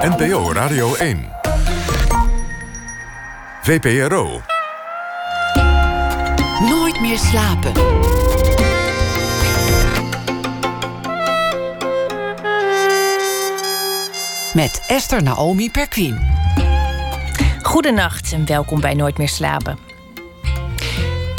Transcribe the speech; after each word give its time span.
NPO 0.00 0.52
Radio 0.52 0.94
1. 0.94 1.24
VPRO. 3.62 4.40
Nooit 6.68 7.00
meer 7.00 7.18
slapen. 7.18 7.72
Met 14.54 14.84
Esther 14.86 15.22
Naomi 15.22 15.70
Perquin. 15.70 16.18
Goedenacht 17.62 18.32
en 18.32 18.46
welkom 18.46 18.80
bij 18.80 18.94
Nooit 18.94 19.18
meer 19.18 19.28
slapen. 19.28 19.85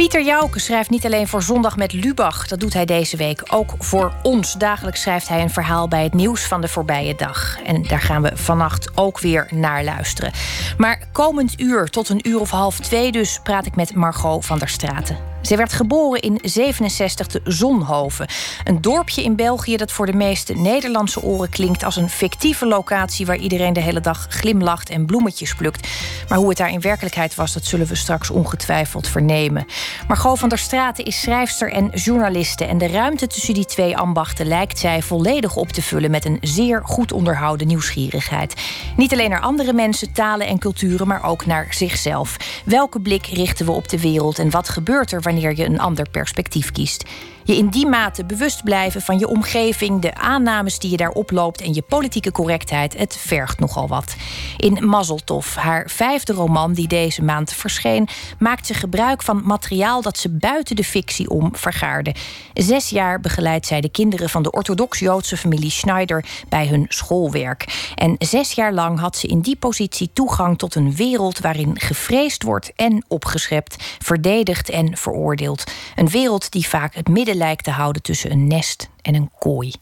Pieter 0.08 0.26
Jouke 0.26 0.60
schrijft 0.60 0.90
niet 0.90 1.06
alleen 1.06 1.28
voor 1.28 1.42
Zondag 1.42 1.78
met 1.78 1.94
Lubach. 1.94 2.48
Dat 2.48 2.60
doet 2.60 2.74
hij 2.74 2.86
deze 2.86 3.18
week 3.18 3.44
ook 3.50 3.76
voor 3.80 4.14
ons. 4.24 4.54
Dagelijks 4.54 5.02
schrijft 5.02 5.28
hij 5.28 5.42
een 5.42 5.50
verhaal 5.50 5.88
bij 5.88 6.04
het 6.04 6.14
nieuws 6.14 6.46
van 6.46 6.62
de 6.62 6.68
voorbije 6.68 7.16
dag. 7.16 7.62
En 7.66 7.84
daar 7.84 8.02
gaan 8.02 8.22
we 8.22 8.32
vannacht 8.34 8.98
ook 8.98 9.20
weer 9.20 9.48
naar 9.52 9.84
luisteren. 9.84 10.32
Maar 10.78 11.08
komend 11.12 11.62
uur, 11.62 11.90
tot 11.90 12.10
een 12.10 12.28
uur 12.28 12.40
of 12.40 12.50
half 12.50 12.80
twee 12.80 13.12
dus... 13.12 13.40
praat 13.44 13.66
ik 13.66 13.76
met 13.76 13.96
Margot 13.96 14.46
van 14.46 14.60
der 14.60 14.70
Straten. 14.70 15.37
Zij 15.48 15.58
werd 15.58 15.74
geboren 15.74 16.22
in 16.22 16.40
67 16.44 17.28
te 17.28 17.42
Zonhoven. 17.44 18.28
Een 18.64 18.82
dorpje 18.82 19.24
in 19.24 19.36
België 19.36 19.78
dat 19.78 19.92
voor 19.92 20.06
de 20.06 20.14
meeste 20.14 20.54
Nederlandse 20.54 21.22
oren 21.22 21.50
klinkt 21.50 21.84
als 21.84 21.96
een 21.96 22.10
fictieve 22.10 22.66
locatie 22.66 23.26
waar 23.26 23.38
iedereen 23.38 23.74
de 23.74 23.80
hele 23.80 24.00
dag 24.00 24.26
glimlacht 24.30 24.90
en 24.90 25.06
bloemetjes 25.06 25.56
plukt. 25.56 25.88
Maar 26.30 26.38
hoe 26.38 26.50
het 26.50 26.58
daar 26.58 26.72
in 26.72 26.82
werkelijkheid 26.82 27.36
was, 27.36 27.54
dat 27.54 27.66
zullen 27.66 27.88
we 27.88 27.96
straks 27.96 28.30
ongetwijfeld 28.30 29.08
vernemen. 29.08 29.66
Margot 30.08 30.40
van 30.40 30.50
der 30.50 30.58
Straten 30.58 31.06
is 31.06 31.22
schrijfster 31.22 31.72
en 31.72 31.90
journaliste. 31.94 32.66
En 32.66 32.78
de 32.78 32.88
ruimte 32.88 33.28
tussen 33.28 33.54
die 33.54 33.66
twee 33.66 33.98
ambachten 33.98 34.46
lijkt 34.46 34.80
zij 34.80 35.02
volledig 35.02 35.56
op 35.56 35.70
te 35.70 35.82
vullen 35.82 36.12
met 36.12 36.26
een 36.26 36.38
zeer 36.42 36.82
goed 36.84 37.12
onderhouden 37.12 37.68
nieuwsgierigheid. 37.68 38.54
Niet 38.98 39.14
alleen 39.14 39.30
naar 39.30 39.42
andere 39.42 39.74
mensen, 39.74 40.12
talen 40.12 40.48
en 40.48 40.60
culturen, 40.60 41.08
maar 41.08 41.24
ook 41.24 41.46
naar 41.46 41.68
zichzelf. 41.70 42.38
Welke 42.66 43.00
blik 43.00 43.26
richten 43.26 43.66
we 43.66 43.72
op 43.72 43.90
de 43.90 44.00
wereld 44.00 44.40
en 44.40 44.50
wat 44.50 44.70
gebeurt 44.70 45.12
er 45.12 45.22
wanneer 45.22 45.36
je 45.40 45.66
een 45.66 45.80
ander 45.80 46.10
perspectief 46.10 46.72
kiest? 46.72 47.06
Je 47.48 47.58
in 47.58 47.68
die 47.70 47.88
mate 47.88 48.26
bewust 48.26 48.64
blijven 48.64 49.02
van 49.02 49.20
je 49.20 49.28
omgeving, 49.28 50.02
de 50.02 50.16
aannames 50.16 50.80
die 50.80 50.92
je 50.92 50.98
daar 50.98 51.10
oploopt 51.10 51.62
en 51.62 51.74
je 51.74 51.82
politieke 51.82 52.32
correctheid. 52.32 52.98
Het 52.98 53.18
vergt 53.18 53.60
nogal 53.60 53.88
wat. 53.88 54.16
In 54.58 54.88
Mazzeltof, 54.88 55.56
haar 55.56 55.90
vijfde 55.90 56.34
roman 56.34 56.74
die 56.74 56.88
deze 56.88 57.24
maand 57.24 57.54
verscheen, 57.54 58.08
maakt 58.40 58.68
ze 58.68 58.74
gebruik 58.74 59.24
van 59.24 59.42
materiaal 59.46 60.02
dat 60.02 60.18
ze 60.18 60.30
buiten 60.30 60.76
de 60.76 60.84
fictie 60.84 61.30
om 61.30 61.56
vergaarde. 61.56 62.16
Zes 62.54 62.90
jaar 62.90 63.20
begeleidt 63.20 63.66
zij 63.66 63.82
de 63.82 63.90
kinderen 63.90 64.30
van 64.30 64.44
de 64.44 64.52
orthodox-Joodse 64.52 65.38
familie 65.38 65.72
Schneider 65.72 66.26
bij 66.50 66.68
hun 66.68 66.86
schoolwerk. 66.90 67.92
En 67.96 68.16
zes 68.20 68.52
jaar 68.52 68.74
lang 68.74 69.00
had 69.00 69.18
ze 69.18 69.28
in 69.28 69.42
die 69.42 69.56
positie 69.56 70.10
toegang 70.14 70.58
tot 70.58 70.76
een 70.76 70.96
wereld 70.96 71.40
waarin 71.40 71.80
gevreesd 71.80 72.44
wordt 72.44 72.72
en 72.76 73.06
opgeschept, 73.08 73.76
verdedigd 74.00 74.70
en 74.70 74.98
veroordeeld. 74.98 75.64
Een 75.96 76.10
wereld 76.10 76.52
die 76.52 76.68
vaak 76.68 76.96
het 76.96 77.08
midden 77.08 77.36
lijkt 77.38 77.64
te 77.64 77.72
houden 77.72 78.02
tussen 78.02 78.32
een 78.32 78.48
nest 78.48 78.90
en 79.02 79.16
een 79.16 79.32
kooi. 79.40 79.74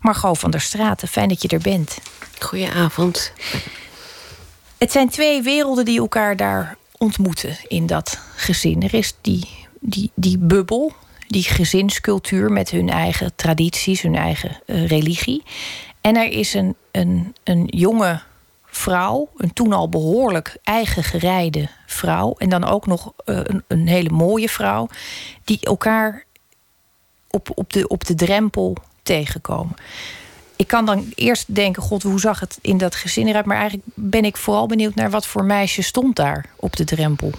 Margot 0.00 0.38
van 0.38 0.50
der 0.50 0.60
Straten, 0.60 1.08
fijn 1.08 1.28
dat 1.28 1.42
je 1.42 1.48
er 1.48 1.60
bent. 1.60 1.98
Goedenavond. 2.38 3.32
Het 4.78 4.92
zijn 4.92 5.08
twee 5.08 5.42
werelden 5.42 5.84
die 5.84 5.98
elkaar 5.98 6.36
daar 6.36 6.76
ontmoeten 6.98 7.56
in 7.68 7.86
dat 7.86 8.18
gezin. 8.36 8.82
Er 8.82 8.94
is 8.94 9.14
die, 9.20 9.48
die, 9.80 10.10
die 10.14 10.38
bubbel, 10.38 10.92
die 11.26 11.42
gezinscultuur 11.42 12.52
met 12.52 12.70
hun 12.70 12.88
eigen 12.88 13.34
tradities, 13.36 14.02
hun 14.02 14.16
eigen 14.16 14.60
uh, 14.66 14.86
religie. 14.86 15.42
En 16.00 16.16
er 16.16 16.30
is 16.30 16.54
een, 16.54 16.76
een, 16.90 17.34
een 17.44 17.64
jonge 17.66 18.22
vrouw, 18.64 19.30
een 19.36 19.52
toen 19.52 19.72
al 19.72 19.88
behoorlijk 19.88 20.56
eigen 20.62 21.04
gerijde 21.04 21.68
vrouw, 21.86 22.34
en 22.38 22.48
dan 22.48 22.64
ook 22.64 22.86
nog 22.86 23.06
uh, 23.06 23.40
een, 23.42 23.64
een 23.68 23.86
hele 23.86 24.10
mooie 24.10 24.48
vrouw, 24.48 24.88
die 25.44 25.58
elkaar 25.60 26.24
op, 27.34 27.50
op, 27.54 27.72
de, 27.72 27.88
op 27.88 28.04
de 28.06 28.14
drempel 28.14 28.76
tegenkomen. 29.02 29.76
Ik 30.56 30.66
kan 30.66 30.86
dan 30.86 31.12
eerst 31.14 31.54
denken, 31.54 31.82
god, 31.82 32.02
hoe 32.02 32.20
zag 32.20 32.40
het 32.40 32.58
in 32.60 32.78
dat 32.78 32.94
gezin 32.94 33.26
eruit? 33.26 33.44
Maar 33.44 33.56
eigenlijk 33.56 33.86
ben 33.94 34.24
ik 34.24 34.36
vooral 34.36 34.66
benieuwd 34.66 34.94
naar 34.94 35.10
wat 35.10 35.26
voor 35.26 35.44
meisje 35.44 35.82
stond 35.82 36.16
daar 36.16 36.46
op 36.56 36.76
de 36.76 36.84
drempel. 36.84 37.30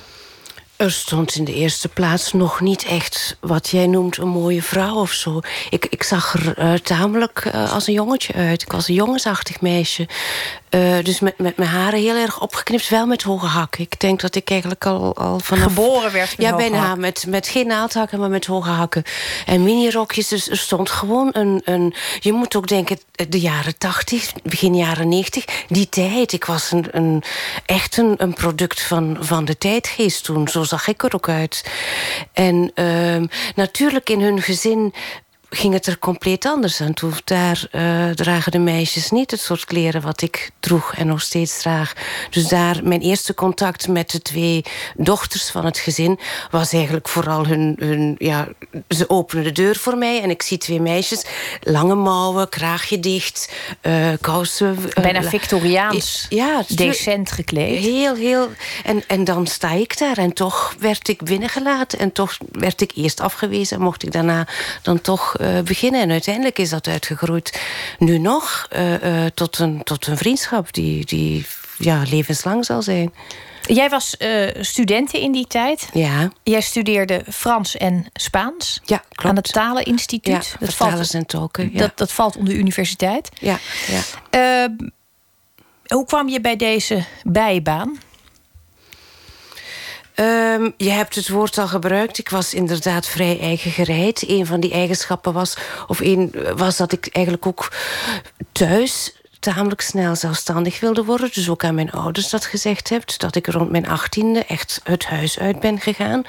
Er 0.76 0.92
stond 0.92 1.36
in 1.36 1.44
de 1.44 1.54
eerste 1.54 1.88
plaats 1.88 2.34
nog 2.34 2.62
niet 2.62 2.86
echt 2.86 3.38
wat 3.40 3.70
jij 3.70 3.88
noemt 3.88 4.18
een 4.18 4.28
mooie 4.28 4.62
vrouw 4.62 4.96
of 4.96 5.12
zo. 5.12 5.40
Ik, 5.70 5.86
ik 5.86 6.04
zag 6.04 6.34
er 6.34 6.60
uh, 6.60 6.74
tamelijk 6.74 7.46
uh, 7.46 7.74
als 7.74 7.88
een 7.88 7.94
jongetje 7.94 8.34
uit. 8.34 8.62
Ik 8.62 8.72
was 8.72 8.88
een 8.88 8.94
jongensachtig 8.94 9.62
meisje. 9.62 10.08
Uh, 10.75 11.03
dus 11.03 11.19
met, 11.19 11.38
met 11.38 11.58
mijn 11.58 11.69
haren 11.69 12.00
heel 12.00 12.16
erg 12.16 12.41
opgeknipt, 12.41 12.90
wel 12.90 13.06
met 13.06 13.24
hoge 13.24 13.46
hakken. 13.46 13.81
Ik 13.84 14.00
denk 14.00 14.22
dat 14.22 14.36
ik 14.36 14.50
eigenlijk 14.50 14.86
al, 14.86 15.16
al 15.16 15.40
vanaf... 15.40 15.63
Geboren 15.63 16.12
werd 16.12 16.38
met 16.38 16.47
Ja, 16.47 16.56
bijna. 16.56 16.96
Met, 16.96 17.25
met 17.28 17.47
geen 17.47 17.68
naaldhakken, 17.68 18.19
maar 18.19 18.30
met 18.30 18.46
hoge 18.46 18.69
hakken. 18.69 19.03
En 19.46 19.64
minirokjes, 19.64 20.28
dus 20.28 20.50
er 20.50 20.58
stond 20.58 20.90
gewoon 20.90 21.30
een... 21.31 21.62
een 21.64 21.94
je 22.19 22.31
moet 22.31 22.56
ook 22.56 22.68
denken, 22.68 23.00
de 23.30 23.40
jaren 23.40 23.78
tachtig, 23.78 24.34
begin 24.44 24.75
jaren 24.75 25.09
negentig. 25.09 25.46
Die 25.68 25.90
tijd, 25.90 26.31
ik 26.31 26.46
was 26.46 26.72
een, 26.72 26.85
een, 26.91 27.24
echt 27.66 27.97
een, 27.97 28.14
een 28.18 28.34
product 28.34 28.81
van, 28.81 29.18
van 29.19 29.46
de 29.46 29.58
tijdgeest 29.58 30.24
toen. 30.24 30.47
Zo 30.47 30.64
zag 30.64 30.88
ik 30.88 31.03
er 31.03 31.14
ook 31.14 31.30
uit. 31.30 31.66
En 32.34 32.72
uh, 32.75 33.28
natuurlijk 33.56 34.09
in 34.09 34.22
hun 34.22 34.41
gezin 34.41 34.94
ging 35.56 35.74
het 35.74 35.86
er 35.86 36.00
compleet 36.00 36.46
anders 36.46 36.82
aan 36.82 36.94
toe. 36.94 37.12
Daar 37.24 37.68
uh, 37.72 38.10
dragen 38.10 38.52
de 38.52 38.60
meisjes 38.60 39.12
niet 39.12 39.32
het 39.32 39.40
soort 39.40 39.66
kleren 39.66 40.02
wat 40.02 40.22
ik 40.22 40.52
droeg 40.60 40.96
en 40.96 41.08
nog 41.08 41.22
steeds 41.22 41.62
draag. 41.62 41.94
Dus 42.30 42.48
daar, 42.48 42.80
mijn 42.84 43.02
eerste 43.02 43.34
contact 43.34 43.88
met 43.88 44.12
de 44.12 44.22
twee 44.22 44.64
dochters 44.96 45.50
van 45.50 45.66
het 45.66 45.78
gezin... 45.78 46.20
was 46.52 46.74
eigenlijk 46.74 47.08
vooral 47.08 47.48
hun... 47.48 47.76
hun 47.80 48.16
ja, 48.18 48.48
ze 48.90 49.10
openen 49.10 49.44
de 49.44 49.52
deur 49.52 49.76
voor 49.76 49.98
mij 49.98 50.22
en 50.22 50.30
ik 50.30 50.42
zie 50.42 50.58
twee 50.58 50.82
meisjes. 50.82 51.26
Lange 51.62 51.96
mouwen, 51.96 52.50
kraagje 52.50 53.00
dicht, 53.00 53.54
uh, 53.82 54.08
kousen... 54.22 54.78
Uh, 54.80 55.04
Bijna 55.04 55.24
Victoriaans, 55.24 56.26
ja, 56.30 56.64
decent 56.68 57.32
gekleed. 57.32 57.84
Heel, 57.84 58.16
heel... 58.16 58.50
En, 58.84 59.04
en 59.08 59.24
dan 59.24 59.48
sta 59.48 59.72
ik 59.72 59.98
daar 59.98 60.18
en 60.18 60.34
toch 60.34 60.76
werd 60.80 61.08
ik 61.08 61.24
binnengelaten... 61.24 62.00
en 62.00 62.12
toch 62.12 62.38
werd 62.52 62.82
ik 62.82 62.92
eerst 62.96 63.20
afgewezen 63.20 63.78
en 63.78 63.84
mocht 63.84 64.04
ik 64.04 64.12
daarna 64.12 64.48
dan 64.82 65.02
toch 65.02 65.36
beginnen. 65.64 66.02
En 66.02 66.12
uiteindelijk 66.12 66.60
is 66.60 66.70
dat 66.70 66.88
uitgegroeid 66.88 67.62
nu 68.00 68.18
nog 68.18 68.68
uh, 68.76 69.04
uh, 69.04 69.26
tot, 69.34 69.60
een, 69.60 69.84
tot 69.84 70.08
een 70.08 70.18
vriendschap 70.18 70.74
die, 70.74 71.06
die 71.06 71.46
ja, 71.78 72.04
levenslang 72.10 72.66
zal 72.66 72.82
zijn. 72.82 73.14
Jij 73.62 73.90
was 73.90 74.18
studenten 74.60 75.20
in 75.20 75.32
die 75.32 75.48
tijd. 75.48 75.90
Ja. 75.94 76.32
Jij 76.44 76.62
studeerde 76.62 77.24
Frans 77.34 77.78
en 77.78 78.06
Spaans. 78.14 78.82
Ja, 78.84 78.98
klopt. 78.98 79.24
Aan 79.24 79.36
het 79.36 79.54
Taleninstituut. 79.54 80.48
Ja, 80.60 80.66
dat 80.66 80.74
valt, 80.74 81.14
en 81.14 81.26
tolken. 81.26 81.70
Ja. 81.74 81.80
Dat, 81.80 81.98
dat 81.98 82.12
valt 82.12 82.36
onder 82.38 82.54
de 82.54 82.60
universiteit. 82.60 83.30
Ja, 83.40 83.60
ja. 83.88 84.02
Ehm, 84.30 84.90
hoe 85.86 86.06
kwam 86.06 86.30
je 86.30 86.42
bij 86.42 86.56
deze 86.56 87.04
bijbaan? 87.24 88.00
Um, 90.20 90.74
je 90.78 90.90
hebt 90.90 91.16
het 91.16 91.30
woord 91.30 91.58
al 91.58 91.68
gebruikt. 91.68 92.18
Ik 92.18 92.30
was 92.30 92.53
inderdaad 92.53 93.08
vrij 93.08 93.40
eigen 93.40 93.72
gereid. 93.72 94.24
Een 94.28 94.46
van 94.46 94.59
die 94.59 94.72
eigenschappen 94.72 95.34
was, 95.34 95.58
of 95.88 96.00
een, 96.00 96.36
was 96.56 96.78
dat 96.78 96.92
ik 96.92 97.08
eigenlijk 97.12 97.46
ook 97.46 97.72
thuis 98.52 99.14
tamelijk 99.40 99.81
snel 99.81 100.16
zelfstandig 100.16 100.80
wilde 100.80 101.03
worden. 101.03 101.30
Dus 101.34 101.50
ook 101.50 101.64
aan 101.64 101.76
mijn 101.76 101.92
ouders 101.92 102.30
dat 102.30 102.46
gezegd 102.46 102.90
heb. 102.90 103.18
Dat 103.18 103.36
ik 103.36 103.48
rond 103.48 103.72
mijn 103.72 103.88
achttiende 103.88 104.46
echt 104.46 104.81
het 104.84 105.06
huis 105.06 105.40
uit 105.40 105.59
ben 105.59 105.80
gegaan. 105.80 106.22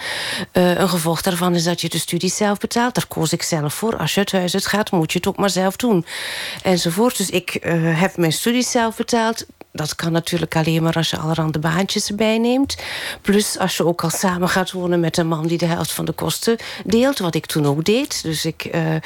Uh, 0.52 0.78
een 0.78 0.88
gevolg 0.88 1.22
daarvan 1.22 1.54
is 1.54 1.64
dat 1.64 1.80
je 1.80 1.88
de 1.88 1.98
studie 1.98 2.30
zelf 2.30 2.58
betaalt. 2.58 2.94
Daar 2.94 3.06
koos 3.06 3.32
ik 3.32 3.42
zelf 3.42 3.74
voor. 3.74 3.96
Als 3.96 4.14
je 4.14 4.20
het 4.20 4.32
huis 4.32 4.54
uit 4.54 4.66
gaat, 4.66 4.90
moet 4.90 5.12
je 5.12 5.18
het 5.18 5.28
ook 5.28 5.36
maar 5.36 5.50
zelf 5.50 5.76
doen. 5.76 6.06
Enzovoort. 6.62 7.16
Dus 7.16 7.30
ik 7.30 7.58
uh, 7.64 8.00
heb 8.00 8.16
mijn 8.16 8.32
studie 8.32 8.62
zelf 8.62 8.96
betaald 8.96 9.46
dat 9.76 9.94
kan 9.94 10.12
natuurlijk 10.12 10.56
alleen 10.56 10.82
maar 10.82 10.94
als 10.94 11.10
je 11.10 11.16
allerhande 11.16 11.58
baantjes 11.58 12.08
erbij 12.08 12.38
neemt. 12.38 12.76
Plus 13.22 13.58
als 13.58 13.76
je 13.76 13.86
ook 13.86 14.02
al 14.02 14.10
samen 14.10 14.48
gaat 14.48 14.72
wonen 14.72 15.00
met 15.00 15.16
een 15.16 15.28
man 15.28 15.46
die 15.46 15.58
de 15.58 15.66
helft 15.66 15.92
van 15.92 16.04
de 16.04 16.12
kosten 16.12 16.56
deelt. 16.84 17.18
Wat 17.18 17.34
ik 17.34 17.46
toen 17.46 17.66
ook 17.66 17.84
deed. 17.84 18.22
Dus 18.22 18.44
ik, 18.44 18.64
uh, 18.64 18.80
uh, 18.82 19.00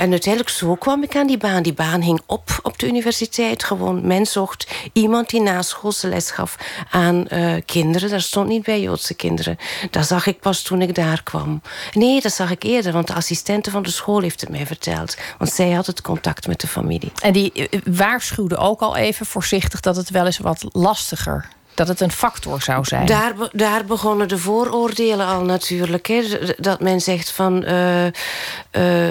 en 0.00 0.10
uiteindelijk 0.10 0.48
zo 0.48 0.74
kwam 0.74 1.02
ik 1.02 1.16
aan 1.16 1.26
die 1.26 1.38
baan. 1.38 1.62
Die 1.62 1.72
baan 1.72 2.00
hing 2.00 2.20
op 2.26 2.58
op 2.62 2.78
de 2.78 2.86
universiteit. 2.86 3.64
Gewoon, 3.64 4.06
men 4.06 4.26
zocht 4.26 4.66
iemand 4.92 5.30
die 5.30 5.40
naschoolse 5.40 6.08
les 6.08 6.30
gaf 6.30 6.56
aan 6.90 7.26
uh, 7.28 7.54
kinderen. 7.66 8.10
Daar 8.10 8.20
stond 8.20 8.48
niet 8.48 8.62
bij 8.62 8.80
Joodse 8.80 9.14
kinderen. 9.14 9.56
Dat 9.90 10.06
zag 10.06 10.26
ik 10.26 10.40
pas 10.40 10.62
toen 10.62 10.82
ik 10.82 10.94
daar 10.94 11.22
kwam. 11.22 11.62
Nee, 11.92 12.20
dat 12.20 12.32
zag 12.32 12.50
ik 12.50 12.62
eerder. 12.62 12.92
Want 12.92 13.06
de 13.06 13.14
assistente 13.14 13.70
van 13.70 13.82
de 13.82 13.90
school 13.90 14.20
heeft 14.20 14.40
het 14.40 14.50
mij 14.50 14.66
verteld. 14.66 15.16
Want 15.38 15.52
zij 15.52 15.70
had 15.70 15.86
het 15.86 16.00
contact 16.00 16.46
met 16.46 16.60
de 16.60 16.66
familie. 16.66 17.12
En 17.22 17.32
die 17.32 17.68
waarschuwde 17.84 18.56
ook 18.56 18.80
al 18.80 18.96
even 18.96 19.26
voorzichtig 19.26 19.73
dat 19.82 19.96
het 19.96 20.10
wel 20.10 20.26
eens 20.26 20.38
wat 20.38 20.64
lastiger 20.72 21.48
Dat 21.74 21.88
het 21.88 22.00
een 22.00 22.12
factor 22.12 22.62
zou 22.62 22.84
zijn. 22.84 23.06
Daar, 23.06 23.34
daar 23.52 23.84
begonnen 23.84 24.28
de 24.28 24.38
vooroordelen 24.38 25.26
al 25.26 25.40
natuurlijk. 25.40 26.06
Hè. 26.06 26.22
Dat 26.56 26.80
men 26.80 27.00
zegt 27.00 27.30
van... 27.30 27.64
Uh, 27.64 28.04
uh, 28.04 28.12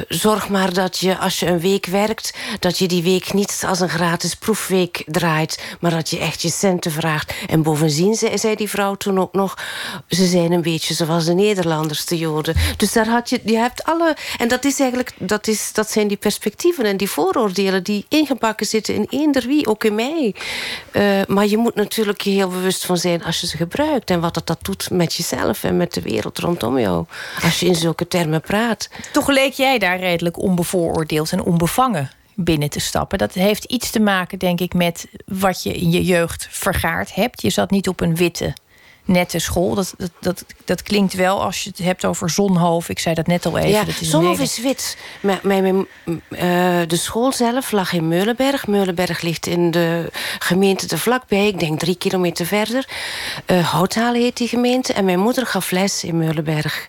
zorg 0.07 0.49
maar 0.49 0.73
dat 0.73 0.97
je, 0.97 1.17
als 1.17 1.39
je 1.39 1.45
een 1.47 1.59
week 1.59 1.85
werkt... 1.85 2.33
dat 2.59 2.77
je 2.77 2.87
die 2.87 3.03
week 3.03 3.33
niet 3.33 3.63
als 3.67 3.79
een 3.79 3.89
gratis 3.89 4.35
proefweek 4.35 5.03
draait... 5.05 5.77
maar 5.79 5.91
dat 5.91 6.09
je 6.09 6.19
echt 6.19 6.41
je 6.41 6.49
centen 6.49 6.91
vraagt. 6.91 7.33
En 7.47 7.63
bovendien 7.63 8.15
zei, 8.15 8.55
die 8.55 8.69
vrouw 8.69 8.95
toen 8.95 9.19
ook 9.19 9.33
nog... 9.33 9.57
ze 10.07 10.25
zijn 10.25 10.51
een 10.51 10.61
beetje 10.61 10.93
zoals 10.93 11.25
de 11.25 11.33
Nederlanders, 11.33 12.05
de 12.05 12.17
Joden. 12.17 12.55
Dus 12.77 12.93
daar 12.93 13.07
had 13.07 13.29
je... 13.29 13.41
Je 13.45 13.57
hebt 13.57 13.83
alle... 13.83 14.15
En 14.37 14.47
dat 14.47 14.65
is 14.65 14.79
eigenlijk... 14.79 15.11
Dat, 15.17 15.47
is, 15.47 15.73
dat 15.73 15.91
zijn 15.91 16.07
die 16.07 16.17
perspectieven 16.17 16.85
en 16.85 16.97
die 16.97 17.09
vooroordelen... 17.09 17.83
die 17.83 18.05
ingebakken 18.09 18.65
zitten 18.65 18.95
in 18.95 19.07
eender 19.09 19.47
wie, 19.47 19.67
ook 19.67 19.83
in 19.83 19.95
mij. 19.95 20.35
Uh, 20.91 21.21
maar 21.27 21.47
je 21.47 21.57
moet 21.57 21.75
natuurlijk 21.75 22.21
je 22.21 22.29
heel 22.29 22.51
bewust 22.53 22.85
van 22.85 22.97
zijn 22.97 23.23
als 23.23 23.41
je 23.41 23.47
ze 23.47 23.57
gebruikt. 23.57 24.09
En 24.09 24.19
wat 24.19 24.33
dat, 24.33 24.47
dat 24.47 24.59
doet 24.61 24.89
met 24.89 25.13
jezelf 25.13 25.63
en 25.63 25.77
met 25.77 25.93
de 25.93 26.01
wereld 26.01 26.37
rondom 26.37 26.79
jou. 26.79 27.05
Als 27.43 27.59
je 27.59 27.65
in 27.65 27.75
zulke 27.75 28.07
termen 28.07 28.41
praat. 28.41 28.89
Toch 29.11 29.27
leek 29.27 29.53
jij 29.53 29.79
daar 29.79 29.99
redelijk 29.99 30.37
onbevooroordeeld 30.37 31.31
en 31.31 31.43
onbevangen 31.43 32.11
binnen 32.35 32.69
te 32.69 32.79
stappen. 32.79 33.17
Dat 33.17 33.33
heeft 33.33 33.63
iets 33.63 33.89
te 33.89 33.99
maken, 33.99 34.39
denk 34.39 34.59
ik, 34.59 34.73
met 34.73 35.07
wat 35.25 35.63
je 35.63 35.73
in 35.73 35.91
je 35.91 36.03
jeugd 36.03 36.47
vergaard 36.49 37.15
hebt. 37.15 37.41
Je 37.41 37.49
zat 37.49 37.71
niet 37.71 37.87
op 37.87 38.01
een 38.01 38.15
witte 38.15 38.53
nette 39.05 39.39
school. 39.39 39.75
Dat, 39.75 39.93
dat, 39.97 40.11
dat, 40.19 40.45
dat 40.65 40.83
klinkt 40.83 41.13
wel 41.13 41.43
als 41.43 41.63
je 41.63 41.69
het 41.69 41.77
hebt 41.77 42.05
over 42.05 42.29
Zonhoofd. 42.29 42.89
Ik 42.89 42.99
zei 42.99 43.15
dat 43.15 43.27
net 43.27 43.45
al 43.45 43.57
even. 43.57 43.69
Ja, 43.69 43.83
dat 43.83 44.01
is 44.01 44.09
Zonhoofd 44.09 44.39
is 44.39 44.61
wit. 44.61 44.97
Maar, 45.21 45.39
uh, 45.43 45.79
de 46.87 46.95
school 46.95 47.31
zelf 47.31 47.71
lag 47.71 47.93
in 47.93 48.07
Meulenberg. 48.07 48.67
Meulenberg 48.67 49.21
ligt 49.21 49.45
in 49.45 49.71
de 49.71 50.11
gemeente 50.39 50.87
er 50.87 50.99
vlakbij. 50.99 51.47
Ik 51.47 51.59
denk 51.59 51.79
drie 51.79 51.95
kilometer 51.95 52.45
verder. 52.45 52.87
Uh, 53.47 53.71
Houthalen 53.71 54.21
heet 54.21 54.37
die 54.37 54.47
gemeente. 54.47 54.93
En 54.93 55.05
mijn 55.05 55.19
moeder 55.19 55.45
gaf 55.45 55.71
les 55.71 56.03
in 56.03 56.17
Meulenberg. 56.17 56.87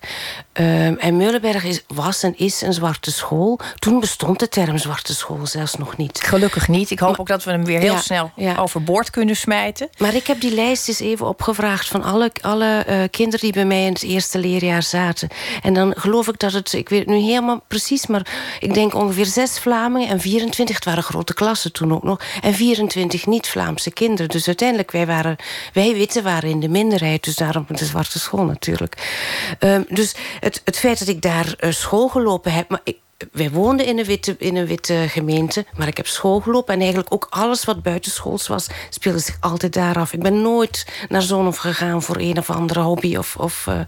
Uh, 0.60 1.04
en 1.04 1.16
Meulenberg 1.16 1.64
is, 1.64 1.84
was 1.86 2.22
en 2.22 2.38
is 2.38 2.60
een 2.60 2.72
zwarte 2.72 3.10
school. 3.10 3.60
Toen 3.78 4.00
bestond 4.00 4.38
de 4.38 4.48
term 4.48 4.78
zwarte 4.78 5.14
school 5.14 5.46
zelfs 5.46 5.74
nog 5.74 5.96
niet. 5.96 6.20
Gelukkig 6.22 6.68
niet. 6.68 6.90
Ik 6.90 6.98
hoop 6.98 7.18
ook 7.20 7.26
dat 7.26 7.44
we 7.44 7.50
hem 7.50 7.64
weer 7.64 7.80
heel 7.80 7.98
snel 7.98 8.30
ja. 8.36 8.56
overboord 8.56 9.10
kunnen 9.10 9.36
smijten. 9.36 9.88
Maar 9.98 10.14
ik 10.14 10.26
heb 10.26 10.40
die 10.40 10.54
lijst 10.54 10.88
eens 10.88 11.00
even 11.00 11.28
opgevraagd... 11.28 11.88
van 11.88 12.03
alle, 12.04 12.30
alle 12.40 12.84
uh, 12.88 13.02
kinderen 13.10 13.40
die 13.40 13.52
bij 13.52 13.64
mij 13.64 13.84
in 13.84 13.92
het 13.92 14.02
eerste 14.02 14.38
leerjaar 14.38 14.82
zaten. 14.82 15.28
En 15.62 15.74
dan 15.74 15.94
geloof 15.96 16.28
ik 16.28 16.38
dat 16.38 16.52
het, 16.52 16.72
ik 16.72 16.88
weet 16.88 16.98
het 16.98 17.08
nu 17.08 17.16
helemaal 17.16 17.62
precies... 17.68 18.06
maar 18.06 18.56
ik 18.60 18.74
denk 18.74 18.94
ongeveer 18.94 19.26
zes 19.26 19.58
Vlamingen 19.58 20.08
en 20.08 20.20
24... 20.20 20.74
het 20.74 20.84
waren 20.84 21.02
grote 21.02 21.34
klassen 21.34 21.72
toen 21.72 21.94
ook 21.94 22.02
nog... 22.02 22.20
en 22.42 22.54
24 22.54 23.26
niet-Vlaamse 23.26 23.90
kinderen. 23.90 24.28
Dus 24.28 24.46
uiteindelijk, 24.46 24.90
wij, 24.90 25.06
waren, 25.06 25.36
wij 25.72 25.94
witte 25.94 26.22
waren 26.22 26.50
in 26.50 26.60
de 26.60 26.68
minderheid... 26.68 27.24
dus 27.24 27.36
daarom 27.36 27.66
de 27.68 27.84
zwarte 27.84 28.18
school 28.18 28.44
natuurlijk. 28.44 29.12
Um, 29.60 29.84
dus 29.88 30.14
het, 30.40 30.62
het 30.64 30.78
feit 30.78 30.98
dat 30.98 31.08
ik 31.08 31.22
daar 31.22 31.54
uh, 31.60 31.70
school 31.70 32.08
gelopen 32.08 32.52
heb... 32.52 32.68
maar 32.68 32.80
ik, 32.84 32.96
wij 33.32 33.50
woonden 33.50 33.86
in 33.86 33.98
een, 33.98 34.04
witte, 34.04 34.34
in 34.38 34.56
een 34.56 34.66
witte 34.66 35.04
gemeente, 35.08 35.64
maar 35.76 35.86
ik 35.86 35.96
heb 35.96 36.06
school 36.06 36.40
gelopen. 36.40 36.74
En 36.74 36.80
eigenlijk 36.80 37.12
ook 37.14 37.26
alles 37.30 37.64
wat 37.64 37.82
buitenschools 37.82 38.46
was, 38.46 38.66
speelde 38.90 39.18
zich 39.18 39.36
altijd 39.40 39.72
daar 39.72 39.98
af. 39.98 40.12
Ik 40.12 40.22
ben 40.22 40.42
nooit 40.42 40.86
naar 41.08 41.22
Zonhof 41.22 41.56
gegaan 41.56 42.02
voor 42.02 42.16
een 42.18 42.38
of 42.38 42.50
andere 42.50 42.80
hobby. 42.80 43.16
Of, 43.16 43.36
of, 43.36 43.66
uh, 43.68 43.80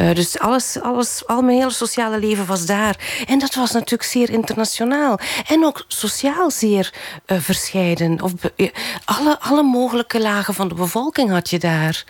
uh, 0.00 0.14
dus 0.14 0.38
alles, 0.38 0.80
alles, 0.80 1.26
al 1.26 1.42
mijn 1.42 1.58
hele 1.58 1.70
sociale 1.70 2.18
leven 2.18 2.46
was 2.46 2.66
daar. 2.66 3.24
En 3.26 3.38
dat 3.38 3.54
was 3.54 3.72
natuurlijk 3.72 4.02
zeer 4.02 4.30
internationaal. 4.30 5.18
En 5.46 5.64
ook 5.64 5.84
sociaal 5.88 6.50
zeer 6.50 6.92
uh, 7.26 7.38
verscheiden. 7.40 8.22
Of, 8.22 8.32
alle, 9.04 9.40
alle 9.40 9.62
mogelijke 9.62 10.20
lagen 10.20 10.54
van 10.54 10.68
de 10.68 10.74
bevolking 10.74 11.30
had 11.30 11.50
je 11.50 11.58
daar. 11.58 12.04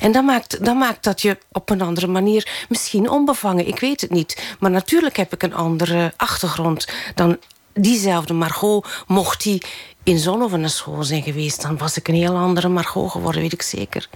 En 0.00 0.12
dat 0.12 0.24
maakt, 0.24 0.64
dat 0.64 0.76
maakt 0.76 1.04
dat 1.04 1.22
je 1.22 1.38
op 1.52 1.70
een 1.70 1.82
andere 1.82 2.06
manier 2.06 2.64
misschien 2.68 3.10
onbevangen, 3.10 3.66
ik 3.66 3.80
weet 3.80 4.00
het 4.00 4.10
niet. 4.10 4.56
Maar 4.58 4.70
natuurlijk 4.70 5.16
heb 5.16 5.32
ik 5.32 5.42
een 5.42 5.54
andere 5.54 6.12
achtergrond 6.16 6.88
dan 7.14 7.38
diezelfde 7.72 8.34
Margot. 8.34 9.04
Mocht 9.06 9.42
die 9.42 9.62
in 10.02 10.18
zo'n 10.18 10.42
of 10.42 10.52
een 10.52 10.70
school 10.70 11.04
zijn 11.04 11.22
geweest, 11.22 11.62
dan 11.62 11.78
was 11.78 11.96
ik 11.96 12.08
een 12.08 12.14
heel 12.14 12.36
andere 12.36 12.68
Margot 12.68 13.10
geworden, 13.10 13.40
weet 13.40 13.52
ik 13.52 13.62
zeker. 13.62 14.08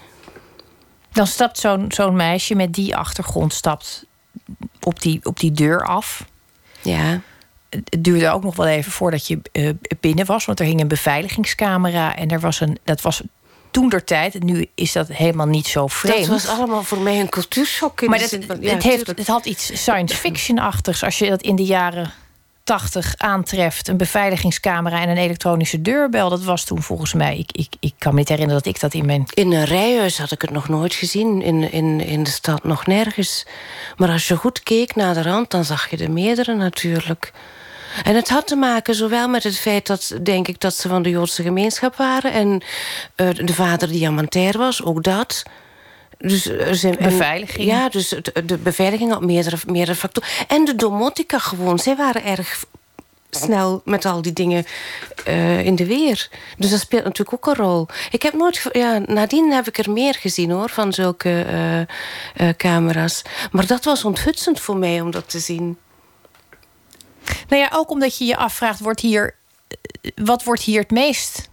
Dan 1.13 1.27
stapt 1.27 1.59
zo'n 1.59 1.85
zo'n 1.89 2.17
meisje 2.17 2.55
met 2.55 2.73
die 2.73 2.97
achtergrond 2.97 3.53
stapt 3.53 4.05
op 4.81 5.01
die, 5.01 5.21
op 5.23 5.41
die 5.41 5.53
deur 5.53 5.85
af. 5.87 6.25
Ja. 6.83 7.21
Het 7.69 8.05
duurde 8.05 8.31
ook 8.31 8.43
nog 8.43 8.57
wel 8.57 8.67
even 8.67 8.93
voordat 8.93 9.27
je 9.27 9.41
uh, 9.53 9.71
binnen 10.01 10.27
was, 10.27 10.45
want 10.45 10.61
er 10.61 10.67
hing 10.67 10.81
een 10.81 10.89
beveiligingscamera 10.89 12.17
en 12.17 12.29
er 12.29 12.41
was 12.41 12.61
een, 12.61 12.79
dat 12.85 13.01
was 13.01 13.23
toen 13.75 13.89
der 13.89 14.05
tijd. 14.05 14.43
Nu 14.43 14.67
is 14.75 14.93
dat 14.93 15.09
helemaal 15.09 15.47
niet 15.47 15.67
zo 15.67 15.87
vreemd. 15.87 16.19
Dat 16.19 16.29
was 16.29 16.49
allemaal 16.49 16.83
voor 16.83 16.99
mij 16.99 17.21
een 17.21 17.29
cultuurshock. 17.29 18.07
maar 18.07 18.19
het, 18.21 18.31
het, 18.61 18.83
heeft, 18.83 19.07
het 19.07 19.27
had 19.27 19.47
iets 19.47 19.83
science 19.83 20.17
fiction-achtigs. 20.17 21.03
Als 21.03 21.19
je 21.19 21.29
dat 21.29 21.43
in 21.43 21.57
de 21.57 21.65
jaren 21.65 22.13
80 22.65 23.15
aantreft, 23.17 23.89
een 23.89 23.97
beveiligingscamera 23.97 25.01
en 25.01 25.09
een 25.09 25.17
elektronische 25.17 25.83
deurbel. 25.83 26.29
Dat 26.29 26.45
was 26.45 26.65
toen 26.65 26.83
volgens 26.83 27.13
mij. 27.13 27.39
Ik, 27.39 27.53
ik, 27.53 27.75
ik 27.81 27.95
kan 27.99 28.13
me 28.13 28.19
niet 28.19 28.29
herinneren 28.29 28.63
dat 28.63 28.75
ik 28.75 28.81
dat 28.81 28.95
in 28.95 29.07
mijn. 29.07 29.27
In 29.35 29.53
een 29.53 29.65
rijhuis 29.65 30.19
had 30.19 30.31
ik 30.31 30.41
het 30.41 30.51
nog 30.51 30.69
nooit 30.69 30.95
gezien. 30.95 31.43
In, 31.43 31.73
in, 31.73 32.01
in 32.01 32.23
de 32.23 32.31
stad 32.31 32.65
nog 32.65 32.87
nergens. 32.87 33.47
Maar 33.97 34.11
als 34.11 34.29
je 34.29 34.37
goed 34.37 34.63
keek 34.63 34.95
naar 34.95 35.15
de 35.15 35.23
rand, 35.23 35.51
dan 35.51 35.65
zag 35.65 35.91
je 35.91 35.97
de 35.97 36.09
meerdere 36.09 36.55
natuurlijk. 36.55 37.33
En 38.03 38.15
het 38.15 38.29
had 38.29 38.47
te 38.47 38.57
maken 38.57 38.95
zowel 38.95 39.29
met 39.29 39.43
het 39.43 39.59
feit 39.59 39.87
dat, 39.87 40.15
denk 40.23 40.49
ik, 40.49 40.61
dat 40.61 40.75
ze 40.75 40.89
van 40.89 41.03
de 41.03 41.11
Joodse 41.11 41.43
gemeenschap 41.43 41.97
waren. 41.97 42.33
En 42.33 42.63
uh, 43.17 43.29
de 43.47 43.55
vader 43.55 43.89
diamantair 43.89 44.59
was, 44.59 44.83
ook 44.83 45.03
dat. 45.03 45.43
Dus 46.19 46.43
zijn, 46.71 46.97
beveiliging. 47.01 47.67
ja, 47.67 47.89
dus 47.89 48.09
de 48.45 48.57
beveiliging 48.59 49.15
op 49.15 49.25
meerdere, 49.25 49.57
meerdere 49.67 49.97
factoren. 49.97 50.29
En 50.49 50.65
de 50.65 50.75
domotica 50.75 51.39
gewoon. 51.39 51.79
Zij 51.79 51.97
waren 51.97 52.25
erg 52.25 52.65
snel 53.37 53.83
met 53.85 54.05
al 54.05 54.23
die 54.23 54.33
dingen 54.33 54.65
uh, 55.29 55.65
in 55.65 55.77
de 55.77 55.87
weer. 55.87 56.29
Dus 56.59 56.71
dat 56.71 56.81
speelt 56.81 57.05
natuurlijk 57.05 57.33
ook 57.33 57.47
een 57.47 57.65
rol. 57.65 57.87
Ik 58.11 58.23
heb 58.23 58.35
nooit... 58.35 58.69
Ja, 58.73 58.99
nadien 59.07 59.53
heb 59.53 59.69
ik 59.69 59.79
er 59.79 59.91
meer 59.91 60.15
gezien, 60.15 60.51
hoor, 60.51 60.71
van 60.71 60.93
zulke 60.93 61.47
uh, 61.51 61.79
uh, 62.47 62.55
camera's. 62.57 63.23
Maar 63.51 63.67
dat 63.67 63.85
was 63.85 64.05
onthutsend 64.05 64.61
voor 64.61 64.77
mij 64.77 65.01
om 65.01 65.11
dat 65.11 65.29
te 65.31 65.39
zien. 65.39 65.79
Nou 67.49 67.63
ja, 67.63 67.71
ook 67.73 67.91
omdat 67.91 68.19
je 68.19 68.25
je 68.25 68.37
afvraagt, 68.37 68.81
wordt 68.81 69.01
hier, 69.01 69.35
wat 70.15 70.45
wordt 70.45 70.63
hier 70.63 70.81
het 70.81 70.91
meest 70.91 71.49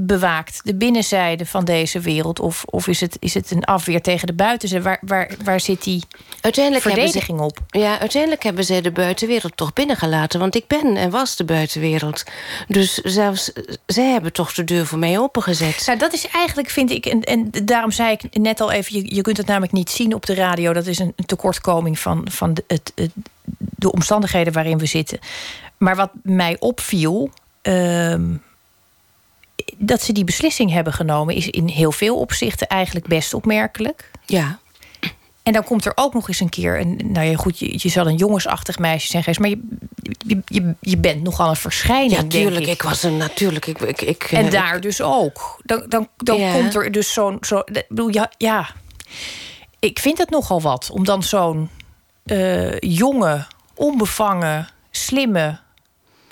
bewaakt? 0.00 0.60
De 0.64 0.74
binnenzijde 0.74 1.46
van 1.46 1.64
deze 1.64 2.00
wereld? 2.00 2.40
Of, 2.40 2.64
of 2.64 2.86
is, 2.86 3.00
het, 3.00 3.16
is 3.20 3.34
het 3.34 3.50
een 3.50 3.64
afweer 3.64 4.00
tegen 4.00 4.26
de 4.26 4.32
buitenzijde? 4.32 4.84
Waar, 4.84 4.98
waar, 5.00 5.30
waar 5.44 5.60
zit 5.60 5.82
die 5.82 6.04
uiteindelijk 6.40 6.84
verdediging 6.84 7.38
ze, 7.38 7.44
op? 7.44 7.58
Ja, 7.66 7.98
uiteindelijk 7.98 8.42
hebben 8.42 8.64
zij 8.64 8.80
de 8.80 8.90
buitenwereld 8.90 9.56
toch 9.56 9.72
binnengelaten. 9.72 10.40
Want 10.40 10.54
ik 10.54 10.66
ben 10.66 10.96
en 10.96 11.10
was 11.10 11.36
de 11.36 11.44
buitenwereld. 11.44 12.24
Dus 12.68 12.94
zelfs 12.94 13.52
zij 13.86 14.10
hebben 14.10 14.32
toch 14.32 14.52
de 14.52 14.64
deur 14.64 14.86
voor 14.86 14.98
mij 14.98 15.18
opengezet. 15.18 15.82
Nou, 15.86 15.98
dat 15.98 16.12
is 16.12 16.28
eigenlijk, 16.28 16.70
vind 16.70 16.90
ik... 16.90 17.06
En, 17.06 17.22
en 17.22 17.50
daarom 17.64 17.90
zei 17.90 18.12
ik 18.12 18.38
net 18.38 18.60
al 18.60 18.70
even... 18.70 18.94
Je, 18.94 19.14
je 19.14 19.22
kunt 19.22 19.36
het 19.36 19.46
namelijk 19.46 19.72
niet 19.72 19.90
zien 19.90 20.14
op 20.14 20.26
de 20.26 20.34
radio. 20.34 20.72
Dat 20.72 20.86
is 20.86 20.98
een, 20.98 21.12
een 21.16 21.26
tekortkoming 21.26 21.98
van, 21.98 22.26
van 22.30 22.54
de, 22.54 22.64
het, 22.66 22.92
het 22.94 23.10
de 23.82 23.92
omstandigheden 23.92 24.52
waarin 24.52 24.78
we 24.78 24.86
zitten. 24.86 25.18
Maar 25.76 25.96
wat 25.96 26.10
mij 26.22 26.56
opviel. 26.58 27.30
Uh, 27.62 28.14
dat 29.84 30.02
ze 30.02 30.12
die 30.12 30.24
beslissing 30.24 30.70
hebben 30.70 30.92
genomen, 30.92 31.34
is 31.34 31.48
in 31.48 31.68
heel 31.68 31.92
veel 31.92 32.18
opzichten 32.18 32.66
eigenlijk 32.66 33.06
best 33.06 33.34
opmerkelijk. 33.34 34.10
Ja. 34.26 34.58
En 35.42 35.52
dan 35.52 35.64
komt 35.64 35.84
er 35.84 35.92
ook 35.94 36.14
nog 36.14 36.28
eens 36.28 36.40
een 36.40 36.48
keer 36.48 36.80
een. 36.80 37.00
Nou 37.04 37.26
ja, 37.26 37.36
goed, 37.36 37.58
je, 37.58 37.72
je 37.76 37.88
zal 37.88 38.06
een 38.06 38.16
jongensachtig 38.16 38.78
meisje 38.78 39.08
zijn 39.08 39.22
geweest, 39.22 39.40
maar 39.40 39.48
je, 39.48 39.60
je, 40.26 40.42
je, 40.44 40.74
je 40.80 40.98
bent 40.98 41.22
nogal 41.22 41.48
een 41.48 41.56
verschijning. 41.56 42.20
Ja, 42.20 42.28
tuurlijk. 42.28 42.66
Ik. 42.66 42.72
ik. 42.72 42.82
was 42.82 43.02
een 43.02 43.16
natuurlijk. 43.16 43.66
Ik, 43.66 43.80
ik, 43.80 44.00
ik, 44.00 44.22
en 44.22 44.50
daar 44.50 44.80
dus 44.80 45.00
ook. 45.00 45.60
Dan, 45.64 45.84
dan, 45.88 46.08
dan 46.16 46.38
ja. 46.38 46.52
komt 46.52 46.74
er 46.74 46.92
dus 46.92 47.12
zo'n. 47.12 47.36
Zo, 47.40 47.62
bedoel, 47.88 48.08
ja, 48.08 48.30
ja, 48.38 48.68
ik 49.78 49.98
vind 49.98 50.18
het 50.18 50.30
nogal 50.30 50.60
wat 50.60 50.90
om 50.90 51.04
dan 51.04 51.22
zo'n 51.22 51.70
uh, 52.24 52.78
jonge 52.78 53.46
onbevangen, 53.74 54.68
slimme 54.90 55.58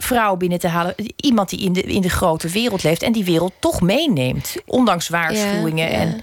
vrouw 0.02 0.36
binnen 0.36 0.58
te 0.58 0.68
halen. 0.68 0.94
Iemand 1.16 1.48
die 1.48 1.60
in 1.60 1.72
de, 1.72 1.82
in 1.82 2.00
de 2.00 2.10
grote 2.10 2.48
wereld 2.48 2.82
leeft 2.82 3.02
en 3.02 3.12
die 3.12 3.24
wereld 3.24 3.52
toch 3.58 3.80
meeneemt. 3.80 4.56
Ondanks 4.66 5.08
waarschuwingen. 5.08 5.90
Ja, 5.90 5.92
ja. 5.92 5.98
En... 5.98 6.20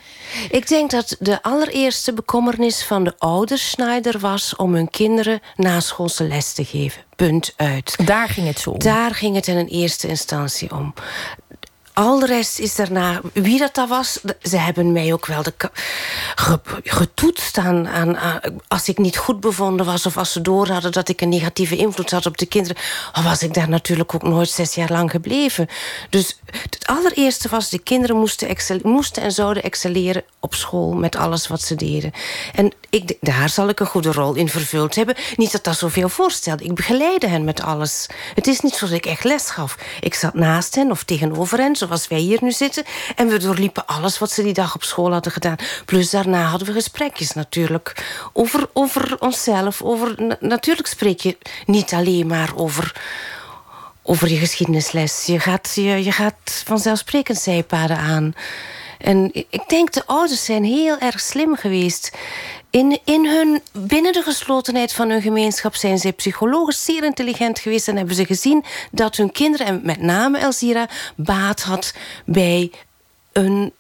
Ik 0.50 0.67
denk 0.67 0.91
dat 0.91 1.15
de 1.19 1.43
allereerste 1.43 2.13
bekommernis 2.13 2.84
van 2.84 3.03
de 3.03 3.13
ouders 3.17 3.69
Schneider 3.69 4.19
was 4.19 4.55
om 4.55 4.74
hun 4.74 4.89
kinderen 4.89 5.39
naschoolse 5.55 6.24
les 6.24 6.53
te 6.53 6.65
geven. 6.65 7.01
Punt 7.15 7.53
uit. 7.55 7.98
Daar 8.05 8.29
ging 8.29 8.48
het 8.48 8.60
zo 8.60 8.69
om. 8.69 8.79
Daar 8.79 9.15
ging 9.15 9.36
het 9.36 9.48
in 9.48 9.57
een 9.57 9.67
eerste 9.67 10.07
instantie 10.07 10.72
om 10.72 10.93
al 11.98 12.20
de 12.20 12.25
rest 12.25 12.60
is 12.60 12.75
daarna, 12.75 13.22
wie 13.34 13.60
dat, 13.60 13.75
dat 13.75 13.89
was, 13.89 14.20
ze 14.42 14.58
hebben 14.58 14.92
mij 14.92 15.13
ook 15.13 15.25
wel 15.25 15.44
de, 15.44 15.54
getoetst 16.84 17.58
aan, 17.58 17.88
aan, 17.88 18.18
Als 18.68 18.88
ik 18.88 18.98
niet 18.98 19.18
goed 19.18 19.39
bevonden 19.39 19.86
was 19.86 20.06
of 20.06 20.18
als 20.18 20.32
ze 20.32 20.42
door 20.42 20.68
hadden 20.68 20.92
dat 20.92 21.10
ik 21.10 21.22
een 21.22 21.30
negatieve 21.30 21.75
invloed 21.75 22.12
had 22.12 22.25
op 22.25 22.38
de 22.38 22.46
kinderen, 22.46 22.77
was 23.24 23.44
ik 23.44 23.54
daar 23.54 23.70
natuurlijk 23.70 24.16
ook 24.16 24.24
nooit 24.24 24.50
zes 24.50 24.75
jaar 24.75 24.92
lang 24.92 25.12
gebleven. 25.12 25.68
Dus 26.10 26.39
allereerste 26.86 27.50
was, 27.50 27.70
de 27.70 27.80
kinderen 27.80 28.16
moesten, 28.16 28.80
moesten 28.84 29.24
en 29.24 29.32
zouden 29.32 29.63
excelleren 29.63 30.24
op 30.39 30.56
school 30.56 30.94
met 30.94 31.16
alles 31.16 31.48
wat 31.48 31.62
ze 31.62 31.75
deden. 31.75 32.12
En 32.56 32.74
ik, 32.89 33.18
daar 33.22 33.50
zal 33.50 33.70
ik 33.70 33.80
een 33.80 33.86
goede 33.86 34.12
rol 34.12 34.34
in 34.34 34.50
vervuld 34.50 34.96
hebben. 34.96 35.16
Niet 35.36 35.51
dat 35.51 35.63
dat 35.63 35.77
zoveel 35.77 36.10
voorstelde. 36.10 36.63
Ik 36.63 36.75
begeleide 36.75 37.27
hen 37.27 37.44
met 37.44 37.62
alles. 37.62 38.08
Het 38.36 38.48
is 38.48 38.60
niet 38.60 38.74
zoals 38.74 38.94
ik 38.94 39.06
echt 39.06 39.24
les 39.24 39.50
gaf. 39.50 39.77
Ik 40.00 40.13
zat 40.13 40.34
naast 40.34 40.75
hen 40.75 40.92
of 40.92 41.04
tegenover 41.04 41.58
hen, 41.60 41.75
zoals 41.88 42.08
wij 42.08 42.20
hier 42.20 42.39
nu 42.41 42.51
zitten. 42.51 42.84
En 43.15 43.27
we 43.27 43.38
doorliepen 43.38 43.86
alles 43.86 44.20
wat 44.20 44.32
ze 44.32 44.44
die 44.44 44.53
dag 44.53 44.75
op 44.75 44.84
school 44.84 45.12
hadden 45.12 45.32
gedaan. 45.32 45.56
Plus 45.86 46.10
daarna 46.10 46.44
hadden 46.44 46.67
we 46.67 46.74
gesprekjes 46.74 47.34
natuurlijk. 47.34 48.06
Over, 48.34 48.70
over 48.74 49.20
onszelf. 49.20 49.82
Over, 49.82 50.38
natuurlijk 50.39 50.88
spreek 50.88 51.20
je 51.20 51.38
niet 51.65 51.94
alleen 51.94 52.27
maar 52.27 52.51
over 52.56 52.96
over 54.10 54.29
je 54.29 54.38
geschiedenisles. 54.38 55.25
Je 55.25 55.39
gaat, 55.39 55.72
je, 55.75 56.03
je 56.03 56.12
gaat 56.12 56.63
vanzelfsprekend 56.65 57.38
zijpaden 57.38 57.98
aan. 57.98 58.34
En 58.98 59.29
ik 59.34 59.63
denk 59.67 59.94
de 59.94 60.06
ouders 60.06 60.46
zijn 60.46 60.63
heel 60.63 60.98
erg 60.98 61.20
slim 61.20 61.56
geweest. 61.56 62.17
In, 62.77 63.00
in 63.03 63.25
hun, 63.25 63.62
binnen 63.72 64.13
de 64.13 64.22
geslotenheid 64.22 64.93
van 64.93 65.10
hun 65.10 65.22
gemeenschap 65.22 65.75
zijn 65.75 65.98
zij 65.98 66.13
psychologisch 66.13 66.86
zeer 66.86 67.03
intelligent 67.03 67.60
geweest. 67.60 67.88
En 67.88 67.98
hebben 67.98 68.15
ze 68.15 68.25
gezien 68.25 68.63
dat 68.91 69.15
hun 69.15 69.31
kinderen, 69.31 69.67
en 69.67 69.79
met 69.84 70.01
name 70.01 70.38
Elzira, 70.38 70.89
baat 71.15 71.62
had 71.62 71.93
bij 72.25 72.72
een 73.31 73.74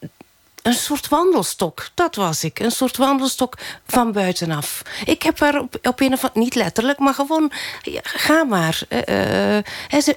een 0.61 0.73
soort 0.73 1.07
wandelstok, 1.07 1.89
dat 1.93 2.15
was 2.15 2.43
ik. 2.43 2.59
Een 2.59 2.71
soort 2.71 2.97
wandelstok 2.97 3.57
van 3.85 4.11
buitenaf. 4.11 4.81
Ik 5.05 5.23
heb 5.23 5.39
haar 5.39 5.59
op, 5.59 5.77
op 5.81 5.99
een 5.99 6.13
of 6.13 6.23
andere... 6.23 6.39
Niet 6.39 6.55
letterlijk, 6.55 6.99
maar 6.99 7.13
gewoon... 7.13 7.51
ga 8.01 8.43
maar. 8.43 8.81
Uh, 8.89 9.55
uh, 9.55 9.63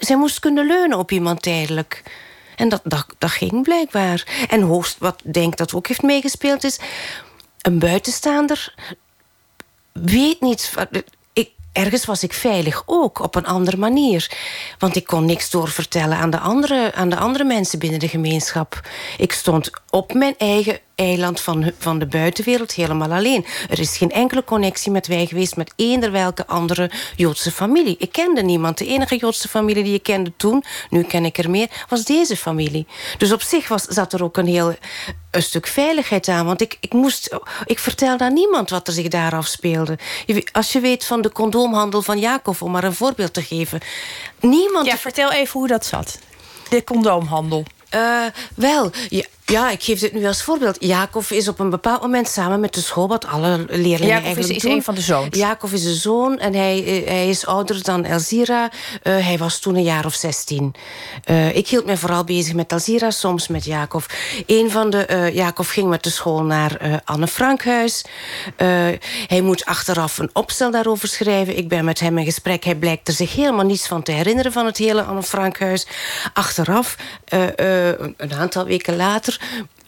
zij, 0.00 0.16
moest 0.16 0.38
kunnen 0.38 0.66
leunen 0.66 0.98
op 0.98 1.10
iemand 1.10 1.42
tijdelijk. 1.42 2.02
En 2.56 2.68
dat, 2.68 2.80
dat, 2.84 3.06
dat 3.18 3.30
ging 3.30 3.62
blijkbaar. 3.62 4.46
En 4.48 4.60
hoogst, 4.60 4.96
wat 4.98 5.20
denk 5.24 5.56
dat 5.56 5.74
ook 5.74 5.86
heeft 5.86 6.02
meegespeeld 6.02 6.64
is... 6.64 6.78
een 7.62 7.78
buitenstaander 7.78 8.74
weet 9.92 10.40
niet 10.40 10.72
ergens 11.72 12.04
was 12.04 12.22
ik 12.22 12.32
veilig 12.32 12.82
ook, 12.86 13.18
op 13.18 13.34
een 13.34 13.46
andere 13.46 13.76
manier. 13.76 14.30
Want 14.78 14.96
ik 14.96 15.04
kon 15.04 15.24
niks 15.24 15.50
doorvertellen 15.50 16.16
aan 16.16 16.30
de 16.30 16.38
andere, 16.38 16.92
aan 16.94 17.08
de 17.08 17.16
andere 17.16 17.44
mensen 17.44 17.78
binnen 17.78 17.98
de 17.98 18.08
gemeenschap. 18.08 18.80
Ik 19.18 19.32
stond 19.32 19.70
op 19.90 20.14
mijn 20.14 20.34
eigen 20.38 20.78
eiland 21.00 21.40
van, 21.40 21.72
van 21.78 21.98
de 21.98 22.06
buitenwereld 22.06 22.72
helemaal 22.72 23.12
alleen. 23.12 23.46
Er 23.70 23.78
is 23.78 23.96
geen 23.96 24.10
enkele 24.10 24.44
connectie 24.44 24.92
met 24.92 25.06
wij 25.06 25.26
geweest... 25.26 25.56
met 25.56 25.72
eender 25.76 26.12
welke 26.12 26.46
andere 26.46 26.90
Joodse 27.16 27.50
familie. 27.50 27.96
Ik 27.98 28.12
kende 28.12 28.42
niemand. 28.42 28.78
De 28.78 28.86
enige 28.86 29.16
Joodse 29.16 29.48
familie 29.48 29.84
die 29.84 29.94
ik 29.94 30.02
kende 30.02 30.32
toen... 30.36 30.64
nu 30.90 31.02
ken 31.02 31.24
ik 31.24 31.38
er 31.38 31.50
meer, 31.50 31.68
was 31.88 32.04
deze 32.04 32.36
familie. 32.36 32.86
Dus 33.18 33.32
op 33.32 33.42
zich 33.42 33.68
was, 33.68 33.82
zat 33.82 34.12
er 34.12 34.24
ook 34.24 34.36
een 34.36 34.46
heel 34.46 34.74
een 35.30 35.42
stuk 35.42 35.66
veiligheid 35.66 36.28
aan. 36.28 36.46
Want 36.46 36.60
ik, 36.60 36.76
ik, 36.80 36.92
moest, 36.92 37.38
ik 37.64 37.78
vertelde 37.78 38.24
aan 38.24 38.32
niemand 38.32 38.70
wat 38.70 38.86
er 38.86 38.92
zich 38.92 39.08
daar 39.08 39.34
afspeelde. 39.34 39.98
Als 40.52 40.72
je 40.72 40.80
weet 40.80 41.04
van 41.04 41.20
de 41.20 41.32
condoomhandel 41.32 42.02
van 42.02 42.18
Jacob... 42.18 42.62
om 42.62 42.70
maar 42.70 42.84
een 42.84 42.94
voorbeeld 42.94 43.34
te 43.34 43.42
geven. 43.42 43.80
Niemand... 44.40 44.86
Ja, 44.86 44.96
vertel 44.96 45.32
even 45.32 45.58
hoe 45.58 45.68
dat 45.68 45.86
zat. 45.86 46.18
De 46.68 46.84
condoomhandel. 46.84 47.64
Uh, 47.94 48.24
wel, 48.54 48.90
ja, 49.08 49.24
ja, 49.50 49.70
ik 49.70 49.82
geef 49.82 50.00
dit 50.00 50.12
nu 50.12 50.26
als 50.26 50.42
voorbeeld. 50.42 50.76
Jacob 50.80 51.24
is 51.30 51.48
op 51.48 51.58
een 51.58 51.70
bepaald 51.70 52.00
moment 52.02 52.28
samen 52.28 52.60
met 52.60 52.74
de 52.74 52.80
school... 52.80 53.08
wat 53.08 53.26
alle 53.26 53.64
leerlingen 53.68 54.06
Jacob 54.06 54.24
eigenlijk 54.24 54.56
is, 54.56 54.64
is 54.64 54.64
een 54.64 54.82
van 54.82 54.94
de 54.94 55.00
zoons. 55.00 55.36
Jacob 55.36 55.72
is 55.72 55.84
een 55.84 55.94
zoon 55.94 56.38
en 56.38 56.54
hij, 56.54 56.84
eh, 56.84 57.08
hij 57.08 57.28
is 57.28 57.46
ouder 57.46 57.82
dan 57.82 58.04
Elzira. 58.04 58.70
Uh, 59.02 59.26
hij 59.26 59.38
was 59.38 59.58
toen 59.58 59.74
een 59.74 59.82
jaar 59.82 60.04
of 60.04 60.14
16. 60.14 60.74
Uh, 61.30 61.56
ik 61.56 61.68
hield 61.68 61.86
me 61.86 61.96
vooral 61.96 62.24
bezig 62.24 62.54
met 62.54 62.72
Elzira, 62.72 63.10
soms 63.10 63.48
met 63.48 63.64
Jacob. 63.64 64.06
Een 64.46 64.70
van 64.70 64.90
de... 64.90 65.06
Uh, 65.10 65.34
Jacob 65.34 65.66
ging 65.66 65.88
met 65.88 66.02
de 66.02 66.10
school 66.10 66.42
naar 66.42 67.00
Anne 67.04 67.26
Frankhuis. 67.26 68.04
hij 69.26 69.40
moet 69.42 69.64
achteraf 69.64 70.18
een 70.18 70.30
opstel 70.32 70.70
daarover 70.70 71.08
schrijven. 71.08 71.56
Ik 71.56 71.68
ben 71.68 71.84
met 71.84 72.00
hem 72.00 72.18
in 72.18 72.24
gesprek. 72.24 72.64
Hij 72.64 72.74
blijkt 72.74 73.08
er 73.08 73.14
zich 73.14 73.34
helemaal 73.34 73.64
niets 73.64 73.86
van 73.86 74.02
te 74.02 74.12
herinneren... 74.12 74.52
van 74.52 74.66
het 74.66 74.76
hele 74.76 75.02
Anne 75.02 75.22
Frankhuis. 75.22 75.86
Achteraf, 76.32 76.96
een 78.16 78.34
aantal 78.34 78.64
weken 78.64 78.96
later 78.96 79.39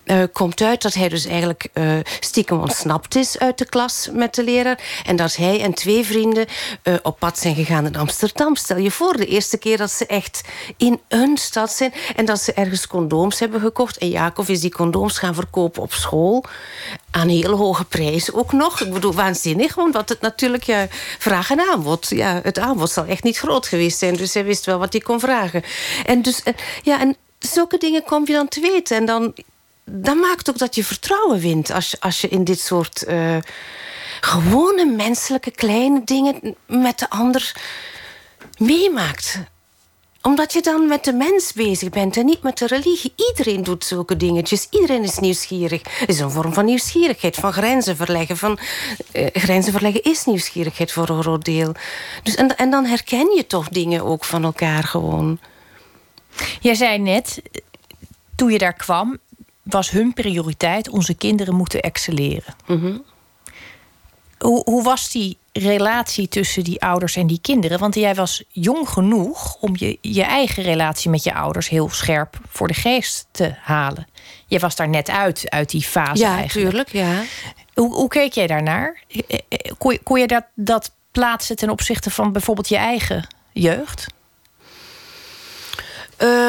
uh, 0.05 0.23
komt 0.33 0.61
uit 0.61 0.83
dat 0.83 0.95
hij 0.95 1.09
dus 1.09 1.25
eigenlijk 1.25 1.69
uh, 1.75 1.99
stiekem 2.21 2.61
ontsnapt 2.61 3.15
is 3.15 3.39
uit 3.39 3.59
de 3.59 3.65
klas 3.65 4.09
met 4.13 4.35
de 4.35 4.45
leraar. 4.45 5.03
En 5.07 5.17
dat 5.17 5.37
hij 5.37 5.61
en 5.61 5.75
twee 5.75 6.05
vrienden 6.05 6.47
uh, 6.85 6.95
op 7.03 7.19
pad 7.19 7.39
zijn 7.39 7.55
gegaan 7.55 7.87
in 7.87 7.97
Amsterdam. 7.97 8.57
Stel 8.57 8.77
je 8.77 8.91
voor, 8.91 9.17
de 9.17 9.27
eerste 9.27 9.59
keer 9.59 9.77
dat 9.77 9.91
ze 9.91 10.07
echt 10.07 10.41
in 10.77 11.01
een 11.09 11.37
stad 11.37 11.71
zijn. 11.71 11.93
En 12.17 12.25
dat 12.25 12.41
ze 12.41 12.53
ergens 12.53 12.87
condooms 12.87 13.39
hebben 13.39 13.61
gekocht. 13.61 13.99
En 13.99 14.09
Jacob 14.09 14.49
is 14.49 14.61
die 14.61 14.71
condooms 14.71 15.19
gaan 15.19 15.35
verkopen 15.35 15.83
op 15.83 15.93
school. 15.93 16.45
Aan 17.11 17.29
heel 17.29 17.57
hoge 17.57 17.85
prijzen 17.85 18.35
ook 18.35 18.53
nog. 18.53 18.81
Ik 18.81 18.93
bedoel, 18.93 19.15
waanzinnig. 19.15 19.79
Omdat 19.79 20.09
het 20.09 20.21
natuurlijk 20.21 20.63
ja, 20.63 20.87
vraag 21.19 21.51
en 21.51 21.61
aanbod. 21.71 22.09
Ja, 22.09 22.41
het 22.43 22.59
aanbod 22.59 22.91
zal 22.91 23.05
echt 23.05 23.23
niet 23.23 23.39
groot 23.39 23.67
geweest 23.67 23.99
zijn. 23.99 24.17
Dus 24.17 24.35
hij 24.35 24.45
wist 24.45 24.67
wel 24.67 24.79
wat 24.79 24.93
hij 24.93 25.03
kon 25.03 25.21
vragen. 25.21 25.63
En 26.07 26.23
dus, 26.23 26.43
ja, 26.83 27.01
en 27.01 27.17
zulke 27.43 27.79
dingen 27.79 28.05
kom 28.05 28.27
je 28.27 28.33
dan 28.33 28.49
te 28.49 28.61
weten. 28.61 28.97
En 28.97 29.05
dan, 29.05 29.35
dan 29.85 30.19
maakt 30.19 30.51
ook 30.51 30.59
dat 30.59 30.75
je 30.75 30.85
vertrouwen 30.85 31.39
wint 31.41 31.71
als 31.71 32.01
als 32.01 32.21
je 32.21 32.29
in 32.29 32.45
dit 32.45 32.61
soort 32.61 33.05
uh, 33.09 33.37
gewone 34.21 34.85
menselijke 34.85 35.51
kleine 35.51 36.03
dingen 36.05 36.57
met 36.67 36.99
de 36.99 37.11
ander 37.11 37.55
meemaakt 38.59 39.39
omdat 40.23 40.53
je 40.53 40.61
dan 40.61 40.87
met 40.87 41.05
de 41.05 41.13
mens 41.13 41.53
bezig 41.53 41.89
bent 41.89 42.17
en 42.17 42.25
niet 42.25 42.43
met 42.43 42.59
de 42.59 42.67
religie. 42.67 43.13
Iedereen 43.17 43.63
doet 43.63 43.85
zulke 43.85 44.17
dingetjes. 44.17 44.67
Iedereen 44.71 45.03
is 45.03 45.19
nieuwsgierig. 45.19 45.83
Het 45.99 46.09
is 46.09 46.21
een 46.21 46.31
vorm 46.31 46.53
van 46.53 46.65
nieuwsgierigheid, 46.65 47.37
van 47.37 47.53
grenzen 47.53 47.97
verleggen. 47.97 48.37
Van, 48.37 48.59
uh, 49.13 49.27
grenzen 49.33 49.73
verleggen 49.73 50.03
is 50.03 50.25
nieuwsgierigheid 50.25 50.93
voor 50.93 51.09
een 51.09 51.23
groot 51.23 51.45
deel. 51.45 51.73
Dus, 52.23 52.35
en, 52.35 52.57
en 52.57 52.71
dan 52.71 52.85
herken 52.85 53.37
je 53.37 53.47
toch 53.47 53.69
dingen 53.69 54.05
ook 54.05 54.25
van 54.25 54.45
elkaar 54.45 54.85
gewoon. 54.85 55.39
Jij 56.61 56.75
zei 56.75 56.99
net, 56.99 57.43
toen 58.35 58.53
je 58.53 58.59
daar 58.59 58.73
kwam, 58.73 59.19
was 59.63 59.91
hun 59.91 60.13
prioriteit: 60.13 60.89
onze 60.89 61.15
kinderen 61.15 61.55
moeten 61.55 61.81
excelleren. 61.81 62.55
Mhm. 62.67 62.97
hoe, 64.39 64.63
hoe 64.65 64.83
was 64.83 65.11
die 65.11 65.39
relatie 65.53 66.29
tussen 66.29 66.65
die 66.65 66.83
ouders 66.83 67.17
en 67.17 67.27
die 67.27 67.41
kinderen? 67.41 67.79
Want 67.79 67.95
jij 67.95 68.15
was 68.15 68.45
jong 68.49 68.89
genoeg 68.89 69.57
om 69.61 69.73
je, 69.77 69.99
je 70.01 70.23
eigen 70.23 70.63
relatie 70.63 71.11
met 71.11 71.25
je 71.25 71.35
ouders 71.35 71.69
heel 71.69 71.91
scherp 71.91 72.41
voor 72.49 72.69
de 72.69 72.75
geest 72.75 73.27
te 73.31 73.55
halen. 73.61 74.07
Je 74.47 74.59
was 74.59 74.77
daar 74.77 74.89
net 74.89 75.11
uit, 75.11 75.51
uit 75.51 75.71
die 75.71 75.83
fase. 75.83 76.23
Ja, 76.23 76.37
eigenlijk. 76.37 76.69
tuurlijk. 76.69 76.93
Ja. 76.93 77.23
Hoe, 77.75 77.95
hoe 77.95 78.09
keek 78.09 78.33
jij 78.33 78.47
daarnaar? 78.47 79.03
Eh, 79.09 79.39
eh, 79.49 79.73
kon 79.79 79.93
je, 79.93 80.01
kon 80.03 80.21
je 80.21 80.27
dat, 80.27 80.45
dat 80.55 80.91
plaatsen 81.11 81.57
ten 81.57 81.71
opzichte 81.71 82.11
van 82.11 82.33
bijvoorbeeld 82.33 82.69
je 82.69 82.77
eigen 82.77 83.27
jeugd? 83.53 84.07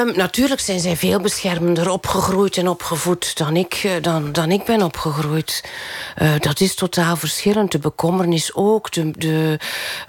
Um, 0.04 0.16
natuurlijk 0.16 0.62
zijn 0.62 0.80
zij 0.80 0.96
veel 0.96 1.20
beschermender 1.20 1.90
opgegroeid 1.90 2.58
en 2.58 2.68
opgevoed 2.68 3.38
dan 3.38 3.56
ik, 3.56 3.74
eh, 3.74 3.92
dan, 4.02 4.32
dan 4.32 4.52
ik 4.52 4.64
ben 4.64 4.82
opgegroeid. 4.82 5.64
Uh, 6.22 6.34
dat 6.40 6.60
is 6.60 6.76
totaal 6.76 7.16
verschillend. 7.16 7.72
De 7.72 7.80
bekommernis 7.80 8.54
ook. 8.54 8.92
De, 8.92 9.12
de, 9.12 9.60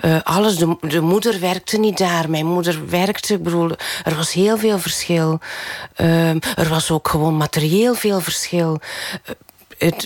uh, 0.04 0.20
alles. 0.22 0.56
De, 0.56 0.76
de 0.80 1.00
moeder 1.00 1.40
werkte 1.40 1.78
niet 1.78 1.98
daar. 1.98 2.30
Mijn 2.30 2.46
moeder 2.46 2.88
werkte. 2.88 3.34
Ik 3.34 3.42
bedoel, 3.42 3.70
er 4.04 4.16
was 4.16 4.32
heel 4.32 4.58
veel 4.58 4.78
verschil. 4.78 5.40
Um, 5.96 6.38
er 6.56 6.68
was 6.68 6.90
ook 6.90 7.08
gewoon 7.08 7.36
materieel 7.36 7.94
veel 7.94 8.20
verschil 8.20 8.80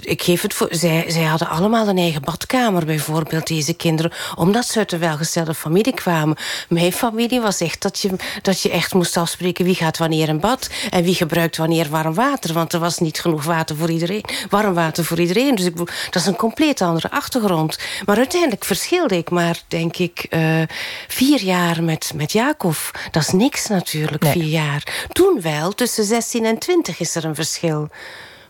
ik 0.01 0.23
geef 0.23 0.43
het 0.43 0.55
voor. 0.55 0.69
Zij, 0.71 1.05
zij 1.09 1.23
hadden 1.23 1.49
allemaal 1.49 1.89
een 1.89 1.99
eigen 1.99 2.23
badkamer, 2.23 2.85
bijvoorbeeld, 2.85 3.47
deze 3.47 3.75
kinderen. 3.75 4.13
Omdat 4.35 4.67
ze 4.67 4.79
uit 4.79 4.93
een 4.93 4.99
welgestelde 4.99 5.55
familie 5.55 5.95
kwamen. 5.95 6.37
Mijn 6.69 6.93
familie 6.93 7.41
was 7.41 7.61
echt 7.61 7.83
dat 7.83 8.01
je, 8.01 8.11
dat 8.43 8.63
je 8.63 8.71
echt 8.71 8.95
moest 8.95 9.17
afspreken 9.17 9.65
wie 9.65 9.75
gaat 9.75 9.99
wanneer 9.99 10.29
een 10.29 10.41
bad. 10.41 10.71
En 10.91 11.05
wie 11.05 11.15
gebruikt 11.15 11.57
wanneer 11.57 11.89
warm 11.89 12.15
water. 12.15 12.53
Want 12.53 12.73
er 12.73 12.81
was 12.81 12.99
niet 12.99 13.21
genoeg 13.21 13.45
water 13.45 13.77
voor 13.77 13.91
iedereen. 13.91 14.25
Warm 14.49 14.75
water 14.75 15.05
voor 15.05 15.21
iedereen. 15.21 15.55
Dus 15.55 15.65
ik, 15.65 15.77
dat 15.77 16.23
is 16.23 16.27
een 16.27 16.37
compleet 16.37 16.81
andere 16.81 17.11
achtergrond. 17.11 17.79
Maar 18.05 18.17
uiteindelijk 18.17 18.65
verschilde 18.65 19.17
ik 19.17 19.31
maar, 19.31 19.63
denk 19.69 19.97
ik, 19.97 20.27
uh, 20.31 20.63
vier 21.09 21.41
jaar 21.41 21.83
met, 21.83 22.13
met 22.15 22.33
Jacob. 22.33 22.77
Dat 23.11 23.23
is 23.23 23.33
niks 23.33 23.67
natuurlijk, 23.67 24.25
vier 24.25 24.45
jaar. 24.45 25.07
Toen 25.13 25.41
wel, 25.41 25.73
tussen 25.73 26.05
16 26.05 26.45
en 26.45 26.59
20 26.59 27.01
is 27.01 27.15
er 27.15 27.25
een 27.25 27.35
verschil. 27.35 27.89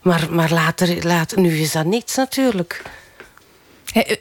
Maar, 0.03 0.27
maar 0.31 0.53
later, 0.53 1.07
later, 1.07 1.41
nu 1.41 1.59
is 1.59 1.73
dat 1.73 1.85
niets 1.85 2.15
natuurlijk. 2.17 2.83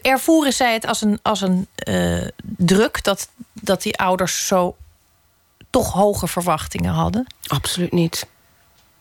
Ervoeren 0.01 0.53
zij 0.53 0.73
het 0.73 0.85
als 0.85 1.01
een, 1.01 1.19
als 1.21 1.41
een 1.41 1.67
uh, 1.87 2.27
druk 2.41 3.03
dat, 3.03 3.29
dat 3.53 3.81
die 3.81 3.97
ouders 3.97 4.47
zo 4.47 4.75
toch 5.69 5.93
hoge 5.93 6.27
verwachtingen 6.27 6.93
hadden? 6.93 7.27
Absoluut 7.47 7.91
niet. 7.91 8.27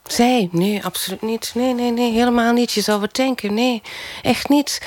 Zij? 0.07 0.49
Nee, 0.53 0.85
absoluut 0.85 1.23
niet. 1.23 1.51
Nee, 1.55 1.75
nee, 1.75 1.91
nee, 1.91 2.13
helemaal 2.13 2.53
niet. 2.53 2.73
Je 2.73 2.81
zou 2.81 3.03
het 3.03 3.15
denken. 3.15 3.55
Nee, 3.55 3.83
echt 4.23 4.49
niet. 4.49 4.81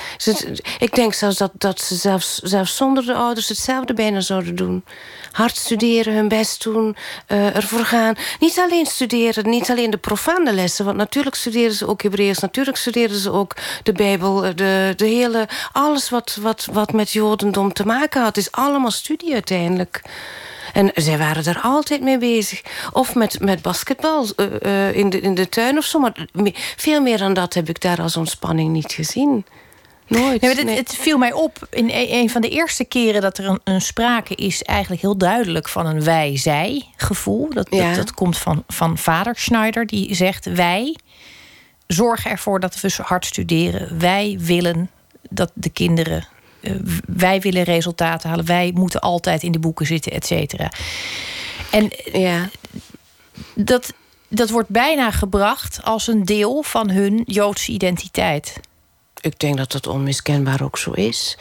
ik 0.78 0.94
denk 0.94 1.14
zelfs 1.14 1.36
dat, 1.36 1.50
dat 1.54 1.80
ze 1.80 1.94
zelfs, 1.94 2.38
zelfs 2.38 2.76
zonder 2.76 3.06
de 3.06 3.14
ouders 3.14 3.48
hetzelfde 3.48 3.94
bijna 3.94 4.20
zouden 4.20 4.56
doen. 4.56 4.84
Hard 5.32 5.56
studeren, 5.56 6.14
hun 6.14 6.28
best 6.28 6.62
doen, 6.62 6.96
uh, 7.28 7.56
ervoor 7.56 7.84
gaan. 7.84 8.14
Niet 8.38 8.58
alleen 8.58 8.86
studeren, 8.86 9.50
niet 9.50 9.70
alleen 9.70 9.90
de 9.90 9.96
profane 9.96 10.52
lessen. 10.52 10.84
Want 10.84 10.96
natuurlijk 10.96 11.36
studeren 11.36 11.74
ze 11.74 11.86
ook 11.86 12.02
Hebreeuws. 12.02 12.38
Natuurlijk 12.38 12.76
studeren 12.76 13.16
ze 13.16 13.32
ook 13.32 13.56
de 13.82 13.92
Bijbel. 13.92 14.44
Eh, 14.44 14.50
de, 14.54 14.92
de 14.96 15.06
hele, 15.06 15.48
alles 15.72 16.10
wat, 16.10 16.38
wat, 16.40 16.68
wat 16.72 16.92
met 16.92 17.10
Jodendom 17.10 17.72
te 17.72 17.86
maken 17.86 18.22
had. 18.22 18.36
is 18.36 18.52
allemaal 18.52 18.90
studie 18.90 19.32
uiteindelijk. 19.32 20.02
En 20.72 20.90
zij 20.94 21.18
waren 21.18 21.44
er 21.44 21.60
altijd 21.62 22.00
mee 22.00 22.18
bezig. 22.18 22.62
Of 22.92 23.14
met, 23.14 23.40
met 23.40 23.62
basketbal 23.62 24.26
uh, 24.36 24.96
in, 24.96 25.10
de, 25.10 25.20
in 25.20 25.34
de 25.34 25.48
tuin 25.48 25.78
of 25.78 25.84
zo. 25.84 25.98
Maar 25.98 26.26
veel 26.76 27.00
meer 27.00 27.18
dan 27.18 27.34
dat 27.34 27.54
heb 27.54 27.68
ik 27.68 27.80
daar 27.80 28.00
als 28.00 28.16
ontspanning 28.16 28.72
niet 28.72 28.92
gezien. 28.92 29.44
Nooit. 30.06 30.40
Nee, 30.40 30.54
het, 30.54 30.76
het, 30.76 30.96
viel 30.96 31.18
mij 31.18 31.32
op 31.32 31.66
in 31.70 31.88
e-, 31.88 32.20
een, 32.20 32.30
van 32.30 32.40
de 32.40 32.48
eerste 32.48 32.84
keren 32.84 33.20
dat 33.20 33.38
er 33.38 33.46
een, 33.46 33.60
een, 33.64 33.80
sprake 33.80 34.34
is, 34.34 34.62
eigenlijk 34.62 35.02
heel 35.02 35.16
duidelijk 35.16 35.68
van 35.68 35.86
een 35.86 36.04
wij-zij 36.04 36.86
gevoel. 36.96 37.48
Dat, 37.50 37.70
dat, 37.70 37.94
dat, 37.94 38.14
komt 38.14 38.38
van, 38.38 38.64
van 38.68 38.98
vader 38.98 39.34
Schneider, 39.36 39.86
die 39.86 40.14
zegt: 40.14 40.44
Wij 40.44 40.96
zorgen 41.86 42.30
ervoor 42.30 42.60
dat 42.60 42.80
we 42.80 42.92
hard 43.02 43.26
studeren. 43.26 43.98
Wij 43.98 44.36
willen 44.40 44.90
dat 45.30 45.50
de 45.54 45.70
kinderen 45.70 46.18
eh, 46.18 46.24
wij 47.06 47.40
willen 47.40 47.62
resultaten 47.62 48.28
halen, 48.28 48.46
wij 48.46 48.70
moeten 48.74 49.00
altijd 49.00 49.42
in 49.42 49.52
de 49.52 49.58
boeken 49.58 49.86
zitten, 49.86 50.12
et 50.12 50.26
cetera. 50.26 50.72
En 51.70 51.90
ja. 52.12 52.48
dat, 53.54 53.92
dat 54.28 54.50
wordt 54.50 54.68
bijna 54.68 55.10
gebracht 55.10 55.80
als 55.82 56.06
een 56.06 56.24
deel 56.24 56.62
van 56.62 56.90
hun 56.90 57.22
Joodse 57.26 57.72
identiteit 57.72 58.60
ik 59.20 59.38
denk 59.38 59.56
dat 59.56 59.72
dat 59.72 59.86
onmiskenbaar 59.86 60.62
ook 60.62 60.78
zo 60.78 60.90
is. 60.90 61.38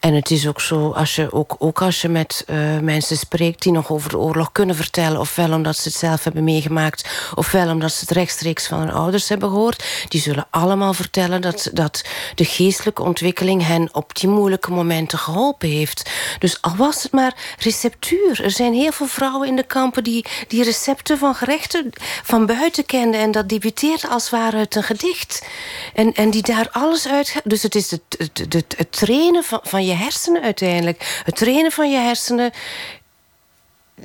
En 0.00 0.14
het 0.14 0.30
is 0.30 0.48
ook 0.48 0.60
zo, 0.60 0.90
als 0.90 1.14
je, 1.14 1.32
ook, 1.32 1.56
ook 1.58 1.82
als 1.82 2.02
je 2.02 2.08
met 2.08 2.44
uh, 2.46 2.78
mensen 2.78 3.16
spreekt 3.16 3.62
die 3.62 3.72
nog 3.72 3.90
over 3.90 4.10
de 4.10 4.18
oorlog 4.18 4.52
kunnen 4.52 4.76
vertellen, 4.76 5.20
ofwel 5.20 5.52
omdat 5.52 5.76
ze 5.76 5.88
het 5.88 5.96
zelf 5.98 6.24
hebben 6.24 6.44
meegemaakt, 6.44 7.30
ofwel 7.34 7.70
omdat 7.70 7.92
ze 7.92 8.00
het 8.00 8.10
rechtstreeks 8.10 8.66
van 8.66 8.78
hun 8.78 8.90
ouders 8.90 9.28
hebben 9.28 9.48
gehoord, 9.48 9.84
die 10.08 10.20
zullen 10.20 10.46
allemaal 10.50 10.94
vertellen 10.94 11.40
dat, 11.40 11.70
dat 11.72 12.04
de 12.34 12.44
geestelijke 12.44 13.02
ontwikkeling 13.02 13.66
hen 13.66 13.88
op 13.92 14.14
die 14.14 14.28
moeilijke 14.28 14.70
momenten 14.70 15.18
geholpen 15.18 15.68
heeft. 15.68 16.10
Dus 16.38 16.62
al 16.62 16.76
was 16.76 17.02
het 17.02 17.12
maar 17.12 17.56
receptuur. 17.58 18.44
Er 18.44 18.50
zijn 18.50 18.74
heel 18.74 18.92
veel 18.92 19.06
vrouwen 19.06 19.48
in 19.48 19.56
de 19.56 19.66
kampen 19.66 20.04
die, 20.04 20.24
die 20.48 20.64
recepten 20.64 21.18
van 21.18 21.34
gerechten 21.34 21.90
van 22.22 22.46
buiten 22.46 22.86
kenden 22.86 23.20
en 23.20 23.30
dat 23.30 23.48
debuteerde 23.48 24.08
als 24.08 24.22
het 24.22 24.32
ware 24.32 24.56
uit 24.56 24.74
een 24.74 24.82
gedicht. 24.82 25.46
En, 25.94 26.14
en 26.14 26.30
die 26.30 26.42
daar 26.42 26.68
alles 26.72 27.08
uit 27.08 27.17
dus 27.44 27.62
het 27.62 27.74
is 27.74 27.90
het, 27.90 28.02
het, 28.18 28.54
het, 28.54 28.74
het 28.76 28.92
trainen 28.92 29.44
van, 29.44 29.60
van 29.62 29.86
je 29.86 29.94
hersenen 29.94 30.42
uiteindelijk. 30.42 31.20
Het 31.24 31.36
trainen 31.36 31.72
van 31.72 31.90
je 31.90 31.98
hersenen. 31.98 32.52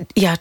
Ja, 0.08 0.38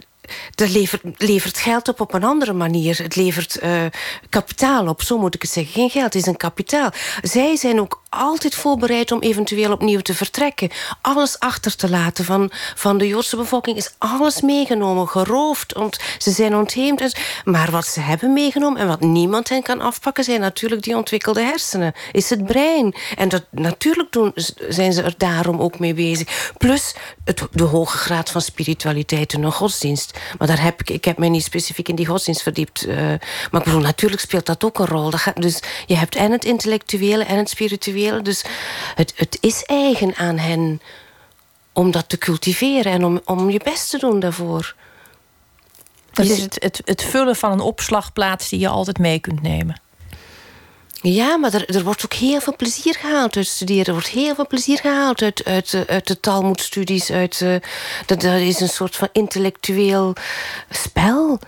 dat 0.55 0.71
levert, 0.71 1.03
levert 1.17 1.59
geld 1.59 1.89
op 1.89 2.01
op 2.01 2.15
een 2.15 2.25
andere 2.25 2.53
manier. 2.53 2.99
Het 3.03 3.17
levert 3.17 3.63
uh, 3.63 3.85
kapitaal 4.29 4.89
op, 4.89 5.03
zo 5.03 5.19
moet 5.19 5.35
ik 5.35 5.43
het 5.43 5.51
zeggen. 5.51 5.73
Geen 5.73 5.91
geld, 5.91 6.05
het 6.05 6.15
is 6.15 6.27
een 6.27 6.37
kapitaal. 6.37 6.91
Zij 7.23 7.57
zijn 7.57 7.81
ook 7.81 8.02
altijd 8.13 8.55
voorbereid 8.55 9.13
om 9.13 9.21
eventueel 9.21 9.73
opnieuw 9.73 10.01
te 10.01 10.15
vertrekken. 10.15 10.71
Alles 11.01 11.39
achter 11.39 11.77
te 11.77 11.91
laten 11.91 12.25
van, 12.25 12.51
van 12.75 12.99
de 12.99 13.07
Joodse 13.07 13.37
bevolking 13.37 13.77
is 13.77 13.95
alles 13.99 14.41
meegenomen, 14.41 15.09
geroofd. 15.09 15.73
Want 15.73 15.99
ze 16.19 16.31
zijn 16.31 16.57
ontheemd. 16.57 17.15
Maar 17.45 17.71
wat 17.71 17.87
ze 17.87 18.01
hebben 18.01 18.33
meegenomen 18.33 18.81
en 18.81 18.87
wat 18.87 19.01
niemand 19.01 19.49
hen 19.49 19.63
kan 19.63 19.81
afpakken... 19.81 20.25
zijn 20.25 20.41
natuurlijk 20.41 20.83
die 20.83 20.97
ontwikkelde 20.97 21.41
hersenen. 21.41 21.93
Is 22.13 22.31
het 22.31 22.47
brein. 22.47 22.95
En 23.17 23.29
dat, 23.29 23.45
natuurlijk 23.51 24.13
doen, 24.13 24.33
zijn 24.69 24.93
ze 24.93 25.03
er 25.03 25.15
daarom 25.17 25.61
ook 25.61 25.79
mee 25.79 25.95
bezig. 25.95 26.53
Plus 26.59 26.95
het, 27.25 27.43
de 27.53 27.65
hoge 27.65 27.97
graad 27.97 28.31
van 28.31 28.41
spiritualiteit 28.41 29.33
in 29.33 29.43
een 29.43 29.53
godsdienst. 29.53 30.19
Maar 30.39 30.49
daar 30.49 30.63
heb 30.63 30.81
ik, 30.81 30.91
ik 30.91 31.05
heb 31.05 31.19
mij 31.19 31.29
niet 31.29 31.45
specifiek 31.45 31.89
in 31.89 31.97
die 31.97 32.07
godsdienst 32.07 32.43
verdiept. 32.43 32.87
Uh, 32.87 32.97
maar 32.97 33.61
ik 33.61 33.65
bedoel, 33.65 33.81
natuurlijk 33.81 34.23
speelt 34.23 34.47
dat 34.47 34.65
ook 34.65 34.79
een 34.79 34.87
rol. 34.87 35.11
Dus 35.35 35.61
je 35.87 35.97
hebt 35.97 36.15
en 36.15 36.33
het 36.33 36.45
intellectuele 36.45 37.25
en 37.25 37.37
het 37.37 37.49
spirituele 37.49 38.02
dus 38.23 38.45
het, 38.95 39.13
het 39.17 39.39
is 39.41 39.63
eigen 39.65 40.17
aan 40.17 40.39
hen 40.39 40.81
om 41.73 41.91
dat 41.91 42.09
te 42.09 42.19
cultiveren 42.19 42.93
en 42.93 43.05
om, 43.05 43.21
om 43.25 43.51
je 43.51 43.61
best 43.65 43.91
te 43.91 43.99
doen 43.99 44.21
daarvoor. 44.21 44.75
Het 46.15 46.29
is 46.29 46.43
het, 46.43 46.57
het, 46.59 46.81
het 46.85 47.03
vullen 47.03 47.37
van 47.37 47.53
een 47.53 47.61
opslagplaats 47.61 48.49
die 48.49 48.59
je 48.59 48.69
altijd 48.69 48.99
mee 48.99 49.19
kunt 49.19 49.43
nemen. 49.43 49.81
Ja, 51.03 51.37
maar 51.37 51.55
er, 51.55 51.75
er 51.75 51.83
wordt 51.83 52.05
ook 52.05 52.13
heel 52.13 52.41
veel 52.41 52.57
plezier 52.57 52.95
gehaald 52.95 53.37
uit 53.37 53.47
studeren. 53.47 53.85
Er 53.85 53.93
wordt 53.93 54.09
heel 54.09 54.35
veel 54.35 54.47
plezier 54.47 54.79
gehaald 54.79 55.23
uit, 55.23 55.45
uit, 55.45 55.85
uit 55.87 56.07
de 56.07 56.21
Talmudstudies. 56.21 57.11
Uit, 57.11 57.41
uh, 57.41 57.57
dat, 58.07 58.21
dat 58.21 58.41
is 58.41 58.61
een 58.61 58.69
soort 58.69 58.97
van 58.97 59.09
intellectueel 59.13 60.15
spel. 60.71 61.39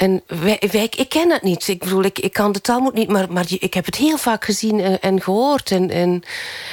En 0.00 0.22
wij, 0.26 0.62
wij, 0.70 0.84
ik 0.96 1.08
ken 1.08 1.28
dat 1.28 1.42
niet. 1.42 1.68
Ik 1.68 1.78
bedoel, 1.78 2.02
ik, 2.02 2.18
ik 2.18 2.32
kan 2.32 2.52
de 2.52 2.60
Talmud 2.60 2.94
niet, 2.94 3.08
maar, 3.08 3.32
maar 3.32 3.46
ik 3.58 3.74
heb 3.74 3.84
het 3.84 3.96
heel 3.96 4.16
vaak 4.16 4.44
gezien 4.44 4.80
en, 4.80 5.00
en 5.00 5.22
gehoord. 5.22 5.70
En, 5.70 5.90
en, 5.90 6.22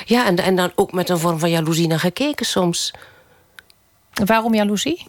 ja, 0.05 0.25
en, 0.25 0.37
en 0.37 0.55
dan 0.55 0.71
ook 0.75 0.91
met 0.91 1.09
een 1.09 1.17
vorm 1.17 1.39
van 1.39 1.49
jaloezie 1.49 1.87
naar 1.87 1.99
gekeken 1.99 2.45
soms. 2.45 2.93
Waarom 4.25 4.53
jaloezie? 4.53 5.05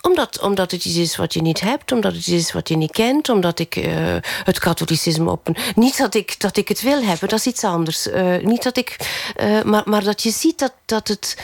Omdat, 0.00 0.40
omdat 0.40 0.70
het 0.70 0.84
iets 0.84 0.96
is 0.96 1.16
wat 1.16 1.34
je 1.34 1.42
niet 1.42 1.60
hebt, 1.60 1.92
omdat 1.92 2.12
het 2.12 2.26
iets 2.26 2.46
is 2.46 2.52
wat 2.52 2.68
je 2.68 2.76
niet 2.76 2.92
kent, 2.92 3.28
omdat 3.28 3.58
ik 3.58 3.76
uh, 3.76 4.16
het 4.22 4.58
katholicisme 4.58 5.30
op 5.30 5.48
een. 5.48 5.56
Niet 5.74 5.98
dat 5.98 6.14
ik, 6.14 6.40
dat 6.40 6.56
ik 6.56 6.68
het 6.68 6.82
wil 6.82 7.02
hebben, 7.02 7.28
dat 7.28 7.38
is 7.38 7.46
iets 7.46 7.64
anders. 7.64 8.06
Uh, 8.06 8.36
niet 8.36 8.62
dat 8.62 8.76
ik. 8.76 8.96
Uh, 9.40 9.62
maar, 9.62 9.82
maar 9.84 10.04
dat 10.04 10.22
je 10.22 10.30
ziet 10.30 10.58
dat, 10.58 10.72
dat 10.84 11.08
het 11.08 11.36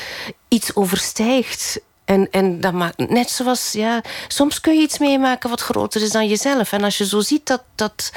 iets 0.48 0.74
overstijgt 0.74 1.80
en, 2.04 2.28
en 2.30 2.60
dat 2.60 2.72
maakt 2.72 3.08
net 3.08 3.30
zoals, 3.30 3.72
ja, 3.72 4.02
soms 4.28 4.60
kun 4.60 4.74
je 4.74 4.82
iets 4.82 4.98
meemaken 4.98 5.50
wat 5.50 5.60
groter 5.60 6.02
is 6.02 6.10
dan 6.10 6.28
jezelf. 6.28 6.72
En 6.72 6.84
als 6.84 6.98
je 6.98 7.06
zo 7.06 7.20
ziet 7.20 7.46
dat, 7.46 7.62
dat 7.74 8.12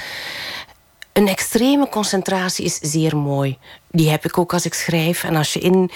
een 1.14 1.28
extreme 1.28 1.90
concentratie 1.90 2.66
is 2.66 2.80
zeer 2.82 3.18
mooi. 3.18 3.58
Die 3.92 4.10
heb 4.10 4.26
ik 4.26 4.38
ook 4.38 4.54
als 4.54 4.66
ik 4.66 4.74
schrijf. 4.74 5.24
En 5.24 5.36
als 5.36 5.54
je 5.54 5.60
in 5.60 5.92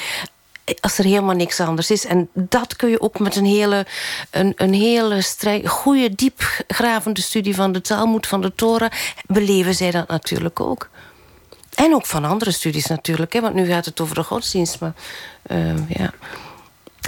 als 0.80 0.98
er 0.98 1.04
helemaal 1.04 1.36
niks 1.36 1.60
anders 1.60 1.92
is. 1.92 2.06
En 2.06 2.30
dat 2.34 2.76
kun 2.76 2.90
je 2.90 3.02
ook 3.02 3.20
met 3.20 3.36
een 3.36 3.46
hele, 3.46 3.86
een, 4.30 4.54
een 4.56 4.74
hele 4.74 5.24
goede, 5.66 6.16
diepgravende 6.16 7.22
studie 7.22 7.56
van 7.56 7.72
de 7.72 7.82
Talmud, 7.82 8.28
van 8.28 8.42
de 8.42 8.56
Torah, 8.56 8.92
beleven 9.26 9.76
zij 9.76 9.92
dat 9.92 10.08
natuurlijk 10.08 10.60
ook. 10.60 10.90
En 11.76 11.94
ook 11.94 12.06
van 12.06 12.26
andere 12.26 12.52
studies 12.52 12.86
natuurlijk, 12.86 13.34
hè, 13.34 13.42
want 13.42 13.54
nu 13.54 13.66
gaat 13.66 13.86
het 13.86 14.02
over 14.02 14.16
de 14.16 14.24
godsdienst. 14.24 14.80
Maar 14.80 14.94
uh, 15.52 15.90
ja. 15.90 16.14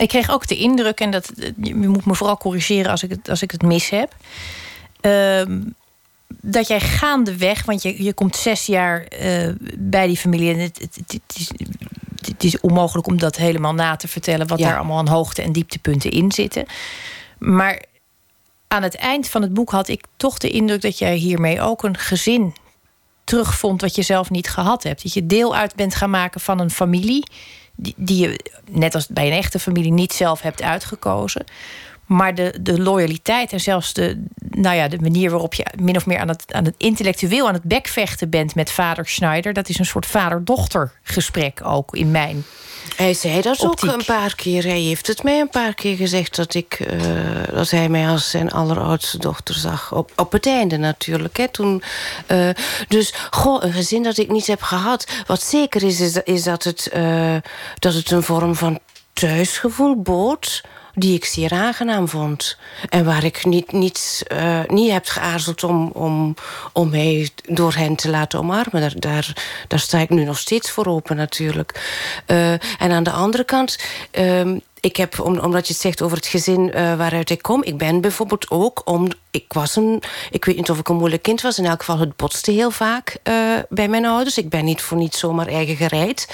Ik 0.02 0.08
kreeg 0.08 0.30
ook 0.30 0.48
de 0.48 0.58
indruk, 0.58 1.00
en 1.00 1.12
dat, 1.12 1.32
je 1.62 1.76
moet 1.76 2.06
me 2.06 2.16
vooral 2.16 2.38
corrigeren 2.38 2.92
als 2.92 3.04
ik 3.04 3.10
het, 3.10 3.30
als 3.30 3.42
ik 3.42 3.52
het 3.52 3.62
mis 3.62 3.90
heb. 3.90 4.16
Uh, 5.02 5.42
dat 6.28 6.68
jij 6.68 6.80
gaandeweg, 6.80 7.66
want 7.66 7.82
je, 7.82 8.04
je 8.04 8.14
komt 8.14 8.36
zes 8.36 8.66
jaar 8.66 9.06
uh, 9.22 9.50
bij 9.78 10.08
die 10.08 10.18
familie. 10.18 10.54
En 10.54 10.60
het, 10.60 10.80
het, 10.80 10.96
het, 10.96 11.36
is, 11.36 11.52
het 12.28 12.44
is 12.44 12.60
onmogelijk 12.60 13.08
om 13.08 13.20
dat 13.20 13.36
helemaal 13.36 13.74
na 13.74 13.96
te 13.96 14.08
vertellen, 14.08 14.48
wat 14.48 14.60
daar 14.60 14.78
allemaal 14.78 14.98
aan 14.98 15.08
hoogte- 15.08 15.42
en 15.42 15.52
dieptepunten 15.52 16.12
in 16.12 16.32
zitten. 16.32 16.66
Maar 17.38 17.84
aan 18.68 18.84
het 18.84 18.96
eind 18.96 19.30
van 19.30 19.42
het 19.42 19.54
boek 19.54 19.72
had 19.72 19.88
ik 19.88 20.06
toch 20.18 20.38
de 20.38 20.50
indruk 20.50 20.82
dat 20.82 20.98
jij 20.98 21.16
hiermee 21.16 21.62
ook 21.62 21.84
een 21.84 21.98
gezin 21.98 22.56
terugvond 23.24 23.82
wat 23.82 23.96
je 23.96 24.02
zelf 24.02 24.30
niet 24.30 24.50
gehad 24.50 24.84
hebt. 24.84 25.04
Dat 25.04 25.14
je 25.14 25.26
deel 25.26 25.56
uit 25.56 25.76
bent 25.76 25.96
gaan 25.96 26.10
maken 26.10 26.42
van 26.42 26.60
een 26.60 26.72
familie 26.72 27.24
die, 27.96 28.18
je, 28.18 28.40
net 28.70 28.96
als 28.96 29.08
bij 29.08 29.28
een 29.28 29.38
echte 29.38 29.60
familie, 29.60 29.92
niet 29.92 30.14
zelf 30.14 30.42
hebt 30.42 30.62
uitgekozen. 30.62 31.46
Maar 32.06 32.36
de, 32.36 32.58
de 32.62 32.82
loyaliteit 32.82 33.52
en 33.52 33.60
zelfs 33.60 33.94
de, 33.94 34.24
nou 34.50 34.76
ja, 34.76 34.88
de 34.88 35.00
manier 35.02 35.30
waarop 35.30 35.54
je 35.54 35.66
min 35.82 35.96
of 35.96 36.06
meer 36.06 36.20
aan 36.20 36.28
het, 36.28 36.54
aan 36.54 36.66
het 36.66 36.76
intellectueel 36.78 37.48
aan 37.48 37.54
het 37.54 37.64
bekvechten 37.64 38.30
bent 38.30 38.56
met 38.56 38.72
vader 38.72 39.08
Schneider, 39.08 39.54
dat 39.54 39.70
is 39.70 39.80
een 39.80 39.86
soort 39.86 40.06
vader-dochter 40.06 40.92
gesprek 41.04 41.66
ook 41.66 41.96
in 41.96 42.12
mijn. 42.12 42.44
Hij 42.96 43.14
zei 43.14 43.42
dat 43.42 43.66
ook 43.66 43.82
een 43.82 44.06
paar 44.06 44.36
keer. 44.36 44.64
Hij 44.64 44.80
heeft 44.80 45.08
het 45.08 45.24
mij 45.24 45.40
een 45.40 45.50
paar 45.50 45.74
keer 45.74 45.96
gezegd 45.96 46.36
dat, 46.36 46.54
ik, 46.54 46.80
uh, 46.80 47.44
dat 47.54 47.70
hij 47.70 47.90
mij 47.90 48.08
als 48.08 48.30
zijn 48.30 48.52
alleroudste 48.52 49.18
dochter 49.18 49.56
zag. 49.56 49.92
Op, 49.94 50.12
op 50.16 50.32
het 50.32 50.46
einde 50.46 50.78
natuurlijk. 50.78 51.38
Hè, 51.38 51.48
toen, 51.48 51.84
uh, 52.28 52.50
dus 52.88 53.14
goh, 53.30 53.64
een 53.64 53.74
gezin 53.74 54.04
dat 54.04 54.18
ik 54.18 54.32
niet 54.32 54.48
heb 54.48 54.62
gehad. 54.62 55.06
Wat 55.26 55.42
zeker 55.42 55.84
is, 55.84 56.00
is, 56.00 56.16
is 56.24 56.44
dat, 56.44 56.64
het, 56.64 56.90
uh, 56.96 57.36
dat 57.80 57.94
het 57.94 58.12
een 58.12 58.24
vorm 58.24 58.56
van 58.56 58.80
thuisgevoel 59.14 60.02
bood 60.02 60.62
die 60.94 61.16
ik 61.16 61.26
zeer 61.26 61.52
aangenaam 61.52 62.08
vond. 62.08 62.58
En 62.90 63.06
waar 63.06 63.24
ik 63.24 63.46
niet, 63.46 63.72
niet, 63.72 64.24
uh, 64.32 64.60
niet 64.68 64.92
heb 64.92 65.06
geaarzeld 65.06 65.64
om, 65.64 65.88
om, 65.94 66.36
om 66.74 66.90
mij 66.90 67.30
door 67.46 67.74
hen 67.74 67.96
te 67.96 68.10
laten 68.10 68.40
omarmen. 68.40 68.82
Daar, 68.82 68.94
daar, 68.96 69.34
daar 69.68 69.80
sta 69.80 69.98
ik 70.00 70.10
nu 70.10 70.24
nog 70.24 70.38
steeds 70.38 70.72
voor 70.72 70.86
open 70.86 71.16
natuurlijk. 71.16 71.82
Uh, 72.28 72.52
en 72.52 72.92
aan 72.92 73.04
de 73.04 73.12
andere 73.12 73.44
kant... 73.44 73.78
Uh, 74.20 74.56
ik 74.80 74.96
heb, 74.96 75.20
omdat 75.20 75.68
je 75.68 75.74
het 75.74 75.82
zegt 75.82 76.02
over 76.02 76.18
het 76.18 76.26
gezin 76.26 76.72
uh, 76.76 76.96
waaruit 76.96 77.30
ik 77.30 77.42
kom... 77.42 77.64
ik 77.64 77.78
ben 77.78 78.02
bijvoorbeeld 78.02 78.50
ook, 78.50 78.82
om, 78.86 79.08
ik 79.32 79.54
was 79.54 79.76
een... 79.76 80.04
Ik 80.32 80.46
weet 80.46 80.56
niet 80.56 80.70
of 80.70 80.80
ik 80.80 80.90
een 80.90 80.96
moeilijk 80.96 81.22
kind 81.22 81.42
was. 81.42 81.58
In 81.58 81.66
elk 81.66 81.80
geval, 81.80 82.00
het 82.00 82.16
botste 82.16 82.52
heel 82.52 82.72
vaak 82.72 83.18
uh, 83.24 83.36
bij 83.70 83.88
mijn 83.88 84.06
ouders. 84.06 84.38
Ik 84.38 84.50
ben 84.50 84.66
niet 84.66 84.82
voor 84.82 84.98
niet 84.98 85.16
zomaar 85.16 85.48
eigen 85.48 85.76
gereid. 85.76 86.28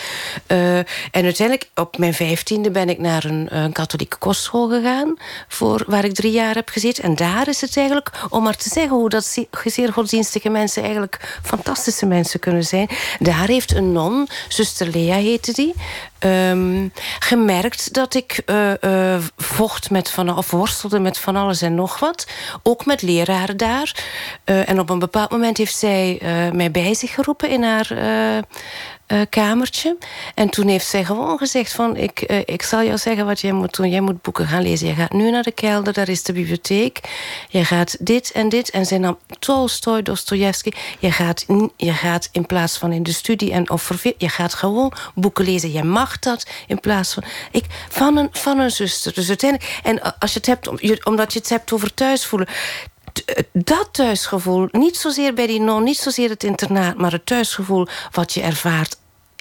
Uh, 0.48 0.78
en 0.78 0.86
uiteindelijk, 1.12 1.70
op 1.76 1.98
mijn 1.98 2.14
vijftiende... 2.14 2.72
ben 2.72 2.90
ik 2.90 3.00
naar 3.00 3.26
een, 3.26 3.72
katholieke 3.72 4.18
kostschool 4.18 4.70
gegaan... 4.70 5.16
Voor, 5.48 5.84
waar 5.88 6.06
ik 6.06 6.14
drie 6.14 6.32
jaar 6.32 6.56
heb 6.56 6.70
gezeten. 6.70 7.04
En 7.04 7.16
daar 7.16 7.48
is 7.48 7.62
het 7.62 7.78
eigenlijk, 7.78 8.12
om 8.30 8.44
maar 8.44 8.58
te 8.58 8.70
zeggen... 8.70 8.98
hoe 8.98 9.10
dat 9.10 9.38
zeer 9.66 9.94
godsdienstige 9.94 10.50
mensen 10.50 10.84
eigenlijk 10.84 11.40
fantastische 11.44 12.06
mensen 12.06 12.40
kunnen 12.40 12.64
zijn. 12.64 12.90
Daar 13.20 13.48
heeft 13.48 13.76
een 13.76 13.92
non, 13.92 14.28
zuster 14.48 14.88
Lea 14.88 15.16
heette 15.16 15.54
die... 15.54 15.74
Um, 16.20 16.92
gemerkt 17.20 17.94
dat 17.94 18.14
ik 18.14 18.42
uh, 18.46 19.18
vocht 19.38 19.90
met 19.90 20.10
van, 20.10 20.38
of 20.38 20.52
worstelde 20.52 21.00
met 21.00 21.18
van 21.18 21.36
alles 21.36 21.62
en 21.62 21.76
nog 21.76 22.00
wat. 22.00 22.28
Ook 22.64 22.86
met 22.88 23.02
leraren 23.02 23.58
daar. 23.58 24.06
Uh, 24.46 24.70
en 24.70 24.80
op 24.80 24.90
een 24.90 25.00
bepaald 25.00 25.32
moment 25.32 25.58
heeft 25.58 25.76
zij 25.76 26.22
mij 26.54 26.72
bij 26.72 26.94
zich 26.94 27.14
geroepen 27.14 27.50
in 27.50 27.64
haar 27.64 27.92
uh, 29.08 29.22
kamertje. 29.30 29.98
En 30.36 30.50
toen 30.50 30.68
heeft 30.68 30.88
zij 30.88 31.06
gewoon 31.06 31.38
gezegd 31.38 31.74
van... 31.74 31.96
Ik, 31.96 32.32
uh, 32.32 32.40
ik 32.46 32.62
zal 32.62 32.84
jou 32.84 32.98
zeggen 32.98 33.26
wat 33.26 33.40
jij 33.40 33.52
moet 33.52 33.76
doen. 33.76 33.90
Jij 33.90 34.02
moet 34.02 34.22
boeken 34.22 34.48
gaan 34.48 34.62
lezen. 34.62 34.88
Je 34.88 34.94
gaat 34.94 35.12
nu 35.12 35.32
naar 35.32 35.44
de 35.44 35.52
kelder, 35.52 35.94
daar 35.94 36.10
is 36.10 36.24
de 36.24 36.34
bibliotheek. 36.34 37.00
Je 37.50 37.66
gaat 37.66 37.96
dit 38.00 38.32
en 38.32 38.50
dit. 38.50 38.70
En 38.70 38.86
zij 38.86 38.98
nam 38.98 39.18
Tolstoy, 39.40 40.02
Dostoevsky. 40.02 40.72
Je 41.00 41.12
gaat, 41.12 41.46
je 41.76 41.94
gaat 41.94 42.30
in 42.32 42.46
plaats 42.46 42.78
van 42.78 42.92
in 42.92 43.04
de 43.04 43.14
studie 43.14 43.52
en 43.52 43.70
of 43.70 44.04
je 44.18 44.30
gaat 44.30 44.54
gewoon 44.54 44.94
boeken 45.16 45.46
lezen. 45.46 45.72
Je 45.72 45.84
mag 45.84 46.20
dat 46.20 46.48
in 46.68 46.80
plaats 46.80 47.14
van... 47.14 47.24
Ik, 47.52 47.66
van, 47.90 48.18
een, 48.18 48.30
van 48.32 48.60
een 48.60 48.72
zuster. 48.72 49.14
Dus 49.14 49.28
uiteindelijk... 49.28 49.80
En 49.84 50.20
als 50.20 50.34
je 50.34 50.38
het 50.38 50.48
hebt, 50.48 51.06
omdat 51.06 51.34
je 51.34 51.40
het 51.40 51.50
hebt 51.50 51.74
over 51.74 51.94
thuisvoelen 51.94 52.48
dat 53.52 53.90
thuisgevoel, 53.92 54.68
niet 54.72 54.98
zozeer 54.98 55.34
bij 55.34 55.48
die 55.48 55.60
non, 55.60 55.84
niet 55.84 55.98
zozeer 55.98 56.30
het 56.30 56.44
internaat, 56.44 56.98
maar 56.98 57.12
het 57.12 57.26
thuisgevoel 57.26 57.88
wat 58.12 58.34
je 58.34 58.42
ervaart 58.42 58.98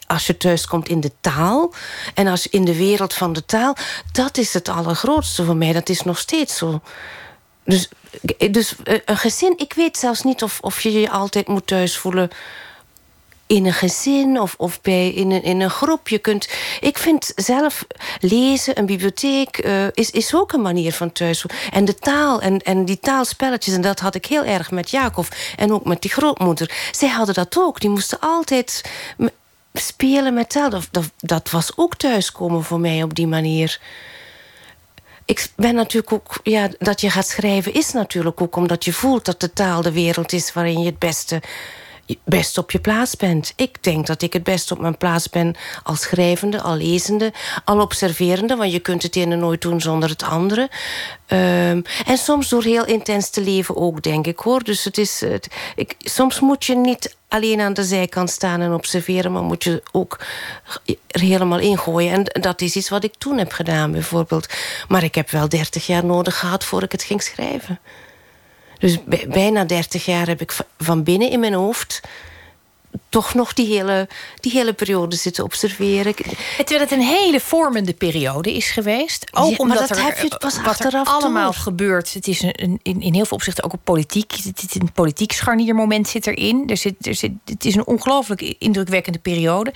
als 0.06 0.26
je 0.26 0.36
thuis 0.36 0.66
komt 0.66 0.88
in 0.88 1.00
de 1.00 1.12
taal 1.20 1.74
en 2.14 2.26
als 2.26 2.48
in 2.48 2.64
de 2.64 2.76
wereld 2.76 3.14
van 3.14 3.32
de 3.32 3.44
taal, 3.44 3.76
dat 4.12 4.36
is 4.36 4.52
het 4.52 4.68
allergrootste 4.68 5.44
voor 5.44 5.56
mij. 5.56 5.72
Dat 5.72 5.88
is 5.88 6.02
nog 6.02 6.18
steeds 6.18 6.56
zo. 6.56 6.80
Dus, 7.64 7.88
dus 8.50 8.74
eh, 8.84 8.98
een 9.04 9.16
gezin, 9.16 9.54
ik 9.56 9.72
weet 9.72 9.96
zelfs 9.96 10.22
niet 10.22 10.42
of, 10.42 10.58
of 10.60 10.80
je 10.80 10.92
je 10.92 11.10
altijd 11.10 11.48
moet 11.48 11.66
thuis 11.66 11.96
voelen 11.96 12.30
in 13.46 13.66
een 13.66 13.72
gezin 13.72 14.40
of, 14.40 14.54
of 14.58 14.80
bij, 14.80 15.10
in, 15.10 15.30
een, 15.30 15.42
in 15.42 15.60
een 15.60 15.70
groep. 15.70 16.08
Je 16.08 16.18
kunt, 16.18 16.48
ik 16.80 16.98
vind 16.98 17.32
zelf 17.34 17.86
lezen, 18.20 18.78
een 18.78 18.86
bibliotheek, 18.86 19.64
uh, 19.66 19.86
is, 19.92 20.10
is 20.10 20.34
ook 20.34 20.52
een 20.52 20.62
manier 20.62 20.92
van 20.92 21.12
thuis. 21.12 21.44
En 21.70 21.84
de 21.84 21.94
taal 21.94 22.40
en, 22.40 22.58
en 22.58 22.84
die 22.84 22.98
taalspelletjes, 22.98 23.74
en 23.74 23.80
dat 23.80 24.00
had 24.00 24.14
ik 24.14 24.26
heel 24.26 24.44
erg 24.44 24.70
met 24.70 24.90
Jacob 24.90 25.26
en 25.56 25.72
ook 25.72 25.84
met 25.84 26.02
die 26.02 26.10
grootmoeder. 26.10 26.70
Zij 26.90 27.08
hadden 27.08 27.34
dat 27.34 27.58
ook. 27.58 27.80
Die 27.80 27.90
moesten 27.90 28.20
altijd 28.20 28.90
spelen 29.72 30.34
met 30.34 30.48
taal. 30.48 30.70
Dat, 30.70 30.88
dat, 30.90 31.10
dat 31.16 31.50
was 31.50 31.72
ook 31.76 31.96
thuiskomen 31.96 32.64
voor 32.64 32.80
mij 32.80 33.02
op 33.02 33.14
die 33.14 33.26
manier 33.26 33.80
ik 35.26 35.48
ben 35.56 35.74
natuurlijk 35.74 36.12
ook, 36.12 36.38
ja, 36.42 36.68
dat 36.78 37.00
je 37.00 37.10
gaat 37.10 37.28
schrijven 37.28 37.74
is 37.74 37.92
natuurlijk 37.92 38.40
ook 38.40 38.56
omdat 38.56 38.84
je 38.84 38.92
voelt 38.92 39.24
dat 39.24 39.40
de 39.40 39.52
taal 39.52 39.82
de 39.82 39.92
wereld 39.92 40.32
is 40.32 40.52
waarin 40.52 40.78
je 40.78 40.86
het 40.86 40.98
beste 40.98 41.42
best 42.24 42.58
op 42.58 42.70
je 42.70 42.78
plaats 42.78 43.16
bent. 43.16 43.52
Ik 43.56 43.82
denk 43.82 44.06
dat 44.06 44.22
ik 44.22 44.32
het 44.32 44.42
best 44.42 44.70
op 44.70 44.78
mijn 44.78 44.96
plaats 44.96 45.30
ben 45.30 45.54
als 45.82 46.00
schrijvende, 46.00 46.60
al 46.60 46.76
lezende, 46.76 47.32
al 47.64 47.80
observerende, 47.80 48.56
want 48.56 48.72
je 48.72 48.78
kunt 48.78 49.02
het 49.02 49.16
ene 49.16 49.36
nooit 49.36 49.60
doen 49.60 49.80
zonder 49.80 50.08
het 50.08 50.22
andere. 50.22 50.70
Um, 51.28 51.82
en 52.06 52.18
soms 52.18 52.48
door 52.48 52.62
heel 52.62 52.86
intens 52.86 53.30
te 53.30 53.40
leven 53.40 53.76
ook, 53.76 54.02
denk 54.02 54.26
ik 54.26 54.38
hoor. 54.38 54.62
Dus 54.62 54.84
het 54.84 54.98
is, 54.98 55.20
het, 55.20 55.48
ik, 55.76 55.94
soms 55.98 56.40
moet 56.40 56.64
je 56.64 56.76
niet 56.76 57.16
alleen 57.28 57.60
aan 57.60 57.74
de 57.74 57.84
zijkant 57.84 58.30
staan 58.30 58.60
en 58.60 58.72
observeren, 58.72 59.32
maar 59.32 59.42
moet 59.42 59.64
je 59.64 59.82
ook 59.92 60.18
er 61.06 61.20
helemaal 61.20 61.58
ingooien. 61.58 62.12
En 62.12 62.40
dat 62.42 62.60
is 62.60 62.76
iets 62.76 62.88
wat 62.88 63.04
ik 63.04 63.14
toen 63.18 63.38
heb 63.38 63.52
gedaan, 63.52 63.92
bijvoorbeeld. 63.92 64.48
Maar 64.88 65.02
ik 65.02 65.14
heb 65.14 65.30
wel 65.30 65.48
dertig 65.48 65.86
jaar 65.86 66.04
nodig 66.04 66.38
gehad 66.38 66.64
voor 66.64 66.82
ik 66.82 66.92
het 66.92 67.02
ging 67.02 67.22
schrijven. 67.22 67.78
Dus 68.78 68.98
bijna 69.28 69.64
30 69.64 70.04
jaar 70.04 70.26
heb 70.26 70.40
ik 70.40 70.56
van 70.78 71.02
binnen 71.02 71.30
in 71.30 71.40
mijn 71.40 71.54
hoofd 71.54 72.00
toch 73.08 73.34
nog 73.34 73.52
die 73.52 73.66
hele, 73.66 74.08
die 74.40 74.52
hele 74.52 74.72
periode 74.72 75.16
zitten 75.16 75.44
observeren. 75.44 76.14
Terwijl 76.56 76.80
het 76.80 76.90
een 76.90 77.00
hele 77.00 77.40
vormende 77.40 77.94
periode 77.94 78.54
is 78.54 78.70
geweest. 78.70 79.26
Ook 79.32 79.60
omdat 79.60 79.90
er 79.90 80.04
heb 80.04 80.18
je 80.18 80.36
pas 80.38 80.60
wat 80.60 80.84
er 80.84 81.00
allemaal 81.04 81.52
gebeurt. 81.52 82.14
Het 82.14 82.26
is 82.26 82.42
een, 82.42 82.80
in, 82.82 83.00
in 83.00 83.14
heel 83.14 83.24
veel 83.24 83.36
opzichten 83.36 83.64
ook 83.64 83.72
een 83.72 83.78
politiek. 83.84 84.32
Het 84.32 84.74
een 84.78 84.92
politiek 84.92 85.32
scharniermoment 85.32 86.08
zit 86.08 86.26
erin. 86.26 86.62
Er 86.66 86.76
zit, 86.76 87.06
er 87.06 87.14
zit, 87.14 87.32
het 87.44 87.64
is 87.64 87.74
een 87.74 87.86
ongelooflijk 87.86 88.40
indrukwekkende 88.40 89.18
periode. 89.18 89.72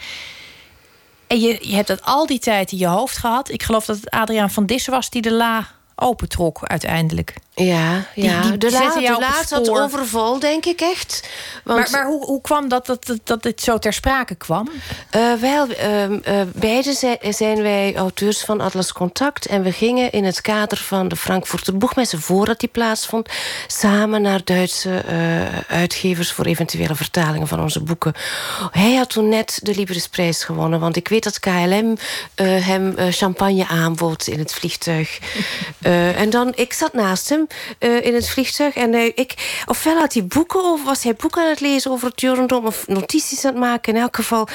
En 1.26 1.40
je, 1.40 1.58
je 1.60 1.74
hebt 1.74 1.88
dat 1.88 2.02
al 2.02 2.26
die 2.26 2.38
tijd 2.38 2.72
in 2.72 2.78
je 2.78 2.86
hoofd 2.86 3.16
gehad. 3.16 3.50
Ik 3.50 3.62
geloof 3.62 3.84
dat 3.84 3.96
het 3.96 4.10
Adriaan 4.10 4.50
van 4.50 4.66
Dissen 4.66 4.92
was 4.92 5.10
die 5.10 5.22
de 5.22 5.32
la 5.32 5.68
opentrok 5.94 6.64
uiteindelijk. 6.64 7.34
Ja, 7.64 8.06
ja. 8.14 8.40
Die, 8.42 8.58
de, 8.58 8.70
la, 8.70 8.94
de 8.94 9.16
laat 9.20 9.48
zat 9.48 9.68
overvol, 9.68 10.38
denk 10.38 10.66
ik 10.66 10.80
echt. 10.80 11.28
Want... 11.64 11.78
Maar, 11.78 11.90
maar 11.90 12.06
hoe, 12.06 12.24
hoe 12.24 12.40
kwam 12.40 12.68
dat, 12.68 12.86
dat, 12.86 13.18
dat 13.24 13.42
dit 13.42 13.60
zo 13.60 13.78
ter 13.78 13.92
sprake 13.92 14.34
kwam? 14.34 14.68
Uh, 15.16 15.32
wel, 15.32 15.68
uh, 15.70 16.08
uh, 16.10 16.18
beide 16.54 16.92
zijn, 16.92 17.18
zijn, 17.28 17.62
wij 17.62 17.96
auteurs 17.96 18.40
van 18.40 18.60
Atlas 18.60 18.92
Contact. 18.92 19.46
En 19.46 19.62
we 19.62 19.72
gingen 19.72 20.12
in 20.12 20.24
het 20.24 20.40
kader 20.40 20.78
van 20.78 21.08
de 21.08 21.16
Frankfurter 21.16 21.76
Boegmesse... 21.76 22.20
voordat 22.20 22.60
die 22.60 22.68
plaatsvond, 22.68 23.28
samen 23.66 24.22
naar 24.22 24.40
Duitse 24.44 24.96
eh, 24.96 25.76
uitgevers... 25.76 26.32
voor 26.32 26.44
eventuele 26.44 26.94
vertalingen 26.94 27.48
van 27.48 27.60
onze 27.60 27.80
boeken. 27.80 28.14
Hij 28.70 28.94
had 28.94 29.10
toen 29.10 29.28
net 29.28 29.60
de 29.62 29.74
Librisprijs 29.74 30.44
gewonnen. 30.44 30.80
Want 30.80 30.96
ik 30.96 31.08
weet 31.08 31.24
dat 31.24 31.40
KLM 31.40 31.96
eh, 32.34 32.66
hem 32.66 32.94
champagne 33.10 33.66
aanbood 33.68 34.26
in 34.26 34.38
het 34.38 34.52
vliegtuig. 34.52 35.18
en 36.22 36.30
dan, 36.30 36.52
ik 36.54 36.72
zat 36.72 36.92
naast 36.92 37.28
hem 37.28 37.46
uh, 37.80 38.04
in 38.04 38.14
het 38.14 38.28
vliegtuig. 38.28 38.74
En 38.74 38.92
uh, 38.92 39.04
ik, 39.04 39.62
ofwel 39.66 39.98
had 39.98 40.12
hij 40.12 40.24
boeken 40.24 40.64
over, 40.64 40.84
was 40.84 41.02
hij 41.02 41.14
boeken 41.14 41.42
aan 41.42 41.48
het 41.48 41.60
lezen 41.60 41.90
over 41.90 42.08
het 42.08 42.20
Jurendom... 42.20 42.66
of 42.66 42.86
notities 42.86 43.44
aan 43.44 43.52
het 43.52 43.60
maken. 43.60 43.94
In 43.94 44.00
elk 44.00 44.16
geval, 44.16 44.48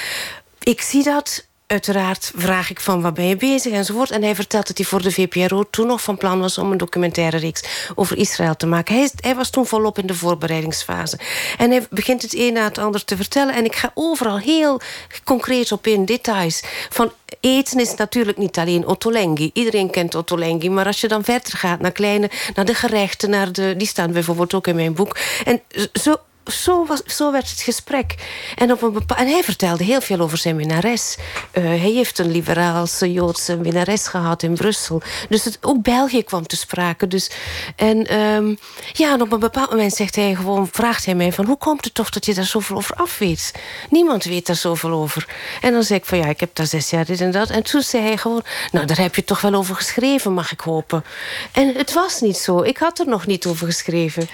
ik 0.60 0.82
zie 0.82 1.04
dat 1.04 1.48
uiteraard 1.68 2.32
vraag 2.36 2.70
ik 2.70 2.80
van 2.80 3.02
wat 3.02 3.14
ben 3.14 3.28
je 3.28 3.36
bezig 3.36 3.74
enzovoort. 3.74 4.12
En 4.12 4.24
hij 4.24 4.36
vertelt 4.36 4.68
dat 4.68 4.78
hij 4.78 4.86
voor 4.86 5.02
de 5.02 5.12
VPRO 5.12 5.64
toen 5.70 5.88
nog 5.88 6.02
van 6.02 6.18
plan 6.18 6.40
was... 6.40 6.58
om 6.58 6.72
een 6.72 6.78
documentaire 6.78 7.38
reeks 7.38 7.90
over 7.96 8.18
Israël 8.18 8.56
te 8.56 8.66
maken. 8.66 8.96
Hij, 8.96 9.10
hij, 9.16 9.36
was 9.36 9.50
toen 9.50 9.66
volop 9.66 9.98
in 9.98 10.08
de 10.08 10.14
voorbereidingsfase. 10.14 11.20
En 11.58 11.72
hij 11.72 11.88
begint 11.90 12.22
het 12.22 12.36
een 12.36 12.54
na 12.54 12.64
het 12.64 12.78
ander 12.78 13.06
te 13.06 13.16
vertellen. 13.16 13.56
En 13.56 13.66
ik 13.66 13.76
ga 13.76 13.92
overal 13.94 14.38
heel 14.38 14.82
concreet 15.24 15.72
op 15.72 15.88
in, 15.88 16.06
details. 16.06 16.64
Van 16.90 17.12
eten 17.40 17.80
is 17.80 17.96
natuurlijk 17.96 18.38
niet 18.38 18.58
alleen 18.58 18.88
Ottolenghi. 18.88 19.50
Iedereen 19.54 19.90
kent 19.90 20.16
Ottolenghi. 20.16 20.70
Maar 20.70 20.86
als 20.86 21.02
je 21.02 21.08
dan 21.08 21.24
verder 21.24 21.58
gaat 21.58 21.80
naar 21.80 21.92
kleine... 21.92 22.30
naar 22.56 22.66
de 22.66 22.74
gerechten, 22.74 23.30
naar 23.30 23.52
de, 23.52 23.74
die 23.78 23.88
staan 23.88 24.12
bijvoorbeeld 24.12 24.54
ook 24.54 24.68
in 24.68 24.76
mijn 24.76 24.94
boek. 24.94 25.18
En 25.46 25.62
zo 25.94 26.16
zo, 26.52 26.86
was, 26.86 27.04
zo 27.04 27.32
werd 27.32 27.50
het 27.50 27.62
gesprek. 27.62 28.16
En, 28.56 28.72
op 28.72 28.82
een 28.82 29.04
en 29.16 29.28
hij 29.28 29.44
vertelde 29.44 29.84
heel 29.84 30.02
veel 30.02 30.20
over 30.20 30.38
zijn 30.38 30.56
minnares. 30.56 31.18
Uh, 31.54 31.64
hij 31.64 31.78
heeft 31.78 32.20
een 32.20 32.32
liberaalse 32.32 33.12
Joodse 33.12 33.58
minnares 33.58 34.08
gehad 34.08 34.44
in 34.44 34.54
Brussel. 34.54 35.02
Dus 35.30 35.44
het, 35.44 35.58
ook 35.62 35.82
België 35.82 36.24
kwam 36.24 36.48
te 36.48 36.58
sprake. 36.58 37.08
Dus, 37.08 37.32
en, 37.76 38.20
um, 38.20 38.58
ja, 38.94 39.14
en 39.14 39.22
op 39.22 39.32
een 39.32 39.40
bepaald 39.40 39.70
moment 39.70 39.94
zegt 39.94 40.16
hij 40.16 40.36
gewoon, 40.36 40.68
vraagt 40.72 41.06
hij 41.06 41.16
mij 41.16 41.32
van... 41.32 41.46
hoe 41.46 41.58
komt 41.58 41.84
het 41.84 41.94
toch 41.94 42.10
dat 42.10 42.26
je 42.26 42.34
daar 42.34 42.46
zoveel 42.46 42.76
over 42.76 42.96
af 42.96 43.18
weet? 43.18 43.54
Niemand 43.90 44.24
weet 44.24 44.46
daar 44.46 44.56
zoveel 44.56 44.92
over. 44.92 45.28
En 45.62 45.72
dan 45.72 45.84
zei 45.84 46.00
ik 46.00 46.06
van 46.06 46.18
ja, 46.18 46.26
ik 46.26 46.40
heb 46.40 46.56
daar 46.56 46.68
zes 46.68 46.90
jaar 46.90 47.06
dit 47.06 47.22
en 47.22 47.32
dat. 47.32 47.50
En 47.50 47.64
toen 47.64 47.82
zei 47.82 48.04
hij 48.04 48.18
gewoon, 48.18 48.44
nou, 48.72 48.86
daar 48.86 49.00
heb 49.00 49.16
je 49.16 49.24
toch 49.24 49.42
wel 49.42 49.54
over 49.54 49.76
geschreven, 49.76 50.34
mag 50.34 50.52
ik 50.52 50.60
hopen. 50.60 51.04
En 51.52 51.74
het 51.76 51.94
was 51.94 52.22
niet 52.22 52.38
zo. 52.38 52.62
Ik 52.62 52.78
had 52.78 53.00
er 53.00 53.08
nog 53.08 53.26
niet 53.26 53.46
over 53.46 53.68
geschreven. 53.68 54.30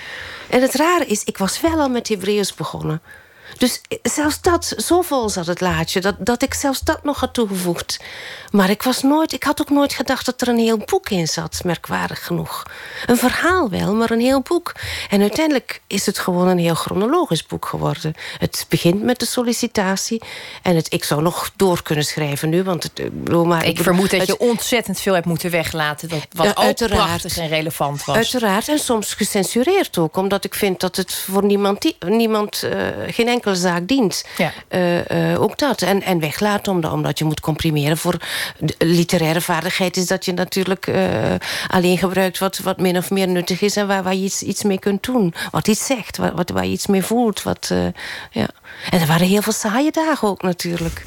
En 0.51 0.61
het 0.61 0.75
rare 0.75 1.05
is, 1.05 1.23
ik 1.23 1.37
was 1.37 1.61
wel 1.61 1.79
al 1.79 1.89
met 1.89 2.07
Hebreeuws 2.07 2.53
begonnen. 2.53 3.01
Dus 3.57 3.81
zelfs 4.03 4.41
dat, 4.41 4.73
zo 4.77 5.01
vol 5.01 5.29
zat 5.29 5.45
het 5.45 5.61
laadje, 5.61 6.01
dat, 6.01 6.15
dat 6.19 6.41
ik 6.41 6.53
zelfs 6.53 6.79
dat 6.79 7.03
nog 7.03 7.19
had 7.19 7.33
toegevoegd. 7.33 7.99
Maar 8.51 8.69
ik, 8.69 8.83
was 8.83 9.01
nooit, 9.01 9.33
ik 9.33 9.43
had 9.43 9.61
ook 9.61 9.69
nooit 9.69 9.93
gedacht 9.93 10.25
dat 10.25 10.41
er 10.41 10.47
een 10.47 10.57
heel 10.57 10.77
boek 10.77 11.09
in 11.09 11.27
zat, 11.27 11.61
merkwaardig 11.63 12.25
genoeg. 12.25 12.63
Een 13.05 13.17
verhaal 13.17 13.69
wel, 13.69 13.93
maar 13.93 14.11
een 14.11 14.19
heel 14.19 14.41
boek. 14.41 14.73
En 15.09 15.21
uiteindelijk 15.21 15.81
is 15.87 16.05
het 16.05 16.19
gewoon 16.19 16.47
een 16.47 16.57
heel 16.57 16.75
chronologisch 16.75 17.45
boek 17.45 17.65
geworden. 17.65 18.13
Het 18.37 18.65
begint 18.69 19.03
met 19.03 19.19
de 19.19 19.25
sollicitatie. 19.25 20.21
En 20.61 20.75
het, 20.75 20.93
ik 20.93 21.03
zou 21.03 21.21
nog 21.21 21.51
door 21.55 21.83
kunnen 21.83 22.05
schrijven 22.05 22.49
nu, 22.49 22.63
want 22.63 22.83
het, 22.83 23.23
bedoel, 23.23 23.45
maar, 23.45 23.65
ik, 23.65 23.79
vermoed 23.79 24.11
dat 24.11 24.27
je 24.27 24.37
ontzettend 24.37 24.99
veel 24.99 25.13
hebt 25.13 25.25
moeten 25.25 25.51
weglaten. 25.51 26.09
Dat 26.09 26.27
wat 26.31 26.57
ook 26.57 26.75
prachtig 26.75 27.37
en 27.37 27.47
relevant 27.47 28.05
was. 28.05 28.15
Uiteraard, 28.15 28.67
en 28.67 28.79
soms 28.79 29.13
gecensureerd 29.13 29.97
ook, 29.97 30.17
omdat 30.17 30.43
ik 30.43 30.53
vind 30.53 30.79
dat 30.79 30.95
het 30.95 31.13
voor 31.13 31.45
niemand, 31.45 31.93
niemand 31.99 32.63
uh, 32.65 32.71
geen 33.07 33.27
enkele 33.27 33.55
zaak 33.55 33.87
dient. 33.87 34.25
Ja. 34.37 34.53
Eh, 34.67 35.31
eh, 35.31 35.41
ook 35.41 35.57
dat. 35.57 35.81
En, 35.81 36.03
en 36.03 36.19
weglaten 36.19 36.71
omdat, 36.71 36.91
omdat 36.91 37.19
je 37.19 37.25
moet 37.25 37.39
comprimeren. 37.39 37.97
Voor 37.97 38.17
de 38.59 38.75
literaire 38.77 39.41
vaardigheid 39.41 39.97
is 39.97 40.07
dat 40.07 40.25
je 40.25 40.33
natuurlijk 40.33 40.87
uh, 40.87 41.33
alleen 41.67 41.97
gebruikt 41.97 42.37
wat, 42.37 42.57
wat 42.57 42.79
min 42.79 42.97
of 42.97 43.09
meer 43.09 43.27
nuttig 43.27 43.61
is 43.61 43.75
en 43.75 43.87
waar, 43.87 44.03
waar 44.03 44.15
je 44.15 44.23
iets, 44.23 44.43
iets 44.43 44.63
mee 44.63 44.79
kunt 44.79 45.03
doen. 45.03 45.33
Wat 45.51 45.67
iets 45.67 45.85
zegt, 45.85 46.17
wat, 46.17 46.31
wat, 46.33 46.49
waar 46.49 46.65
je 46.65 46.71
iets 46.71 46.87
mee 46.87 47.03
voelt. 47.03 47.43
Wat, 47.43 47.69
uh, 47.71 47.87
ja. 48.31 48.47
En 48.89 48.99
er 48.99 49.07
waren 49.07 49.27
heel 49.27 49.41
veel 49.41 49.53
saaie 49.53 49.91
dagen 49.91 50.27
ook 50.27 50.41
natuurlijk. 50.41 51.05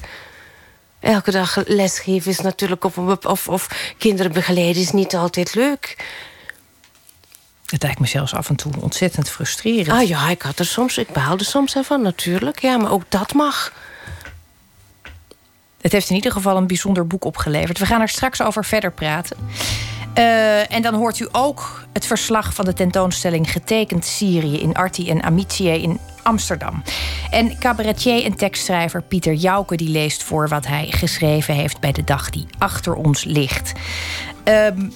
Elke 1.00 1.30
dag 1.30 1.62
lesgeven 1.66 2.30
is 2.30 2.40
natuurlijk 2.40 2.84
op 2.84 2.96
een, 2.96 3.26
of, 3.26 3.48
of 3.48 3.94
kinderen 3.98 4.32
begeleiden 4.32 4.82
is 4.82 4.90
niet 4.90 5.14
altijd 5.14 5.54
leuk. 5.54 5.96
Het 7.66 7.82
lijkt 7.82 8.00
me 8.00 8.06
zelfs 8.06 8.34
af 8.34 8.48
en 8.48 8.56
toe 8.56 8.72
ontzettend 8.80 9.28
frustrerend. 9.28 9.88
Ah 9.88 10.08
ja, 10.08 10.28
ik 10.28 10.42
had 10.42 10.58
er 10.58 10.66
soms, 10.66 10.98
ik 10.98 11.12
behaalde 11.12 11.44
soms 11.44 11.76
ervan 11.76 12.02
natuurlijk. 12.02 12.60
Ja, 12.60 12.76
maar 12.76 12.90
ook 12.90 13.04
dat 13.08 13.32
mag. 13.34 13.72
Het 15.84 15.92
heeft 15.92 16.08
in 16.08 16.14
ieder 16.14 16.32
geval 16.32 16.56
een 16.56 16.66
bijzonder 16.66 17.06
boek 17.06 17.24
opgeleverd. 17.24 17.78
We 17.78 17.86
gaan 17.86 18.00
er 18.00 18.08
straks 18.08 18.42
over 18.42 18.64
verder 18.64 18.92
praten. 18.92 19.36
Uh, 20.18 20.72
en 20.72 20.82
dan 20.82 20.94
hoort 20.94 21.18
u 21.20 21.28
ook 21.32 21.82
het 21.92 22.06
verslag 22.06 22.54
van 22.54 22.64
de 22.64 22.72
tentoonstelling 22.72 23.50
Getekend 23.50 24.04
Syrië 24.04 24.60
in 24.60 24.74
Arti 24.74 25.10
en 25.10 25.22
Amitié 25.22 25.72
in 25.72 25.98
Amsterdam. 26.22 26.82
En 27.30 27.58
cabaretier 27.58 28.24
en 28.24 28.36
tekstschrijver 28.36 29.02
Pieter 29.02 29.32
Jouke 29.32 29.76
die 29.76 29.88
leest 29.88 30.22
voor 30.22 30.48
wat 30.48 30.66
hij 30.66 30.86
geschreven 30.90 31.54
heeft 31.54 31.80
bij 31.80 31.92
de 31.92 32.04
dag 32.04 32.30
die 32.30 32.46
achter 32.58 32.94
ons 32.94 33.24
ligt. 33.24 33.72
Um, 34.44 34.92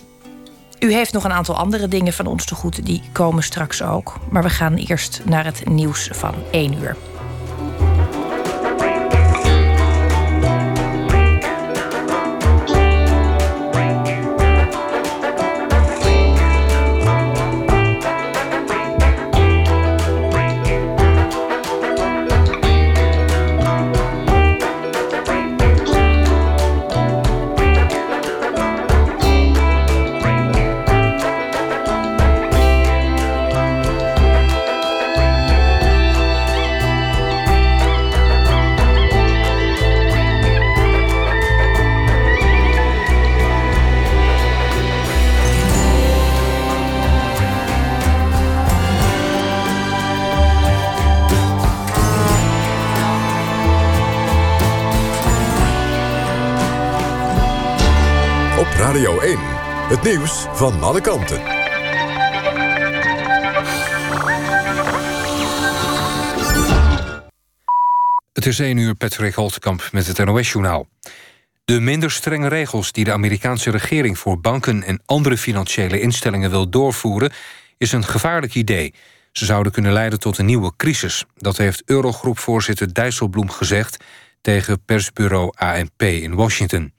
u 0.79 0.93
heeft 0.93 1.13
nog 1.13 1.25
een 1.25 1.33
aantal 1.33 1.57
andere 1.57 1.89
dingen 1.89 2.13
van 2.13 2.27
ons 2.27 2.45
te 2.45 2.55
goed, 2.55 2.87
die 2.87 3.03
komen 3.13 3.43
straks 3.43 3.83
ook. 3.83 4.19
Maar 4.31 4.43
we 4.43 4.51
gaan 4.51 4.75
eerst 4.75 5.23
naar 5.25 5.45
het 5.45 5.69
nieuws 5.69 6.09
van 6.13 6.35
1 6.51 6.75
uur. 6.75 6.97
Het 59.89 60.03
nieuws 60.03 60.47
van 60.53 60.83
alle 60.83 61.01
kanten. 61.01 61.41
Het 68.33 68.47
is 68.47 68.59
1 68.59 68.77
uur, 68.77 68.95
Patrick 68.95 69.35
Holtkamp 69.35 69.89
met 69.93 70.07
het 70.07 70.25
NOS-journaal. 70.25 70.89
De 71.65 71.81
minder 71.81 72.11
strenge 72.11 72.49
regels 72.49 72.93
die 72.93 73.05
de 73.05 73.13
Amerikaanse 73.13 73.71
regering... 73.71 74.19
voor 74.19 74.41
banken 74.41 74.83
en 74.83 75.03
andere 75.07 75.37
financiële 75.37 76.01
instellingen 76.01 76.51
wil 76.51 76.69
doorvoeren... 76.69 77.33
is 77.79 77.93
een 77.93 78.05
gevaarlijk 78.05 78.55
idee. 78.55 78.95
Ze 79.33 79.45
zouden 79.45 79.73
kunnen 79.73 79.93
leiden 79.93 80.19
tot 80.19 80.39
een 80.39 80.47
nieuwe 80.47 80.73
crisis. 80.77 81.25
Dat 81.37 81.57
heeft 81.57 81.83
Eurogroep-voorzitter 81.87 82.95
Dijsselbloem 82.95 83.51
gezegd... 83.51 84.05
tegen 84.41 84.85
persbureau 84.85 85.53
ANP 85.57 86.03
in 86.03 86.35
Washington. 86.35 86.93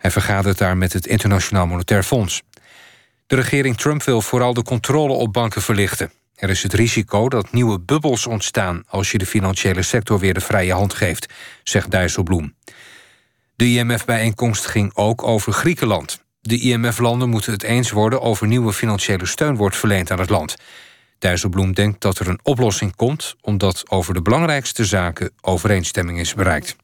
Hij 0.00 0.10
vergadert 0.10 0.58
daar 0.58 0.76
met 0.76 0.92
het 0.92 1.06
Internationaal 1.06 1.66
Monetair 1.66 2.02
Fonds. 2.02 2.42
De 3.26 3.36
regering 3.36 3.76
Trump 3.76 4.02
wil 4.02 4.20
vooral 4.20 4.54
de 4.54 4.62
controle 4.62 5.12
op 5.12 5.32
banken 5.32 5.62
verlichten. 5.62 6.12
Er 6.34 6.50
is 6.50 6.62
het 6.62 6.72
risico 6.72 7.28
dat 7.28 7.52
nieuwe 7.52 7.80
bubbels 7.80 8.26
ontstaan... 8.26 8.82
als 8.86 9.10
je 9.10 9.18
de 9.18 9.26
financiële 9.26 9.82
sector 9.82 10.18
weer 10.18 10.34
de 10.34 10.40
vrije 10.40 10.72
hand 10.72 10.94
geeft, 10.94 11.32
zegt 11.62 11.90
Dijsselbloem. 11.90 12.54
De 13.56 13.64
IMF-bijeenkomst 13.64 14.66
ging 14.66 14.94
ook 14.94 15.22
over 15.22 15.52
Griekenland. 15.52 16.24
De 16.40 16.60
IMF-landen 16.60 17.28
moeten 17.28 17.52
het 17.52 17.62
eens 17.62 17.90
worden 17.90 18.20
over 18.20 18.46
nieuwe 18.46 18.72
financiële 18.72 19.26
steun 19.26 19.56
wordt 19.56 19.76
verleend 19.76 20.10
aan 20.10 20.20
het 20.20 20.30
land. 20.30 20.56
Dijsselbloem 21.18 21.74
denkt 21.74 22.00
dat 22.00 22.18
er 22.18 22.28
een 22.28 22.40
oplossing 22.42 22.96
komt... 22.96 23.34
omdat 23.40 23.90
over 23.90 24.14
de 24.14 24.22
belangrijkste 24.22 24.84
zaken 24.84 25.30
overeenstemming 25.40 26.18
is 26.18 26.34
bereikt. 26.34 26.76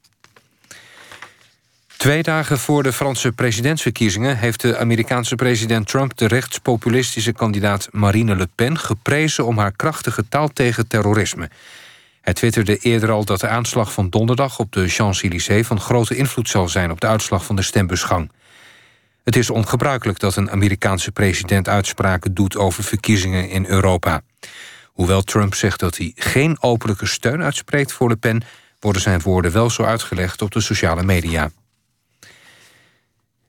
Twee 1.96 2.22
dagen 2.22 2.58
voor 2.58 2.82
de 2.82 2.92
Franse 2.92 3.32
presidentsverkiezingen... 3.32 4.38
heeft 4.38 4.60
de 4.60 4.78
Amerikaanse 4.78 5.34
president 5.34 5.88
Trump 5.88 6.16
de 6.16 6.26
rechtspopulistische 6.26 7.32
kandidaat 7.32 7.88
Marine 7.90 8.36
Le 8.36 8.48
Pen... 8.54 8.78
geprezen 8.78 9.46
om 9.46 9.58
haar 9.58 9.72
krachtige 9.72 10.28
taal 10.28 10.48
tegen 10.48 10.86
terrorisme. 10.86 11.50
Hij 12.20 12.32
twitterde 12.32 12.76
eerder 12.76 13.10
al 13.10 13.24
dat 13.24 13.40
de 13.40 13.48
aanslag 13.48 13.92
van 13.92 14.10
donderdag 14.10 14.58
op 14.58 14.72
de 14.72 14.88
Champs-Élysées... 14.88 15.66
van 15.66 15.80
grote 15.80 16.16
invloed 16.16 16.48
zal 16.48 16.68
zijn 16.68 16.90
op 16.90 17.00
de 17.00 17.06
uitslag 17.06 17.44
van 17.44 17.56
de 17.56 17.62
stembusgang. 17.62 18.30
Het 19.24 19.36
is 19.36 19.50
ongebruikelijk 19.50 20.18
dat 20.18 20.36
een 20.36 20.50
Amerikaanse 20.50 21.12
president 21.12 21.68
uitspraken 21.68 22.34
doet... 22.34 22.56
over 22.56 22.84
verkiezingen 22.84 23.48
in 23.48 23.66
Europa. 23.66 24.22
Hoewel 24.86 25.22
Trump 25.22 25.54
zegt 25.54 25.80
dat 25.80 25.96
hij 25.96 26.12
geen 26.14 26.62
openlijke 26.62 27.06
steun 27.06 27.42
uitspreekt 27.42 27.92
voor 27.92 28.08
Le 28.08 28.16
Pen... 28.16 28.42
worden 28.80 29.02
zijn 29.02 29.20
woorden 29.20 29.52
wel 29.52 29.70
zo 29.70 29.82
uitgelegd 29.82 30.42
op 30.42 30.50
de 30.50 30.60
sociale 30.60 31.02
media. 31.02 31.50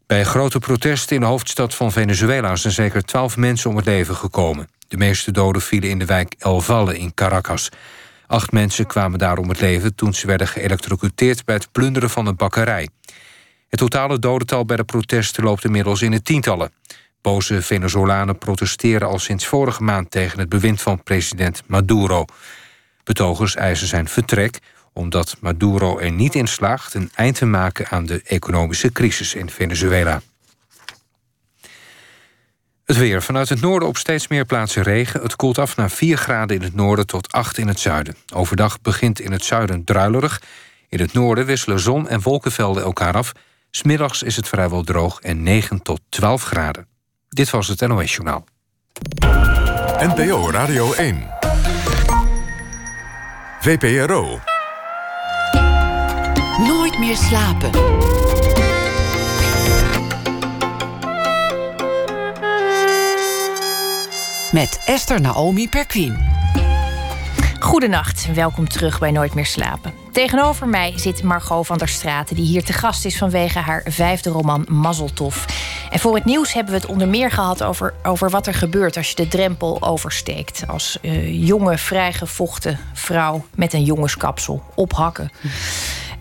Bij 0.07 0.23
grote 0.23 0.59
protesten 0.59 1.15
in 1.15 1.21
de 1.21 1.27
hoofdstad 1.27 1.75
van 1.75 1.91
Venezuela 1.91 2.55
zijn 2.55 2.73
zeker 2.73 3.03
twaalf 3.03 3.37
mensen 3.37 3.69
om 3.69 3.75
het 3.75 3.85
leven 3.85 4.15
gekomen. 4.15 4.67
De 4.87 4.97
meeste 4.97 5.31
doden 5.31 5.61
vielen 5.61 5.89
in 5.89 5.99
de 5.99 6.05
wijk 6.05 6.35
El 6.37 6.61
Valle 6.61 6.97
in 6.97 7.13
Caracas. 7.13 7.69
Acht 8.27 8.51
mensen 8.51 8.85
kwamen 8.85 9.19
daar 9.19 9.37
om 9.37 9.49
het 9.49 9.59
leven 9.59 9.95
toen 9.95 10.13
ze 10.13 10.27
werden 10.27 10.47
geëlectrocuteerd 10.47 11.45
bij 11.45 11.55
het 11.55 11.71
plunderen 11.71 12.09
van 12.09 12.25
een 12.25 12.35
bakkerij. 12.35 12.89
Het 13.67 13.79
totale 13.79 14.19
dodental 14.19 14.65
bij 14.65 14.75
de 14.77 14.83
protesten 14.83 15.43
loopt 15.43 15.63
inmiddels 15.63 16.01
in 16.01 16.11
de 16.11 16.21
tientallen. 16.21 16.71
Boze 17.21 17.61
Venezolanen 17.61 18.37
protesteren 18.37 19.07
al 19.07 19.19
sinds 19.19 19.45
vorige 19.45 19.83
maand 19.83 20.11
tegen 20.11 20.39
het 20.39 20.49
bewind 20.49 20.81
van 20.81 21.03
president 21.03 21.63
Maduro. 21.65 22.25
Betogers 23.03 23.55
eisen 23.55 23.87
zijn 23.87 24.07
vertrek 24.07 24.59
omdat 24.97 25.37
Maduro 25.39 25.97
er 25.97 26.11
niet 26.11 26.35
in 26.35 26.47
slaagt 26.47 26.93
een 26.93 27.11
eind 27.15 27.35
te 27.35 27.45
maken 27.45 27.87
aan 27.87 28.05
de 28.05 28.21
economische 28.23 28.91
crisis 28.91 29.35
in 29.35 29.49
Venezuela. 29.49 30.21
Het 32.85 32.97
weer. 32.97 33.21
Vanuit 33.23 33.49
het 33.49 33.61
noorden 33.61 33.87
op 33.87 33.97
steeds 33.97 34.27
meer 34.27 34.45
plaatsen 34.45 34.83
regen. 34.83 35.21
Het 35.21 35.35
koelt 35.35 35.57
af 35.57 35.75
naar 35.75 35.89
4 35.89 36.17
graden 36.17 36.55
in 36.55 36.61
het 36.61 36.75
noorden 36.75 37.07
tot 37.07 37.31
8 37.31 37.57
in 37.57 37.67
het 37.67 37.79
zuiden. 37.79 38.15
Overdag 38.33 38.81
begint 38.81 39.19
in 39.19 39.31
het 39.31 39.43
zuiden 39.43 39.83
druilerig. 39.83 40.41
In 40.89 40.99
het 40.99 41.13
noorden 41.13 41.45
wisselen 41.45 41.79
zon 41.79 42.07
en 42.07 42.21
wolkenvelden 42.21 42.83
elkaar 42.83 43.13
af. 43.13 43.31
Smiddags 43.71 44.23
is 44.23 44.35
het 44.35 44.47
vrijwel 44.47 44.83
droog 44.83 45.19
en 45.19 45.43
9 45.43 45.81
tot 45.81 46.01
12 46.09 46.43
graden. 46.43 46.87
Dit 47.29 47.49
was 47.49 47.67
het 47.67 47.87
NOS 47.87 48.13
Journaal. 48.13 48.45
NPO 49.99 50.51
Radio 50.51 50.93
1. 50.93 51.27
VPRO. 53.59 54.39
Meer 56.99 57.15
slapen. 57.15 57.71
Met 64.51 64.81
Esther 64.85 65.21
Naomi 65.21 65.69
Perquin. 65.69 66.17
Goedenacht, 67.59 68.33
welkom 68.33 68.67
terug 68.69 68.99
bij 68.99 69.11
Nooit 69.11 69.33
meer 69.33 69.45
slapen. 69.45 69.93
Tegenover 70.11 70.67
mij 70.67 70.93
zit 70.95 71.23
Margot 71.23 71.65
van 71.65 71.77
der 71.77 71.87
Straten, 71.87 72.35
die 72.35 72.45
hier 72.45 72.63
te 72.63 72.73
gast 72.73 73.05
is 73.05 73.17
vanwege 73.17 73.59
haar 73.59 73.83
vijfde 73.85 74.29
roman 74.29 74.65
Mazzeltof. 74.69 75.45
En 75.89 75.99
voor 75.99 76.15
het 76.15 76.25
nieuws 76.25 76.53
hebben 76.53 76.73
we 76.73 76.79
het 76.79 76.89
onder 76.89 77.07
meer 77.07 77.31
gehad 77.31 77.63
over, 77.63 77.93
over 78.03 78.29
wat 78.29 78.47
er 78.47 78.53
gebeurt 78.53 78.97
als 78.97 79.09
je 79.09 79.15
de 79.15 79.27
drempel 79.27 79.81
oversteekt. 79.81 80.63
Als 80.67 80.97
uh, 81.01 81.47
jonge, 81.47 81.77
vrijgevochten 81.77 82.79
vrouw 82.93 83.45
met 83.55 83.73
een 83.73 83.83
jongenskapsel 83.83 84.63
ophakken. 84.75 85.31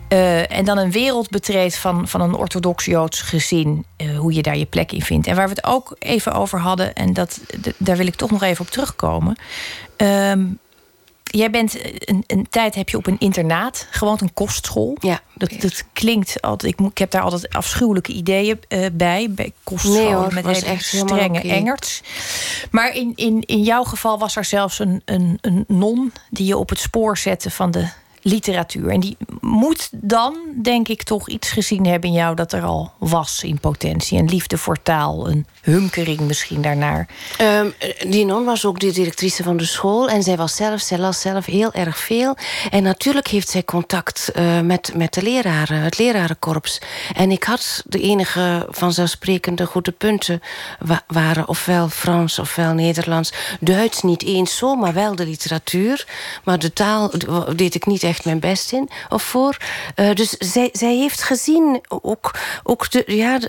Uh, 0.09 0.51
en 0.51 0.65
dan 0.65 0.77
een 0.77 0.91
wereld 0.91 1.29
betreedt 1.29 1.77
van, 1.77 2.07
van 2.07 2.21
een 2.21 2.33
orthodox-Joods 2.33 3.21
gezin. 3.21 3.85
Uh, 3.97 4.17
hoe 4.17 4.33
je 4.33 4.41
daar 4.41 4.57
je 4.57 4.65
plek 4.65 4.91
in 4.91 5.01
vindt. 5.01 5.27
En 5.27 5.35
waar 5.35 5.47
we 5.47 5.53
het 5.53 5.63
ook 5.63 5.95
even 5.99 6.31
over 6.31 6.59
hadden, 6.59 6.93
en 6.93 7.13
dat, 7.13 7.39
daar 7.77 7.97
wil 7.97 8.07
ik 8.07 8.15
toch 8.15 8.31
nog 8.31 8.43
even 8.43 8.65
op 8.65 8.71
terugkomen. 8.71 9.35
Uh, 9.97 10.33
jij 11.23 11.49
bent 11.49 11.77
een, 12.09 12.23
een, 12.27 12.47
tijd 12.49 12.75
heb 12.75 12.89
je 12.89 12.97
op 12.97 13.07
een 13.07 13.19
internaat, 13.19 13.87
gewoon 13.89 14.17
een 14.21 14.33
kostschool. 14.33 14.97
Ja. 14.99 15.19
Dat, 15.33 15.51
dat 15.59 15.83
klinkt 15.93 16.41
altijd. 16.41 16.79
Ik, 16.79 16.87
ik 16.87 16.97
heb 16.97 17.11
daar 17.11 17.21
altijd 17.21 17.53
afschuwelijke 17.53 18.11
ideeën 18.11 18.59
uh, 18.69 18.85
bij. 18.93 19.31
Bij 19.31 19.51
kostschool 19.63 20.27
met 20.29 20.45
hele 20.45 20.65
echt 20.65 20.85
strenge 20.85 21.39
okay. 21.39 21.51
Engerts. 21.51 22.01
Maar 22.71 22.95
in, 22.95 23.13
in, 23.15 23.43
in 23.45 23.61
jouw 23.61 23.83
geval 23.83 24.19
was 24.19 24.35
er 24.35 24.45
zelfs 24.45 24.79
een, 24.79 25.01
een, 25.05 25.37
een 25.41 25.65
non 25.67 26.11
die 26.29 26.45
je 26.45 26.57
op 26.57 26.69
het 26.69 26.79
spoor 26.79 27.17
zette 27.17 27.51
van 27.51 27.71
de 27.71 27.87
literatuur. 28.27 28.89
En 28.89 28.99
die 28.99 29.17
moet 29.41 29.89
dan, 29.91 30.37
denk 30.61 30.87
ik, 30.87 31.03
toch 31.03 31.29
iets 31.29 31.49
gezien 31.49 31.85
hebben 31.85 32.09
in 32.09 32.15
jou 32.15 32.35
dat 32.35 32.53
er 32.53 32.63
al 32.63 32.91
was 32.97 33.43
in 33.43 33.59
potentie. 33.59 34.19
Een 34.19 34.29
liefde 34.29 34.57
voor 34.57 34.81
taal, 34.83 35.29
een 35.29 35.45
hunkering 35.61 36.19
misschien 36.19 36.61
daarnaar. 36.61 37.07
Um, 37.41 37.73
die 38.07 38.25
non 38.25 38.45
was 38.45 38.65
ook 38.65 38.79
de 38.79 38.91
directrice 38.91 39.43
van 39.43 39.57
de 39.57 39.65
school 39.65 40.09
en 40.09 40.23
zij 40.23 40.37
was 40.37 40.55
zelf, 40.55 40.81
zij 40.81 40.97
las 40.97 41.21
zelf 41.21 41.45
heel 41.45 41.73
erg 41.73 41.97
veel. 41.97 42.37
En 42.69 42.83
natuurlijk 42.83 43.27
heeft 43.27 43.49
zij 43.49 43.63
contact 43.63 44.31
uh, 44.35 44.59
met, 44.59 44.91
met 44.95 45.13
de 45.13 45.21
leraren, 45.21 45.81
het 45.81 45.97
lerarenkorps. 45.97 46.81
En 47.15 47.31
ik 47.31 47.43
had 47.43 47.83
de 47.85 47.99
enige 47.99 48.67
vanzelfsprekende 48.69 49.65
goede 49.65 49.91
punten 49.91 50.41
wa 50.79 51.01
waren 51.07 51.47
ofwel 51.47 51.89
Frans 51.89 52.39
ofwel 52.39 52.73
Nederlands. 52.73 53.33
Duits 53.59 54.01
niet 54.01 54.23
eens 54.23 54.57
zo, 54.57 54.75
maar 54.75 54.93
wel 54.93 55.15
de 55.15 55.25
literatuur. 55.25 56.05
Maar 56.43 56.59
de 56.59 56.73
taal 56.73 57.11
deed 57.55 57.75
ik 57.75 57.85
niet 57.85 58.03
echt 58.03 58.16
mijn 58.25 58.39
best 58.39 58.71
in 58.71 58.89
of 59.09 59.23
voor. 59.23 59.57
Uh, 59.95 60.13
dus 60.13 60.29
zij, 60.29 60.69
zij 60.71 60.95
heeft 60.95 61.23
gezien, 61.23 61.81
ook, 61.87 62.31
ook 62.63 62.91
de, 62.91 63.03
ja, 63.05 63.39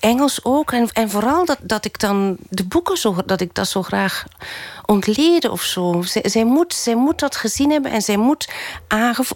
Engels 0.00 0.44
ook. 0.44 0.72
En, 0.72 0.88
en 0.92 1.10
vooral 1.10 1.44
dat, 1.44 1.58
dat 1.62 1.84
ik 1.84 1.98
dan 1.98 2.36
de 2.48 2.64
boeken 2.64 2.96
zo, 2.96 3.16
dat 3.26 3.40
ik 3.40 3.54
dat 3.54 3.68
zo 3.68 3.82
graag 3.82 4.24
ontleden 4.86 5.52
of 5.52 5.62
zo. 5.62 6.02
Zij, 6.22 6.44
moet, 6.44 6.74
zij 6.74 6.94
moet 6.94 7.18
dat 7.18 7.36
gezien 7.36 7.70
hebben 7.70 7.90
en 7.90 8.02
zij 8.02 8.16
moet 8.16 8.48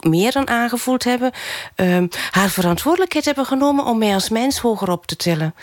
meer 0.00 0.32
dan 0.32 0.48
aangevoeld 0.48 1.04
hebben. 1.04 1.32
Um, 1.76 2.08
haar 2.30 2.48
verantwoordelijkheid 2.48 3.24
hebben 3.24 3.46
genomen 3.46 3.84
om 3.84 3.98
mij 3.98 4.14
als 4.14 4.28
mens 4.28 4.58
hoger 4.58 4.90
op 4.90 5.06
te 5.06 5.16
tillen. 5.16 5.54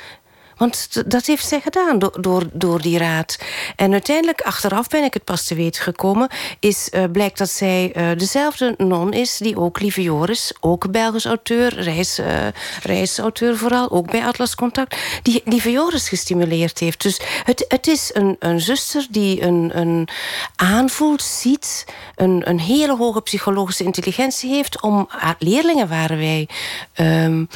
Want 0.57 1.03
dat 1.11 1.25
heeft 1.25 1.47
zij 1.47 1.61
gedaan 1.61 1.99
door, 1.99 2.21
door, 2.21 2.43
door 2.53 2.81
die 2.81 2.97
raad. 2.97 3.37
En 3.75 3.91
uiteindelijk, 3.91 4.41
achteraf 4.41 4.87
ben 4.87 5.03
ik 5.03 5.13
het 5.13 5.23
pas 5.23 5.43
te 5.43 5.55
weten 5.55 5.83
gekomen... 5.83 6.29
Is, 6.59 6.89
uh, 6.91 7.03
blijkt 7.11 7.37
dat 7.37 7.49
zij 7.49 7.91
uh, 7.95 8.17
dezelfde 8.17 8.73
non 8.77 9.13
is 9.13 9.37
die 9.37 9.57
ook 9.57 9.79
Lieve 9.79 10.01
Joris... 10.01 10.53
ook 10.59 10.91
Belgisch 10.91 11.25
auteur, 11.25 11.81
reis, 11.81 12.19
uh, 12.19 12.47
reisauteur 12.83 13.57
vooral... 13.57 13.91
ook 13.91 14.11
bij 14.11 14.25
Atlas 14.25 14.55
Contact, 14.55 14.97
die 15.23 15.41
Lieve 15.45 15.71
Joris 15.71 16.09
gestimuleerd 16.09 16.79
heeft. 16.79 17.01
Dus 17.01 17.19
het, 17.43 17.65
het 17.67 17.87
is 17.87 18.09
een, 18.13 18.35
een 18.39 18.61
zuster 18.61 19.07
die 19.09 19.41
een, 19.41 19.71
een 19.73 20.07
aanvoelt, 20.55 21.21
ziet... 21.21 21.85
Een, 22.15 22.49
een 22.49 22.59
hele 22.59 22.95
hoge 22.95 23.21
psychologische 23.21 23.83
intelligentie 23.83 24.49
heeft... 24.49 24.81
om 24.81 25.09
leerlingen 25.39 25.87
waren 25.87 26.17
wij... 26.17 26.47
Um, 26.95 27.49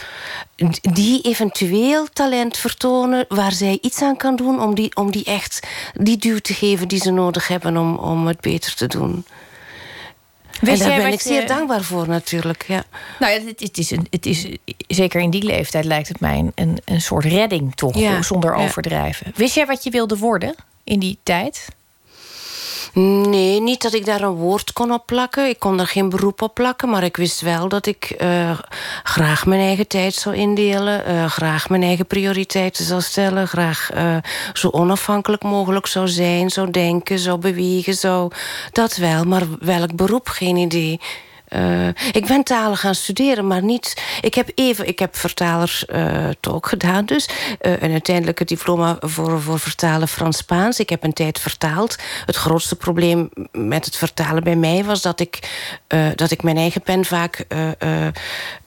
die 0.82 1.22
eventueel 1.22 2.08
talent 2.14 2.58
vertonen 2.58 2.90
waar 3.27 3.51
zij 3.51 3.77
iets 3.82 4.01
aan 4.01 4.17
kan 4.17 4.36
doen 4.36 4.62
om 4.62 4.75
die, 4.75 4.95
om 4.95 5.12
die 5.12 5.23
echt 5.23 5.67
die 5.93 6.17
duw 6.17 6.39
te 6.39 6.54
geven 6.54 6.88
die 6.88 6.99
ze 6.99 7.12
nodig 7.12 7.47
hebben 7.47 7.77
om, 7.77 7.95
om 7.95 8.27
het 8.27 8.41
beter 8.41 8.75
te 8.75 8.88
doen. 8.88 9.25
Wist 10.62 10.82
en 10.82 10.89
daar 10.89 11.01
ben 11.01 11.13
ik 11.13 11.21
zeer 11.21 11.41
je... 11.41 11.47
dankbaar 11.47 11.82
voor 11.84 12.08
natuurlijk. 12.08 12.65
Ja. 12.67 12.84
Nou 13.19 13.34
ja, 13.34 13.39
het, 13.45 13.60
het, 13.60 13.77
is 13.77 13.91
een, 13.91 14.08
het 14.10 14.25
is 14.25 14.47
zeker 14.88 15.21
in 15.21 15.30
die 15.30 15.43
leeftijd 15.43 15.86
lijkt 15.86 16.08
het 16.08 16.19
mij 16.19 16.38
een, 16.38 16.51
een, 16.56 16.82
een 16.86 17.01
soort 17.01 17.25
redding 17.25 17.75
toch, 17.75 17.97
ja. 17.97 18.21
zonder 18.21 18.54
overdrijven. 18.54 19.32
Wist 19.36 19.56
jij 19.56 19.65
wat 19.65 19.84
je 19.84 19.89
wilde 19.89 20.17
worden 20.17 20.56
in 20.84 20.99
die 20.99 21.17
tijd? 21.23 21.67
Nee, 22.93 23.62
niet 23.62 23.82
dat 23.82 23.93
ik 23.93 24.06
daar 24.06 24.21
een 24.21 24.36
woord 24.36 24.73
kon 24.73 24.91
op 24.91 25.06
plakken. 25.06 25.49
Ik 25.49 25.60
kon 25.60 25.80
er 25.80 25.88
geen 25.88 26.10
beroep 26.10 26.41
op 26.41 26.54
plakken. 26.54 26.89
Maar 26.89 27.04
ik 27.04 27.17
wist 27.17 27.41
wel 27.41 27.67
dat 27.67 27.86
ik 27.86 28.15
uh, 28.21 28.60
graag 29.04 29.45
mijn 29.45 29.62
eigen 29.62 29.88
tijd 29.88 30.13
zou 30.13 30.36
indelen. 30.36 31.10
Uh, 31.10 31.25
graag 31.25 31.69
mijn 31.69 31.84
eigen 31.84 32.06
prioriteiten 32.06 32.86
zou 32.86 33.01
stellen. 33.01 33.47
Graag 33.47 33.89
uh, 33.95 34.17
zo 34.54 34.69
onafhankelijk 34.69 35.43
mogelijk 35.43 35.88
zou 35.88 36.08
zijn. 36.08 36.49
Zou 36.49 36.71
denken, 36.71 37.19
zou 37.19 37.38
bewegen. 37.38 37.93
Zou... 37.93 38.32
Dat 38.71 38.95
wel, 38.95 39.23
maar 39.23 39.43
welk 39.60 39.95
beroep, 39.95 40.27
geen 40.27 40.56
idee. 40.56 40.99
Uh, 41.56 41.88
ik 42.12 42.26
ben 42.28 42.44
talen 42.44 42.78
gaan 42.78 42.96
studeren, 42.96 43.48
maar 43.48 43.64
niet... 43.64 44.02
Ik 44.22 44.34
heb 44.34 44.50
even... 44.56 44.88
Ik 44.88 45.00
heb 45.00 45.16
vertaler 45.16 45.84
uh, 45.88 46.30
ook 46.50 46.68
gedaan 46.68 47.06
dus. 47.06 47.30
Uh, 47.62 47.84
en 47.84 47.92
uiteindelijk 47.92 48.40
het 48.40 48.48
diploma 48.48 48.98
voor, 49.00 49.42
voor 49.42 49.60
vertalen 49.60 50.08
Frans-Spaans. 50.08 50.80
Ik 50.80 50.90
heb 50.90 51.04
een 51.04 51.14
tijd 51.14 51.40
vertaald. 51.40 51.96
Het 52.26 52.36
grootste 52.36 52.76
probleem 52.76 53.30
met 53.52 53.86
het 53.86 53.96
vertalen 53.96 54.44
bij 54.44 54.56
mij 54.56 54.84
was 54.84 55.02
dat 55.02 55.20
ik, 55.20 55.40
dat 56.16 56.32
ik 56.32 56.44
mijn 56.44 56.58
eigen 56.58 56.82
pen 56.82 57.06
vaak 57.06 57.46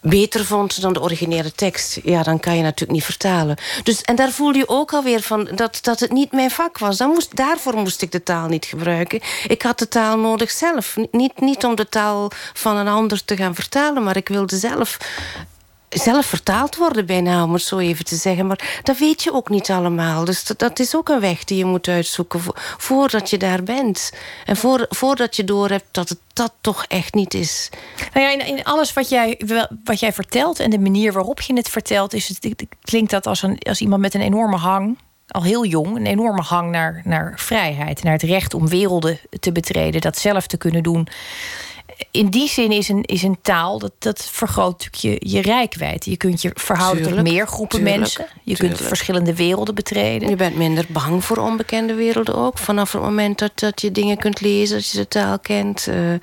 beter 0.00 0.44
vond 0.44 0.80
dan 0.80 0.92
de 0.92 1.00
originele 1.00 1.52
tekst. 1.52 1.98
Ja, 2.02 2.22
dan 2.22 2.40
kan 2.40 2.56
je 2.56 2.62
natuurlijk 2.62 2.92
niet 2.92 3.04
vertalen. 3.04 3.56
Dus, 3.82 4.02
en 4.02 4.16
daar 4.16 4.30
voelde 4.30 4.58
je 4.58 4.68
ook 4.68 4.92
alweer 4.92 5.20
van 5.20 5.48
dat, 5.54 5.78
dat 5.82 6.00
het 6.00 6.12
niet 6.12 6.32
mijn 6.32 6.50
vak 6.50 6.78
was. 6.78 6.96
Dan 6.96 7.10
moest, 7.10 7.36
daarvoor 7.36 7.76
moest 7.76 8.02
ik 8.02 8.12
de 8.12 8.22
taal 8.22 8.48
niet 8.48 8.64
gebruiken. 8.64 9.20
Ik 9.46 9.62
had 9.62 9.78
de 9.78 9.88
taal 9.88 10.18
nodig 10.18 10.50
zelf. 10.50 10.96
Niet, 11.10 11.40
niet 11.40 11.64
om 11.64 11.74
de 11.74 11.88
taal 11.88 12.30
van 12.52 12.73
een 12.76 12.88
ander 12.88 13.24
te 13.24 13.36
gaan 13.36 13.54
vertalen, 13.54 14.02
maar 14.02 14.16
ik 14.16 14.28
wilde 14.28 14.56
zelf 14.56 14.98
zelf 15.98 16.26
vertaald 16.26 16.76
worden 16.76 17.06
bijna, 17.06 17.44
om 17.44 17.52
het 17.52 17.62
zo 17.62 17.78
even 17.78 18.04
te 18.04 18.16
zeggen. 18.16 18.46
Maar 18.46 18.80
dat 18.82 18.98
weet 18.98 19.22
je 19.22 19.32
ook 19.32 19.48
niet 19.48 19.70
allemaal. 19.70 20.24
Dus 20.24 20.44
dat, 20.44 20.78
is 20.78 20.96
ook 20.96 21.08
een 21.08 21.20
weg 21.20 21.44
die 21.44 21.58
je 21.58 21.64
moet 21.64 21.88
uitzoeken 21.88 22.40
vo 22.40 22.52
voordat 22.56 23.30
je 23.30 23.38
daar 23.38 23.62
bent. 23.62 24.12
En 24.44 24.56
voor, 24.56 24.86
voordat 24.88 25.36
je 25.36 25.44
doorhebt 25.44 25.88
dat 25.90 26.08
het 26.08 26.18
dat 26.32 26.52
toch 26.60 26.84
echt 26.84 27.14
niet 27.14 27.34
is. 27.34 27.70
Nou 28.12 28.26
ja, 28.26 28.32
in, 28.32 28.46
in, 28.46 28.64
alles 28.64 28.92
wat 28.92 29.08
jij, 29.08 29.40
wat 29.84 30.00
jij 30.00 30.12
vertelt 30.12 30.60
en 30.60 30.70
de 30.70 30.78
manier 30.78 31.12
waarop 31.12 31.40
je 31.40 31.54
het 31.54 31.68
vertelt... 31.68 32.12
Is 32.12 32.28
het, 32.28 32.66
klinkt 32.82 33.10
dat 33.10 33.26
als, 33.26 33.42
een, 33.42 33.58
als 33.58 33.80
iemand 33.80 34.00
met 34.00 34.14
een 34.14 34.20
enorme 34.20 34.56
hang 34.56 34.98
al 35.28 35.42
heel 35.42 35.64
jong 35.64 35.96
een 35.96 36.06
enorme 36.06 36.42
hang 36.42 36.70
naar, 36.70 37.02
naar 37.04 37.32
vrijheid. 37.36 38.02
Naar 38.02 38.12
het 38.12 38.22
recht 38.22 38.54
om 38.54 38.68
werelden 38.68 39.18
te 39.40 39.52
betreden. 39.52 40.00
Dat 40.00 40.18
zelf 40.18 40.46
te 40.46 40.56
kunnen 40.56 40.82
doen 40.82 41.08
in 42.10 42.28
die 42.28 42.48
zin 42.48 42.70
is 42.70 42.88
een, 42.88 43.02
is 43.02 43.22
een 43.22 43.38
taal, 43.42 43.78
dat, 43.78 43.92
dat 43.98 44.28
vergroot 44.30 44.84
natuurlijk 44.84 45.22
je, 45.22 45.30
je 45.32 45.42
rijkwijd. 45.42 46.04
Je 46.04 46.16
kunt 46.16 46.42
je 46.42 46.50
verhouden 46.54 47.02
tuurlijk, 47.02 47.24
tot 47.24 47.34
meer 47.34 47.46
groepen 47.46 47.78
tuurlijk, 47.78 47.98
mensen. 47.98 48.26
Je 48.42 48.54
tuurlijk. 48.54 48.76
kunt 48.76 48.88
verschillende 48.88 49.34
werelden 49.34 49.74
betreden. 49.74 50.28
Je 50.28 50.36
bent 50.36 50.56
minder 50.56 50.86
bang 50.88 51.24
voor 51.24 51.36
onbekende 51.36 51.94
werelden 51.94 52.34
ook. 52.34 52.58
Vanaf 52.58 52.92
het 52.92 53.02
moment 53.02 53.38
dat, 53.38 53.58
dat 53.58 53.80
je 53.80 53.92
dingen 53.92 54.16
kunt 54.16 54.40
lezen, 54.40 54.76
dat 54.76 54.90
je 54.90 54.98
de 54.98 55.08
taal 55.08 55.38
kent. 55.38 55.86
Uh, 55.88 56.14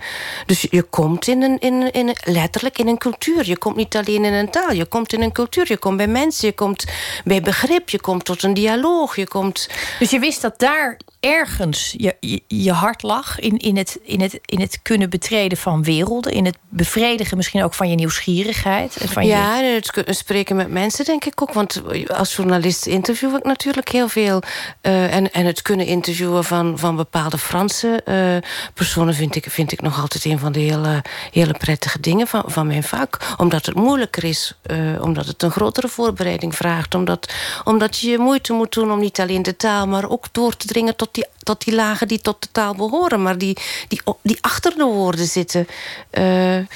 dus 0.46 0.68
je 0.70 0.84
komt 0.84 1.28
in 1.28 1.42
een, 1.42 1.60
in, 1.60 1.92
in, 1.92 2.16
letterlijk 2.24 2.78
in 2.78 2.88
een 2.88 2.98
cultuur. 2.98 3.48
Je 3.48 3.58
komt 3.58 3.76
niet 3.76 3.96
alleen 3.96 4.26
in 4.26 4.34
een 4.34 4.50
taal, 4.50 4.72
je 4.72 4.86
komt 4.86 5.14
in 5.14 5.22
een 5.22 5.32
cultuur. 5.32 5.66
Je 5.68 5.78
komt 5.78 5.98
bij 5.98 6.08
mensen, 6.08 6.48
je 6.48 6.54
komt 6.54 6.86
bij 7.24 7.42
begrip, 7.42 7.90
je 7.90 8.02
komt 8.02 8.26
tot 8.26 8.44
een 8.44 8.54
dialoog. 8.54 9.16
Je 9.16 9.28
komt... 9.28 9.70
Dus 10.00 10.10
je 10.10 10.20
wist 10.20 10.42
dat 10.42 10.60
daar 10.60 10.98
ergens 11.22 11.96
je, 11.98 12.42
je, 12.48 12.72
hart 12.72 13.04
lag 13.04 13.40
in, 13.40 13.58
in, 13.58 13.78
het, 13.78 14.00
in, 14.04 14.22
het, 14.22 14.40
in 14.46 14.60
het 14.60 14.80
kunnen 14.82 15.10
betreden 15.10 15.58
van 15.58 15.84
werelden. 15.84 16.32
In 16.32 16.46
het 16.46 16.58
bevredigen 16.70 17.38
misschien 17.38 17.64
ook 17.64 17.74
van 17.74 17.90
je 17.90 17.96
nieuwsgierigheid. 17.96 18.96
En 18.96 19.08
van 19.08 19.26
ja, 19.26 19.60
je... 19.60 19.82
het 20.06 20.18
spreken 20.18 20.56
met 20.56 20.70
mensen 20.70 21.06
denk 21.06 21.26
ik 21.26 21.42
ook. 21.42 21.54
Want 21.54 21.82
als 22.08 22.36
journalist 22.36 22.86
interview 22.86 23.36
ik 23.36 23.44
natuurlijk 23.44 23.90
heel 23.90 24.08
veel. 24.08 24.42
Uh, 24.82 25.16
en, 25.16 25.32
en 25.32 25.46
het 25.46 25.62
kunnen 25.62 25.86
interviewen 25.86 26.44
van, 26.44 26.80
van 26.80 26.96
bepaalde 26.96 27.38
Franse 27.38 28.02
uh, 28.06 28.50
personen... 28.74 29.14
Vind 29.14 29.36
ik, 29.36 29.46
vind 29.50 29.72
ik 29.72 29.82
nog 29.82 30.02
altijd 30.02 30.26
een 30.26 30.40
van 30.40 30.52
de 30.52 30.60
hele, 30.60 31.04
hele 31.32 31.54
prettige 31.58 32.00
dingen 32.00 32.28
van, 32.28 32.44
van 32.46 32.68
mijn 32.68 32.84
vak. 32.84 33.18
Omdat 33.38 33.66
het 33.66 33.76
moeilijker 33.76 34.24
is. 34.24 34.58
Uh, 34.72 35.02
omdat 35.02 35.26
het 35.26 35.44
een 35.44 35.52
grotere 35.52 35.88
voorbereiding 35.88 36.56
vraagt. 36.56 36.96
Omdat, 36.96 37.34
omdat 37.64 38.00
je 38.00 38.18
moeite 38.18 38.54
moet 38.54 38.74
doen 38.74 38.92
om 38.92 39.00
niet 39.00 39.20
alleen 39.20 39.44
de 39.44 39.56
taal... 39.56 39.88
maar 39.88 40.10
ook 40.10 40.26
door 40.32 40.58
te 40.58 40.68
dringen 40.68 40.96
tot 40.96 41.10
die, 41.12 41.26
tot 41.44 41.64
die 41.64 41.76
lagen 41.76 42.08
die 42.08 42.22
tot 42.22 42.42
de 42.42 42.48
taal 42.52 42.76
behoren... 42.76 43.22
maar 43.22 43.38
die, 43.38 43.58
die, 43.88 44.02
die 44.22 44.38
achter 44.42 44.78
de 44.78 44.84
woorden 44.84 45.28
zitten. 45.28 45.68
Uh, 46.12 46.56
en 46.56 46.68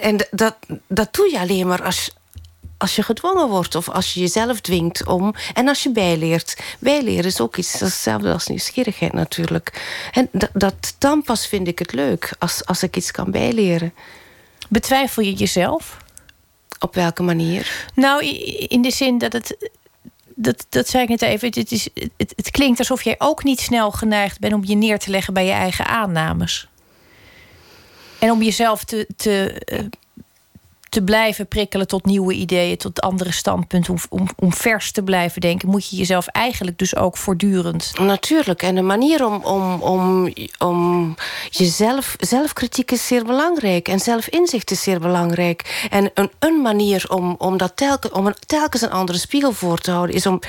en 0.00 0.26
dat, 0.30 0.56
dat 0.86 1.14
doe 1.14 1.30
je 1.30 1.38
alleen 1.38 1.66
maar 1.66 1.82
als, 1.82 2.10
als 2.78 2.96
je 2.96 3.02
gedwongen 3.02 3.48
wordt... 3.48 3.74
of 3.74 3.88
als 3.88 4.14
je 4.14 4.20
jezelf 4.20 4.60
dwingt 4.60 5.06
om... 5.06 5.34
en 5.54 5.68
als 5.68 5.82
je 5.82 5.92
bijleert. 5.92 6.56
Bijleren 6.78 7.24
is 7.24 7.40
ook 7.40 7.56
iets, 7.56 7.72
dat 7.72 7.88
is 7.88 7.94
hetzelfde 7.94 8.32
als 8.32 8.46
nieuwsgierigheid 8.46 9.12
natuurlijk. 9.12 9.82
En 10.12 10.28
dat, 10.32 10.50
dat, 10.52 10.94
dan 10.98 11.22
pas 11.22 11.46
vind 11.46 11.68
ik 11.68 11.78
het 11.78 11.92
leuk, 11.92 12.32
als, 12.38 12.64
als 12.64 12.82
ik 12.82 12.96
iets 12.96 13.10
kan 13.10 13.30
bijleren. 13.30 13.94
Betwijfel 14.68 15.22
je 15.22 15.32
jezelf? 15.32 15.96
Op 16.80 16.94
welke 16.94 17.22
manier? 17.22 17.86
Nou, 17.94 18.24
in 18.68 18.82
de 18.82 18.90
zin 18.90 19.18
dat 19.18 19.32
het 19.32 19.70
dat, 20.40 20.66
dat 20.68 20.88
zei 20.88 21.02
ik 21.02 21.08
net 21.08 21.22
even. 21.22 21.48
Het, 21.48 21.72
is, 21.72 21.88
het, 21.94 22.32
het, 22.36 22.50
klinkt 22.50 22.78
alsof 22.78 23.02
jij 23.02 23.14
ook 23.18 23.44
niet 23.44 23.60
snel 23.60 23.90
geneigd 23.90 24.40
bent 24.40 24.52
om 24.52 24.64
je 24.64 24.74
neer 24.74 24.98
te 24.98 25.10
leggen 25.10 25.34
bij 25.34 25.44
je 25.44 25.52
eigen 25.52 25.86
aannames. 25.86 26.68
En 28.18 28.30
om 28.30 28.42
jezelf 28.42 28.84
te, 28.84 29.06
te, 29.16 29.62
uh, 29.72 29.78
te 30.88 31.02
blijven 31.02 31.48
prikkelen 31.48 31.86
tot 31.86 32.04
nieuwe 32.04 32.34
ideeën, 32.34 32.76
tot 32.76 33.00
andere 33.00 33.32
standpunten, 33.32 33.92
om, 33.92 34.00
om, 34.08 34.28
om 34.36 34.52
vers 34.52 34.92
te 34.92 35.02
blijven 35.02 35.40
denken, 35.40 35.68
moet 35.68 35.88
je 35.88 35.96
jezelf 35.96 36.26
eigenlijk 36.26 36.78
dus 36.78 36.96
ook 36.96 37.16
voortdurend. 37.16 37.92
Natuurlijk. 37.98 38.62
En 38.62 38.74
de 38.74 38.82
manier 38.82 39.26
om, 39.26 39.44
om, 39.44 39.82
om, 39.82 40.32
om 40.58 41.14
jezelf. 41.50 42.16
Zelfkritiek 42.18 42.90
is 42.90 43.06
zeer 43.06 43.24
belangrijk. 43.24 43.88
En 43.88 44.00
zelfinzicht 44.00 44.70
is 44.70 44.82
zeer 44.82 45.00
belangrijk. 45.00 45.86
En 45.90 46.10
een, 46.14 46.30
een 46.38 46.62
manier 46.62 47.04
om, 47.08 47.34
om, 47.38 47.56
dat 47.56 47.72
telkens, 47.74 48.12
om 48.12 48.34
telkens 48.46 48.82
een 48.82 48.90
andere 48.90 49.18
spiegel 49.18 49.52
voor 49.52 49.78
te 49.78 49.90
houden, 49.90 50.16
is 50.16 50.26
om 50.26 50.40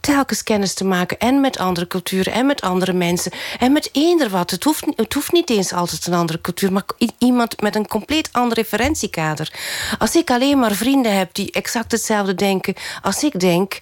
telkens 0.00 0.42
kennis 0.42 0.74
te 0.74 0.84
maken. 0.84 1.18
En 1.18 1.40
met 1.40 1.58
andere 1.58 1.86
culturen 1.86 2.32
en 2.32 2.46
met 2.46 2.60
andere 2.60 2.92
mensen. 2.92 3.32
En 3.58 3.72
met 3.72 3.88
eender 3.92 4.28
wat. 4.28 4.50
Het 4.50 4.64
hoeft, 4.64 4.86
het 4.96 5.12
hoeft 5.12 5.32
niet 5.32 5.50
eens 5.50 5.72
altijd 5.72 6.06
een 6.06 6.14
andere 6.14 6.40
cultuur, 6.40 6.72
maar 6.72 6.84
iemand 7.18 7.60
met 7.60 7.76
een 7.76 7.88
compleet 7.88 8.28
ander 8.32 8.56
referentiekader. 8.56 9.52
Als 9.98 10.16
ik 10.16 10.30
alleen 10.30 10.58
maar 10.58 10.72
vrienden 10.72 11.16
heb 11.16 11.34
die 11.34 11.52
exact 11.52 11.92
hetzelfde 11.92 12.34
denken 12.34 12.74
als 13.02 13.24
ik 13.24 13.40
denk. 13.40 13.78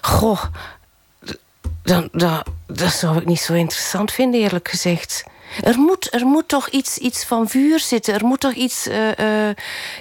Goh, 0.00 0.44
dan, 1.82 2.08
dan, 2.12 2.42
dat 2.66 2.92
zou 2.92 3.18
ik 3.18 3.26
niet 3.26 3.40
zo 3.40 3.52
interessant 3.52 4.12
vinden, 4.12 4.40
eerlijk 4.40 4.68
gezegd. 4.68 5.24
Er 5.62 5.78
moet, 5.78 6.14
er 6.14 6.26
moet 6.26 6.48
toch 6.48 6.68
iets, 6.68 6.98
iets 6.98 7.24
van 7.24 7.48
vuur 7.48 7.80
zitten. 7.80 8.14
Er 8.14 8.24
moet 8.24 8.40
toch 8.40 8.52
iets 8.52 8.86
uh, 8.86 9.08
uh, 9.08 9.54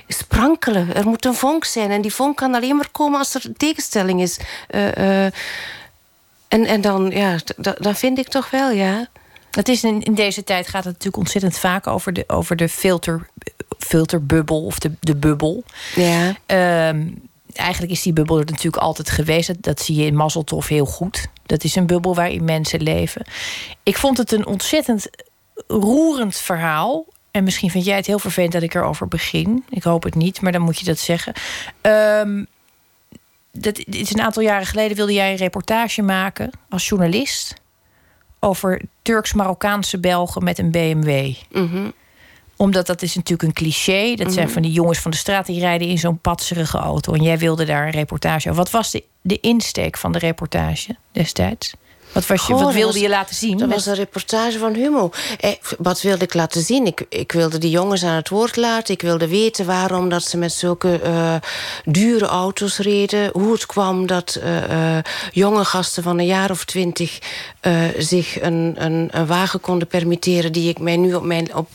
sprankelen. 0.07 0.95
Er 0.95 1.07
moet 1.07 1.25
een 1.25 1.33
vonk 1.33 1.65
zijn. 1.65 1.91
En 1.91 2.01
die 2.01 2.13
vonk 2.13 2.37
kan 2.37 2.55
alleen 2.55 2.75
maar 2.75 2.89
komen 2.91 3.19
als 3.19 3.33
er 3.33 3.53
tegenstelling 3.57 4.21
is. 4.21 4.39
Uh, 4.71 5.25
en, 6.47 6.65
en 6.65 6.81
dan, 6.81 7.09
ja, 7.09 7.37
dat 7.57 7.97
vind 7.97 8.17
ik 8.17 8.27
toch 8.27 8.49
wel, 8.49 8.71
ja. 8.71 9.07
Het 9.51 9.69
is 9.69 9.83
in, 9.83 10.01
in 10.01 10.13
deze 10.13 10.43
tijd 10.43 10.67
gaat 10.67 10.83
het 10.83 10.93
natuurlijk 10.93 11.17
ontzettend 11.17 11.57
vaak 11.57 11.87
over 11.87 12.13
de, 12.13 12.23
over 12.27 12.55
de 12.55 12.69
filter, 12.69 13.29
filterbubbel 13.83 14.65
of 14.65 14.79
de, 14.79 14.91
de 14.99 15.15
bubbel. 15.15 15.63
Ja. 15.95 16.35
Ehm, 16.45 17.07
eigenlijk 17.53 17.91
is 17.91 18.01
die 18.01 18.13
bubbel 18.13 18.39
er 18.39 18.45
natuurlijk 18.45 18.83
altijd 18.83 19.09
geweest. 19.09 19.63
Dat, 19.63 19.81
zie 19.81 19.95
je 19.95 20.05
in 20.05 20.15
Mazzeltof 20.15 20.67
heel 20.67 20.85
goed. 20.85 21.27
Dat 21.45 21.63
is 21.63 21.75
een 21.75 21.85
bubbel 21.85 22.15
waarin 22.15 22.43
mensen 22.43 22.81
leven. 22.81 23.25
Ik 23.83 23.97
vond 23.97 24.17
het 24.17 24.31
een 24.31 24.45
ontzettend 24.45 25.09
roerend 25.67 26.35
verhaal. 26.35 27.05
En 27.31 27.43
misschien 27.43 27.69
vind 27.69 27.85
jij 27.85 27.95
het 27.95 28.05
heel 28.05 28.19
vervelend 28.19 28.53
dat 28.53 28.61
ik 28.61 28.73
erover 28.73 29.07
begin. 29.07 29.63
Ik 29.69 29.83
hoop 29.83 30.03
het 30.03 30.15
niet, 30.15 30.41
maar 30.41 30.51
dan 30.51 30.61
moet 30.61 30.79
je 30.79 30.85
dat 30.85 30.99
zeggen. 30.99 31.33
Um, 31.81 32.47
dat 33.51 33.77
is 33.85 34.13
een 34.13 34.21
aantal 34.21 34.43
jaren 34.43 34.65
geleden 34.65 34.97
wilde 34.97 35.13
jij 35.13 35.31
een 35.31 35.37
reportage 35.37 36.01
maken 36.01 36.51
als 36.69 36.87
journalist 36.87 37.53
over 38.39 38.81
Turks-Marokkaanse 39.01 39.99
Belgen 39.99 40.43
met 40.43 40.59
een 40.59 40.71
BMW. 40.71 41.33
Mm 41.51 41.93
omdat 42.63 42.87
dat 42.87 43.01
is 43.01 43.15
natuurlijk 43.15 43.49
een 43.49 43.53
cliché. 43.53 44.15
Dat 44.15 44.33
zijn 44.33 44.45
mhm. 44.45 44.53
van 44.53 44.61
die 44.61 44.71
jongens 44.71 44.99
van 44.99 45.11
de 45.11 45.17
straat 45.17 45.45
die 45.45 45.59
rijden 45.59 45.87
in 45.87 45.97
zo'n 45.97 46.19
patserige 46.19 46.77
auto. 46.77 47.13
En 47.13 47.23
jij 47.23 47.37
wilde 47.37 47.65
daar 47.65 47.85
een 47.85 47.91
reportage 47.91 48.49
over. 48.49 48.63
Wat 48.63 48.71
was 48.71 48.91
de, 48.91 49.03
de 49.21 49.39
insteek 49.39 49.97
van 49.97 50.11
de 50.11 50.19
reportage 50.19 50.95
destijds? 51.11 51.73
Wat, 52.13 52.27
was 52.27 52.47
je, 52.47 52.53
wat 52.53 52.73
wilde 52.73 52.99
je 52.99 53.09
laten 53.09 53.35
zien? 53.35 53.57
Dat 53.57 53.69
was 53.69 53.85
een 53.85 53.95
reportage 53.95 54.57
van 54.57 54.73
Humo. 54.73 55.11
Eh, 55.39 55.51
wat 55.77 56.01
wilde 56.01 56.23
ik 56.23 56.33
laten 56.33 56.61
zien? 56.61 56.85
Ik, 56.85 57.05
ik 57.09 57.31
wilde 57.31 57.57
die 57.57 57.69
jongens 57.69 58.03
aan 58.03 58.15
het 58.15 58.29
woord 58.29 58.55
laten. 58.55 58.93
Ik 58.93 59.01
wilde 59.01 59.27
weten 59.27 59.65
waarom 59.65 60.09
dat 60.09 60.23
ze 60.23 60.37
met 60.37 60.51
zulke 60.51 61.01
uh, 61.03 61.35
dure 61.85 62.25
auto's 62.25 62.77
reden. 62.77 63.29
Hoe 63.33 63.53
het 63.53 63.65
kwam 63.65 64.05
dat 64.05 64.39
uh, 64.43 64.97
jonge 65.31 65.65
gasten 65.65 66.03
van 66.03 66.19
een 66.19 66.25
jaar 66.25 66.51
of 66.51 66.65
twintig... 66.65 67.19
zich 67.97 68.41
een, 68.41 68.73
een, 68.77 69.07
een, 69.11 69.25
wagen 69.27 69.59
konden 69.59 69.87
permitteren... 69.87 70.51
die 70.51 70.69
ik 70.69 70.79
mij 70.79 70.97
nu 70.97 71.13
op 71.13 71.23
mijn... 71.23 71.55
Op, 71.55 71.69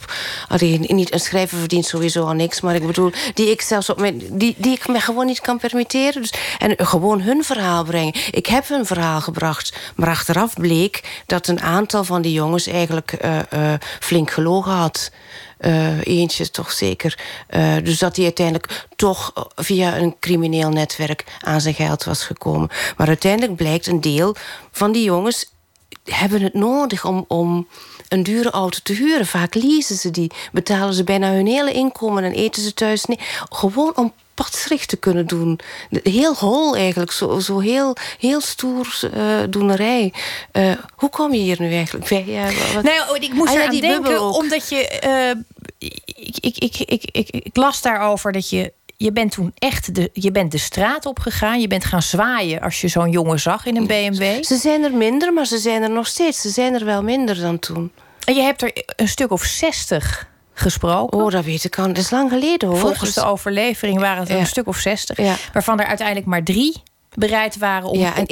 allee, 0.49 0.79
niet 0.79 1.13
een 1.13 1.21
schrijver 1.21 1.59
verdient 1.59 1.87
sowieso 1.87 2.25
al 2.25 2.33
niks... 2.33 2.61
maar 2.61 2.75
ik 2.75 2.87
bedoel, 2.87 3.11
die 3.35 3.51
ik 3.51 3.61
zelfs 3.61 3.91
op 3.91 3.99
mijn... 4.01 4.23
die, 4.31 4.55
die 4.59 4.73
ik 4.73 4.89
me 4.89 5.01
gewoon 5.01 5.27
niet 5.27 5.41
kan 5.41 5.59
permitteren. 5.59 6.23
Dus, 6.23 6.33
en 6.59 6.87
gewoon 6.87 7.21
hun 7.21 7.45
verhaal 7.45 7.85
brengen. 7.85 8.15
Ik 8.31 8.47
heb 8.47 8.69
hun 8.69 8.87
verhaal 8.87 9.21
gebracht, 9.21 9.77
maar 9.95 10.27
achteraf 10.29 10.55
bleek 10.55 11.23
dat 11.27 11.47
een 11.47 11.61
aantal 11.61 12.05
van 12.05 12.23
die 12.23 12.33
jongens 12.33 12.67
eigenlijk 12.67 13.25
uh, 13.25 13.39
uh, 13.55 13.75
flink 14.01 14.31
gelogen 14.31 14.73
had. 14.73 15.11
Uh, 15.61 16.07
eentje 16.07 16.51
toch 16.51 16.73
zeker. 16.73 17.19
dus 17.83 17.99
dat 17.99 18.17
hij 18.17 18.25
uiteindelijk 18.25 18.87
toch 18.97 19.33
via 19.55 19.97
een 19.97 20.17
crimineel 20.21 20.71
netwerk 20.71 21.25
aan 21.41 21.61
zijn 21.61 21.75
geld 21.75 22.05
was 22.05 22.25
gekomen. 22.25 22.69
Maar 22.97 23.07
uiteindelijk 23.07 23.57
blijkt 23.57 23.87
een 23.87 24.01
deel 24.01 24.35
van 24.73 24.93
die 24.93 25.05
jongens 25.05 25.51
hebben 26.05 26.43
het 26.43 26.55
nodig 26.55 27.05
om, 27.05 27.25
om 27.29 27.69
een 28.09 28.23
dure 28.23 28.51
auto 28.51 28.79
te 28.83 28.93
huren. 28.93 29.27
Vaak 29.27 29.55
leasen 29.55 29.97
ze 29.97 30.11
die, 30.11 30.31
betalen 30.53 30.95
ze 30.95 31.05
bijna 31.05 31.33
hun 31.33 31.47
hele 31.47 31.73
inkomen 31.73 32.25
en 32.25 32.33
eten 32.33 32.63
ze 32.63 32.75
thuis. 32.75 33.05
Nee, 33.05 33.19
gewoon 33.49 33.97
om 33.97 34.13
padsricht 34.43 34.89
te 34.89 34.97
kunnen 34.97 35.27
doen. 35.27 35.61
Heel 36.03 36.35
hol 36.35 36.77
eigenlijk, 36.77 37.13
zo, 37.13 37.39
zo 37.39 37.59
heel, 37.59 37.97
heel 38.19 38.41
stoer 38.41 39.01
uh, 39.15 39.39
doenerij. 39.51 40.13
Uh, 40.53 40.73
hoe 40.95 41.11
kom 41.11 41.33
je 41.33 41.39
hier 41.39 41.57
nu 41.61 41.73
eigenlijk 41.73 42.09
bij? 42.09 42.25
Ja, 42.27 42.49
wat... 42.75 42.83
Nee, 42.83 43.01
oh, 43.11 43.17
ik 43.17 43.33
moest 43.33 43.57
ah, 43.57 43.63
aan 43.63 43.77
denken, 43.81 44.23
omdat 44.23 44.69
je... 44.69 45.01
Uh, 45.05 45.43
ik, 45.79 46.37
ik, 46.41 46.57
ik, 46.57 46.77
ik, 46.79 47.05
ik, 47.13 47.29
ik 47.31 47.57
las 47.57 47.83
daarover 47.83 48.33
dat 48.33 48.51
je 48.51 48.73
je 48.97 49.13
bent 49.13 49.33
toen 49.33 49.53
echt 49.59 49.95
de, 49.95 50.11
je 50.13 50.33
bent 50.33 50.53
de 50.53 50.59
straat 50.59 51.07
opgegaan. 51.07 51.61
Je 51.61 51.69
bent 51.69 51.85
gaan 51.85 52.03
zwaaien 52.03 52.61
als 52.61 52.81
je 52.81 52.89
zo'n 52.89 53.11
jongen 53.11 53.41
zag 53.41 53.67
in 53.67 53.77
een 53.77 53.87
BMW. 53.87 54.45
Ze 54.45 54.57
zijn 54.57 54.83
er 54.85 54.95
minder, 54.95 55.33
maar 55.33 55.47
ze 55.47 55.59
zijn 55.59 55.83
er 55.83 55.91
nog 55.91 56.07
steeds. 56.07 56.41
Ze 56.41 56.49
zijn 56.49 56.75
er 56.75 56.85
wel 56.85 57.03
minder 57.03 57.41
dan 57.41 57.59
toen. 57.59 57.93
En 58.25 58.35
je 58.35 58.43
hebt 58.43 58.63
er 58.63 58.73
een 58.97 59.09
stuk 59.09 59.31
of 59.31 59.43
zestig 59.43 60.29
gesproken. 60.61 61.19
Oh, 61.19 61.31
dat 61.31 61.45
weet 61.45 61.65
ik 61.65 61.79
al. 61.79 61.87
Dat 61.87 61.97
is 61.97 62.11
lang 62.11 62.31
geleden 62.31 62.69
hoor. 62.69 62.79
Volgens 62.79 63.15
de 63.15 63.25
overlevering 63.25 63.99
waren 63.99 64.23
het 64.23 64.31
een 64.31 64.47
stuk 64.47 64.67
of 64.67 64.77
zestig. 64.77 65.19
Waarvan 65.53 65.81
er 65.81 65.87
uiteindelijk 65.87 66.27
maar 66.27 66.43
drie 66.43 66.83
bereid 67.15 67.59
waren 67.59 67.89
om 67.89 67.99
ja, 67.99 68.17
en 68.17 68.23
op, 68.23 68.29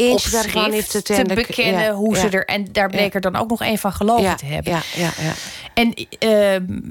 op 0.54 0.70
heeft 0.70 1.04
te 1.04 1.22
bekennen 1.34 1.92
hoe 1.92 2.16
ze 2.16 2.28
er... 2.28 2.44
En 2.44 2.72
daar 2.72 2.88
bleek 2.88 3.14
er 3.14 3.20
dan 3.20 3.36
ook 3.36 3.48
nog 3.48 3.60
een 3.60 3.78
van 3.78 3.92
geloven 3.92 4.36
te 4.36 4.46
hebben. 4.46 4.72
Ja, 4.72 4.82
ja, 4.94 5.10
ja. 5.20 5.32
En 5.74 5.94
uh, 6.20 6.84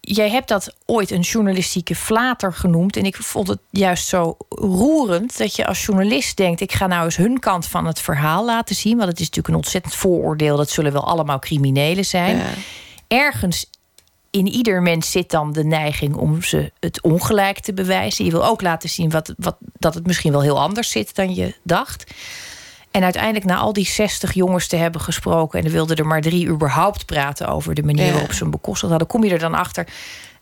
jij 0.00 0.30
hebt 0.30 0.48
dat 0.48 0.74
ooit 0.86 1.10
een 1.10 1.20
journalistieke 1.20 1.94
flater 1.94 2.52
genoemd. 2.52 2.96
En 2.96 3.04
ik 3.04 3.16
vond 3.16 3.48
het 3.48 3.58
juist 3.70 4.08
zo 4.08 4.36
roerend 4.48 5.38
dat 5.38 5.56
je 5.56 5.66
als 5.66 5.84
journalist 5.84 6.36
denkt: 6.36 6.60
ik 6.60 6.72
ga 6.72 6.86
nou 6.86 7.04
eens 7.04 7.16
hun 7.16 7.38
kant 7.38 7.66
van 7.66 7.86
het 7.86 8.00
verhaal 8.00 8.44
laten 8.44 8.74
zien. 8.74 8.96
Want 8.96 9.08
het 9.08 9.20
is 9.20 9.26
natuurlijk 9.26 9.48
een 9.48 9.60
ontzettend 9.60 9.94
vooroordeel. 9.94 10.56
Dat 10.56 10.70
zullen 10.70 10.92
wel 10.92 11.06
allemaal 11.06 11.38
criminelen 11.38 12.04
zijn. 12.04 12.40
Ergens 13.08 13.70
in 14.30 14.46
ieder 14.46 14.82
mens 14.82 15.10
zit 15.10 15.30
dan 15.30 15.52
de 15.52 15.64
neiging 15.64 16.14
om 16.14 16.42
ze 16.42 16.72
het 16.80 17.02
ongelijk 17.02 17.60
te 17.60 17.72
bewijzen. 17.74 18.24
Je 18.24 18.30
wil 18.30 18.46
ook 18.46 18.62
laten 18.62 18.88
zien 18.88 19.10
wat, 19.10 19.34
wat, 19.36 19.56
dat 19.78 19.94
het 19.94 20.06
misschien 20.06 20.32
wel 20.32 20.42
heel 20.42 20.60
anders 20.60 20.90
zit 20.90 21.14
dan 21.14 21.34
je 21.34 21.54
dacht. 21.62 22.12
En 22.90 23.02
uiteindelijk 23.02 23.44
na 23.44 23.56
al 23.56 23.72
die 23.72 23.86
60 23.86 24.32
jongens 24.32 24.66
te 24.66 24.76
hebben 24.76 25.00
gesproken... 25.00 25.58
en 25.58 25.64
er 25.64 25.70
wilden 25.70 25.96
er 25.96 26.06
maar 26.06 26.20
drie 26.20 26.46
überhaupt 26.46 27.06
praten 27.06 27.48
over 27.48 27.74
de 27.74 27.82
manier 27.82 28.12
waarop 28.12 28.32
ze 28.32 28.42
hem 28.42 28.50
bekostigd 28.50 28.90
hadden... 28.90 29.08
kom 29.08 29.24
je 29.24 29.32
er 29.32 29.38
dan 29.38 29.54
achter 29.54 29.86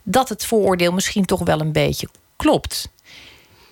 dat 0.03 0.29
het 0.29 0.47
vooroordeel 0.47 0.93
misschien 0.93 1.25
toch 1.25 1.45
wel 1.45 1.61
een 1.61 1.73
beetje 1.73 2.09
klopt. 2.37 2.91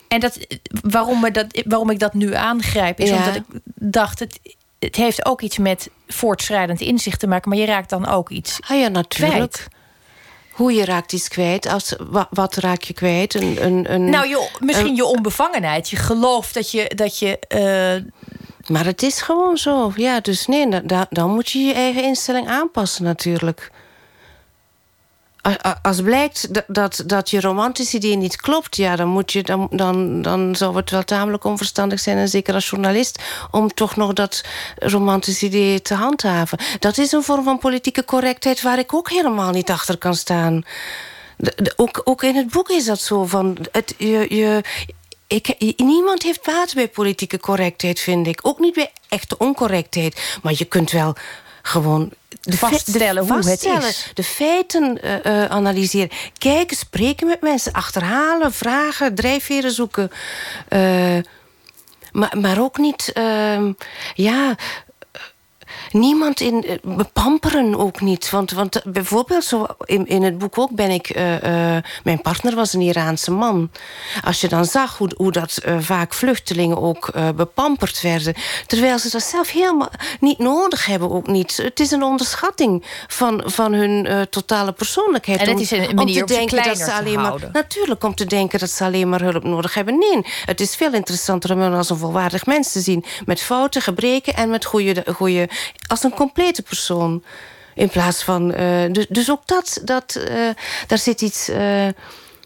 En 0.09 0.21
dat, 0.21 0.39
waarom, 0.83 1.33
dat, 1.33 1.63
waarom 1.67 1.91
ik 1.91 1.99
dat 1.99 2.15
nu 2.15 2.35
aangrijp, 2.35 3.01
is 3.01 3.11
omdat 3.11 3.35
ik 3.35 3.45
dacht... 3.75 4.19
Het, 4.19 4.41
het 4.79 4.97
heeft 4.97 5.27
ook 5.27 5.41
iets 5.41 5.59
met 5.59 5.91
voortschrijdend 6.09 6.81
inzicht 6.81 7.21
te 7.21 7.27
maken... 7.27 7.49
maar 7.49 7.59
je 7.59 7.67
raakt 7.67 7.91
dan 7.91 8.07
ook 8.07 8.31
iets 8.31 8.59
ah 8.69 8.79
ja, 8.79 8.89
natuurlijk. 8.89 9.69
Hoe 10.55 10.73
je 10.73 10.85
raakt 10.85 11.13
iets 11.13 11.29
kwijt. 11.29 11.67
Als, 11.67 11.97
wat, 12.31 12.57
raak 12.57 12.83
je 12.83 12.93
kwijt? 12.93 13.35
Een, 13.35 13.65
een, 13.65 13.93
een, 13.93 14.11
nou, 14.11 14.29
je, 14.29 14.49
misschien 14.61 14.95
je 14.95 15.05
onbevangenheid. 15.05 15.91
Je 15.91 15.97
gelooft 15.97 16.55
dat 16.55 16.71
je, 16.71 16.91
dat 16.95 17.19
je 17.19 17.39
uh, 17.49 18.13
maar 18.69 18.85
het 18.85 19.03
is 19.03 19.21
gewoon 19.21 19.57
zo. 19.57 19.93
Ja, 19.97 20.21
dus 20.21 20.47
nee, 20.47 20.69
dan, 20.87 21.07
dan 21.11 21.31
moet 21.31 21.51
je 21.51 21.59
je 21.59 21.73
eigen 21.73 22.03
instelling 22.03 22.49
aanpassen 22.49 23.05
natuurlijk. 23.05 23.71
Als 25.83 26.01
blijkt 26.01 26.49
dat, 26.75 27.03
dat 27.07 27.31
je 27.31 27.41
romantische 27.41 27.97
idee 27.97 28.17
niet 28.17 28.37
klopt... 28.37 28.77
Ja, 28.77 28.97
dan, 28.97 29.09
moet 29.09 29.33
je, 29.33 29.43
dan, 29.43 29.69
dan, 29.71 30.23
dan 30.23 30.57
zou 30.57 30.77
het 30.77 30.91
wel 30.91 31.03
tamelijk 31.03 31.45
onverstandig 31.45 32.01
zijn... 32.01 32.17
en 32.17 32.29
zeker 32.29 32.55
als 32.55 32.71
journalist... 32.71 33.23
om 33.51 33.75
toch 33.75 33.97
nog 33.97 34.13
dat 34.13 34.45
romantische 34.77 35.47
idee 35.47 35.83
te 35.83 35.95
handhaven. 35.95 36.59
Dat 36.79 36.99
is 36.99 37.13
een 37.13 37.23
vorm 37.23 37.45
van 37.45 37.59
politieke 37.59 38.05
correctheid... 38.05 38.63
waar 38.63 38.79
ik 38.79 38.95
ook 38.95 39.11
helemaal 39.11 39.51
niet 39.51 39.71
achter 39.71 39.99
kan 39.99 40.15
staan. 40.15 40.63
ook, 41.77 42.01
ook 42.05 42.23
in 42.23 42.37
het 42.37 42.51
boek 42.51 42.69
is 42.69 42.85
dat 42.85 43.01
zo. 43.01 43.25
Van 43.25 43.57
het, 43.73 43.95
je, 43.99 44.35
je, 44.35 44.63
ik, 45.27 45.77
niemand 45.77 46.23
heeft 46.23 46.45
baat 46.45 46.75
bij 46.75 46.89
politieke 46.89 47.41
correctheid, 47.41 48.01
vind 48.01 48.27
ik. 48.27 48.41
Ook 48.43 48.59
niet 48.59 48.75
bij 48.75 48.93
echte 49.09 49.39
oncorrectheid. 49.39 50.39
Maar 50.43 50.55
je 50.57 50.65
kunt 50.65 50.91
wel 50.91 51.17
gewoon 51.63 52.13
de 52.45 52.57
vaststellen 52.57 53.27
hoe 53.29 53.51
het 53.51 53.65
is. 53.65 54.11
De 54.15 54.25
feiten 54.25 54.99
uh, 55.05 55.45
analyseren. 55.45 56.11
Kijken, 56.39 56.77
spreken 56.77 57.27
met 57.27 57.41
mensen, 57.41 57.73
achterhalen, 57.73 58.53
vragen, 58.53 59.15
drijfveren 59.15 59.71
zoeken. 59.71 60.11
Uh, 60.69 61.17
maar, 62.13 62.37
maar 62.41 62.61
ook 62.61 62.79
niet, 62.79 63.13
uh, 63.15 63.69
ja, 64.15 64.55
niemand 65.91 66.41
in 66.41 66.65
eh, 66.65 66.77
bepamperen 66.83 67.79
ook 67.79 68.01
niet. 68.01 68.31
Want, 68.31 68.51
want 68.51 68.81
bijvoorbeeld, 68.85 69.45
zo 69.45 69.67
in, 69.85 70.07
in 70.07 70.23
het 70.23 70.39
boek 70.39 70.59
ook 70.59 70.71
ben 70.71 70.91
ik... 70.91 71.17
Uh, 71.17 71.23
mijn 72.05 72.23
partner 72.23 72.55
was 72.55 72.73
een 72.73 72.81
Iraanse 72.81 73.31
man. 73.31 73.71
Als 74.25 74.41
je 74.41 74.49
dan 74.49 74.65
zag 74.65 74.99
hoe, 74.99 75.13
hoe 75.17 75.33
dat 75.33 75.59
vaak 75.79 76.15
vluchtelingen 76.15 76.83
ook 76.83 77.11
bepamperd 77.37 78.01
werden... 78.01 78.35
terwijl 78.67 78.99
ze 78.99 79.11
dat 79.11 79.23
zelf 79.23 79.51
helemaal 79.51 79.91
niet 80.21 80.39
nodig 80.39 80.87
hebben 80.87 81.11
ook 81.11 81.27
niet. 81.27 81.57
Het 81.57 81.81
is 81.81 81.91
een 81.91 82.03
onderschatting 82.03 82.85
van, 83.07 83.43
van 83.45 83.73
hun 83.73 84.27
totale 84.31 84.73
persoonlijkheid. 84.73 85.41
En 85.41 85.49
het 85.49 85.61
is 85.61 85.71
een 85.71 85.95
manier 85.95 86.21
om 86.21 86.27
te 86.27 86.35
denken 86.35 86.65
dat 86.65 86.79
ze 86.79 86.93
alleen 86.93 87.21
maar... 87.21 87.35
Natuurlijk, 87.53 88.05
om 88.05 88.15
te 88.15 88.25
denken 88.25 88.59
dat 88.59 88.71
ze 88.71 88.85
alleen 88.85 89.09
maar 89.09 89.23
hulp 89.23 89.45
nodig 89.45 89.75
hebben. 89.75 89.99
Nee, 89.99 90.21
het 90.45 90.61
is 90.61 90.75
veel 90.77 90.93
interessanter 90.93 91.53
om 91.53 91.61
hen 91.61 91.75
als 91.75 91.91
een 91.91 91.97
volwaardig 91.97 92.47
mens 92.47 92.73
te 92.73 92.81
zien. 92.81 93.05
Met 93.25 93.41
fouten, 93.41 93.83
gebreken 93.83 94.35
en 94.35 94.51
met 94.51 94.65
goede... 94.65 95.05
goede 95.15 95.49
als 95.87 96.03
een 96.03 96.15
complete 96.15 96.63
persoon. 96.63 97.23
In 97.75 97.89
plaats 97.89 98.23
van... 98.23 98.61
Uh, 98.61 98.93
dus, 98.93 99.07
dus 99.09 99.31
ook 99.31 99.47
dat, 99.47 99.81
dat 99.85 100.17
uh, 100.31 100.49
daar 100.87 100.99
zit 100.99 101.21
iets... 101.21 101.49
Uh, 101.49 101.89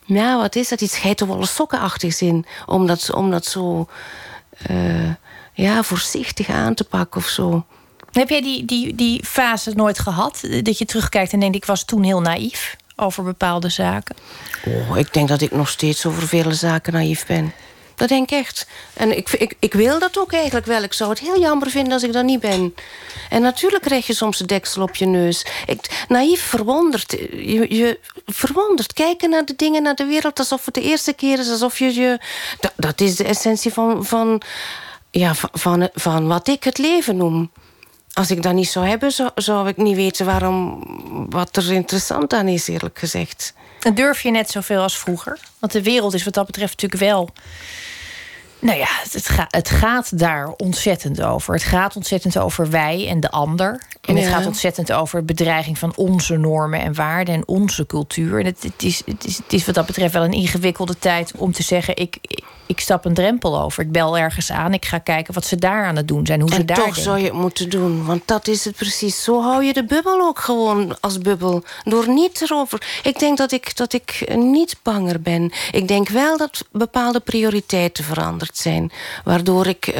nou, 0.07 0.41
wat 0.41 0.57
is 0.57 0.69
dat? 0.69 0.81
Iets 0.81 0.99
geitenwolle 0.99 1.47
sokkenachtigs 1.47 2.23
in. 2.23 2.47
Om 2.67 2.87
dat, 2.87 3.15
om 3.15 3.31
dat 3.31 3.47
zo... 3.47 3.89
ja, 5.53 5.83
voorzichtig 5.83 6.49
aan 6.49 6.75
te 6.75 6.85
pakken 6.85 7.21
of 7.21 7.27
zo. 7.27 7.65
Heb 8.13 8.29
jij 8.29 8.43
die, 8.43 8.65
die, 8.65 8.95
die 8.95 9.25
fase 9.25 9.71
nooit 9.71 9.99
gehad? 9.99 10.41
Dat 10.63 10.79
je 10.79 10.85
terugkijkt 10.85 11.33
en 11.33 11.41
denkt, 11.41 11.57
ik 11.57 11.65
was 11.65 11.85
toen 11.85 12.03
heel 12.03 12.21
naïef 12.21 12.77
over 12.97 13.25
bepaalde 13.25 13.69
zaken? 13.69 14.17
Oh, 14.65 14.99
ik 14.99 15.13
denk 15.13 15.29
dat 15.29 15.41
ik 15.41 15.51
nog 15.51 15.69
steeds 15.69 16.07
over 16.07 16.29
vele 16.29 16.55
zaken 16.55 16.93
naïef 16.93 17.27
ben. 17.27 17.53
Dat 17.99 18.09
denk 18.09 18.31
ik 18.31 18.39
echt. 18.39 18.67
En 18.95 19.17
ik, 19.17 19.31
ik, 19.31 19.55
ik 19.59 19.73
wil 19.73 19.99
dat 19.99 20.19
ook 20.19 20.33
eigenlijk 20.33 20.67
wel. 20.67 20.83
Ik 20.83 20.93
zou 20.93 21.11
het 21.11 21.19
heel 21.19 21.41
jammer 21.41 21.71
vinden 21.71 21.93
als 21.93 22.03
ik 22.03 22.13
dat 22.13 22.25
niet 22.25 22.41
ben. 22.41 22.75
En 23.31 23.43
natuurlijk 23.43 23.83
krijg 23.83 24.07
je 24.07 24.15
soms 24.15 24.39
de 24.39 24.47
deksel 24.47 24.83
op 24.83 24.97
je 24.97 25.07
neus. 25.07 25.47
Ik, 25.67 26.05
naïef 26.09 26.43
verwonderd. 26.43 27.17
Je, 27.31 27.75
je. 27.75 27.99
Kijken 28.95 29.31
naar 29.31 29.45
de 29.45 29.57
dingen, 29.57 29.83
naar 29.83 29.95
de 29.95 30.05
wereld... 30.05 30.39
alsof 30.39 30.65
het 30.65 30.75
de 30.75 30.83
eerste 30.83 31.13
keer 31.13 31.39
is. 31.39 31.51
Alsof 31.51 31.79
je 31.79 31.95
je... 31.95 32.19
Dat, 32.61 32.73
dat 32.77 33.01
is 33.01 33.17
de 33.17 33.25
essentie 33.25 33.73
van, 33.73 34.05
van, 34.05 34.43
ja, 35.11 35.35
van, 35.35 35.51
van, 35.53 35.89
van 35.95 36.27
wat 36.27 36.49
ik 36.49 36.65
het 36.65 36.79
leven 36.79 37.17
noem. 37.17 37.51
Als 38.13 38.31
ik 38.31 38.43
dat 38.43 38.53
niet 38.53 38.69
zou 38.69 38.87
hebben, 38.87 39.13
zou, 39.13 39.31
zou 39.35 39.69
ik 39.69 39.77
niet 39.77 39.97
weten 39.97 40.27
waarom, 40.27 40.83
wat 41.31 41.57
er 41.57 41.73
interessant 41.73 42.33
aan 42.33 42.49
is, 42.49 42.69
eerlijk 42.69 42.99
gezegd. 42.99 43.53
En 43.81 43.95
durf 43.95 44.21
je 44.21 44.31
net 44.31 44.51
zoveel 44.51 44.83
als 44.83 44.99
vroeger? 44.99 45.39
Want 45.59 45.73
de 45.73 45.83
wereld 45.83 46.15
is 46.15 46.25
wat 46.25 46.35
dat 46.35 46.47
betreft 46.47 46.83
natuurlijk 46.83 47.13
wel 47.13 47.31
nou 48.61 48.79
ja, 48.79 48.89
het, 48.89 49.47
het, 49.51 49.71
gaat 49.71 50.19
daar 50.19 50.49
ontzettend 50.49 51.23
over. 51.23 51.55
Het 51.55 51.63
gaat 51.63 51.97
ontzettend 51.97 52.39
over 52.39 52.71
wij 52.71 53.09
en 53.09 53.21
de 53.21 53.31
ander. 53.31 53.83
En 54.09 54.17
het 54.17 54.27
gaat 54.27 54.47
ontzettend 54.47 54.93
over 54.93 55.25
bedreiging 55.25 55.79
van 55.79 55.93
onze 55.97 56.37
normen 56.37 56.81
en 56.81 56.95
waarden 56.95 57.35
en 57.35 57.43
onze 57.47 57.87
cultuur. 57.87 58.39
En 58.39 58.47
het, 58.47 58.63
het, 58.63 58.83
is, 58.83 59.03
het, 59.07 59.25
is, 59.25 59.37
het 59.37 59.53
is 59.53 59.67
wat 59.67 59.75
dat 59.75 59.87
betreft 59.87 60.13
wel 60.13 60.25
een 60.25 60.33
ingewikkelde 60.33 60.99
tijd 60.99 61.33
om 61.37 61.53
te 61.53 61.63
zeggen: 61.63 61.97
ik, 61.97 62.19
ik 62.69 62.81
stap 62.81 63.05
een 63.05 63.15
drempel 63.15 63.61
over. 63.61 63.83
Ik 63.83 63.93
bel 63.93 64.19
ergens 64.19 64.53
aan. 64.53 64.73
Ik 64.73 64.85
ga 64.85 64.99
kijken 64.99 65.35
wat 65.35 65.45
ze 65.45 65.57
daar 65.57 65.85
aan 65.85 65.97
het 65.97 66.09
doen 66.09 66.27
zijn. 66.27 66.41
Hoe 66.41 66.51
en 66.51 66.57
ze 66.57 66.65
daar 66.65 66.77
toch 66.77 66.97
zou 66.97 67.19
je 67.19 67.25
het 67.25 67.33
moeten 67.33 67.71
doen. 67.71 68.05
Want 68.05 68.23
dat 68.25 68.49
is 68.49 68.65
het 68.65 68.77
precies. 68.77 69.23
Zo 69.23 69.43
hou 69.43 69.65
je 69.65 69.73
de 69.73 69.85
bubbel 69.85 70.21
ook 70.21 70.39
gewoon 70.39 70.97
als 71.01 71.19
bubbel. 71.19 71.63
Door 71.85 72.09
niet 72.09 72.43
erover. 72.43 73.01
Ik 73.03 73.19
denk 73.19 73.39
dat 73.39 73.53
ik, 73.53 73.77
dat 73.77 73.93
ik 73.93 74.35
niet 74.37 74.77
banger 74.83 75.21
ben. 75.21 75.53
Ik 75.73 75.89
denk 75.89 76.09
wel 76.09 76.37
dat 76.37 76.65
bepaalde 76.73 77.21
prioriteiten 77.21 78.05
veranderd 78.05 78.57
zijn. 78.57 78.93
Waardoor 79.25 79.67
ik 79.67 79.87
uh, 79.87 79.95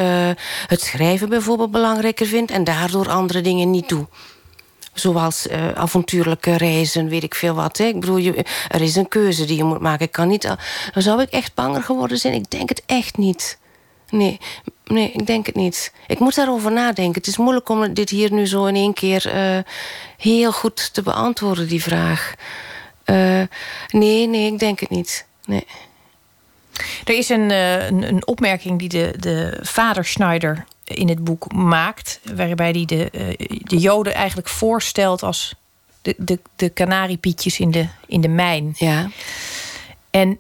het 0.67 0.81
schrijven 0.81 1.29
bijvoorbeeld 1.29 1.71
belangrijker 1.71 2.27
vind. 2.27 2.51
En 2.51 2.65
daardoor 2.65 3.09
andere 3.09 3.41
dingen 3.41 3.71
niet 3.71 3.89
doe. 3.89 3.98
Zoals 4.93 5.47
uh, 5.47 5.73
avontuurlijke 5.73 6.57
reizen, 6.57 7.09
weet 7.09 7.23
ik 7.23 7.35
veel 7.35 7.55
wat. 7.55 7.77
Hè. 7.79 7.85
Ik 7.85 8.01
bedoel, 8.01 8.17
je, 8.17 8.45
er 8.69 8.81
is 8.81 8.97
een 8.97 9.09
keuze 9.09 9.45
die 9.45 9.57
je 9.57 9.65
moet 9.65 9.81
maken. 9.81 10.07
Ik 10.07 10.13
kan 10.13 10.29
niet, 10.29 10.43
dan 10.43 11.03
zou 11.03 11.23
ik 11.23 11.31
echt 11.31 11.55
banger 11.55 11.83
geworden 11.83 12.19
zijn. 12.19 12.35
Ik 12.35 12.51
denk 12.51 12.69
het 12.69 12.83
echt 12.87 13.17
niet. 13.17 13.59
Nee, 14.11 14.39
nee, 14.85 15.11
ik 15.13 15.27
denk 15.27 15.47
het 15.47 15.55
niet. 15.55 15.93
Ik 16.07 16.19
moet 16.19 16.35
daarover 16.35 16.73
nadenken. 16.73 17.15
Het 17.15 17.27
is 17.27 17.37
moeilijk 17.37 17.69
om 17.69 17.95
dit 17.95 18.11
hier 18.11 18.33
nu 18.33 18.47
zo 18.47 18.65
in 18.65 18.75
één 18.75 18.93
keer 18.93 19.35
uh, 19.35 19.59
heel 20.17 20.53
goed 20.53 20.95
te 20.95 21.03
beantwoorden, 21.03 21.69
die 21.69 21.83
vraag. 21.83 22.35
Nee, 23.89 24.27
nee, 24.27 24.53
ik 24.53 24.59
denk 24.59 24.81
het 24.81 24.91
niet. 24.91 25.27
Nee. 25.45 25.67
Er 27.05 27.15
is 27.15 27.29
een, 27.29 27.51
een, 27.51 28.03
een 28.03 28.27
opmerking 28.27 28.79
die 28.79 28.89
de, 28.89 29.15
de 29.19 29.59
vader 29.63 30.05
Schneider 30.05 30.65
in 30.89 31.09
het 31.09 31.25
boek 31.25 31.53
maakt. 31.53 32.21
Waarbij 32.35 32.71
hij 32.71 32.85
de, 32.85 33.09
uh, 33.13 33.61
de 33.63 33.77
Joden 33.77 34.15
eigenlijk 34.15 34.49
voorstelt 34.49 35.23
als 35.23 35.55
de, 36.03 36.15
de, 36.19 36.39
de 36.57 36.69
kanariepietjes 36.69 37.61
in 37.61 37.71
de, 37.71 37.89
in 38.07 38.21
de 38.21 38.29
mijn. 38.29 38.75
Ja. 38.77 39.11
En 40.11 40.39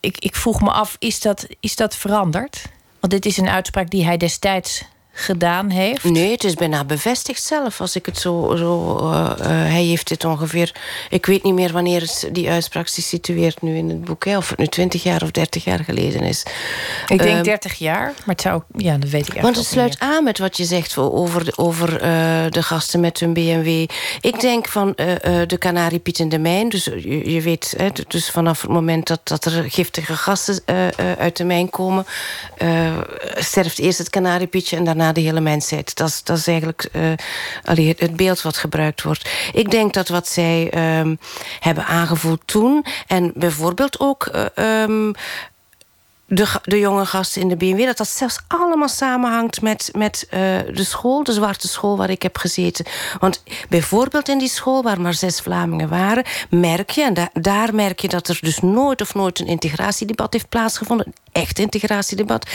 ik, 0.00 0.18
ik 0.18 0.36
vroeg 0.36 0.60
me 0.60 0.70
af, 0.70 0.96
is 0.98 1.20
dat, 1.20 1.46
is 1.60 1.76
dat 1.76 1.96
veranderd? 1.96 2.64
Want 3.00 3.12
dit 3.12 3.26
is 3.26 3.36
een 3.36 3.48
uitspraak 3.48 3.90
die 3.90 4.04
hij 4.04 4.16
destijds 4.16 4.84
gedaan 5.14 5.70
heeft? 5.70 6.04
Nee, 6.04 6.30
het 6.30 6.44
is 6.44 6.54
bijna 6.54 6.84
bevestigd 6.84 7.42
zelf. 7.42 7.80
Als 7.80 7.96
ik 7.96 8.06
het 8.06 8.18
zo. 8.18 8.56
zo 8.56 8.98
uh, 8.98 9.30
uh, 9.40 9.46
hij 9.46 9.82
heeft 9.82 10.08
dit 10.08 10.24
ongeveer. 10.24 10.74
Ik 11.10 11.26
weet 11.26 11.42
niet 11.42 11.54
meer 11.54 11.72
wanneer 11.72 12.00
het, 12.00 12.28
die 12.32 12.50
uitspraak 12.50 12.88
zich 12.88 13.04
situeert 13.04 13.62
nu 13.62 13.76
in 13.76 13.88
het 13.88 14.04
boek. 14.04 14.24
Hè, 14.24 14.36
of 14.36 14.48
het 14.48 14.58
nu 14.58 14.66
20 14.66 15.02
jaar 15.02 15.22
of 15.22 15.30
30 15.30 15.64
jaar 15.64 15.84
geleden 15.84 16.20
is. 16.20 16.42
Ik 17.06 17.18
denk 17.18 17.38
uh, 17.38 17.42
30 17.42 17.74
jaar, 17.74 18.04
maar 18.04 18.34
het 18.34 18.40
zou. 18.40 18.62
Ja, 18.76 18.96
dat 18.96 19.10
weet 19.10 19.34
ik 19.34 19.40
Want 19.40 19.56
het 19.56 19.66
sluit 19.66 19.98
aan 19.98 20.24
met 20.24 20.38
wat 20.38 20.56
je 20.56 20.64
zegt 20.64 20.96
over, 20.96 21.44
de, 21.44 21.52
over 21.56 22.00
eh, 22.00 22.44
de 22.48 22.62
gasten 22.62 23.00
met 23.00 23.20
hun 23.20 23.32
BMW. 23.32 23.86
Ik 24.20 24.40
denk 24.40 24.68
van 24.68 24.92
de 25.46 25.56
Canariepiet 25.58 26.18
in 26.18 26.28
de 26.28 26.38
mijn. 26.38 26.68
Dus 26.68 26.84
je, 26.84 27.32
je 27.32 27.40
weet, 27.40 27.74
hè, 27.76 27.88
dus 28.08 28.30
vanaf 28.30 28.60
het 28.60 28.70
moment 28.70 29.06
dat, 29.06 29.20
dat 29.24 29.44
er 29.44 29.70
giftige 29.70 30.16
gassen 30.16 30.62
uit 31.18 31.36
de 31.36 31.44
mijn 31.44 31.70
komen, 31.70 32.06
sterft 33.34 33.78
eerst 33.78 33.98
het 33.98 34.10
Canariepietje 34.10 34.76
en 34.76 34.84
daarna 34.84 35.03
de 35.12 35.20
hele 35.20 35.40
mensheid. 35.40 35.96
Dat, 35.96 36.20
dat 36.24 36.38
is 36.38 36.46
eigenlijk 36.46 36.88
uh, 36.92 37.12
het 37.96 38.16
beeld 38.16 38.42
wat 38.42 38.56
gebruikt 38.56 39.02
wordt. 39.02 39.30
Ik 39.52 39.70
denk 39.70 39.94
dat 39.94 40.08
wat 40.08 40.28
zij 40.28 40.72
um, 40.98 41.18
hebben 41.60 41.86
aangevoeld 41.86 42.40
toen... 42.44 42.84
en 43.06 43.32
bijvoorbeeld 43.34 44.00
ook... 44.00 44.28
Uh, 44.56 44.82
um, 44.82 45.14
de, 46.26 46.46
de 46.62 46.78
jonge 46.78 47.06
gasten 47.06 47.42
in 47.42 47.48
de 47.48 47.56
BMW... 47.56 47.84
dat 47.84 47.96
dat 47.96 48.08
zelfs 48.08 48.38
allemaal 48.48 48.88
samenhangt 48.88 49.62
met, 49.62 49.90
met 49.92 50.26
uh, 50.26 50.40
de 50.72 50.84
school... 50.84 51.24
de 51.24 51.32
zwarte 51.32 51.68
school 51.68 51.96
waar 51.96 52.10
ik 52.10 52.22
heb 52.22 52.36
gezeten. 52.36 52.84
Want 53.18 53.42
bijvoorbeeld 53.68 54.28
in 54.28 54.38
die 54.38 54.48
school 54.48 54.82
waar 54.82 55.00
maar 55.00 55.14
zes 55.14 55.40
Vlamingen 55.40 55.88
waren... 55.88 56.24
merk 56.50 56.90
je, 56.90 57.02
en 57.02 57.14
da 57.14 57.28
daar 57.32 57.74
merk 57.74 58.00
je 58.00 58.08
dat 58.08 58.28
er 58.28 58.38
dus 58.40 58.60
nooit 58.60 59.00
of 59.00 59.14
nooit... 59.14 59.40
een 59.40 59.46
integratiedebat 59.46 60.32
heeft 60.32 60.48
plaatsgevonden. 60.48 61.12
Echt 61.34 61.58
integratiedebat 61.58 62.46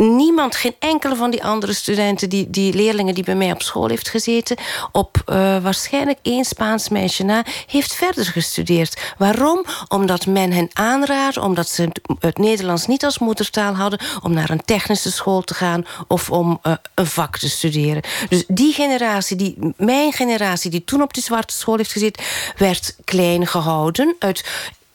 niemand, 0.00 0.56
geen 0.56 0.74
enkele 0.78 1.16
van 1.16 1.30
die 1.30 1.44
andere 1.44 1.72
studenten... 1.72 2.28
die, 2.28 2.50
die 2.50 2.74
leerlingen 2.74 3.14
die 3.14 3.24
bij 3.24 3.34
mij 3.34 3.52
op 3.52 3.62
school 3.62 3.88
heeft 3.88 4.08
gezeten... 4.08 4.56
op 4.92 5.22
uh, 5.26 5.62
waarschijnlijk 5.62 6.18
één 6.22 6.44
Spaans 6.44 6.88
meisje 6.88 7.22
na... 7.22 7.44
heeft 7.66 7.94
verder 7.94 8.24
gestudeerd. 8.24 9.14
Waarom? 9.18 9.64
Omdat 9.88 10.26
men 10.26 10.52
hen 10.52 10.68
aanraadt... 10.72 11.36
omdat 11.36 11.68
ze 11.68 11.88
het 12.18 12.38
Nederlands 12.38 12.86
niet 12.86 13.04
als 13.04 13.18
moedertaal 13.18 13.74
hadden... 13.74 14.00
om 14.22 14.32
naar 14.32 14.50
een 14.50 14.64
technische 14.64 15.12
school 15.12 15.42
te 15.42 15.54
gaan... 15.54 15.86
of 16.08 16.30
om 16.30 16.60
uh, 16.62 16.72
een 16.94 17.06
vak 17.06 17.38
te 17.38 17.48
studeren. 17.48 18.02
Dus 18.28 18.44
die 18.46 18.72
generatie, 18.72 19.36
die, 19.36 19.74
mijn 19.76 20.12
generatie... 20.12 20.70
die 20.70 20.84
toen 20.84 21.02
op 21.02 21.14
die 21.14 21.22
zwarte 21.22 21.54
school 21.54 21.76
heeft 21.76 21.92
gezeten... 21.92 22.24
werd 22.56 22.96
klein 23.04 23.46
gehouden 23.46 24.16
uit 24.18 24.44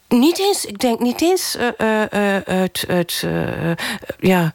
niet 0.08 0.38
eens, 0.38 0.64
ik 0.64 0.78
denk 0.78 1.00
niet 1.00 1.22
eens 1.22 1.56
uh, 1.56 2.00
uh, 2.12 2.36
uit, 2.36 2.84
uit 2.88 3.24
ja, 4.18 4.52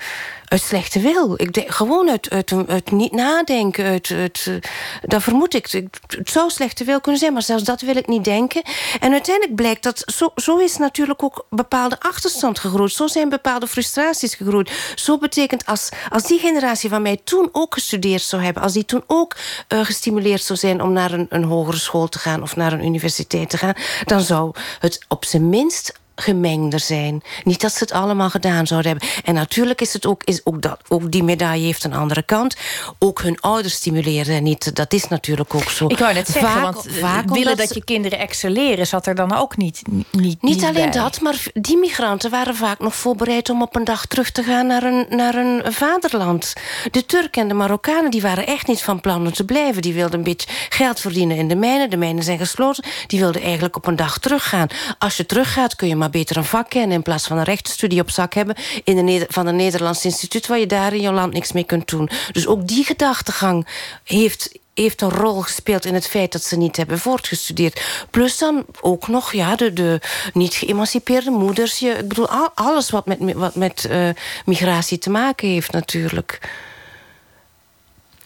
uit 0.52 0.62
slechte 0.62 0.99
wil. 0.99 1.34
Ik 1.36 1.54
denk, 1.54 1.72
gewoon 1.72 2.10
uit, 2.30 2.91
niet 2.91 3.12
nadenken. 3.12 3.86
Uit, 3.86 4.10
uh, 4.10 4.56
dat 5.02 5.24
vermoed 5.24 5.54
ik. 5.54 5.72
Het 6.08 6.30
zou 6.30 6.49
slechte 6.49 6.84
wil 6.84 7.02
kunnen 7.02 7.20
zijn, 7.20 7.34
maar 7.34 7.41
zelfs 7.41 7.64
dat 7.64 7.82
wil 7.82 7.95
ik 7.95 8.08
niet 8.08 8.24
denken. 8.24 8.62
En 8.99 9.12
uiteindelijk 9.12 9.56
blijkt 9.56 9.84
dat 9.84 10.04
zo, 10.06 10.32
zo 10.36 10.58
is 10.58 10.78
natuurlijk 10.78 11.24
ook 11.24 11.45
bepaalde 11.49 11.99
achterstand 11.99 12.60
gegroeid. 12.60 12.91
Zo 12.91 13.08
zijn 13.08 13.30
bepaalde 13.30 13.68
frustraties 13.68 14.36
gegroeid. 14.36 14.72
Zo 14.95 15.18
betekent 15.18 15.66
als, 15.66 15.89
als 16.10 16.24
die 16.24 16.39
generatie 16.39 16.89
van 16.89 17.02
mij 17.02 17.22
toen 17.24 17.49
ook 17.52 17.74
gestudeerd 17.74 18.22
zou 18.22 18.43
hebben, 18.43 18.64
als 18.64 18.74
die 18.74 18.86
toen 18.86 19.04
ook 19.08 19.36
uh, 19.70 19.86
gestimuleerd 19.86 20.43
zou 20.43 20.60
zijn 20.60 20.82
om 20.82 20.91
naar 20.93 21.12
een, 21.12 21.26
een 21.30 21.43
hogere 21.43 21.78
school 21.78 22.08
te 22.08 22.20
gaan 22.20 22.41
of 22.41 22.56
naar 22.56 22.74
een 22.74 22.86
universiteit 22.86 23.49
te 23.49 23.58
gaan, 23.58 23.74
dan 24.06 24.22
zou 24.22 24.52
het 24.80 25.06
op 25.08 25.26
zijn 25.26 25.49
minst 25.49 25.99
gemengder 26.22 26.80
zijn. 26.80 27.22
Niet 27.43 27.61
dat 27.61 27.72
ze 27.72 27.84
het 27.84 27.91
allemaal 27.91 28.30
gedaan 28.30 28.67
zouden 28.67 28.91
hebben. 28.91 29.09
En 29.24 29.34
natuurlijk 29.34 29.82
is 29.82 29.93
het 29.93 30.05
ook, 30.05 30.24
is 30.24 30.45
ook, 30.45 30.61
dat, 30.61 30.80
ook 30.88 31.11
die 31.11 31.24
medaille 31.24 31.65
heeft 31.65 31.84
een 31.84 31.93
andere 31.93 32.24
kant. 32.24 32.55
Ook 32.99 33.22
hun 33.22 33.39
ouders 33.39 33.74
stimuleren 33.74 34.43
niet. 34.43 34.76
Dat 34.76 34.93
is 34.93 35.07
natuurlijk 35.07 35.55
ook 35.55 35.69
zo. 35.69 35.88
Ik 35.88 35.97
wou 35.97 36.13
net 36.13 36.28
zeggen, 36.28 36.61
want 36.61 36.86
vaak 36.89 37.30
willen 37.30 37.57
dat 37.57 37.74
je 37.74 37.84
kinderen 37.84 38.19
excelleren... 38.19 38.88
zat 38.88 39.07
er 39.07 39.15
dan 39.15 39.36
ook 39.36 39.57
niet 39.57 39.82
Niet, 40.11 40.41
niet, 40.41 40.63
alleen 40.63 40.91
dat, 40.91 41.22
maar 41.22 41.43
die 41.53 41.78
migranten 41.78 42.30
waren 42.30 42.55
vaak 42.55 42.80
nog 42.80 42.95
voorbereid... 42.95 43.49
om 43.49 43.61
op 43.61 43.76
een 43.76 43.84
dag 43.84 44.05
terug 44.05 44.32
te 44.32 44.43
gaan 44.43 44.67
naar 44.67 44.84
een, 44.84 45.05
naar 45.09 45.36
een 45.36 45.74
vaderland. 45.74 46.53
De 46.91 47.05
Turken 47.05 47.41
en 47.41 47.47
de 47.47 47.53
Marokkanen 47.53 48.11
die 48.11 48.22
waren 48.22 48.47
echt 48.47 48.67
niet 48.67 48.82
van 48.82 49.01
plan 49.01 49.26
om 49.26 49.34
te 49.34 49.45
blijven. 49.45 49.82
Die 49.82 49.93
wilden 49.93 50.17
een 50.17 50.24
beetje 50.24 50.47
geld 50.69 50.99
verdienen 50.99 51.38
in 51.38 51.47
de 51.47 51.55
mijnen. 51.55 51.89
De 51.89 51.97
mijnen 51.97 52.24
zijn 52.24 52.38
gesloten. 52.38 52.84
Die 53.07 53.19
wilden 53.19 53.41
eigenlijk 53.41 53.76
op 53.76 53.88
een 53.88 53.95
dag 53.95 54.17
teruggaan. 54.17 54.67
Als 54.97 55.17
je 55.17 55.26
teruggaat 55.26 55.76
kun 55.76 55.88
je 55.88 55.95
maar 55.95 56.09
beter 56.12 56.38
een 56.38 56.43
vak 56.43 56.70
kennen... 56.70 56.95
in 56.95 57.01
plaats 57.01 57.28
van 57.28 57.38
een 57.38 57.43
rechtsstudie 57.43 58.01
op 58.01 58.09
zak 58.09 58.34
hebben... 58.34 58.55
In 58.84 59.05
de 59.05 59.26
van 59.30 59.47
een 59.47 59.55
Nederlands 59.55 60.05
instituut... 60.05 60.47
waar 60.47 60.59
je 60.59 60.68
daar 60.68 60.93
in 60.93 61.01
je 61.01 61.12
land 61.12 61.34
niks 61.34 61.51
mee 61.51 61.64
kunt 61.64 61.88
doen. 61.88 62.09
Dus 62.32 62.47
ook 62.47 62.68
die 62.68 62.84
gedachtegang 62.84 63.68
heeft 64.03 64.59
heeft 64.74 65.01
een 65.01 65.09
rol 65.09 65.41
gespeeld 65.41 65.86
in 65.86 65.93
het 65.93 66.07
feit 66.07 66.32
dat 66.32 66.43
ze 66.43 66.57
niet 66.57 66.78
hebben 66.78 66.99
voortgestudeerd. 66.99 68.05
Plus 68.09 68.38
dan 68.38 68.66
ook 68.82 69.07
nog 69.07 69.34
ja, 69.34 69.55
de, 69.55 69.74
de 69.74 70.01
niet 70.34 70.53
geëmancipeerde 70.53 71.32
moeders. 71.32 71.80
Je, 71.80 71.89
ik 71.89 72.07
bedoel, 72.07 72.30
alles 72.53 72.89
wat 72.89 73.05
met, 73.05 73.34
wat 73.34 73.55
met 73.55 73.88
uh, 73.89 74.09
migratie 74.45 74.97
te 74.97 75.09
maken 75.09 75.47
heeft 75.47 75.72
natuurlijk. 75.72 76.39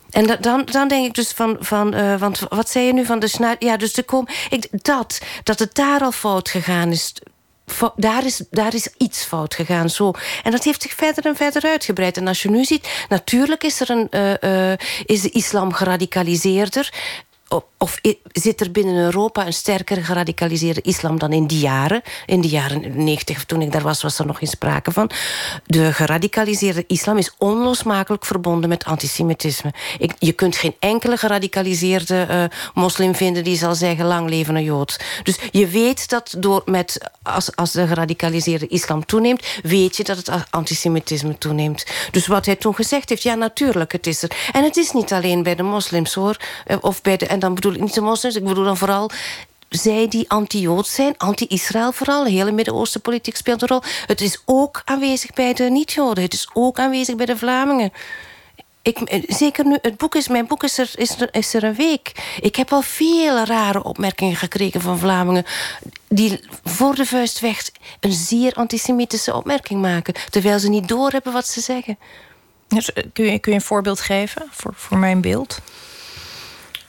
En 0.09 0.38
dan, 0.41 0.65
dan 0.65 0.88
denk 0.88 1.05
ik 1.05 1.13
dus 1.13 1.31
van, 1.31 1.57
van 1.59 1.95
uh, 1.95 2.19
want 2.19 2.39
wat 2.49 2.69
zei 2.69 2.86
je 2.86 2.93
nu 2.93 3.05
van 3.05 3.19
de? 3.19 3.55
Ja, 3.59 3.77
dus 3.77 3.93
de 3.93 4.03
kom, 4.03 4.27
ik, 4.49 4.67
dat, 4.71 5.21
dat 5.43 5.59
het 5.59 5.75
daar 5.75 6.01
al 6.01 6.11
fout 6.11 6.49
gegaan 6.49 6.91
is 6.91 7.13
daar 7.95 8.26
is, 8.26 8.41
daar 8.49 8.74
is 8.74 8.89
iets 8.97 9.24
fout 9.24 9.53
gegaan. 9.53 9.89
Zo. 9.89 10.13
En 10.43 10.51
dat 10.51 10.63
heeft 10.63 10.82
zich 10.82 10.93
verder 10.93 11.26
en 11.26 11.36
verder 11.36 11.63
uitgebreid. 11.63 12.18
En 12.18 12.28
als 12.28 12.41
je 12.41 12.49
nu 12.49 12.66
ziet, 12.66 13.05
natuurlijk 13.09 13.63
is, 13.63 13.80
er 13.80 13.89
een, 13.89 14.07
uh, 14.11 14.34
uh, 14.41 14.78
is 15.05 15.22
de 15.22 15.30
islam 15.30 15.74
geradicaliseerder 15.74 16.93
of 17.78 17.99
zit 18.32 18.62
er 18.62 18.72
binnen 18.72 18.95
Europa 18.95 19.45
een 19.45 19.53
sterker 19.53 20.03
geradicaliseerde 20.06 20.82
islam 20.82 21.20
dan 21.20 21.34
in 21.34 21.47
die 21.47 21.60
jaren? 21.60 22.01
In 22.26 22.41
de 22.41 22.47
jaren 22.47 23.03
90, 23.03 23.45
toen 23.45 23.62
ik 23.62 23.72
daar 23.72 23.82
was, 23.82 24.01
was 24.01 24.20
er 24.20 24.26
nog 24.26 24.38
geen 24.38 24.47
sprake 24.47 24.91
van. 24.91 25.10
De 25.66 25.93
geradicaliseerde 25.93 26.84
islam 26.88 27.18
is 27.18 27.34
onlosmakelijk 27.38 28.26
verbonden 28.26 28.70
met 28.70 28.84
antisemitisme. 28.86 29.74
Ik, 29.97 30.14
je 30.20 30.32
kunt 30.32 30.56
geen 30.56 30.76
enkele 30.80 31.18
geradicaliseerde 31.18 32.28
uh, 32.30 32.43
moslim 32.74 33.16
vinden 33.16 33.43
die 33.43 33.58
zal 33.58 33.76
zeggen 33.76 34.06
lang 34.06 34.30
leven 34.30 34.56
een 34.56 34.64
jood. 34.64 34.99
Dus 35.24 35.39
je 35.51 35.68
weet 35.68 36.10
dat 36.10 36.36
door 36.38 36.62
met, 36.66 37.10
als, 37.24 37.56
als 37.56 37.72
de 37.72 37.88
geradicaliseerde 37.88 38.68
islam 38.68 39.06
toeneemt, 39.06 39.45
weet 39.64 39.97
je 39.97 40.03
dat 40.03 40.18
het 40.18 40.30
antisemitisme 40.49 41.38
toeneemt. 41.38 41.86
Dus 42.12 42.28
wat 42.28 42.45
hij 42.45 42.56
toen 42.56 42.76
gezegd 42.76 43.10
heeft, 43.10 43.24
ja 43.24 43.36
natuurlijk, 43.36 43.91
het 43.91 44.08
is 44.08 44.22
er. 44.22 44.32
En 44.51 44.64
het 44.64 44.78
is 44.78 44.91
niet 44.91 45.14
alleen 45.14 45.43
bij 45.43 45.56
de 45.56 45.64
moslims 45.64 46.14
hoor, 46.14 46.38
eh, 46.66 46.78
of 46.82 47.01
bij 47.01 47.18
de, 47.18 47.26
en 47.26 47.39
dan 47.45 47.53
bedoel 47.55 47.73
ik 47.73 47.81
niet 47.81 47.93
de 47.93 48.01
moslims, 48.01 48.35
ik 48.35 48.43
bedoel 48.43 48.63
dan 48.63 48.77
vooral 48.77 49.09
zij 49.69 50.07
die 50.07 50.29
anti-Jood 50.29 50.87
zijn, 50.87 51.17
anti-Israël 51.17 51.91
vooral. 51.91 52.23
De 52.23 52.29
hele 52.29 52.51
Midden-Oosten 52.51 53.01
politiek 53.01 53.35
speelt 53.35 53.61
een 53.61 53.67
rol. 53.67 53.81
Het 54.05 54.21
is 54.21 54.41
ook 54.45 54.81
aanwezig 54.85 55.33
bij 55.33 55.53
de 55.53 55.63
niet-Joden. 55.63 56.23
Het 56.23 56.33
is 56.33 56.49
ook 56.53 56.79
aanwezig 56.79 57.15
bij 57.15 57.25
de 57.25 57.37
Vlamingen. 57.37 57.91
Ik, 58.81 58.99
eh, 58.99 59.23
zeker 59.27 59.65
nu, 59.65 59.77
het 59.81 59.97
boek 59.97 60.15
is, 60.15 60.27
mijn 60.27 60.47
boek 60.47 60.63
is 60.63 60.77
er, 60.77 60.91
is, 60.95 61.21
er, 61.21 61.29
is 61.31 61.53
er 61.53 61.63
een 61.63 61.75
week. 61.75 62.11
Ik 62.41 62.55
heb 62.55 62.71
al 62.71 62.81
veel 62.81 63.43
rare 63.43 63.83
opmerkingen 63.83 64.35
gekregen 64.35 64.81
van 64.81 64.99
Vlamingen... 64.99 65.45
die 66.07 66.39
voor 66.63 66.95
de 66.95 67.05
vuist 67.05 67.39
weg 67.39 67.69
een 67.99 68.11
zeer 68.11 68.53
antisemitische 68.53 69.35
opmerking 69.35 69.81
maken... 69.81 70.13
terwijl 70.29 70.59
ze 70.59 70.69
niet 70.69 70.87
doorhebben 70.87 71.33
wat 71.33 71.47
ze 71.47 71.61
zeggen. 71.61 71.97
Dus, 72.67 72.93
eh, 72.93 73.03
kun, 73.13 73.31
je, 73.31 73.39
kun 73.39 73.51
je 73.51 73.57
een 73.57 73.63
voorbeeld 73.65 73.99
geven 73.99 74.47
voor, 74.51 74.73
voor 74.75 74.97
mijn 74.97 75.21
beeld? 75.21 75.59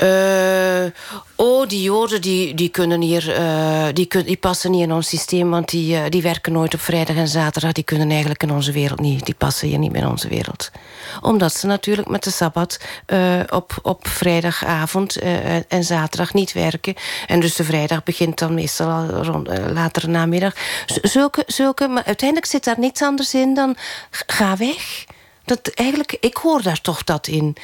Uh, 0.02 0.92
oh, 1.34 1.68
die 1.68 1.82
Joden 1.82 2.20
die, 2.20 2.54
die 2.54 2.68
kunnen 2.68 3.00
hier, 3.00 3.38
uh, 3.38 3.86
die, 3.92 4.08
die 4.24 4.36
passen 4.36 4.70
niet 4.70 4.82
in 4.82 4.92
ons 4.92 5.08
systeem, 5.08 5.50
want 5.50 5.68
die, 5.68 5.96
uh, 5.96 6.02
die 6.08 6.22
werken 6.22 6.52
nooit 6.52 6.74
op 6.74 6.80
vrijdag 6.80 7.16
en 7.16 7.28
zaterdag. 7.28 7.72
Die 7.72 7.84
kunnen 7.84 8.10
eigenlijk 8.10 8.42
in 8.42 8.50
onze 8.50 8.72
wereld 8.72 9.00
niet. 9.00 9.24
Die 9.24 9.34
passen 9.34 9.68
hier 9.68 9.78
niet 9.78 9.94
in 9.94 10.06
onze 10.06 10.28
wereld. 10.28 10.70
Omdat 11.20 11.54
ze 11.54 11.66
natuurlijk 11.66 12.08
met 12.08 12.24
de 12.24 12.30
sabbat 12.30 12.80
op, 13.48 13.78
op 13.82 14.08
vrijdagavond 14.08 15.16
en 15.68 15.84
zaterdag 15.84 16.34
niet 16.34 16.52
werken. 16.52 16.94
En 17.26 17.40
dus 17.40 17.54
de 17.54 17.64
vrijdag 17.64 18.02
begint 18.02 18.38
dan 18.38 18.54
meestal 18.54 18.90
al 18.90 19.06
rond 19.06 19.48
later 19.72 20.08
namiddag. 20.08 20.54
Zulke, 20.86 21.42
zulke, 21.46 21.88
maar 21.88 22.04
uiteindelijk 22.04 22.50
zit 22.50 22.64
daar 22.64 22.78
niets 22.78 23.02
anders 23.02 23.34
in 23.34 23.54
dan 23.54 23.76
ga 24.10 24.56
weg. 24.56 25.04
Dat, 25.44 25.68
eigenlijk, 25.74 26.16
ik 26.20 26.36
hoor 26.36 26.62
daar 26.62 26.80
toch 26.80 27.04
dat 27.04 27.26
in. 27.26 27.56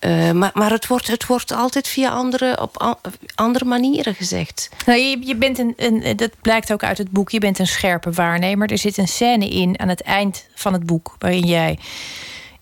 Uh, 0.00 0.30
maar 0.30 0.50
maar 0.54 0.70
het, 0.70 0.86
wordt, 0.86 1.06
het 1.06 1.26
wordt 1.26 1.52
altijd 1.52 1.88
via 1.88 2.10
andere, 2.10 2.60
op 2.60 2.98
andere 3.34 3.64
manieren 3.64 4.14
gezegd. 4.14 4.68
Nou, 4.86 4.98
je, 4.98 5.26
je 5.26 5.36
bent 5.36 5.58
een, 5.58 5.74
een, 5.76 6.16
dat 6.16 6.30
blijkt 6.40 6.72
ook 6.72 6.82
uit 6.82 6.98
het 6.98 7.10
boek. 7.10 7.30
Je 7.30 7.38
bent 7.38 7.58
een 7.58 7.66
scherpe 7.66 8.10
waarnemer. 8.10 8.70
Er 8.70 8.78
zit 8.78 8.96
een 8.96 9.08
scène 9.08 9.48
in 9.48 9.80
aan 9.80 9.88
het 9.88 10.02
eind 10.02 10.46
van 10.54 10.72
het 10.72 10.86
boek... 10.86 11.16
waarin 11.18 11.46
jij 11.46 11.78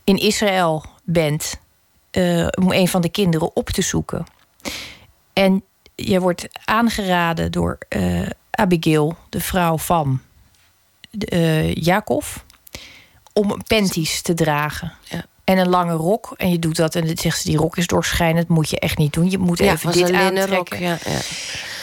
in 0.05 0.17
Israël 0.17 0.85
bent... 1.05 1.61
Uh, 2.13 2.47
om 2.61 2.73
een 2.73 2.89
van 2.89 3.01
de 3.01 3.09
kinderen 3.09 3.57
op 3.57 3.69
te 3.69 3.83
zoeken. 3.83 4.27
En 5.33 5.63
je 5.95 6.21
wordt 6.21 6.49
aangeraden 6.65 7.53
door 7.53 7.79
uh, 7.89 8.27
Abigail, 8.51 9.17
de 9.29 9.41
vrouw 9.41 9.79
van 9.79 10.21
Jacob... 11.75 12.25
om 13.33 13.63
panties 13.67 14.23
te 14.23 14.35
dragen. 14.35 14.93
Ja 15.05 15.25
en 15.49 15.59
een 15.59 15.69
lange 15.69 15.93
rok. 15.93 16.35
En 16.37 16.51
je 16.51 16.59
doet 16.59 16.77
dat 16.77 16.95
en 16.95 17.07
dan 17.07 17.17
zegt 17.17 17.41
ze, 17.41 17.49
die 17.49 17.59
rok 17.59 17.77
is 17.77 17.87
doorschijnend. 17.87 18.49
moet 18.49 18.71
je 18.71 18.79
echt 18.79 18.99
niet 18.99 19.13
doen. 19.13 19.31
Je 19.31 19.39
moet 19.39 19.61
even 19.61 19.93
dit 19.93 20.13
aantrekken. 20.13 20.57
Rok, 20.57 20.75
ja, 20.75 20.99
ja. 21.05 21.19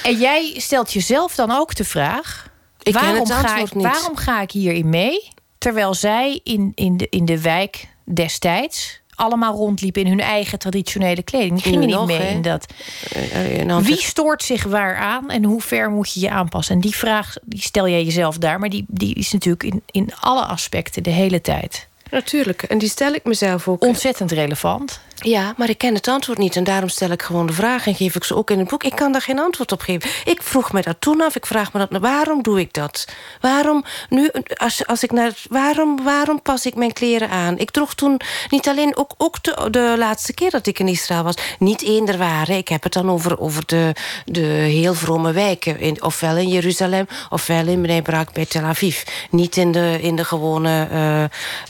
En 0.03 0.17
jij 0.17 0.53
stelt 0.57 0.93
jezelf 0.93 1.35
dan 1.35 1.51
ook 1.51 1.75
de 1.75 1.83
vraag... 1.83 2.53
Ik 2.81 2.93
waarom, 2.93 3.27
ga 3.27 3.57
ik, 3.57 3.67
waarom 3.73 4.15
ga 4.15 4.41
ik 4.41 4.51
hierin 4.51 4.89
mee? 4.89 5.27
Terwijl 5.57 5.93
zij 5.93 6.39
in, 6.43 6.71
in, 6.75 6.97
de, 6.97 7.07
in 7.09 7.25
de 7.25 7.41
wijk 7.41 7.87
destijds 8.03 9.01
allemaal 9.15 9.55
rondliepen 9.55 10.01
in 10.01 10.07
hun 10.07 10.19
eigen 10.19 10.59
traditionele 10.59 11.23
kleding. 11.23 11.53
Die 11.53 11.71
gingen 11.71 11.87
niet 11.87 12.05
mee 12.05 12.29
in 12.29 12.41
dat. 12.41 12.65
Eh, 13.11 13.61
eh, 13.61 13.77
Wie 13.77 14.01
stoort 14.01 14.43
zich 14.43 14.63
waar 14.63 14.95
aan 14.95 15.29
en 15.29 15.43
hoe 15.43 15.61
ver 15.61 15.89
moet 15.89 16.13
je 16.13 16.19
je 16.19 16.29
aanpassen? 16.29 16.75
En 16.75 16.81
die 16.81 16.95
vraag 16.95 17.35
die 17.43 17.61
stel 17.61 17.87
jij 17.87 18.03
jezelf 18.03 18.37
daar, 18.37 18.59
maar 18.59 18.69
die, 18.69 18.85
die 18.87 19.15
is 19.15 19.31
natuurlijk 19.31 19.63
in, 19.63 19.83
in 19.91 20.09
alle 20.19 20.45
aspecten 20.45 21.03
de 21.03 21.09
hele 21.09 21.41
tijd. 21.41 21.87
Natuurlijk, 22.15 22.63
en 22.63 22.77
die 22.77 22.89
stel 22.89 23.13
ik 23.13 23.23
mezelf 23.23 23.67
ook. 23.67 23.83
Ontzettend 23.83 24.31
relevant. 24.31 24.99
Ja, 25.15 25.53
maar 25.57 25.69
ik 25.69 25.77
ken 25.77 25.93
het 25.93 26.07
antwoord 26.07 26.37
niet. 26.37 26.55
En 26.55 26.63
daarom 26.63 26.89
stel 26.89 27.09
ik 27.09 27.21
gewoon 27.21 27.45
de 27.45 27.53
vraag 27.53 27.87
en 27.87 27.95
geef 27.95 28.15
ik 28.15 28.23
ze 28.23 28.35
ook 28.35 28.49
in 28.49 28.59
het 28.59 28.67
boek. 28.67 28.83
Ik 28.83 28.95
kan 28.95 29.11
daar 29.11 29.21
geen 29.21 29.39
antwoord 29.39 29.71
op 29.71 29.81
geven. 29.81 30.09
Ik 30.25 30.43
vroeg 30.43 30.73
me 30.73 30.81
dat 30.81 30.95
toen 30.99 31.21
af. 31.21 31.35
Ik 31.35 31.45
vraag 31.45 31.73
me 31.73 31.87
dat, 31.87 32.01
waarom 32.01 32.43
doe 32.43 32.59
ik 32.59 32.73
dat? 32.73 33.07
Waarom, 33.41 33.83
nu, 34.09 34.29
als, 34.55 34.87
als 34.87 35.03
ik 35.03 35.11
naar, 35.11 35.33
waarom, 35.49 36.03
waarom 36.03 36.41
pas 36.41 36.65
ik 36.65 36.75
mijn 36.75 36.93
kleren 36.93 37.29
aan? 37.29 37.57
Ik 37.57 37.71
droeg 37.71 37.93
toen 37.93 38.19
niet 38.49 38.67
alleen, 38.67 38.97
ook, 38.97 39.11
ook 39.17 39.43
de, 39.73 39.95
laatste 39.97 40.33
keer 40.33 40.49
dat 40.51 40.67
ik 40.67 40.79
in 40.79 40.87
Israël 40.87 41.23
was... 41.23 41.35
niet 41.59 41.81
eender 41.81 42.17
waren. 42.17 42.57
Ik 42.57 42.67
heb 42.67 42.83
het 42.83 42.93
dan 42.93 43.09
over, 43.11 43.39
over 43.39 43.65
de, 43.65 43.95
de 44.25 44.41
heel 44.41 44.93
vrome 44.93 45.31
wijken. 45.31 45.79
In, 45.79 46.03
ofwel 46.03 46.37
in 46.37 46.49
Jeruzalem, 46.49 47.07
ofwel 47.29 47.67
in 47.67 47.81
Bnei 47.81 48.01
bij 48.33 48.45
Tel 48.45 48.63
Aviv. 48.63 49.03
Niet 49.29 49.57
in 49.57 49.71
de, 49.71 49.97
in 50.01 50.15
de 50.15 50.25
gewone 50.25 50.87
uh, 50.91 51.23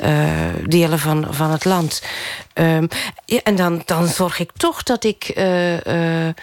uh, 0.09 0.53
delen 0.65 0.99
van, 0.99 1.27
van 1.29 1.51
het 1.51 1.65
land. 1.65 2.01
Um, 2.57 2.87
en 3.43 3.55
dan, 3.55 3.81
dan 3.85 4.07
zorg 4.07 4.39
ik 4.39 4.51
toch 4.57 4.83
dat 4.83 5.03
ik 5.03 5.31
uh, 5.35 5.79
uh, 5.85 6.33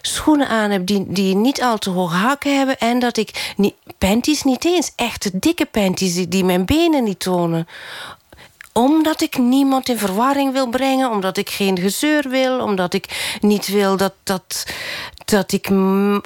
schoenen 0.00 0.48
aan 0.48 0.70
heb 0.70 0.86
die, 0.86 1.04
die 1.08 1.36
niet 1.36 1.62
al 1.62 1.78
te 1.78 1.90
hoge 1.90 2.14
hakken 2.14 2.56
hebben. 2.56 2.78
En 2.78 2.98
dat 2.98 3.16
ik 3.16 3.52
niet, 3.56 3.74
panties 3.98 4.42
niet 4.42 4.64
eens, 4.64 4.92
echte 4.96 5.30
dikke 5.38 5.66
panties 5.66 6.14
die, 6.14 6.28
die 6.28 6.44
mijn 6.44 6.64
benen 6.64 7.04
niet 7.04 7.20
tonen 7.20 7.66
omdat 8.72 9.20
ik 9.20 9.38
niemand 9.38 9.88
in 9.88 9.98
verwarring 9.98 10.52
wil 10.52 10.68
brengen. 10.68 11.10
Omdat 11.10 11.36
ik 11.36 11.50
geen 11.50 11.78
gezeur 11.78 12.28
wil. 12.28 12.60
Omdat 12.60 12.94
ik 12.94 13.36
niet 13.40 13.66
wil 13.66 13.96
dat, 13.96 14.14
dat, 14.22 14.66
dat 15.24 15.52
ik 15.52 15.70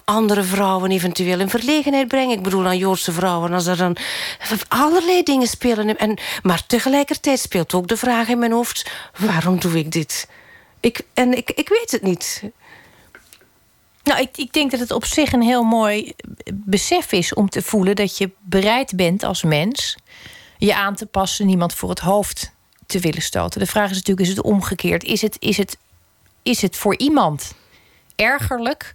andere 0.04 0.42
vrouwen 0.42 0.90
eventueel 0.90 1.40
in 1.40 1.48
verlegenheid 1.48 2.08
breng. 2.08 2.32
Ik 2.32 2.42
bedoel 2.42 2.66
aan 2.66 2.78
Joodse 2.78 3.12
vrouwen. 3.12 3.52
Als 3.52 3.66
er 3.66 3.76
dan 3.76 3.96
allerlei 4.68 5.22
dingen 5.22 5.48
spelen. 5.48 5.98
En, 5.98 6.18
maar 6.42 6.66
tegelijkertijd 6.66 7.40
speelt 7.40 7.74
ook 7.74 7.88
de 7.88 7.96
vraag 7.96 8.28
in 8.28 8.38
mijn 8.38 8.52
hoofd... 8.52 8.90
waarom 9.18 9.60
doe 9.60 9.78
ik 9.78 9.92
dit? 9.92 10.28
Ik, 10.80 11.00
en 11.14 11.36
ik, 11.36 11.50
ik 11.50 11.68
weet 11.68 11.90
het 11.90 12.02
niet. 12.02 12.42
Nou, 14.06 14.20
ik, 14.20 14.36
ik 14.36 14.52
denk 14.52 14.70
dat 14.70 14.80
het 14.80 14.90
op 14.90 15.04
zich 15.04 15.32
een 15.32 15.42
heel 15.42 15.62
mooi 15.62 16.12
besef 16.54 17.12
is 17.12 17.34
om 17.34 17.48
te 17.48 17.62
voelen 17.62 17.96
dat 17.96 18.18
je 18.18 18.30
bereid 18.40 18.96
bent 18.96 19.22
als 19.22 19.42
mens 19.42 19.96
je 20.58 20.74
aan 20.74 20.94
te 20.94 21.06
passen, 21.06 21.46
niemand 21.46 21.74
voor 21.74 21.88
het 21.88 21.98
hoofd 21.98 22.52
te 22.86 22.98
willen 22.98 23.22
stoten. 23.22 23.60
De 23.60 23.66
vraag 23.66 23.90
is 23.90 23.96
natuurlijk: 23.96 24.28
is 24.28 24.36
het 24.36 24.44
omgekeerd? 24.44 25.04
Is 25.04 25.22
het, 25.22 25.36
is 25.38 25.56
het, 25.56 25.78
is 26.42 26.62
het 26.62 26.76
voor 26.76 26.96
iemand 26.96 27.52
ergerlijk 28.16 28.94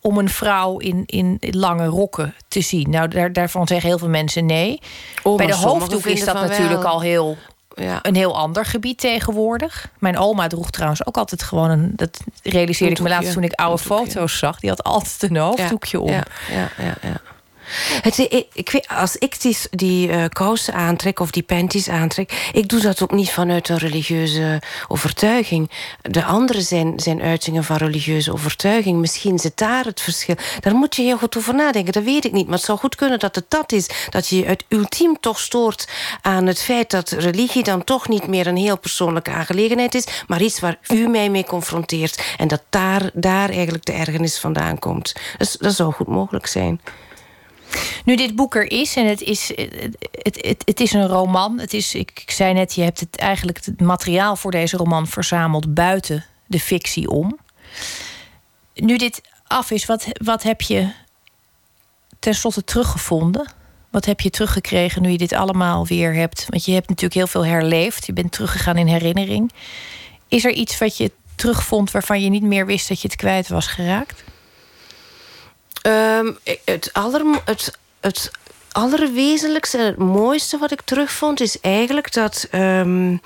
om 0.00 0.18
een 0.18 0.28
vrouw 0.28 0.78
in, 0.78 1.02
in 1.06 1.38
lange 1.40 1.86
rokken 1.86 2.34
te 2.48 2.60
zien? 2.60 2.90
Nou, 2.90 3.08
daar, 3.08 3.32
daarvan 3.32 3.66
zeggen 3.66 3.88
heel 3.88 3.98
veel 3.98 4.08
mensen 4.08 4.46
nee. 4.46 4.80
Oh, 5.22 5.36
Bij 5.36 5.46
de 5.46 5.54
hoofddoek 5.54 6.06
is 6.06 6.24
dat 6.24 6.34
natuurlijk 6.34 6.82
wel. 6.82 6.90
al 6.92 7.00
heel 7.00 7.36
Ja. 7.74 7.98
een 8.02 8.14
heel 8.14 8.36
ander 8.36 8.64
gebied 8.64 8.98
tegenwoordig. 8.98 9.88
Mijn 9.98 10.18
oma 10.18 10.46
droeg 10.46 10.70
trouwens 10.70 11.06
ook 11.06 11.16
altijd 11.16 11.42
gewoon 11.42 11.70
een. 11.70 11.92
Dat 11.96 12.20
realiseerde 12.42 12.94
ik 12.94 13.00
me 13.00 13.08
laatst 13.08 13.32
toen 13.32 13.42
ik 13.44 13.52
oude 13.52 13.82
foto's 13.82 14.38
zag. 14.38 14.60
Die 14.60 14.70
had 14.70 14.84
altijd 14.84 15.30
een 15.30 15.36
hoofddoekje 15.36 16.00
om. 16.00 16.10
Ja, 16.10 16.24
ja, 16.50 16.68
ja. 16.78 16.94
ja. 17.02 17.20
Het, 18.02 18.18
ik, 18.18 18.46
ik 18.52 18.70
weet, 18.70 18.88
als 18.88 19.16
ik 19.16 19.36
die, 19.70 20.10
eh, 20.10 20.24
kousen 20.28 20.74
aantrek 20.74 21.20
of 21.20 21.30
die 21.30 21.42
panties 21.42 21.88
aantrek... 21.88 22.50
ik 22.52 22.68
doe 22.68 22.80
dat 22.80 23.02
ook 23.02 23.12
niet 23.12 23.30
vanuit 23.30 23.68
een 23.68 23.78
religieuze 23.78 24.62
overtuiging. 24.88 25.70
De 26.02 26.24
andere 26.24 26.60
zijn, 26.60 27.00
zijn 27.00 27.22
uitingen 27.22 27.64
van 27.64 27.76
religieuze 27.76 28.32
overtuiging. 28.32 28.98
Misschien 28.98 29.38
zit 29.38 29.56
daar 29.56 29.84
het 29.84 30.00
verschil. 30.00 30.36
Daar 30.60 30.74
moet 30.74 30.96
je 30.96 31.02
heel 31.02 31.18
goed 31.18 31.36
over 31.36 31.54
nadenken, 31.54 31.92
dat 31.92 32.04
weet 32.04 32.24
ik 32.24 32.32
niet. 32.32 32.46
Maar 32.46 32.56
het 32.56 32.66
zou 32.66 32.78
goed 32.78 32.94
kunnen 32.94 33.18
dat 33.18 33.34
het 33.34 33.44
dat 33.48 33.72
is. 33.72 33.88
Dat 34.10 34.28
je 34.28 34.36
je 34.38 34.44
het 34.44 34.64
ultiem 34.68 35.20
toch 35.20 35.40
stoort 35.40 35.88
aan 36.20 36.46
het 36.46 36.62
feit... 36.62 36.90
dat 36.90 37.10
religie 37.10 37.62
dan 37.62 37.84
toch 37.84 38.08
niet 38.08 38.26
meer 38.26 38.46
een 38.46 38.56
heel 38.56 38.78
persoonlijke 38.78 39.30
aangelegenheid 39.30 39.94
is... 39.94 40.06
maar 40.26 40.42
iets 40.42 40.60
waar 40.60 40.78
u 40.88 41.08
mij 41.08 41.30
mee 41.30 41.44
confronteert. 41.44 42.22
En 42.36 42.48
dat 42.48 42.62
daar, 42.70 43.10
daar 43.14 43.50
eigenlijk 43.50 43.84
de 43.84 43.92
ergernis 43.92 44.38
vandaan 44.38 44.78
komt. 44.78 45.14
Dus 45.38 45.52
dat 45.52 45.74
zou 45.74 45.92
goed 45.92 46.08
mogelijk 46.08 46.46
zijn. 46.46 46.80
Nu 48.04 48.16
dit 48.16 48.36
boek 48.36 48.54
er 48.54 48.70
is 48.70 48.96
en 48.96 49.06
het 49.06 49.20
is, 49.20 49.48
het, 49.48 50.46
het, 50.46 50.62
het 50.64 50.80
is 50.80 50.92
een 50.92 51.06
roman. 51.06 51.58
Het 51.58 51.74
is, 51.74 51.94
ik, 51.94 52.20
ik 52.22 52.30
zei 52.30 52.52
net, 52.52 52.74
je 52.74 52.82
hebt 52.82 53.00
het 53.00 53.16
eigenlijk 53.16 53.64
het 53.64 53.80
materiaal 53.80 54.36
voor 54.36 54.50
deze 54.50 54.76
roman 54.76 55.06
verzameld 55.06 55.74
buiten 55.74 56.24
de 56.46 56.60
fictie 56.60 57.10
om. 57.10 57.38
Nu 58.74 58.96
dit 58.96 59.20
af 59.46 59.70
is, 59.70 59.86
wat, 59.86 60.06
wat 60.12 60.42
heb 60.42 60.60
je 60.60 60.92
tenslotte 62.18 62.64
teruggevonden? 62.64 63.52
Wat 63.90 64.04
heb 64.04 64.20
je 64.20 64.30
teruggekregen 64.30 65.02
nu 65.02 65.10
je 65.10 65.18
dit 65.18 65.32
allemaal 65.32 65.86
weer 65.86 66.14
hebt? 66.14 66.46
Want 66.48 66.64
je 66.64 66.72
hebt 66.72 66.88
natuurlijk 66.88 67.14
heel 67.14 67.26
veel 67.26 67.46
herleefd. 67.46 68.06
Je 68.06 68.12
bent 68.12 68.32
teruggegaan 68.32 68.76
in 68.76 68.86
herinnering. 68.86 69.52
Is 70.28 70.44
er 70.44 70.52
iets 70.52 70.78
wat 70.78 70.96
je 70.96 71.12
terugvond 71.34 71.90
waarvan 71.90 72.22
je 72.22 72.30
niet 72.30 72.42
meer 72.42 72.66
wist 72.66 72.88
dat 72.88 73.00
je 73.00 73.08
het 73.08 73.16
kwijt 73.16 73.48
was 73.48 73.66
geraakt? 73.66 74.24
Ehm, 75.82 76.32
het, 76.64 76.92
aller, 76.92 77.22
het, 78.00 78.30
allerwezenlijkste 78.72 79.78
en 79.78 79.84
het 79.84 79.96
mooiste 79.96 80.58
wat 80.58 80.72
ik 80.72 80.80
terugvond... 80.80 81.40
is 81.40 81.60
eigenlijk 81.60 82.12
dat 82.12 82.46
ehm, 82.50 83.16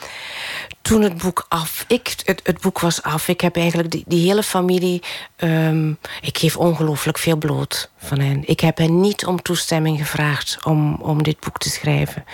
toen 0.82 1.03
het 1.03 1.16
boek 1.16 1.46
af... 1.48 1.84
Ik, 1.88 2.14
het, 2.24 2.61
boek 2.61 2.80
was 2.80 3.03
af. 3.03 3.28
Ik 3.28 3.40
heb 3.40 3.57
eigenlijk 3.57 3.90
die, 3.90 4.26
hele 4.26 4.42
familie... 4.42 5.03
ehm, 5.36 5.90
ik 6.20 6.38
geef 6.38 6.57
ongelooflijk 6.57 7.18
veel 7.18 7.36
bloot 7.36 7.90
van 7.98 8.18
hen. 8.18 8.42
Ik 8.48 8.61
heb 8.61 8.78
hen 8.78 9.00
niet 9.00 9.26
om 9.26 9.42
toestemming 9.42 9.98
gevraagd 9.98 10.59
om, 10.64 10.94
om 10.94 11.22
dit 11.22 11.40
boek 11.40 11.59
te 11.59 11.70
schrijven. 11.70 12.24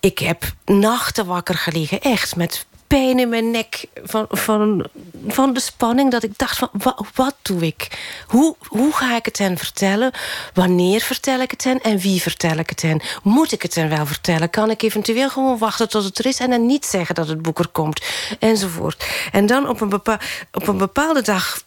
Ik 0.00 0.18
heb 0.18 0.44
nachten 0.64 1.26
wakker 1.26 1.54
gelegen, 1.54 2.00
echt, 2.00 2.36
met 2.36 2.66
pijn 2.88 3.18
in 3.18 3.28
mijn 3.28 3.50
nek 3.50 3.86
van, 4.04 4.26
van, 4.28 4.86
van 5.26 5.52
de 5.52 5.60
spanning. 5.60 6.10
Dat 6.10 6.22
ik 6.22 6.38
dacht 6.38 6.58
van, 6.58 6.68
wa- 6.72 6.98
wat 7.14 7.34
doe 7.42 7.66
ik? 7.66 7.88
Hoe, 8.26 8.56
hoe 8.66 8.92
ga 8.92 9.16
ik 9.16 9.24
het 9.24 9.38
hen 9.38 9.58
vertellen? 9.58 10.10
Wanneer 10.54 11.00
vertel 11.00 11.40
ik 11.40 11.50
het 11.50 11.64
hen? 11.64 11.80
En 11.82 11.98
wie 11.98 12.22
vertel 12.22 12.56
ik 12.56 12.68
het 12.68 12.82
hen? 12.82 13.00
Moet 13.22 13.52
ik 13.52 13.62
het 13.62 13.74
hen 13.74 13.88
wel 13.88 14.06
vertellen? 14.06 14.50
Kan 14.50 14.70
ik 14.70 14.82
eventueel 14.82 15.30
gewoon 15.30 15.58
wachten 15.58 15.88
tot 15.88 16.04
het 16.04 16.18
er 16.18 16.26
is... 16.26 16.38
en 16.38 16.50
dan 16.50 16.66
niet 16.66 16.86
zeggen 16.86 17.14
dat 17.14 17.28
het 17.28 17.42
boek 17.42 17.58
er 17.58 17.68
komt? 17.68 18.02
Enzovoort. 18.38 19.06
En 19.32 19.46
dan 19.46 19.68
op 19.68 19.80
een, 19.80 19.88
bepa 19.88 20.20
op 20.52 20.68
een 20.68 20.78
bepaalde 20.78 21.22
dag 21.22 21.62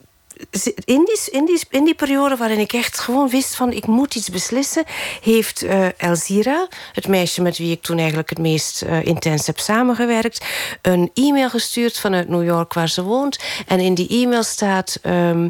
in 0.86 1.06
die, 1.06 1.20
in, 1.32 1.60
in 1.70 1.86
die 1.86 1.96
periode 1.96 2.36
waarin 2.36 2.60
ik 2.60 2.74
echt 2.74 3.00
gewoon 3.00 3.30
wist 3.30 3.56
van 3.56 3.72
ik 3.72 3.88
moet 3.88 4.16
iets 4.16 4.30
beslissen, 4.30 4.84
heeft 5.22 5.62
eh, 5.62 5.88
Elzira, 5.98 6.68
het 6.94 7.08
meisje 7.08 7.42
met 7.42 7.58
wie 7.58 7.72
ik 7.72 7.82
toen 7.82 7.98
eigenlijk 7.98 8.30
het 8.30 8.40
meest 8.40 8.82
eh, 8.82 9.06
intens 9.06 9.48
heb 9.48 9.60
samengewerkt, 9.60 10.46
een 10.82 11.12
e-mail 11.14 11.50
gestuurd 11.50 12.00
vanuit 12.00 12.30
New 12.30 12.44
York 12.44 12.74
waar 12.74 12.90
ze 12.90 13.04
woont. 13.04 13.40
En 13.68 13.80
in 13.80 13.94
die 13.94 14.08
e-mail 14.10 14.44
staat 14.44 15.00
ehm, 15.02 15.50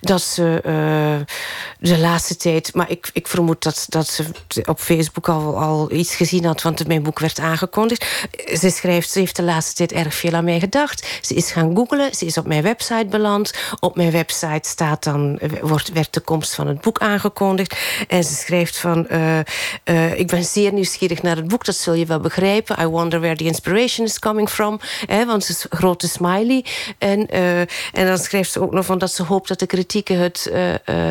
dat 0.00 0.22
ze 0.22 0.60
eh, 0.64 1.34
de 1.78 1.98
laatste 1.98 2.36
tijd, 2.36 2.74
maar 2.74 2.90
ik, 2.90 3.10
ik 3.12 3.26
vermoed 3.26 3.62
dat, 3.62 3.86
dat 3.88 4.08
ze 4.08 4.24
op 4.64 4.80
Facebook 4.80 5.28
al, 5.28 5.58
al 5.58 5.92
iets 5.92 6.14
gezien 6.14 6.44
had, 6.44 6.62
want 6.62 6.86
mijn 6.86 7.02
boek 7.02 7.18
werd 7.18 7.38
aangekondigd. 7.38 8.28
Ze 8.58 8.70
schrijft, 8.70 9.10
ze 9.10 9.18
heeft 9.18 9.36
de 9.36 9.42
laatste 9.42 9.74
tijd 9.74 9.92
erg 9.92 10.14
veel 10.14 10.32
aan 10.32 10.44
mij 10.44 10.60
gedacht. 10.60 11.06
Ze 11.20 11.34
is 11.34 11.50
gaan 11.50 11.76
googlen, 11.76 12.14
ze 12.14 12.26
is 12.26 12.38
op 12.38 12.46
mijn 12.46 12.62
website 12.62 13.06
beland. 13.06 13.52
Op 13.80 13.96
mijn 13.96 14.10
website 14.10 14.29
staat 14.32 15.04
dan, 15.04 15.38
wordt, 15.60 15.92
werd 15.92 16.14
de 16.14 16.20
komst 16.20 16.54
van 16.54 16.66
het 16.66 16.80
boek 16.80 16.98
aangekondigd. 16.98 17.76
En 18.08 18.24
ze 18.24 18.34
schrijft 18.34 18.78
van, 18.78 19.08
eh, 19.08 19.38
eh, 19.84 20.18
ik 20.18 20.26
ben 20.26 20.44
zeer 20.44 20.72
nieuwsgierig 20.72 21.22
naar 21.22 21.36
het 21.36 21.48
boek, 21.48 21.64
dat 21.64 21.76
zul 21.76 21.94
je 21.94 22.06
wel 22.06 22.20
begrijpen. 22.20 22.80
I 22.80 22.86
wonder 22.86 23.20
where 23.20 23.36
the 23.36 23.44
inspiration 23.44 24.06
is 24.06 24.18
coming 24.18 24.48
from. 24.48 24.80
Hè, 25.06 25.26
want 25.26 25.44
ze 25.44 25.52
is 25.52 25.66
een 25.68 25.78
grote 25.78 26.08
smiley. 26.08 26.64
En, 26.98 27.28
eh, 27.28 27.60
en 27.60 28.06
dan 28.06 28.18
schrijft 28.18 28.52
ze 28.52 28.60
ook 28.60 28.72
nog 28.72 28.84
van 28.84 28.98
dat 28.98 29.12
ze 29.12 29.22
hoopt 29.22 29.48
dat 29.48 29.58
de 29.58 29.66
kritieken 29.66 30.18
het 30.18 30.52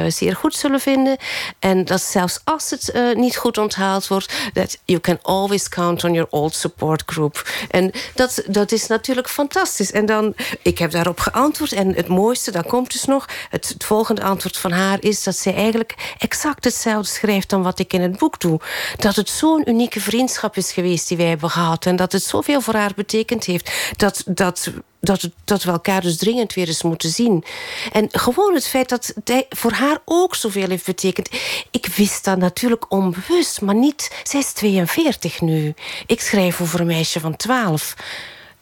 zeer 0.07 0.35
goed 0.35 0.55
zullen 0.55 0.79
vinden. 0.79 1.17
En 1.59 1.85
dat 1.85 2.01
zelfs 2.01 2.39
als 2.43 2.69
het 2.69 3.15
niet 3.15 3.37
goed 3.37 3.57
onthaald 3.57 4.07
wordt, 4.07 4.33
that 4.53 4.77
you 4.85 4.99
can 4.99 5.19
always 5.21 5.69
count 5.69 6.03
on 6.03 6.13
your 6.13 6.27
old 6.29 6.55
support 6.55 7.03
group. 7.05 7.49
En 7.69 7.91
dat, 8.15 8.43
dat 8.47 8.71
is 8.71 8.87
natuurlijk 8.87 9.29
fantastisch. 9.29 9.91
En 9.91 10.05
dan, 10.05 10.33
ik 10.61 10.77
heb 10.77 10.91
daarop 10.91 11.19
geantwoord. 11.19 11.71
En 11.71 11.95
het 11.95 12.07
mooiste, 12.07 12.51
dan 12.51 12.63
komt 12.63 12.91
dus 12.91 12.98
nog, 13.05 13.25
het, 13.49 13.67
het 13.67 13.83
volgende 13.83 14.23
antwoord 14.23 14.57
van 14.57 14.71
haar 14.71 14.97
is 14.99 15.23
dat 15.23 15.35
zij 15.35 15.53
eigenlijk 15.53 16.15
exact 16.17 16.63
hetzelfde 16.63 17.11
schrijft 17.11 17.49
dan 17.49 17.63
wat 17.63 17.79
ik 17.79 17.93
in 17.93 18.01
het 18.01 18.17
boek 18.17 18.39
doe. 18.39 18.59
Dat 18.95 19.15
het 19.15 19.29
zo'n 19.29 19.69
unieke 19.69 20.01
vriendschap 20.01 20.57
is 20.57 20.71
geweest 20.71 21.07
die 21.07 21.17
wij 21.17 21.27
hebben 21.27 21.49
gehad. 21.49 21.85
En 21.85 21.95
dat 21.95 22.11
het 22.11 22.23
zoveel 22.23 22.61
voor 22.61 22.73
haar 22.73 22.91
betekend 22.95 23.43
heeft. 23.43 23.71
Dat, 23.97 24.23
dat, 24.25 24.71
dat, 24.99 25.29
dat 25.43 25.63
we 25.63 25.71
elkaar 25.71 26.01
dus 26.01 26.17
dringend 26.17 26.53
weer 26.53 26.67
eens 26.67 26.83
moeten 26.83 27.09
zien. 27.09 27.43
En 27.91 28.07
gewoon 28.11 28.53
het 28.53 28.67
feit 28.67 28.89
dat 28.89 29.13
het 29.23 29.45
voor 29.49 29.71
haar 29.71 29.97
ook 30.05 30.35
zoveel 30.35 30.69
heeft 30.69 30.85
betekend. 30.85 31.29
Ik 31.71 31.85
wist 31.85 32.23
dat 32.25 32.37
natuurlijk 32.37 32.91
onbewust, 32.91 33.61
maar 33.61 33.75
niet. 33.75 34.21
Zij 34.23 34.39
is 34.39 34.51
42 34.51 35.41
nu. 35.41 35.73
Ik 36.05 36.21
schrijf 36.21 36.61
over 36.61 36.79
een 36.79 36.87
meisje 36.87 37.19
van 37.19 37.35
12. 37.35 37.95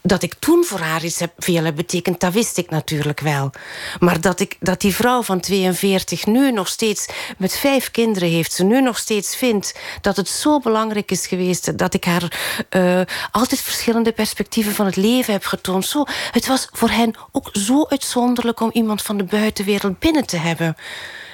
Dat 0.08 0.24
ik 0.24 0.34
toen 0.40 0.64
voor 0.64 0.80
haar 0.80 1.04
iets 1.04 1.20
heb, 1.20 1.32
veel 1.38 1.72
betekend, 1.74 2.20
dat 2.20 2.34
wist 2.34 2.58
ik 2.58 2.70
natuurlijk 2.70 3.20
wel. 3.20 3.52
Maar 4.00 4.22
dat, 4.22 4.40
ik, 4.40 4.56
dat 4.60 4.82
die 4.82 4.96
vrouw 4.96 5.22
van 5.22 5.40
42 5.40 6.26
nu 6.26 6.52
nog 6.52 6.68
steeds 6.68 7.06
met 7.38 7.58
vijf 7.58 7.92
kinderen 7.92 8.30
heeft, 8.30 8.54
ze 8.54 8.64
nu 8.64 8.82
nog 8.82 8.98
steeds 8.98 9.36
vindt 9.36 9.80
dat 10.02 10.16
het 10.18 10.30
zo 10.30 10.60
belangrijk 10.60 11.12
is 11.12 11.28
geweest 11.28 11.78
dat 11.78 11.94
ik 11.94 12.04
haar 12.04 12.66
eh, 12.70 13.02
altijd 13.32 13.62
verschillende 13.62 14.12
perspectieven 14.12 14.74
van 14.74 14.86
het 14.86 14.96
leven 14.96 15.34
heb 15.34 15.46
getoond. 15.46 15.86
Zo, 15.86 16.04
het 16.32 16.48
was 16.48 16.68
voor 16.72 16.90
hen 16.90 17.16
ook 17.32 17.50
zo 17.52 17.86
uitzonderlijk 17.90 18.60
om 18.60 18.70
iemand 18.74 19.02
van 19.02 19.18
de 19.18 19.24
buitenwereld 19.24 20.00
binnen 20.00 20.26
te 20.26 20.38
hebben. 20.38 20.76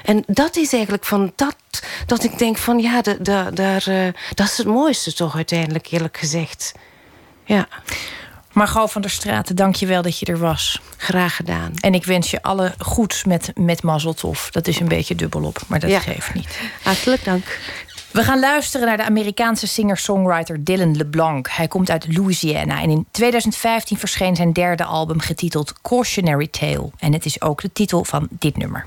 En 0.04 0.24
dat 0.28 0.56
is 0.56 0.74
eigenlijk 0.74 1.06
van 1.06 1.34
dat, 1.36 1.56
dat 2.06 2.24
ik 2.24 2.38
denk 2.38 2.58
van 2.58 2.80
ja, 2.80 3.02
de, 3.02 3.18
de, 3.22 3.82
eh, 3.86 4.34
dat 4.34 4.48
is 4.48 4.58
het 4.58 4.68
mooiste 4.68 5.14
toch 5.14 5.36
uiteindelijk, 5.36 5.92
eerlijk 5.92 6.18
gezegd. 6.18 6.74
Ja, 7.46 7.68
Margot 8.54 8.92
van 8.92 9.02
der 9.02 9.12
Straten, 9.12 9.56
dank 9.56 9.76
je 9.76 9.86
wel 9.86 10.02
dat 10.02 10.20
je 10.20 10.26
er 10.26 10.38
was. 10.38 10.82
graag 10.98 11.36
gedaan. 11.36 11.72
En 11.80 11.94
ik 11.94 12.06
wens 12.06 12.32
je 12.32 12.42
alle 12.42 12.74
goeds 12.78 13.24
met, 13.24 13.52
met 13.56 13.84
Mazzeltof. 13.84 14.50
Dat 14.52 14.68
is 14.68 14.80
een 14.80 14.88
beetje 14.88 15.16
dubbelop, 15.16 15.62
maar 15.68 15.80
dat 15.80 15.90
Ja. 15.90 16.00
geeft 16.00 16.34
niet. 16.34 16.60
Hartelijk 16.84 17.24
dank. 17.24 17.60
We 18.12 18.24
gaan 18.24 18.40
luisteren 18.40 18.88
naar 18.88 18.98
de 18.98 19.06
Amerikaanse 19.06 19.68
singer-songwriter 19.68 20.64
Dylan 20.64 20.96
LeBlanc. 20.98 21.48
Hij 21.50 21.68
komt 21.68 21.90
uit 21.90 22.18
Louisiana 22.18 22.82
en 22.82 22.90
in 22.90 23.06
2015 23.12 23.98
verscheen 23.98 24.36
zijn 24.36 24.54
derde 24.54 24.84
album 24.84 25.20
getiteld 25.20 25.74
Cautionary 25.82 26.48
Tale. 26.48 26.90
En 27.00 27.14
het 27.14 27.26
is 27.26 27.42
ook 27.42 27.62
de 27.62 27.72
titel 27.74 28.04
van 28.04 28.28
dit 28.32 28.58
nummer. 28.58 28.86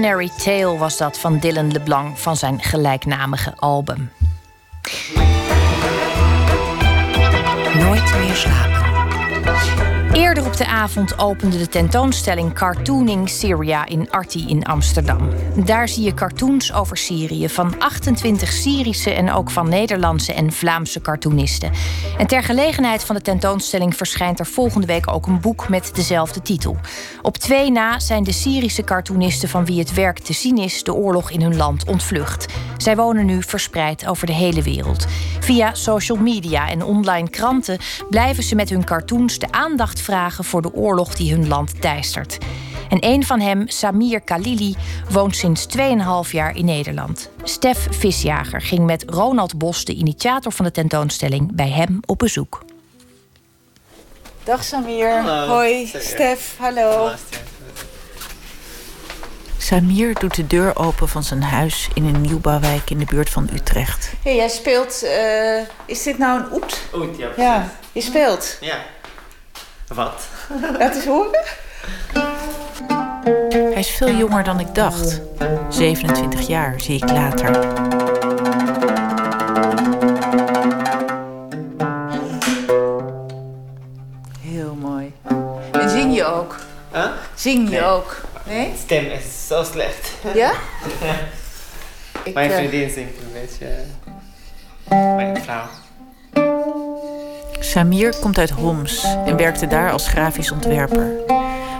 Cautionary 0.00 0.30
Tale 0.44 0.78
was 0.78 0.96
dat 0.96 1.18
van 1.18 1.38
Dylan 1.38 1.72
LeBlanc 1.72 2.16
van 2.16 2.36
zijn 2.36 2.62
gelijknamige 2.62 3.52
album. 3.56 4.10
Nooit 7.78 8.18
meer 8.18 8.34
slapen. 8.34 8.78
Eerder 10.12 10.46
op 10.46 10.56
de 10.56 10.66
avond 10.66 11.18
opende 11.18 11.58
de 11.58 11.68
tentoonstelling 11.68 12.52
Cartooning 12.52 13.28
Syria 13.28 13.86
in 13.86 14.10
Arti 14.10 14.48
in 14.48 14.64
Amsterdam. 14.64 15.30
Daar 15.64 15.88
zie 15.88 16.04
je 16.04 16.14
cartoons 16.14 16.72
over 16.72 16.96
Syrië 16.96 17.48
van 17.48 17.74
28 17.78 18.52
Syrische 18.52 19.10
en 19.10 19.32
ook 19.32 19.50
van 19.50 19.68
Nederlandse 19.68 20.32
en 20.32 20.52
Vlaamse 20.52 21.00
cartoonisten. 21.00 21.72
En 22.18 22.26
ter 22.26 22.42
gelegenheid 22.42 23.04
van 23.04 23.16
de 23.16 23.22
tentoonstelling 23.22 23.96
verschijnt 23.96 24.38
er 24.38 24.46
volgende 24.46 24.86
week 24.86 25.12
ook 25.12 25.26
een 25.26 25.40
boek 25.40 25.68
met 25.68 25.90
dezelfde 25.94 26.42
titel. 26.42 26.76
Op 27.28 27.36
twee 27.36 27.70
na 27.70 27.98
zijn 27.98 28.24
de 28.24 28.32
Syrische 28.32 28.84
cartoonisten 28.84 29.48
van 29.48 29.64
wie 29.64 29.78
het 29.78 29.94
werk 29.94 30.18
te 30.18 30.32
zien 30.32 30.56
is 30.56 30.82
de 30.82 30.94
oorlog 30.94 31.30
in 31.30 31.42
hun 31.42 31.56
land 31.56 31.84
ontvlucht. 31.84 32.46
Zij 32.76 32.96
wonen 32.96 33.26
nu 33.26 33.42
verspreid 33.42 34.06
over 34.06 34.26
de 34.26 34.32
hele 34.32 34.62
wereld. 34.62 35.06
Via 35.40 35.74
social 35.74 36.18
media 36.18 36.68
en 36.68 36.82
online 36.82 37.30
kranten 37.30 37.78
blijven 38.10 38.42
ze 38.42 38.54
met 38.54 38.70
hun 38.70 38.84
cartoons 38.84 39.38
de 39.38 39.52
aandacht 39.52 40.00
vragen 40.00 40.44
voor 40.44 40.62
de 40.62 40.72
oorlog 40.72 41.14
die 41.14 41.32
hun 41.32 41.48
land 41.48 41.80
teistert. 41.80 42.38
En 42.88 42.98
een 43.00 43.24
van 43.24 43.40
hem, 43.40 43.68
Samir 43.68 44.20
Khalili, 44.20 44.74
woont 45.10 45.36
sinds 45.36 45.66
2,5 45.78 46.30
jaar 46.30 46.56
in 46.56 46.64
Nederland. 46.64 47.30
Stef 47.42 47.86
Visjager 47.90 48.60
ging 48.60 48.86
met 48.86 49.04
Ronald 49.06 49.58
Bos, 49.58 49.84
de 49.84 49.94
initiator 49.94 50.52
van 50.52 50.64
de 50.64 50.70
tentoonstelling, 50.70 51.54
bij 51.54 51.70
hem 51.70 52.00
op 52.06 52.18
bezoek. 52.18 52.64
Dag 54.48 54.64
Samir. 54.64 55.22
Hoi, 55.46 55.86
Stef. 55.86 56.54
Hallo. 56.58 57.10
Samir 59.58 60.14
doet 60.14 60.34
de 60.34 60.46
deur 60.46 60.76
open 60.76 61.08
van 61.08 61.22
zijn 61.22 61.42
huis 61.42 61.88
in 61.94 62.04
een 62.04 62.20
nieuwbouwwijk 62.20 62.90
in 62.90 62.98
de 62.98 63.04
buurt 63.04 63.30
van 63.30 63.48
Utrecht. 63.54 64.12
Hey, 64.22 64.36
jij 64.36 64.48
speelt. 64.48 65.02
eh, 65.02 65.60
is 65.86 66.02
dit 66.02 66.18
nou 66.18 66.40
een 66.40 66.52
oet? 66.52 66.80
Oet, 66.94 67.16
ja, 67.18 67.26
precies. 67.26 67.42
Ja, 67.44 67.70
je 67.92 68.00
speelt. 68.00 68.56
Ja. 68.60 68.76
Wat? 69.94 70.26
Laat 70.78 70.94
eens 70.94 71.04
horen. 71.04 71.44
Hij 73.50 73.78
is 73.80 73.90
veel 73.90 74.14
jonger 74.14 74.44
dan 74.44 74.60
ik 74.60 74.74
dacht. 74.74 75.20
27 75.68 76.46
jaar 76.46 76.80
zie 76.80 76.96
ik 76.96 77.10
later. 77.10 77.66
Ook? 86.34 86.56
Huh? 86.92 87.06
Zing 87.34 87.68
je 87.70 87.74
Nee. 87.76 87.84
ook? 87.84 88.16
Nee? 88.46 88.72
Stem 88.84 89.04
is 89.06 89.46
zo 89.46 89.62
slecht. 89.62 90.10
Ja? 90.34 90.52
Ik, 92.24 92.34
Mijn 92.34 92.50
eh, 92.50 92.56
vriendin 92.56 92.90
zingt 92.90 93.16
een 93.18 93.32
beetje. 93.32 93.66
Mijn 95.16 95.42
vrouw. 95.42 95.66
Samir 97.60 98.14
komt 98.20 98.38
uit 98.38 98.50
Homs 98.50 99.04
en 99.04 99.36
werkte 99.36 99.66
daar 99.66 99.90
als 99.92 100.08
grafisch 100.08 100.50
ontwerper. 100.50 101.10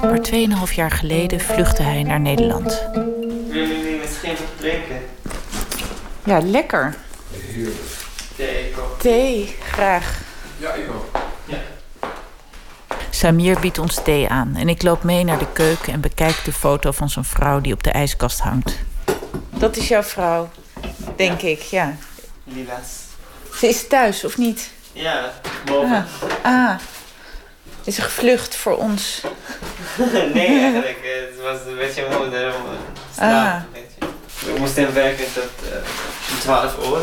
Maar 0.03 0.19
2,5 0.69 0.75
jaar 0.75 0.91
geleden 0.91 1.41
vluchtte 1.41 1.83
hij 1.83 2.03
naar 2.03 2.21
Nederland. 2.21 2.83
Willen 2.93 3.69
jullie 3.69 3.99
misschien 4.01 4.31
wat 4.31 4.59
drinken? 4.59 4.97
ja, 6.25 6.41
lekker. 6.43 6.95
Thee. 8.37 8.75
Thee, 8.99 9.57
graag. 9.63 10.21
Samir 13.11 13.61
biedt 13.61 13.79
ons 13.79 13.95
thee 14.05 14.29
aan 14.29 14.57
en 14.57 14.69
ik 14.69 14.83
loop 14.83 15.03
mee 15.03 15.25
naar 15.25 15.39
de 15.39 15.53
keuken 15.53 15.93
en 15.93 16.01
bekijk 16.01 16.45
de 16.45 16.53
foto 16.53 16.93
van 16.93 17.11
zijn 17.11 17.25
vrouw 17.25 17.61
die 17.61 17.73
op 17.73 17.83
de 17.83 17.91
ijskast 17.91 18.41
hangt. 18.41 18.79
Dat 19.51 19.77
is 19.77 19.89
jouw 19.89 20.03
vrouw, 20.03 20.49
denk 21.17 21.41
ik, 21.43 21.61
ja. 21.63 21.97
Lilas. 22.45 22.89
Ze 23.55 23.69
is 23.69 23.87
thuis, 23.87 24.25
of 24.25 24.39
niet? 24.39 24.71
Ja, 24.93 25.33
boven. 25.65 26.07
Ah. 26.43 26.53
ah. 26.69 26.79
Is 27.85 27.95
ze 27.95 28.03
gevlucht 28.03 28.57
voor 28.57 28.77
ons? 28.77 29.23
nee, 30.35 30.61
eigenlijk. 30.63 30.99
Het 31.31 31.43
was 31.43 31.59
een 31.67 31.77
beetje 31.77 32.07
moe, 32.11 32.29
daarom 32.29 32.63
eh, 32.63 33.17
slaap 33.17 33.47
Ah. 33.47 33.55
een 33.55 33.63
beetje. 33.73 34.53
We 34.53 34.59
moesten 34.59 34.95
werken 34.95 35.25
tot 35.35 35.69
eh 35.73 36.41
12 36.41 36.77
uur. 36.87 37.01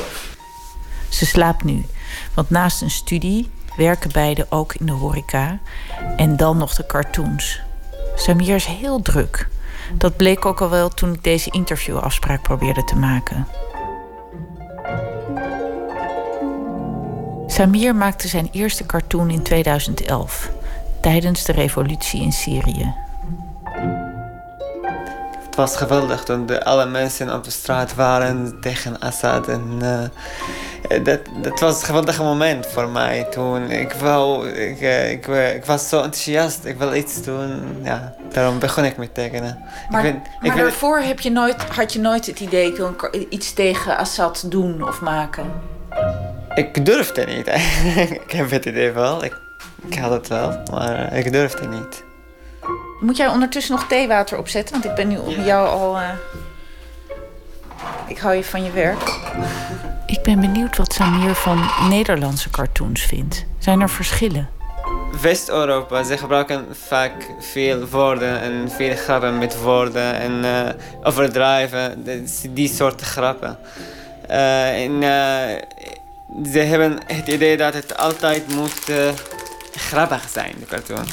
Ze 1.10 1.26
slaapt 1.26 1.64
nu, 1.64 1.86
want 2.34 2.50
naast 2.50 2.82
een 2.82 2.90
studie 2.92 3.50
werken 3.78 4.12
beiden 4.12 4.52
ook 4.52 4.74
in 4.74 4.86
de 4.86 4.92
horeca 4.92 5.60
en 6.16 6.38
dan 6.38 6.58
nog 6.58 6.76
de 6.76 6.86
cartoons. 6.86 7.62
Samir 8.16 8.56
is 8.56 8.66
heel 8.66 9.02
druk. 9.02 9.48
Dat 9.94 10.18
bleek 10.18 10.46
ook 10.46 10.62
al 10.62 10.70
wel 10.70 10.90
toen 10.90 11.14
ik 11.14 11.24
deze 11.24 11.52
interviewafspraak 11.52 12.42
probeerde 12.42 12.84
te 12.84 12.96
maken. 12.96 13.48
Samir 17.48 17.96
maakte 17.96 18.28
zijn 18.28 18.50
eerste 18.52 18.86
cartoon 18.86 19.30
in 19.30 19.42
2011, 19.42 20.52
tijdens 21.02 21.44
de 21.44 21.52
revolutie 21.52 22.22
in 22.22 22.32
Syrië. 22.32 23.05
Het 25.56 25.64
was 25.70 25.78
geweldig 25.78 26.24
toen 26.24 26.46
de, 26.46 26.64
alle 26.64 26.86
mensen 26.86 27.34
op 27.34 27.44
de 27.44 27.52
straat 27.52 27.96
waren 27.96 28.58
tegen 28.62 29.00
Assad. 29.00 29.48
En, 29.48 29.78
eh, 29.82 31.04
dat, 31.04 31.20
dat 31.42 31.60
was 31.60 31.80
een 31.80 31.86
geweldig 31.86 32.20
moment 32.20 32.68
voor 32.68 32.90
mij 32.90 33.24
toen. 33.24 33.70
Ik, 33.70 33.92
wou, 33.92 34.50
ik, 34.50 34.82
eh, 34.82 35.12
ik, 35.12 35.28
eh, 35.28 35.56
ik 35.56 35.66
was 35.66 35.90
zo 35.90 35.96
enthousiast, 35.96 36.66
ik 36.66 36.78
wil 36.78 36.94
iets 36.94 37.24
doen. 37.24 37.78
Ja, 37.84 38.16
daarom 38.32 38.60
begon 38.60 38.84
ik 38.84 38.98
met 38.98 39.14
tekenen. 39.14 39.60
Maar, 39.90 40.06
ik 40.06 40.14
ben, 40.14 40.22
maar 40.40 40.58
daarvoor 40.58 41.00
heb 41.00 41.20
je 41.20 41.32
nooit, 41.32 41.62
had 41.62 41.94
je 41.94 42.00
nooit 42.00 42.26
het 42.26 42.40
idee, 42.40 42.68
ik 42.68 42.78
wil 42.78 42.88
een 42.88 42.96
kar- 42.96 43.16
iets 43.30 43.54
tegen 43.54 43.98
Assad 43.98 44.46
doen 44.48 44.88
of 44.88 45.02
maken? 45.02 45.46
ik 46.54 46.86
durfde 46.86 47.26
niet 47.26 47.48
ik 48.24 48.32
heb 48.32 48.50
het 48.50 48.66
idee 48.66 48.92
wel, 48.92 49.24
ik, 49.24 49.38
ik 49.88 49.98
had 49.98 50.12
het 50.12 50.28
wel, 50.28 50.62
maar 50.72 51.14
ik 51.14 51.32
durfde 51.32 51.68
niet. 51.68 52.04
Moet 53.00 53.18
jij 53.18 53.28
ondertussen 53.28 53.76
nog 53.76 53.88
theewater 53.88 54.38
opzetten? 54.38 54.74
Want 54.74 54.86
ik 54.86 54.96
ben 54.96 55.08
nu 55.08 55.18
op 55.18 55.36
jou 55.46 55.68
al... 55.68 55.98
eh, 55.98 56.10
Ik 58.08 58.18
hou 58.18 58.36
je 58.36 58.44
van 58.44 58.64
je 58.64 58.72
werk. 58.72 59.18
Ik 60.06 60.22
ben 60.24 60.40
benieuwd 60.40 60.78
wat 60.78 60.94
Samir 60.94 61.36
van 61.36 61.70
Nederlandse 61.90 62.50
cartoons 62.50 63.02
vindt. 63.02 63.46
Zijn 63.60 63.82
er 63.82 63.90
verschillen? 63.90 64.50
West-Europa, 65.22 66.04
ze 66.04 66.18
gebruiken 66.18 66.66
vaak 66.88 67.14
veel 67.40 67.88
woorden 67.88 68.42
en 68.42 68.72
veel 68.72 68.96
grappen 68.96 69.38
met 69.38 69.62
woorden 69.62 70.14
en 70.16 70.46
eh, 70.46 70.74
overdrijven, 71.04 72.04
die- 72.04 72.54
die 72.54 72.70
soort 72.70 73.02
grappen. 73.02 73.58
Eh, 74.28 74.84
en 74.84 75.04
eh, 75.04 75.62
ze 76.52 76.60
hebben 76.60 76.98
het 77.06 77.28
idee 77.28 77.58
dat 77.58 77.74
het 77.74 77.98
altijd 77.98 78.56
moet 78.56 78.92
grappig 79.72 80.30
zijn, 80.32 80.54
de 80.60 80.66
cartoon. 80.66 81.06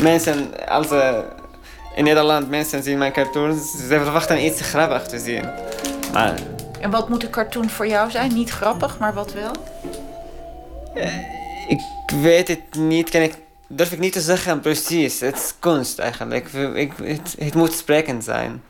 Mensen, 0.00 0.66
als 0.68 0.90
eh, 0.90 1.18
in 1.94 2.04
Nederland 2.04 2.48
mensen 2.50 2.82
zien 2.82 2.98
mijn 2.98 3.12
cartoons, 3.12 3.70
ze 3.70 3.84
verwachten 3.86 4.44
iets 4.44 4.60
grappigs 4.60 5.08
te 5.08 5.18
zien. 5.18 5.44
Maar 6.12 6.38
En 6.80 6.90
wat 6.90 7.08
moet 7.08 7.22
een 7.22 7.30
cartoon 7.30 7.70
voor 7.70 7.86
jou 7.86 8.10
zijn? 8.10 8.34
Niet 8.34 8.50
grappig, 8.50 8.98
maar 8.98 9.14
wat 9.14 9.32
wel? 9.32 9.52
Ik 11.68 11.80
weet 12.20 12.48
het 12.48 12.74
niet, 12.74 13.10
kan 13.10 13.20
ik, 13.20 13.34
durf 13.68 13.92
ik 13.92 13.98
niet 13.98 14.12
te 14.12 14.20
zeggen 14.20 14.60
precies. 14.60 15.20
Het 15.20 15.36
is 15.36 15.52
kunst 15.58 15.98
eigenlijk. 15.98 16.52
Ik, 16.74 16.92
het, 17.02 17.34
het 17.38 17.54
moet 17.54 17.72
sprekend 17.72 18.24
zijn. 18.24 18.62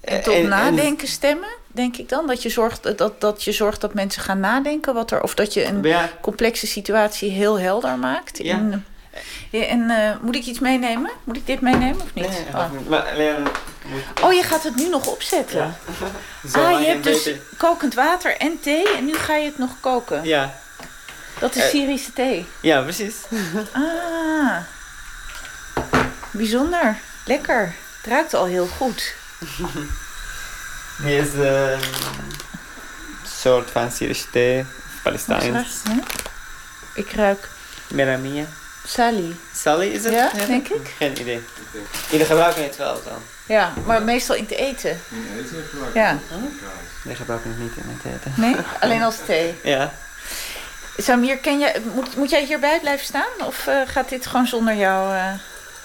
En 0.00 0.22
tot 0.22 0.34
En- 0.34 0.42
en- 0.42 0.48
nadenken 0.48 1.08
stemmen, 1.08 1.48
denk 1.66 1.96
ik 1.96 2.08
dan? 2.08 2.26
Dat 2.26 2.42
je, 2.42 2.48
zorgt, 2.48 2.98
dat, 2.98 3.20
dat 3.20 3.44
je 3.44 3.52
zorgt 3.52 3.80
dat 3.80 3.94
mensen 3.94 4.22
gaan 4.22 4.40
nadenken 4.40 4.94
wat 4.94 5.10
er... 5.10 5.22
Of 5.22 5.34
dat 5.34 5.54
je 5.54 5.64
een 5.64 5.82
Ja, 5.82 6.08
complexe 6.20 6.66
situatie 6.66 7.30
heel 7.30 7.58
helder 7.60 7.98
maakt. 7.98 8.38
In, 8.38 8.70
Ja, 8.70 8.80
en 9.50 9.90
eh, 9.90 10.16
moet 10.20 10.34
ik 10.36 10.44
iets 10.44 10.58
meenemen? 10.58 11.10
Moet 11.24 11.36
ik 11.36 11.46
dit 11.46 11.60
meenemen 11.60 12.00
of 12.00 12.14
niet? 12.14 12.28
nee, 12.28 12.46
Oh. 12.54 12.70
maar 12.88 13.02
alleen 13.10 13.42
moet 13.86 14.00
Oh, 14.22 14.32
je 14.32 14.42
gaat 14.42 14.62
het 14.62 14.76
nu 14.76 14.88
nog 14.88 15.06
opzetten. 15.06 15.74
zo 16.52 16.64
ah, 16.64 16.80
je 16.80 16.86
hebt 16.86 17.04
dus 17.04 17.30
kokend 17.56 17.94
water 17.94 18.36
en 18.36 18.60
thee 18.60 18.96
en 18.96 19.04
nu 19.04 19.14
ga 19.14 19.34
je 19.36 19.44
het 19.46 19.58
nog 19.58 19.70
koken. 19.80 20.24
Ja, 20.24 20.54
Dat 21.38 21.54
is 21.56 21.62
Eh. 21.62 21.68
Syrische 21.68 22.12
thee. 22.12 22.46
ja, 22.60 22.80
precies. 22.82 23.14
Ah, 23.72 24.56
bijzonder. 26.30 26.96
Lekker. 27.24 27.74
Het 28.02 28.06
ruikt 28.12 28.34
al 28.34 28.44
heel 28.44 28.66
goed. 28.66 29.14
Die 31.02 31.16
is 31.16 31.34
eh, 31.34 31.70
een 31.70 31.80
soort 33.40 33.70
van 33.70 33.90
Syrische 33.90 34.30
thee, 34.30 34.64
Palestijns. 35.02 35.82
Ik 36.94 37.12
ruik 37.12 37.48
Meramia. 37.88 38.44
Sally. 38.86 39.36
Sally 39.54 39.86
is 39.88 40.04
het? 40.04 40.12
Ja, 40.12 40.30
denk 40.46 40.68
ik. 40.68 40.94
Geen 40.96 41.20
idee. 41.20 41.40
Jullie 42.10 42.26
gebruiken 42.26 42.62
het 42.62 42.76
wel 42.76 43.00
dan? 43.04 43.22
Ja, 43.46 43.72
maar 43.86 44.02
meestal 44.02 44.34
in 44.36 44.42
het 44.42 44.52
eten. 44.52 45.00
Ja, 45.94 46.18
Nee, 47.04 47.14
gebruiken 47.16 47.50
het 47.50 47.58
niet 47.58 47.76
in 47.76 47.98
het 48.02 48.14
eten. 48.14 48.32
nee? 48.36 48.56
Alleen 48.80 49.02
als 49.02 49.16
thee. 49.26 49.54
Ja. 49.62 49.92
Samir, 50.96 51.36
ken 51.38 51.58
jij, 51.58 51.82
moet, 51.94 52.16
moet 52.16 52.30
jij 52.30 52.44
hierbij 52.44 52.80
blijven 52.80 53.06
staan? 53.06 53.46
Of 53.46 53.66
eh, 53.66 53.76
gaat 53.86 54.08
dit 54.08 54.26
gewoon 54.26 54.46
zonder 54.46 54.74
jou? 54.74 55.14
eh? 55.14 55.32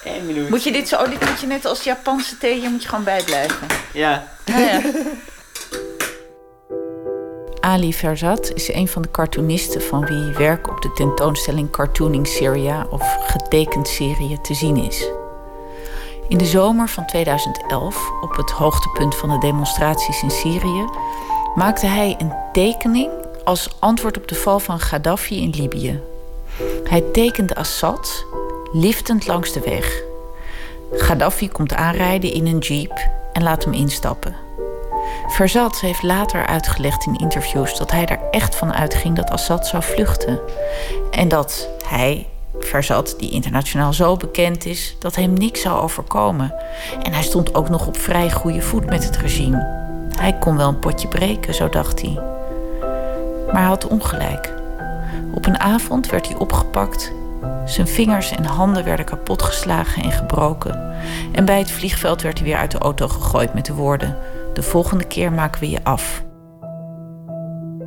Eén 0.04 0.26
minuut. 0.26 0.48
Moet 0.48 0.64
je 0.64 0.72
dit 0.72 0.88
zo, 0.88 0.96
oh, 0.96 1.10
dit 1.10 1.28
moet 1.28 1.40
je 1.40 1.46
net 1.46 1.64
als 1.64 1.82
Japanse 1.82 2.38
thee, 2.38 2.60
hier 2.60 2.70
moet 2.70 2.82
je 2.82 2.88
gewoon 2.88 3.04
bijblijven. 3.04 3.66
Ja. 3.92 4.28
Ja, 4.44 4.58
ja. 4.58 4.80
Ali 7.60 7.94
Verzat 7.94 8.52
is 8.54 8.72
een 8.72 8.88
van 8.88 9.02
de 9.02 9.10
cartoonisten 9.10 9.82
van 9.82 10.06
wie 10.06 10.32
werk 10.32 10.70
op 10.70 10.82
de 10.82 10.92
tentoonstelling 10.92 11.70
Cartooning 11.70 12.26
Syria 12.26 12.86
of 12.90 13.16
getekend 13.20 13.88
Syrië 13.88 14.38
te 14.42 14.54
zien 14.54 14.76
is. 14.76 15.08
In 16.28 16.38
de 16.38 16.44
zomer 16.44 16.88
van 16.88 17.06
2011, 17.06 18.10
op 18.20 18.36
het 18.36 18.50
hoogtepunt 18.50 19.14
van 19.14 19.28
de 19.28 19.38
demonstraties 19.38 20.22
in 20.22 20.30
Syrië, 20.30 20.84
maakte 21.54 21.86
hij 21.86 22.16
een 22.18 22.32
tekening 22.52 23.10
als 23.44 23.76
antwoord 23.78 24.16
op 24.16 24.28
de 24.28 24.34
val 24.34 24.58
van 24.58 24.80
Gaddafi 24.80 25.42
in 25.42 25.54
Libië. 25.56 26.00
Hij 26.84 27.00
tekende 27.12 27.54
Assad 27.54 28.24
liftend 28.72 29.26
langs 29.26 29.52
de 29.52 29.60
weg. 29.60 30.02
Gaddafi 30.92 31.48
komt 31.48 31.74
aanrijden 31.74 32.32
in 32.32 32.46
een 32.46 32.58
jeep 32.58 33.08
en 33.32 33.42
laat 33.42 33.64
hem 33.64 33.72
instappen. 33.72 34.47
Verzat 35.28 35.80
heeft 35.80 36.02
later 36.02 36.46
uitgelegd 36.46 37.06
in 37.06 37.16
interviews 37.16 37.78
dat 37.78 37.90
hij 37.90 38.06
er 38.06 38.18
echt 38.30 38.54
van 38.54 38.74
uitging 38.74 39.16
dat 39.16 39.30
Assad 39.30 39.66
zou 39.66 39.82
vluchten. 39.82 40.40
En 41.10 41.28
dat 41.28 41.68
hij, 41.86 42.26
Verzat, 42.58 43.14
die 43.18 43.30
internationaal 43.30 43.92
zo 43.92 44.16
bekend 44.16 44.64
is, 44.64 44.96
dat 44.98 45.16
hem 45.16 45.32
niks 45.32 45.60
zou 45.60 45.80
overkomen. 45.80 46.54
En 47.02 47.12
hij 47.12 47.22
stond 47.22 47.54
ook 47.54 47.68
nog 47.68 47.86
op 47.86 47.96
vrij 47.96 48.30
goede 48.30 48.60
voet 48.60 48.86
met 48.86 49.04
het 49.04 49.16
regime. 49.16 49.86
Hij 50.16 50.32
kon 50.38 50.56
wel 50.56 50.68
een 50.68 50.78
potje 50.78 51.08
breken, 51.08 51.54
zo 51.54 51.68
dacht 51.68 52.00
hij. 52.00 52.20
Maar 53.46 53.60
hij 53.60 53.68
had 53.68 53.86
ongelijk. 53.86 54.54
Op 55.34 55.46
een 55.46 55.60
avond 55.60 56.10
werd 56.10 56.28
hij 56.28 56.36
opgepakt. 56.36 57.12
Zijn 57.64 57.88
vingers 57.88 58.30
en 58.30 58.44
handen 58.44 58.84
werden 58.84 59.04
kapotgeslagen 59.04 60.02
en 60.02 60.12
gebroken. 60.12 60.94
En 61.32 61.44
bij 61.44 61.58
het 61.58 61.70
vliegveld 61.70 62.22
werd 62.22 62.38
hij 62.38 62.48
weer 62.48 62.56
uit 62.56 62.70
de 62.70 62.78
auto 62.78 63.08
gegooid 63.08 63.54
met 63.54 63.66
de 63.66 63.74
woorden: 63.74 64.16
De 64.58 64.64
volgende 64.64 65.04
keer 65.04 65.32
maken 65.32 65.60
we 65.60 65.70
je 65.70 65.84
af. 65.84 66.24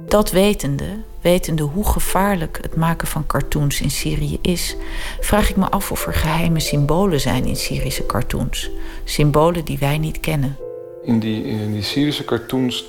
Dat 0.07 0.31
wetende, 0.31 0.85
wetende 1.21 1.63
hoe 1.63 1.85
gevaarlijk 1.85 2.59
het 2.61 2.75
maken 2.75 3.07
van 3.07 3.25
cartoons 3.25 3.81
in 3.81 3.91
Syrië 3.91 4.37
is, 4.41 4.75
vraag 5.19 5.49
ik 5.49 5.55
me 5.55 5.69
af 5.69 5.91
of 5.91 6.05
er 6.05 6.13
geheime 6.13 6.59
symbolen 6.59 7.19
zijn 7.19 7.45
in 7.45 7.55
Syrische 7.55 8.05
cartoons. 8.05 8.69
Symbolen 9.03 9.65
die 9.65 9.77
wij 9.77 9.97
niet 9.97 10.19
kennen. 10.19 10.57
In 11.03 11.19
die, 11.19 11.43
in 11.43 11.71
die 11.71 11.83
Syrische 11.83 12.25
cartoons, 12.25 12.85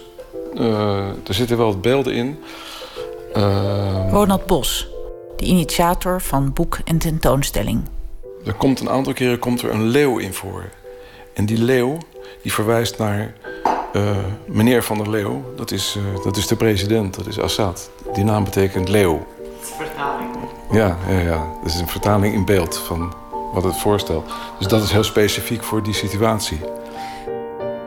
uh, 0.55 1.07
er 1.07 1.35
zitten 1.35 1.57
wel 1.57 1.79
beelden 1.79 2.15
in. 2.15 2.39
Uh, 3.37 4.09
Ronald 4.11 4.47
Bos, 4.47 4.89
de 5.37 5.45
initiator 5.45 6.21
van 6.21 6.53
boek 6.53 6.79
en 6.85 6.99
tentoonstelling. 6.99 7.83
Er 8.45 8.55
komt 8.55 8.81
een 8.81 8.91
aantal 8.91 9.13
keren 9.13 9.39
komt 9.39 9.63
er 9.63 9.71
een 9.71 9.87
leeuw 9.87 10.19
in 10.19 10.33
voor. 10.33 10.65
En 11.35 11.47
die 11.47 11.59
leeuw 11.59 11.99
die 12.43 12.53
verwijst 12.53 12.99
naar 12.99 13.35
uh, 13.93 14.17
meneer 14.47 14.83
Van 14.83 14.99
der 14.99 15.11
Leeuw. 15.11 15.45
Dat 15.57 15.71
is, 15.71 15.97
uh, 15.99 16.25
dat 16.25 16.37
is 16.37 16.47
de 16.47 16.57
president, 16.57 17.15
dat 17.15 17.27
is 17.27 17.41
Assad. 17.41 17.91
Die 18.13 18.25
naam 18.25 18.45
betekent 18.45 18.89
leeuw. 18.89 19.27
Vertaling. 19.61 20.31
Ja, 20.71 20.97
ja, 21.09 21.19
ja, 21.19 21.47
dat 21.63 21.73
is 21.73 21.81
een 21.81 21.89
vertaling 21.89 22.35
in 22.35 22.45
beeld 22.45 22.79
van 22.79 23.13
wat 23.53 23.65
het 23.65 23.77
voorstelt. 23.77 24.31
Dus 24.59 24.67
dat 24.67 24.83
is 24.83 24.93
heel 24.93 25.05
specifiek 25.05 25.63
voor 25.63 25.83
die 25.83 25.95
situatie. 25.95 26.61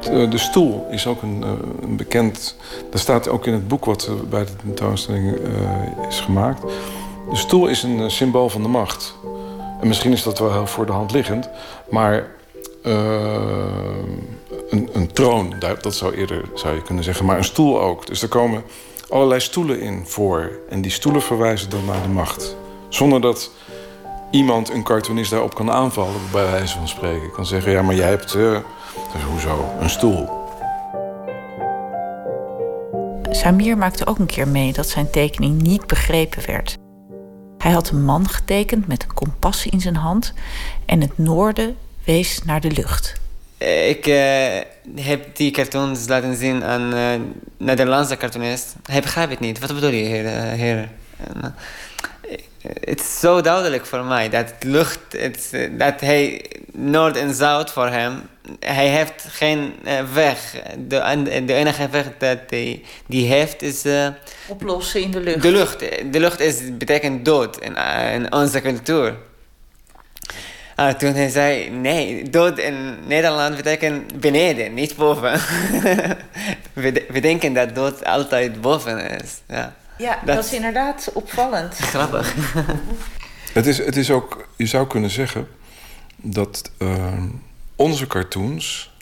De, 0.01 0.27
de 0.27 0.37
stoel 0.37 0.87
is 0.89 1.07
ook 1.07 1.21
een, 1.21 1.43
uh, 1.43 1.49
een, 1.81 1.95
bekend... 1.95 2.55
Dat 2.91 2.99
staat 2.99 3.27
ook 3.27 3.45
in 3.45 3.53
het 3.53 3.67
boek 3.67 3.85
wat 3.85 4.09
bij 4.29 4.45
de 4.45 4.55
tentoonstelling 4.55 5.37
is 6.09 6.19
gemaakt. 6.19 6.61
De 7.29 7.35
stoel 7.35 7.67
is 7.67 7.83
een 7.83 8.11
symbool 8.11 8.49
van 8.49 8.61
de 8.61 8.67
macht. 8.67 9.15
En 9.81 9.87
misschien 9.87 10.11
is 10.11 10.23
dat 10.23 10.39
wel 10.39 10.51
heel 10.51 10.67
voor 10.67 10.85
de 10.85 10.91
hand 10.91 11.11
liggend. 11.11 11.49
Maar 11.89 12.27
een, 14.69 14.89
een, 14.93 15.11
troon, 15.11 15.53
dat 15.59 15.95
zou 15.95 16.13
eerder 16.13 16.41
zou 16.53 16.75
je 16.75 16.81
kunnen 16.81 17.03
zeggen. 17.03 17.25
Maar 17.25 17.37
een 17.37 17.43
stoel 17.43 17.81
ook. 17.81 18.07
Dus 18.07 18.21
er 18.21 18.27
komen 18.27 18.63
allerlei 19.09 19.39
stoelen 19.39 19.79
in 19.79 20.03
voor. 20.05 20.51
En 20.69 20.81
die 20.81 20.91
stoelen 20.91 21.21
verwijzen 21.21 21.69
dan 21.69 21.85
naar 21.85 22.01
de 22.01 22.07
macht. 22.07 22.55
Zonder 22.89 23.21
dat 23.21 23.51
iemand, 24.31 24.69
een 24.69 24.83
cartoonist, 24.83 25.31
daarop 25.31 25.55
kan 25.55 25.71
aanvallen, 25.71 26.21
bij 26.31 26.51
wijze 26.51 26.77
van 26.77 26.87
spreken. 26.87 27.31
Kan 27.31 27.45
zeggen, 27.45 27.71
ja, 27.71 27.81
maar 27.81 27.95
jij 27.95 28.09
hebt, 28.09 28.35
uh, 28.35 28.57
dus 29.13 29.23
hoezo, 29.23 29.69
een 29.79 29.89
stoel. 29.89 30.43
Samir 33.29 33.77
maakte 33.77 34.07
ook 34.07 34.19
een 34.19 34.25
keer 34.25 34.47
mee 34.47 34.73
dat 34.73 34.87
zijn 34.87 35.09
tekening 35.09 35.61
niet 35.61 35.87
begrepen 35.87 36.45
werd. 36.47 36.77
Hij 37.57 37.71
had 37.71 37.89
een 37.89 38.05
man 38.05 38.29
getekend 38.29 38.87
met 38.87 39.03
een 39.03 39.13
kompas 39.13 39.65
in 39.65 39.81
zijn 39.81 39.95
hand 39.95 40.33
en 40.85 41.01
het 41.01 41.17
noorden 41.17 41.77
wees 42.03 42.43
naar 42.43 42.61
de 42.61 42.71
lucht. 42.71 43.23
Ik 43.65 44.07
uh, 44.07 44.15
heb 45.01 45.35
die 45.35 45.51
cartoons 45.51 46.07
laten 46.07 46.35
zien 46.35 46.63
aan 46.63 46.93
uh, 46.93 47.09
Nederlandse 47.57 48.17
cartoonist. 48.17 48.75
Hij 48.83 49.01
begrijpt 49.01 49.31
het 49.31 49.39
niet. 49.39 49.59
Wat 49.59 49.73
bedoel 49.73 49.89
je, 49.89 50.03
heer? 50.03 50.25
heer? 50.29 50.89
Het 52.79 52.99
is 52.99 53.19
zo 53.19 53.41
duidelijk 53.41 53.85
voor 53.85 54.03
mij 54.03 54.29
dat 54.29 54.53
lucht, 54.59 54.99
dat 55.77 55.99
hij 55.99 56.45
noord 56.71 57.17
en 57.17 57.33
zuid 57.33 57.71
voor 57.71 57.87
hem, 57.87 58.21
hij 58.59 58.87
heeft 58.87 59.25
geen 59.29 59.73
weg. 60.13 60.55
De, 60.87 61.43
de 61.45 61.53
enige 61.53 61.89
weg 61.89 62.05
dat 62.17 62.39
hij 62.47 62.83
die 63.07 63.27
heeft 63.27 63.61
is. 63.61 63.85
Uh, 63.85 64.07
Oplossen 64.47 65.01
in 65.01 65.11
de 65.11 65.19
lucht. 65.19 65.41
De 65.41 65.51
lucht. 65.51 65.79
De 66.11 66.19
lucht 66.19 66.39
is, 66.39 66.77
betekent 66.77 67.25
dood 67.25 67.57
in, 67.57 67.75
in 68.13 68.33
onze 68.33 68.61
cultuur. 68.61 69.15
Ah, 70.75 70.93
toen 70.93 71.13
hij 71.13 71.29
zei, 71.29 71.69
nee, 71.69 72.29
dood 72.29 72.59
in 72.59 72.95
Nederland 73.07 73.55
betekent 73.55 74.19
beneden, 74.19 74.73
niet 74.73 74.95
boven. 74.95 75.31
we, 76.73 77.05
we 77.09 77.19
denken 77.19 77.53
dat 77.53 77.75
dood 77.75 78.05
altijd 78.05 78.61
boven 78.61 79.21
is. 79.21 79.41
Ja, 79.47 79.75
ja 79.97 80.19
dat, 80.25 80.35
dat 80.35 80.45
is 80.45 80.53
inderdaad 80.53 81.11
opvallend. 81.13 81.75
Grappig. 81.93 82.35
het, 83.53 83.65
is, 83.65 83.77
het 83.77 83.95
is 83.95 84.11
ook, 84.11 84.47
je 84.55 84.65
zou 84.65 84.87
kunnen 84.87 85.09
zeggen 85.09 85.47
dat 86.15 86.71
uh, 86.77 87.13
onze 87.75 88.07
cartoons 88.07 88.93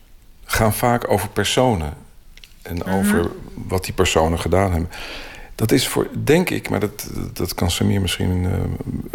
gaan 0.45 0.73
vaak 0.73 1.09
over 1.09 1.29
personen. 1.29 1.93
En 2.61 2.75
mm 2.75 2.81
-hmm. 2.81 2.99
over 2.99 3.31
wat 3.53 3.83
die 3.85 3.93
personen 3.93 4.39
gedaan 4.39 4.71
hebben. 4.71 4.89
Dat 5.55 5.71
is 5.71 5.87
voor, 5.87 6.07
denk 6.23 6.49
ik, 6.49 6.69
maar 6.69 6.79
dat, 6.79 7.09
dat 7.33 7.53
kan 7.53 7.71
Samir 7.71 8.01
misschien 8.01 8.43
uh, 8.43 8.51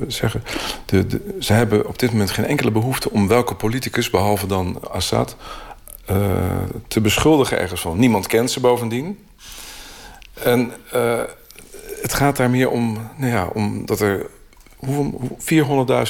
zeggen. 0.07 0.43
De, 0.85 1.21
ze 1.41 1.53
hebben 1.53 1.87
op 1.89 1.99
dit 1.99 2.13
moment 2.13 2.31
geen 2.31 2.45
enkele 2.45 2.71
behoefte 2.71 3.11
om 3.11 3.29
welke 3.29 3.55
politicus, 3.55 4.11
behalve 4.11 4.47
dan 4.47 4.91
Assad, 4.91 5.37
uh, 6.11 6.17
te 6.89 7.01
beschuldigen 7.01 7.59
ergens 7.59 7.81
van. 7.81 7.99
Niemand 7.99 8.27
kent 8.27 8.51
ze 8.51 8.61
bovendien. 8.61 9.19
En 10.33 10.73
uh, 10.95 11.21
het 12.03 12.15
gaat 12.15 12.37
daar 12.37 12.51
meer 12.51 12.71
om, 12.71 12.99
nou 13.17 13.33
ja, 13.33 13.47
om 13.47 13.87
dat 13.87 14.01
er 14.01 14.27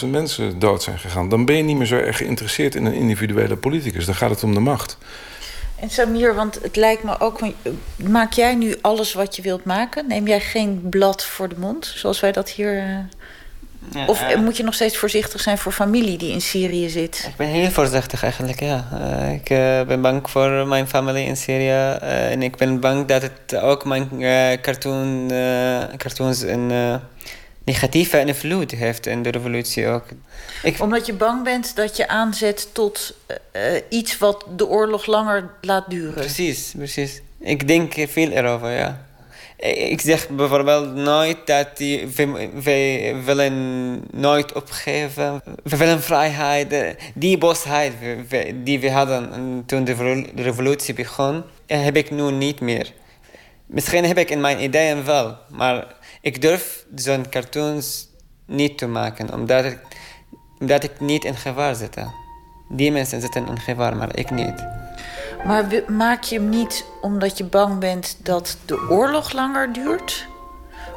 400.000 0.03 0.09
mensen 0.11 0.59
dood 0.59 0.83
zijn 0.83 0.99
gegaan. 0.99 1.29
Dan 1.29 1.45
ben 1.45 1.57
je 1.57 1.63
niet 1.63 1.77
meer 1.77 1.87
zo 1.87 1.97
erg 1.97 2.17
geïnteresseerd 2.17 2.75
in 2.75 2.85
een 2.85 2.95
individuele 2.95 3.57
politicus. 3.57 4.07
Dan 4.07 4.15
gaat 4.15 4.31
het 4.31 4.43
om 4.43 4.55
de 4.55 4.61
macht. 4.61 4.99
En 5.81 5.91
Samir, 5.91 6.35
want 6.35 6.59
het 6.63 6.77
lijkt 6.77 7.03
me 7.03 7.21
ook... 7.21 7.41
Maak 7.97 8.33
jij 8.33 8.55
nu 8.55 8.77
alles 8.81 9.13
wat 9.13 9.37
je 9.37 9.43
wilt 9.43 9.65
maken? 9.65 10.07
Neem 10.09 10.27
jij 10.27 10.41
geen 10.41 10.87
blad 10.91 11.25
voor 11.25 11.49
de 11.49 11.59
mond, 11.59 11.93
zoals 11.95 12.21
wij 12.21 12.33
dat 12.33 12.51
hier... 12.51 12.77
Uh... 12.77 12.99
Ja, 13.93 14.07
of 14.07 14.23
uh, 14.31 14.37
moet 14.37 14.57
je 14.57 14.63
nog 14.63 14.75
steeds 14.75 14.97
voorzichtig 14.97 15.41
zijn 15.41 15.59
voor 15.59 15.73
familie 15.73 16.19
die 16.19 16.33
in 16.33 16.41
Syrië 16.41 16.89
zit? 16.89 17.25
Ik 17.29 17.37
ben 17.37 17.47
heel 17.47 17.71
voorzichtig 17.71 18.23
eigenlijk, 18.23 18.61
ja. 18.61 18.89
Uh, 18.93 19.33
ik 19.33 19.45
ben 19.87 20.01
bang 20.01 20.31
voor 20.31 20.67
mijn 20.67 20.89
familie 20.89 21.27
in 21.27 21.37
Syrië. 21.37 21.97
en 22.01 22.43
ik 22.43 22.57
ben 22.57 22.81
bang 22.81 23.07
dat 23.07 23.23
het 23.23 23.57
ook 23.61 23.85
mijn 23.85 24.09
cartoon, 24.61 25.33
cartoons 25.97 26.43
een 26.43 27.01
negatieve 27.69 28.19
invloed 28.21 28.71
heeft 28.71 29.07
in 29.07 29.23
de 29.23 29.31
revolutie 29.31 29.87
ook. 29.87 30.05
Ik... 30.63 30.81
Omdat 30.81 31.07
je 31.07 31.13
bang 31.13 31.45
bent 31.45 31.77
dat 31.77 31.97
je 31.97 32.09
aanzet 32.09 32.69
tot 32.73 33.15
uh, 33.53 33.63
iets 33.89 34.19
wat 34.19 34.45
de 34.57 34.67
oorlog 34.67 35.07
langer 35.07 35.51
laat 35.61 35.91
duren. 35.91 36.15
Precies, 36.15 36.73
precies. 36.77 37.23
Ik 37.41 37.69
denk 37.69 37.93
veel 38.09 38.31
erover, 38.31 38.71
ja. 38.71 39.07
Ik 39.93 40.01
zeg 40.01 40.29
bijvoorbeeld 40.29 40.95
nooit 40.95 41.37
dat 41.45 41.77
die, 41.77 42.09
wij, 42.17 42.51
wij 42.63 43.17
willen 43.25 43.57
nooit 44.13 44.53
opgeven. 44.53 45.43
We 45.63 45.77
willen 45.77 46.03
vrijheid. 46.03 46.97
Die 47.15 47.39
bosheid 47.39 47.93
die 48.55 48.81
we 48.81 48.91
hadden 48.91 49.63
toen 49.67 49.85
de 49.85 50.25
revolutie 50.35 50.95
begon, 50.95 51.43
heb 51.67 51.97
ik 51.97 52.11
nu 52.11 52.31
niet 52.31 52.61
meer. 52.61 52.93
Misschien 53.67 54.05
heb 54.05 54.19
ik 54.19 54.31
in 54.31 54.41
mijn 54.41 54.63
ideeën 54.63 55.05
wel, 55.05 55.37
maar 55.49 55.87
ik 56.21 56.43
durf 56.43 56.85
zo'n 56.95 57.29
cartoons 57.31 58.09
niet 58.47 58.79
te 58.79 58.87
maken, 58.87 59.33
omdat 59.33 59.65
ik, 59.65 59.79
omdat 60.59 60.85
ik 60.85 61.01
niet 61.01 61.25
in 61.25 61.37
gevaar 61.37 61.75
zit. 61.75 61.97
Die 62.69 62.93
mensen 62.93 63.21
zitten 63.21 63.47
in 63.47 63.61
gevaar, 63.61 63.97
maar 63.97 64.17
ik 64.17 64.31
niet. 64.31 64.67
Maar 65.47 65.83
maak 65.89 66.23
je 66.23 66.39
hem 66.39 66.49
niet 66.49 66.85
omdat 67.01 67.39
je 67.39 67.45
bang 67.45 67.79
bent 67.79 68.17
dat 68.23 68.59
de 68.65 68.87
oorlog 68.91 69.33
langer 69.33 69.73
duurt? 69.73 70.27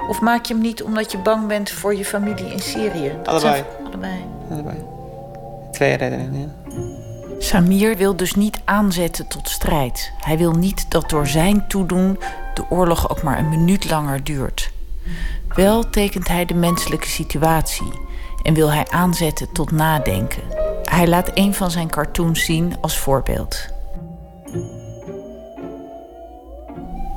Of 0.07 0.21
maak 0.21 0.45
je 0.45 0.53
hem 0.53 0.61
niet 0.61 0.83
omdat 0.83 1.11
je 1.11 1.17
bang 1.17 1.47
bent 1.47 1.69
voor 1.69 1.95
je 1.95 2.05
familie 2.05 2.51
in 2.51 2.59
Syrië? 2.59 3.11
Dat 3.23 3.27
allebei. 3.27 3.63
Allebei. 3.85 4.25
allebei. 4.51 4.77
Twee 5.71 5.95
redenen, 5.95 6.39
ja. 6.39 6.47
Samir 7.39 7.97
wil 7.97 8.15
dus 8.15 8.35
niet 8.35 8.59
aanzetten 8.65 9.27
tot 9.27 9.49
strijd. 9.49 10.11
Hij 10.17 10.37
wil 10.37 10.51
niet 10.51 10.91
dat 10.91 11.09
door 11.09 11.27
zijn 11.27 11.67
toedoen 11.67 12.19
de 12.53 12.63
oorlog 12.69 13.09
ook 13.09 13.23
maar 13.23 13.37
een 13.37 13.49
minuut 13.49 13.89
langer 13.89 14.23
duurt. 14.23 14.71
Wel 15.47 15.89
tekent 15.89 16.27
hij 16.27 16.45
de 16.45 16.53
menselijke 16.53 17.07
situatie 17.07 17.91
en 18.43 18.53
wil 18.53 18.71
hij 18.71 18.87
aanzetten 18.89 19.51
tot 19.51 19.71
nadenken. 19.71 20.43
Hij 20.83 21.07
laat 21.07 21.31
een 21.33 21.53
van 21.53 21.71
zijn 21.71 21.89
cartoons 21.89 22.45
zien 22.45 22.75
als 22.81 22.97
voorbeeld. 22.97 23.67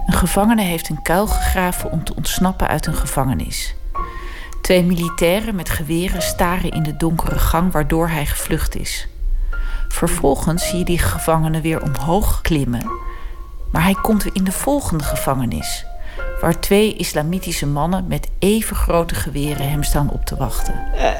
Een 0.07 0.14
gevangene 0.14 0.62
heeft 0.62 0.88
een 0.88 1.03
kuil 1.03 1.26
gegraven 1.26 1.90
om 1.90 2.05
te 2.05 2.14
ontsnappen 2.14 2.68
uit 2.68 2.86
een 2.86 2.95
gevangenis. 2.95 3.74
Twee 4.62 4.84
militairen 4.84 5.55
met 5.55 5.70
geweren 5.70 6.22
staren 6.22 6.70
in 6.70 6.82
de 6.82 6.97
donkere 6.97 7.38
gang 7.38 7.72
waardoor 7.72 8.09
hij 8.09 8.26
gevlucht 8.26 8.76
is. 8.76 9.09
Vervolgens 9.88 10.68
zie 10.68 10.78
je 10.78 10.84
die 10.84 10.99
gevangene 10.99 11.61
weer 11.61 11.82
omhoog 11.82 12.40
klimmen, 12.40 12.90
maar 13.70 13.82
hij 13.82 13.97
komt 14.03 14.22
weer 14.22 14.34
in 14.34 14.45
de 14.45 14.53
volgende 14.53 15.05
gevangenis, 15.05 15.86
waar 16.41 16.61
twee 16.61 16.97
islamitische 16.97 17.67
mannen 17.67 18.05
met 18.09 18.29
even 18.39 18.77
grote 18.77 19.15
geweren 19.15 19.71
hem 19.71 19.83
staan 19.83 20.11
op 20.11 20.25
te 20.25 20.37
wachten. 20.37 20.75
Uh, 20.95 21.11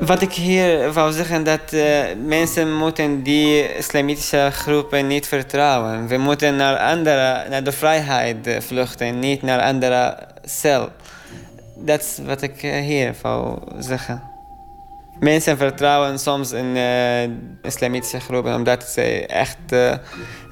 wat 0.00 0.22
ik 0.22 0.32
hier 0.32 0.92
wou 0.92 1.12
zeggen, 1.12 1.44
dat 1.44 1.72
uh, 1.72 2.00
mensen 2.26 2.74
moeten 2.74 3.22
die 3.22 3.76
islamitische 3.76 4.48
groepen 4.52 5.06
niet 5.06 5.26
vertrouwen. 5.28 6.06
We 6.06 6.16
moeten 6.16 6.56
naar 6.56 6.76
andere, 6.76 7.48
naar 7.48 7.64
de 7.64 7.72
vrijheid 7.72 8.46
uh, 8.46 8.60
vluchten, 8.60 9.18
niet 9.18 9.42
naar 9.42 9.60
andere 9.60 10.18
cel. 10.44 10.88
Dat 11.76 12.00
is 12.00 12.18
wat 12.24 12.42
ik 12.42 12.60
hier 12.60 13.14
wou 13.22 13.58
zeggen. 13.78 14.22
Mensen 15.18 15.56
vertrouwen 15.56 16.18
soms 16.18 16.52
in 16.52 16.76
islamitische 17.62 18.20
groepen 18.20 18.54
omdat 18.54 18.82
ze 18.82 19.26
echt 19.26 19.58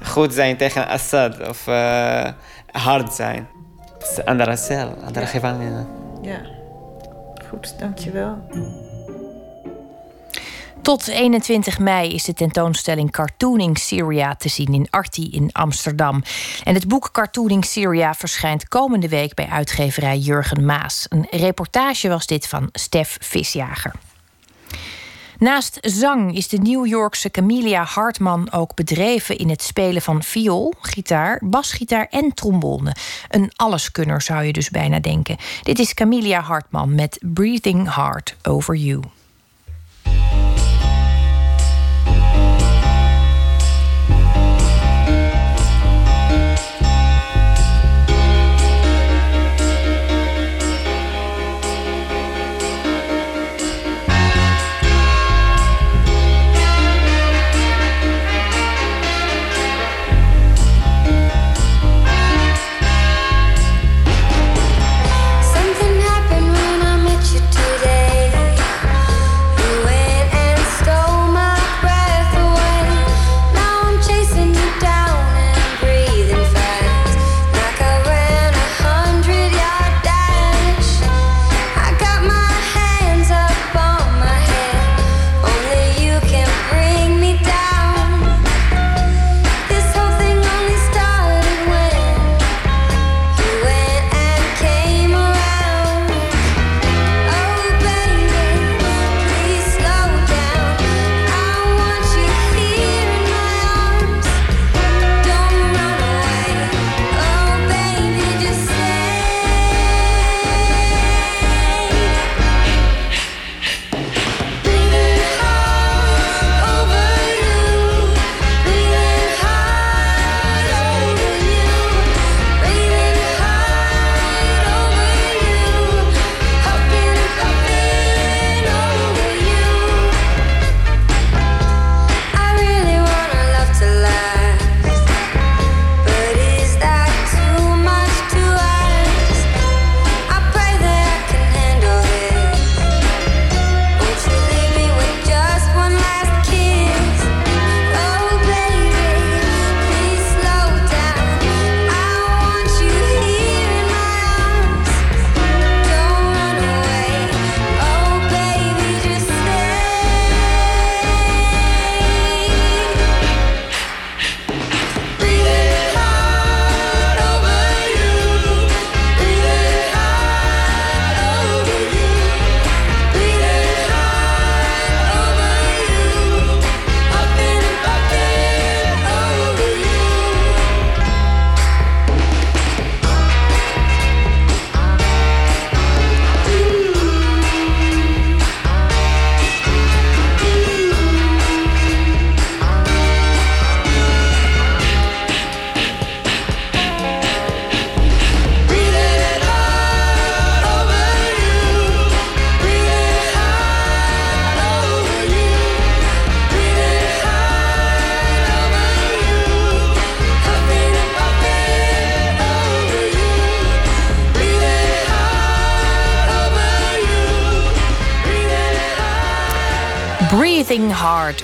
goed 0.03 0.33
zijn 0.33 0.57
tegen 0.57 0.87
Assad 0.87 1.49
of 1.49 1.65
hard 2.71 3.13
zijn. 3.13 3.47
Andere 4.25 4.55
cel, 4.55 4.95
andere 5.05 5.25
ja. 5.25 5.31
gevangenen. 5.31 5.87
Ja, 6.21 6.41
goed, 7.49 7.79
dankjewel. 7.79 8.37
Tot 10.83 11.07
21 11.07 11.79
mei 11.79 12.13
is 12.13 12.23
de 12.23 12.33
tentoonstelling 12.33 13.11
Cartooning 13.11 13.77
Syria 13.77 14.35
te 14.35 14.49
zien 14.49 14.73
in 14.73 14.87
Arti 14.89 15.29
in 15.29 15.49
Amsterdam. 15.51 16.23
En 16.63 16.73
het 16.73 16.87
boek 16.87 17.11
Cartooning 17.11 17.65
Syria 17.65 18.13
verschijnt 18.13 18.67
komende 18.67 19.09
week 19.09 19.33
bij 19.33 19.47
uitgeverij 19.47 20.17
Jurgen 20.17 20.65
Maas. 20.65 21.05
Een 21.09 21.27
reportage 21.29 22.09
was 22.09 22.25
dit 22.25 22.47
van 22.47 22.69
Stef 22.71 23.17
Visjager. 23.21 23.93
Naast 25.39 25.77
zang 25.81 26.35
is 26.35 26.47
de 26.47 26.57
New 26.57 26.85
Yorkse 26.85 27.31
Camelia 27.31 27.83
Hartman 27.83 28.51
ook 28.51 28.75
bedreven 28.75 29.37
in 29.37 29.49
het 29.49 29.61
spelen 29.61 30.01
van 30.01 30.23
viool, 30.23 30.73
gitaar, 30.81 31.41
basgitaar 31.43 32.07
en 32.09 32.33
trombone. 32.33 32.95
Een 33.29 33.51
alleskunner 33.55 34.21
zou 34.21 34.43
je 34.43 34.53
dus 34.53 34.69
bijna 34.69 34.99
denken. 34.99 35.37
Dit 35.63 35.79
is 35.79 35.93
Camelia 35.93 36.41
Hartman 36.41 36.95
met 36.95 37.19
Breathing 37.21 37.87
Hard 37.87 38.35
Over 38.43 38.75
You. 38.75 39.01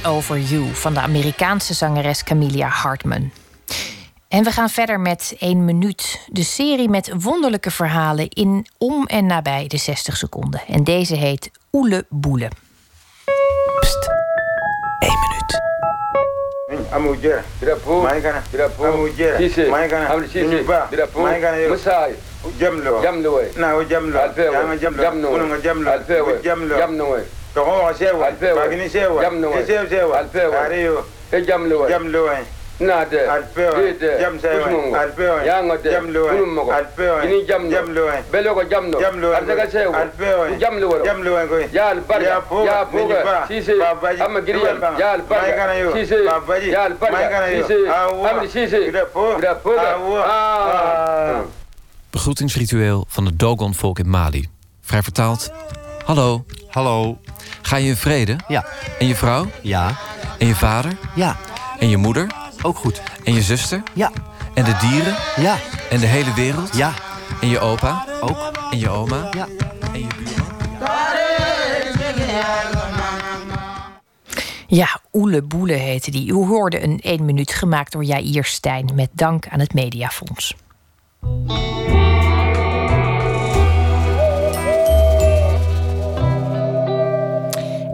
Over 0.05 0.39
You 0.39 0.65
van 0.73 0.93
de 0.93 0.99
Amerikaanse 0.99 1.73
zangeres 1.73 2.23
Camelia 2.23 2.67
Hartman. 2.67 3.31
En 4.27 4.43
we 4.43 4.51
gaan 4.51 4.69
verder 4.69 4.99
met 4.99 5.35
1 5.39 5.65
minuut. 5.65 6.27
De 6.27 6.43
serie 6.43 6.89
met 6.89 7.11
wonderlijke 7.21 7.71
verhalen 7.71 8.29
in 8.29 8.67
om 8.77 9.05
en 9.05 9.25
nabij 9.25 9.67
de 9.67 9.77
60 9.77 10.17
seconden. 10.17 10.61
En 10.67 10.83
deze 10.83 11.15
heet 11.15 11.51
Oele 11.71 12.05
Boele. 12.09 12.47
Pst. 13.79 14.09
1 14.99 15.11
minuut. 15.19 15.61
Begroetingsritueel 52.09 53.05
van 53.07 53.25
het 53.25 53.39
Dogon-volk 53.39 53.99
in 53.99 54.09
Mali. 54.09 54.49
Vrij 54.81 55.01
vertaald. 55.01 55.51
Hallo. 56.05 56.45
Hallo. 56.69 57.17
Ga 57.69 57.75
je 57.75 57.87
in 57.87 57.95
vrede? 57.95 58.35
Ja. 58.47 58.65
En 58.99 59.07
je 59.07 59.15
vrouw? 59.15 59.45
Ja. 59.61 59.95
En 60.37 60.47
je 60.47 60.55
vader? 60.55 60.97
Ja. 61.15 61.35
En 61.79 61.89
je 61.89 61.97
moeder? 61.97 62.27
Ook 62.61 62.77
goed. 62.77 63.01
En 63.23 63.33
je 63.33 63.41
zuster? 63.41 63.83
Ja. 63.93 64.11
En 64.53 64.63
de 64.63 64.77
dieren? 64.81 65.15
Ja. 65.35 65.57
En 65.89 65.99
de 65.99 66.05
hele 66.05 66.33
wereld? 66.33 66.75
Ja. 66.75 66.93
En 67.41 67.47
je 67.47 67.59
opa? 67.59 68.05
Ook. 68.21 68.51
En 68.71 68.79
je 68.79 68.89
oma? 68.89 69.29
Ja. 69.31 69.47
En 69.93 69.99
je 69.99 70.07
buurman? 70.17 70.47
Ja, 74.67 74.99
Oele 75.13 75.41
Boele 75.41 75.73
heette 75.73 76.11
die. 76.11 76.31
U 76.31 76.33
hoorde 76.33 76.83
een 76.83 76.99
1 76.99 77.25
minuut 77.25 77.51
gemaakt 77.51 77.91
door 77.91 78.03
Jair 78.03 78.45
Stijn... 78.45 78.89
met 78.95 79.09
dank 79.13 79.47
aan 79.47 79.59
het 79.59 79.73
Mediafonds. 79.73 80.55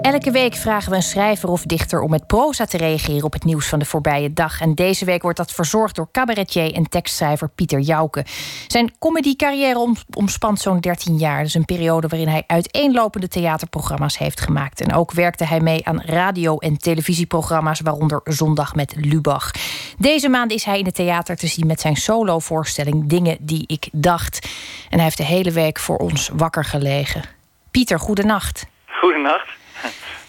Elke 0.05 0.31
week 0.31 0.55
vragen 0.55 0.89
we 0.89 0.95
een 0.95 1.01
schrijver 1.01 1.49
of 1.49 1.61
dichter 1.61 2.01
om 2.01 2.09
met 2.09 2.27
proza 2.27 2.65
te 2.65 2.77
reageren 2.77 3.23
op 3.23 3.33
het 3.33 3.43
nieuws 3.43 3.67
van 3.67 3.79
de 3.79 3.85
voorbije 3.85 4.33
dag. 4.33 4.61
En 4.61 4.75
deze 4.75 5.05
week 5.05 5.21
wordt 5.21 5.37
dat 5.37 5.51
verzorgd 5.51 5.95
door 5.95 6.07
cabaretier 6.11 6.73
en 6.73 6.89
tekstschrijver 6.89 7.49
Pieter 7.49 7.79
Jouke. 7.79 8.25
Zijn 8.67 8.93
comedycarrière 8.99 9.79
om, 9.79 9.95
omspant 10.17 10.59
zo'n 10.59 10.79
13 10.79 11.17
jaar. 11.17 11.43
Dus 11.43 11.53
een 11.53 11.65
periode 11.65 12.07
waarin 12.07 12.27
hij 12.27 12.43
uiteenlopende 12.47 13.27
theaterprogramma's 13.27 14.17
heeft 14.17 14.41
gemaakt. 14.41 14.81
En 14.81 14.93
ook 14.93 15.11
werkte 15.11 15.45
hij 15.45 15.59
mee 15.59 15.85
aan 15.85 16.01
radio- 16.01 16.57
en 16.57 16.77
televisieprogramma's, 16.77 17.79
waaronder 17.79 18.21
Zondag 18.23 18.75
met 18.75 18.95
Lubach. 18.97 19.51
Deze 19.97 20.29
maand 20.29 20.51
is 20.51 20.63
hij 20.63 20.79
in 20.79 20.85
het 20.85 20.95
theater 20.95 21.35
te 21.35 21.47
zien 21.47 21.67
met 21.67 21.81
zijn 21.81 21.95
solovoorstelling 21.95 23.09
Dingen 23.09 23.37
die 23.39 23.63
ik 23.67 23.89
dacht. 23.91 24.49
En 24.89 24.95
hij 24.95 25.03
heeft 25.03 25.17
de 25.17 25.25
hele 25.25 25.51
week 25.51 25.79
voor 25.79 25.97
ons 25.97 26.29
wakker 26.33 26.65
gelegen. 26.65 27.21
Pieter, 27.71 27.99
goedenacht. 27.99 28.65
Goedenacht. 28.85 29.63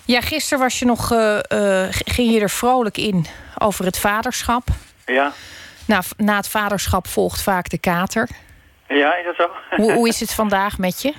Ja, 0.07 0.21
gisteren 0.21 0.63
was 0.63 0.79
je 0.79 0.85
nog, 0.85 1.13
eh, 1.13 1.39
eh, 1.39 1.89
ging 1.91 2.33
je 2.33 2.41
er 2.41 2.51
vrolijk 2.51 2.97
in 2.97 3.27
over 3.59 3.85
het 3.85 3.99
vaderschap. 3.99 4.63
Ja. 5.07 5.33
Nou, 5.87 6.03
na 6.17 6.37
het 6.37 6.49
vaderschap 6.49 7.07
volgt 7.07 7.43
vaak 7.43 7.69
de 7.69 7.79
kater. 7.79 8.29
Ja, 8.89 9.17
is 9.17 9.25
dat 9.25 9.35
zo? 9.37 9.51
Hoe, 9.77 9.93
hoe 9.93 10.09
is 10.09 10.21
het 10.25 10.35
vandaag 10.35 10.79
met 10.79 11.03
je? 11.03 11.13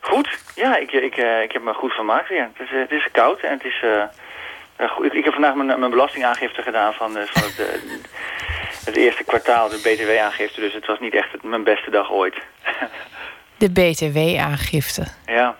Goed. 0.00 0.38
Ja, 0.54 0.76
ik, 0.76 0.92
ik, 0.92 1.16
eh, 1.16 1.42
ik 1.42 1.52
heb 1.52 1.62
me 1.62 1.74
goed 1.74 1.92
vermaakt 1.92 2.28
weer. 2.28 2.48
Het 2.54 2.68
is, 2.68 2.70
het 2.70 2.90
is 2.90 3.08
koud 3.12 3.40
en 3.40 3.50
het 3.50 3.64
is... 3.64 3.84
goed. 4.90 5.04
Ik, 5.04 5.12
ik 5.12 5.24
heb 5.24 5.32
vandaag 5.32 5.54
mijn, 5.54 5.78
mijn 5.78 5.90
belastingaangifte 5.90 6.62
gedaan 6.62 6.92
van, 6.92 7.12
van 7.12 7.42
het, 7.42 7.82
het 8.84 8.96
eerste 8.96 9.24
kwartaal, 9.24 9.68
de 9.68 9.76
btw-aangifte. 9.76 10.60
Dus 10.60 10.72
het 10.72 10.86
was 10.86 11.00
niet 11.00 11.14
echt 11.14 11.42
mijn 11.42 11.64
beste 11.64 11.90
dag 11.90 12.10
ooit. 12.10 12.36
De 13.56 13.70
BTW-aangifte. 13.70 15.06
Ja. 15.26 15.56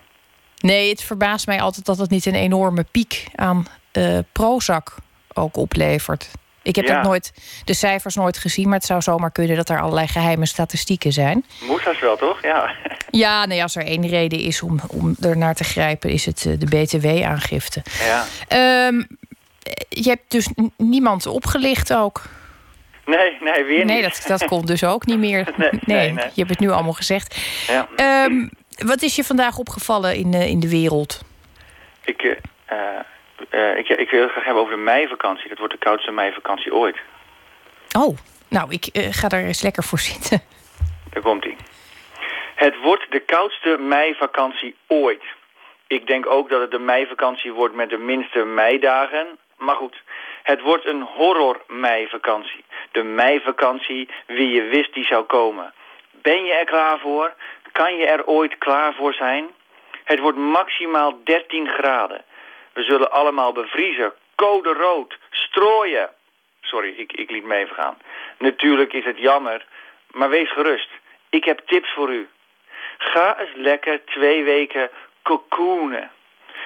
Nee, 0.65 0.89
het 0.91 1.03
verbaast 1.03 1.47
mij 1.47 1.61
altijd 1.61 1.87
dat 1.87 1.99
het 1.99 2.11
niet 2.11 2.27
een 2.27 2.35
enorme 2.35 2.85
piek 2.91 3.27
aan 3.35 3.67
eh 3.93 4.19
Prozac 4.33 4.95
ook 5.33 5.57
oplevert. 5.57 6.29
Ik 6.63 6.77
heb 6.77 6.85
Ja. 6.87 6.95
dat 6.95 7.03
nooit, 7.05 7.33
de 7.65 7.75
cijfers 7.75 8.15
nooit 8.15 8.39
gezien, 8.39 8.65
maar 8.69 8.79
het 8.79 8.87
zou 8.87 9.03
zomaar 9.03 9.31
kunnen 9.31 9.57
dat 9.57 9.69
er 9.69 9.81
allerlei 9.81 10.07
geheime 10.07 10.47
statistieken 10.47 11.13
zijn. 11.13 11.45
Moest 11.69 11.85
dat 11.85 11.99
wel, 12.01 12.17
toch? 12.17 12.43
Ja. 12.43 12.75
Ja, 13.11 13.47
nee, 13.47 13.63
als 13.63 13.77
er 13.77 13.85
één 13.87 14.07
reden 14.09 14.39
is 14.39 14.63
om, 14.63 14.81
om 14.89 15.17
er 15.21 15.37
naar 15.37 15.55
te 15.55 15.65
grijpen, 15.65 16.11
is 16.11 16.27
het 16.27 16.47
eh, 16.47 16.53
de 16.59 16.67
BTW-aangifte. 16.67 17.83
Ja. 18.05 18.25
Ehm, 18.49 19.03
je 19.89 20.09
hebt 20.09 20.31
dus 20.31 20.49
niemand 20.77 21.27
opgelicht 21.27 21.95
ook. 21.95 22.23
Nee, 23.07 23.37
nee, 23.41 23.65
weer 23.65 23.85
Nee, 23.85 24.03
niet. 24.03 24.05
dat, 24.05 24.25
dat 24.41 24.45
komt 24.53 24.67
dus 24.67 24.85
ook 24.85 25.07
niet 25.07 25.19
meer. 25.19 25.53
Nee, 25.57 25.69
Nee, 25.71 25.81
nee, 25.99 26.13
nee. 26.13 26.25
je 26.25 26.31
hebt 26.41 26.51
het 26.51 26.59
nu 26.61 26.71
allemaal 26.71 26.93
gezegd. 26.93 27.37
Ja. 27.67 27.89
Ehm, 27.97 28.49
wat 28.75 29.03
is 29.03 29.17
je 29.17 29.25
vandaag 29.25 29.59
opgevallen 29.59 30.17
in, 30.17 30.31
de 30.31 30.49
in 30.49 30.61
de 30.61 30.69
wereld? 30.69 31.23
Ik, 32.05 32.23
eh, 32.23 32.37
eh, 32.65 33.01
eh, 33.51 33.79
ik, 33.79 33.89
ik 33.89 34.11
wil 34.11 34.23
het 34.23 34.31
graag 34.31 34.45
hebben 34.45 34.63
over 34.63 34.77
de 34.77 34.83
meivakantie. 34.83 35.49
Dat 35.49 35.59
wordt 35.59 35.73
de 35.73 35.79
koudste 35.79 36.11
meivakantie 36.11 36.75
ooit. 36.75 36.97
Oh, 37.99 38.17
nou, 38.49 38.73
ik 38.73 38.87
eh, 38.87 39.09
ga 39.11 39.29
daar 39.29 39.43
eens 39.43 39.63
lekker 39.63 39.83
voor 39.83 39.99
zitten. 39.99 40.43
Daar 41.11 41.23
komt 41.23 41.45
hij. 41.45 41.57
Het 42.55 42.75
wordt 42.83 43.07
de 43.11 43.21
koudste 43.21 43.77
meivakantie 43.79 44.77
ooit. 44.87 45.23
Ik 45.87 46.07
denk 46.07 46.27
ook 46.27 46.49
dat 46.49 46.61
het 46.61 46.71
de 46.71 46.79
meivakantie 46.79 47.53
wordt 47.53 47.75
met 47.75 47.91
de 47.91 47.99
minste 47.99 48.45
meidagen. 48.45 49.27
Maar 49.57 49.77
goed, 49.77 50.03
het 50.43 50.61
wordt 50.61 50.87
een 50.87 51.03
horror 51.03 51.63
meivakantie. 51.69 52.65
De 52.93 53.03
meivakantie 53.03 54.09
wie 54.27 54.49
je 54.49 54.63
wist 54.63 54.95
die 54.95 55.05
zou 55.05 55.25
komen. 55.25 55.73
Ben 56.11 56.45
je 56.45 56.53
er 56.53 56.65
klaar 56.65 56.99
voor? 56.99 57.35
Kan 57.81 57.97
je 57.97 58.07
er 58.07 58.27
ooit 58.27 58.59
klaar 58.59 58.95
voor 58.95 59.15
zijn? 59.15 59.47
Het 60.05 60.19
wordt 60.19 60.39
maximaal 60.39 61.19
13 61.25 61.69
graden. 61.69 62.25
We 62.73 62.83
zullen 62.83 63.13
allemaal 63.13 63.53
bevriezen. 63.53 64.13
Code 64.35 64.73
rood. 64.73 65.19
Strooien. 65.31 66.11
Sorry, 66.61 66.95
ik, 66.97 67.13
ik 67.13 67.31
liet 67.31 67.45
me 67.45 67.55
even 67.55 67.75
gaan. 67.75 67.99
Natuurlijk 68.39 68.93
is 68.93 69.05
het 69.05 69.19
jammer, 69.19 69.67
maar 70.11 70.29
wees 70.29 70.53
gerust. 70.53 70.89
Ik 71.31 71.45
heb 71.45 71.61
tips 71.67 71.93
voor 71.93 72.13
u. 72.13 72.29
Ga 72.99 73.39
eens 73.39 73.55
lekker 73.55 74.05
twee 74.05 74.45
weken 74.45 74.91
cocoonen. 75.23 76.11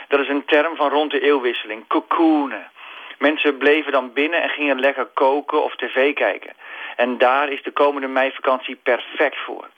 Dat 0.09 0.21
is 0.21 0.29
een 0.29 0.45
term 0.45 0.77
van 0.77 0.91
rond 0.91 1.11
de 1.11 1.21
eeuwwisseling. 1.21 1.87
Cocoonen. 1.87 2.71
Mensen 3.19 3.57
bleven 3.57 3.93
dan 3.93 4.13
binnen 4.13 4.43
en 4.43 4.49
gingen 4.49 4.81
lekker 4.81 5.07
koken 5.07 5.63
of 5.63 5.77
tv 5.77 6.15
kijken. 6.15 6.53
En 6.97 7.19
daar 7.19 7.49
is 7.49 7.63
de 7.63 7.71
komende 7.71 8.09
meivakantie 8.09 8.77
perfect 8.77 9.37
voor. 9.37 9.69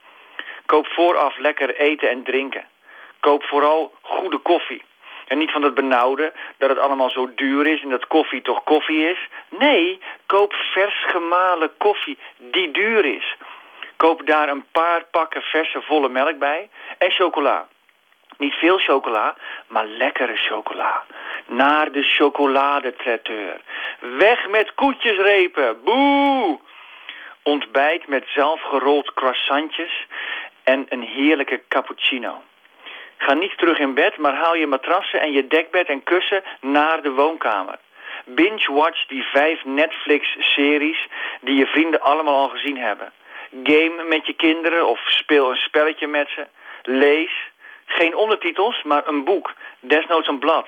Koop 0.70 0.86
vooraf 0.86 1.38
lekker 1.38 1.74
eten 1.76 2.10
en 2.10 2.22
drinken. 2.22 2.64
Koop 3.20 3.44
vooral 3.44 3.94
goede 4.02 4.38
koffie. 4.38 4.82
En 5.26 5.38
niet 5.38 5.50
van 5.50 5.60
dat 5.60 5.74
benauwde, 5.74 6.32
dat 6.58 6.68
het 6.68 6.78
allemaal 6.78 7.10
zo 7.10 7.34
duur 7.34 7.66
is 7.66 7.82
en 7.82 7.88
dat 7.88 8.06
koffie 8.06 8.42
toch 8.42 8.64
koffie 8.64 9.08
is. 9.10 9.28
Nee, 9.48 10.00
koop 10.26 10.52
vers 10.52 11.04
gemalen 11.06 11.76
koffie 11.76 12.18
die 12.36 12.70
duur 12.70 13.04
is. 13.04 13.36
Koop 13.96 14.26
daar 14.26 14.48
een 14.48 14.64
paar 14.72 15.04
pakken 15.10 15.42
verse 15.42 15.82
volle 15.82 16.08
melk 16.08 16.38
bij 16.38 16.68
en 16.98 17.10
chocola. 17.10 17.68
Niet 18.38 18.54
veel 18.54 18.78
chocola, 18.78 19.36
maar 19.66 19.86
lekkere 19.86 20.36
chocola. 20.36 21.04
Naar 21.46 21.92
de 21.92 22.02
chocoladetraiteur. 22.02 23.60
Weg 23.98 24.48
met 24.48 24.74
koetjesrepen. 24.74 25.84
Boe! 25.84 26.58
Ontbijt 27.42 28.08
met 28.08 28.24
zelfgerold 28.26 29.12
croissantjes 29.14 30.06
en 30.72 30.86
een 30.88 31.02
heerlijke 31.02 31.60
cappuccino. 31.68 32.42
Ga 33.16 33.34
niet 33.34 33.58
terug 33.58 33.78
in 33.78 33.94
bed, 33.94 34.16
maar 34.16 34.34
haal 34.34 34.54
je 34.54 34.66
matrassen 34.66 35.20
en 35.20 35.32
je 35.32 35.46
dekbed 35.46 35.86
en 35.88 36.02
kussen 36.02 36.42
naar 36.60 37.02
de 37.02 37.10
woonkamer. 37.10 37.78
Binge-watch 38.24 39.06
die 39.06 39.22
vijf 39.22 39.64
Netflix-series 39.64 41.08
die 41.40 41.54
je 41.54 41.66
vrienden 41.66 42.00
allemaal 42.00 42.34
al 42.34 42.48
gezien 42.48 42.78
hebben. 42.78 43.12
Game 43.62 44.04
met 44.08 44.26
je 44.26 44.32
kinderen 44.32 44.86
of 44.86 45.00
speel 45.06 45.50
een 45.50 45.56
spelletje 45.56 46.06
met 46.06 46.28
ze. 46.28 46.46
Lees. 46.82 47.32
Geen 47.86 48.16
ondertitels, 48.16 48.82
maar 48.82 49.06
een 49.06 49.24
boek. 49.24 49.52
Desnoods 49.80 50.28
een 50.28 50.38
blad. 50.38 50.66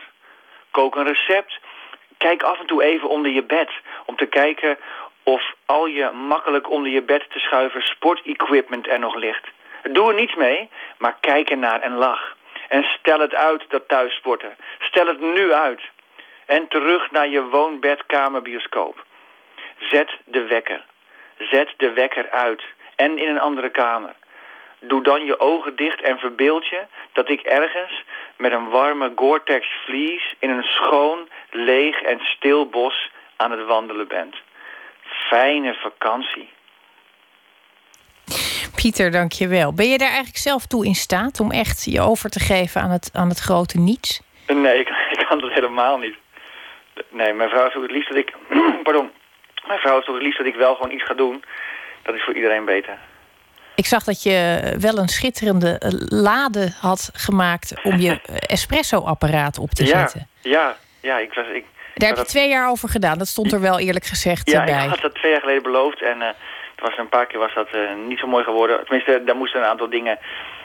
Kook 0.70 0.96
een 0.96 1.06
recept. 1.06 1.60
Kijk 2.18 2.42
af 2.42 2.58
en 2.60 2.66
toe 2.66 2.82
even 2.82 3.08
onder 3.08 3.30
je 3.30 3.42
bed 3.42 3.70
om 4.06 4.16
te 4.16 4.26
kijken 4.26 4.78
of 5.22 5.42
al 5.66 5.86
je 5.86 6.10
makkelijk 6.10 6.70
onder 6.70 6.92
je 6.92 7.02
bed 7.02 7.24
te 7.30 7.38
schuiven 7.38 7.82
sportequipment 7.82 8.88
er 8.88 8.98
nog 8.98 9.14
ligt. 9.14 9.46
Doe 9.82 10.08
er 10.08 10.14
niets 10.14 10.34
mee, 10.34 10.68
maar 10.98 11.16
kijk 11.20 11.50
ernaar 11.50 11.80
en 11.80 11.92
lach. 11.92 12.36
En 12.68 12.82
stel 12.82 13.20
het 13.20 13.34
uit, 13.34 13.64
dat 13.68 13.88
thuissporten. 13.88 14.56
Stel 14.78 15.06
het 15.06 15.20
nu 15.20 15.52
uit. 15.52 15.80
En 16.46 16.68
terug 16.68 17.10
naar 17.10 17.28
je 17.28 17.42
woonbedkamerbioscoop. 17.42 19.04
Zet 19.78 20.10
de 20.24 20.46
wekker. 20.46 20.84
Zet 21.38 21.74
de 21.76 21.92
wekker 21.92 22.30
uit. 22.30 22.62
En 22.96 23.18
in 23.18 23.28
een 23.28 23.40
andere 23.40 23.70
kamer. 23.70 24.14
Doe 24.78 25.02
dan 25.02 25.24
je 25.24 25.40
ogen 25.40 25.76
dicht 25.76 26.02
en 26.02 26.18
verbeeld 26.18 26.66
je 26.66 26.80
dat 27.12 27.28
ik 27.28 27.40
ergens 27.40 28.04
met 28.36 28.52
een 28.52 28.68
warme 28.68 29.12
Gore-Tex 29.16 29.66
vlies 29.84 30.34
in 30.38 30.50
een 30.50 30.62
schoon, 30.62 31.28
leeg 31.50 32.02
en 32.02 32.20
stil 32.20 32.68
bos 32.68 33.10
aan 33.36 33.50
het 33.50 33.66
wandelen 33.66 34.08
ben. 34.08 34.32
Fijne 35.02 35.74
vakantie. 35.74 36.50
Pieter, 38.74 39.10
dank 39.10 39.32
je 39.32 39.48
wel. 39.48 39.72
Ben 39.72 39.88
je 39.88 39.98
daar 39.98 40.08
eigenlijk 40.08 40.38
zelf 40.38 40.66
toe 40.66 40.86
in 40.86 40.94
staat 40.94 41.40
om 41.40 41.50
echt 41.50 41.84
je 41.84 42.00
over 42.00 42.30
te 42.30 42.40
geven 42.40 42.80
aan 42.80 42.90
het, 42.90 43.10
aan 43.12 43.28
het 43.28 43.38
grote 43.38 43.78
niets? 43.78 44.20
Nee, 44.46 44.78
ik, 44.84 44.88
ik 44.88 45.26
kan 45.28 45.40
dat 45.40 45.52
helemaal 45.52 45.98
niet. 45.98 46.14
Nee, 47.10 47.32
mijn 47.32 47.48
vrouw 47.48 47.66
is 47.66 47.74
ook 47.74 47.82
het 47.82 47.90
liefst 47.90 48.08
dat 48.08 48.18
ik... 48.18 48.32
pardon. 48.82 49.10
Mijn 49.66 49.78
vrouw 49.78 50.00
is 50.00 50.06
het 50.06 50.22
liefst 50.22 50.38
dat 50.38 50.46
ik 50.46 50.54
wel 50.54 50.74
gewoon 50.74 50.92
iets 50.92 51.04
ga 51.04 51.14
doen. 51.14 51.44
Dat 52.02 52.14
is 52.14 52.22
voor 52.24 52.34
iedereen 52.34 52.64
beter. 52.64 52.98
Ik 53.74 53.86
zag 53.86 54.04
dat 54.04 54.22
je 54.22 54.60
wel 54.80 54.98
een 54.98 55.08
schitterende 55.08 55.78
eh, 55.78 55.90
lade 56.08 56.72
had 56.80 57.10
gemaakt 57.12 57.74
om 57.82 57.96
je 57.96 58.20
espresso-apparaat 58.56 59.58
op 59.58 59.70
te 59.70 59.86
zetten. 59.86 60.28
Ja, 60.40 60.76
ja, 61.00 61.18
ik 61.18 61.32
was. 61.32 61.46
Ik, 61.46 61.64
Daar 61.94 62.08
heb 62.08 62.18
je 62.18 62.24
twee 62.24 62.48
jaar 62.48 62.70
over 62.70 62.88
gedaan. 62.88 63.18
Dat 63.18 63.28
stond 63.28 63.52
er 63.52 63.60
wel 63.60 63.78
eerlijk 63.78 64.04
gezegd 64.04 64.50
ja, 64.50 64.64
bij. 64.64 64.74
Ja, 64.74 64.82
ik 64.82 64.88
had 64.88 65.00
dat 65.00 65.14
twee 65.14 65.30
jaar 65.30 65.40
geleden 65.40 65.62
beloofd 65.62 66.02
en 66.02 66.16
uh, 66.20 66.28
was 66.82 66.98
een 66.98 67.08
paar 67.08 67.26
keer 67.26 67.38
was 67.38 67.54
dat 67.54 67.68
uh, 67.74 67.94
niet 68.06 68.18
zo 68.18 68.26
mooi 68.26 68.44
geworden. 68.44 68.84
Tenminste, 68.84 69.24
daar 69.24 69.36
moesten 69.36 69.60
een 69.60 69.66
aantal 69.66 69.88
dingen. 69.88 70.18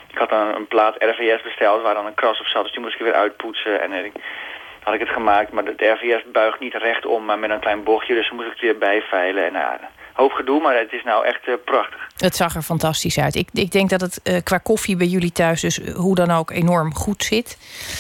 Ik 0.10 0.18
had 0.18 0.30
dan 0.30 0.56
een 0.56 0.68
plaat 0.68 0.96
RVS 1.04 1.42
besteld 1.42 1.82
waar 1.82 1.94
dan 1.94 2.06
een 2.06 2.14
kras 2.14 2.40
op 2.40 2.46
zat, 2.46 2.64
dus 2.64 2.72
die 2.72 2.82
moest 2.82 2.94
ik 2.94 3.02
weer 3.02 3.14
uitpoetsen 3.14 3.82
en 3.82 3.92
uh, 3.92 4.12
had 4.84 4.94
ik 4.94 5.00
het 5.00 5.10
gemaakt. 5.10 5.52
Maar 5.52 5.64
de 5.64 5.88
RVS 5.88 6.24
buigt 6.32 6.60
niet 6.60 6.74
recht 6.74 7.06
om, 7.06 7.26
maar 7.26 7.40
met 7.40 7.50
een 7.50 7.60
klein 7.60 7.84
bochtje, 7.84 8.14
dus 8.14 8.32
moest 8.32 8.46
ik 8.46 8.52
het 8.52 8.62
weer 8.62 8.78
bijveilen. 8.78 9.46
En 9.46 9.54
nou, 9.54 9.76
hoop 10.18 10.32
gedoe, 10.32 10.62
maar 10.62 10.78
het 10.78 10.92
is 10.92 11.04
nou 11.04 11.26
echt 11.26 11.48
uh, 11.48 11.56
prachtig. 11.66 12.08
Het 12.18 12.36
zag 12.36 12.56
er 12.56 12.62
fantastisch 12.62 13.20
uit. 13.20 13.36
Ik, 13.36 13.50
ik 13.54 13.72
denk 13.72 13.90
dat 13.90 14.02
het 14.02 14.20
uh, 14.24 14.38
qua 14.44 14.58
koffie 14.58 14.96
bij 14.96 15.08
jullie 15.08 15.32
thuis 15.32 15.62
dus 15.62 15.80
hoe 15.96 16.16
dan 16.16 16.32
ook 16.32 16.52
enorm 16.52 16.96
goed 16.96 17.24
zit. 17.24 17.58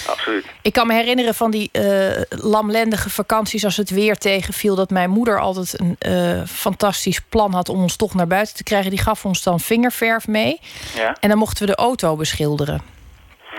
Absoluut. 0.07 0.45
Ik 0.61 0.73
kan 0.73 0.87
me 0.87 0.93
herinneren 0.93 1.35
van 1.35 1.51
die 1.51 1.69
uh, 1.71 2.21
lamlendige 2.29 3.09
vakanties 3.09 3.65
als 3.65 3.77
het 3.77 3.89
weer 3.89 4.17
tegenviel... 4.17 4.75
dat 4.75 4.89
mijn 4.89 5.09
moeder 5.09 5.39
altijd 5.39 5.79
een 5.79 6.47
fantastisch 6.47 7.21
plan 7.21 7.53
had 7.53 7.69
om 7.69 7.81
ons 7.81 7.95
toch 7.95 8.13
naar 8.13 8.27
buiten 8.27 8.55
te 8.55 8.63
krijgen. 8.63 8.89
Die 8.89 8.99
gaf 8.99 9.25
ons 9.25 9.43
dan 9.43 9.59
vingerverf 9.59 10.27
mee. 10.27 10.59
Ja. 10.95 11.17
En 11.19 11.29
dan 11.29 11.37
mochten 11.37 11.65
we 11.65 11.71
de 11.71 11.77
auto 11.77 12.15
beschilderen. 12.15 12.81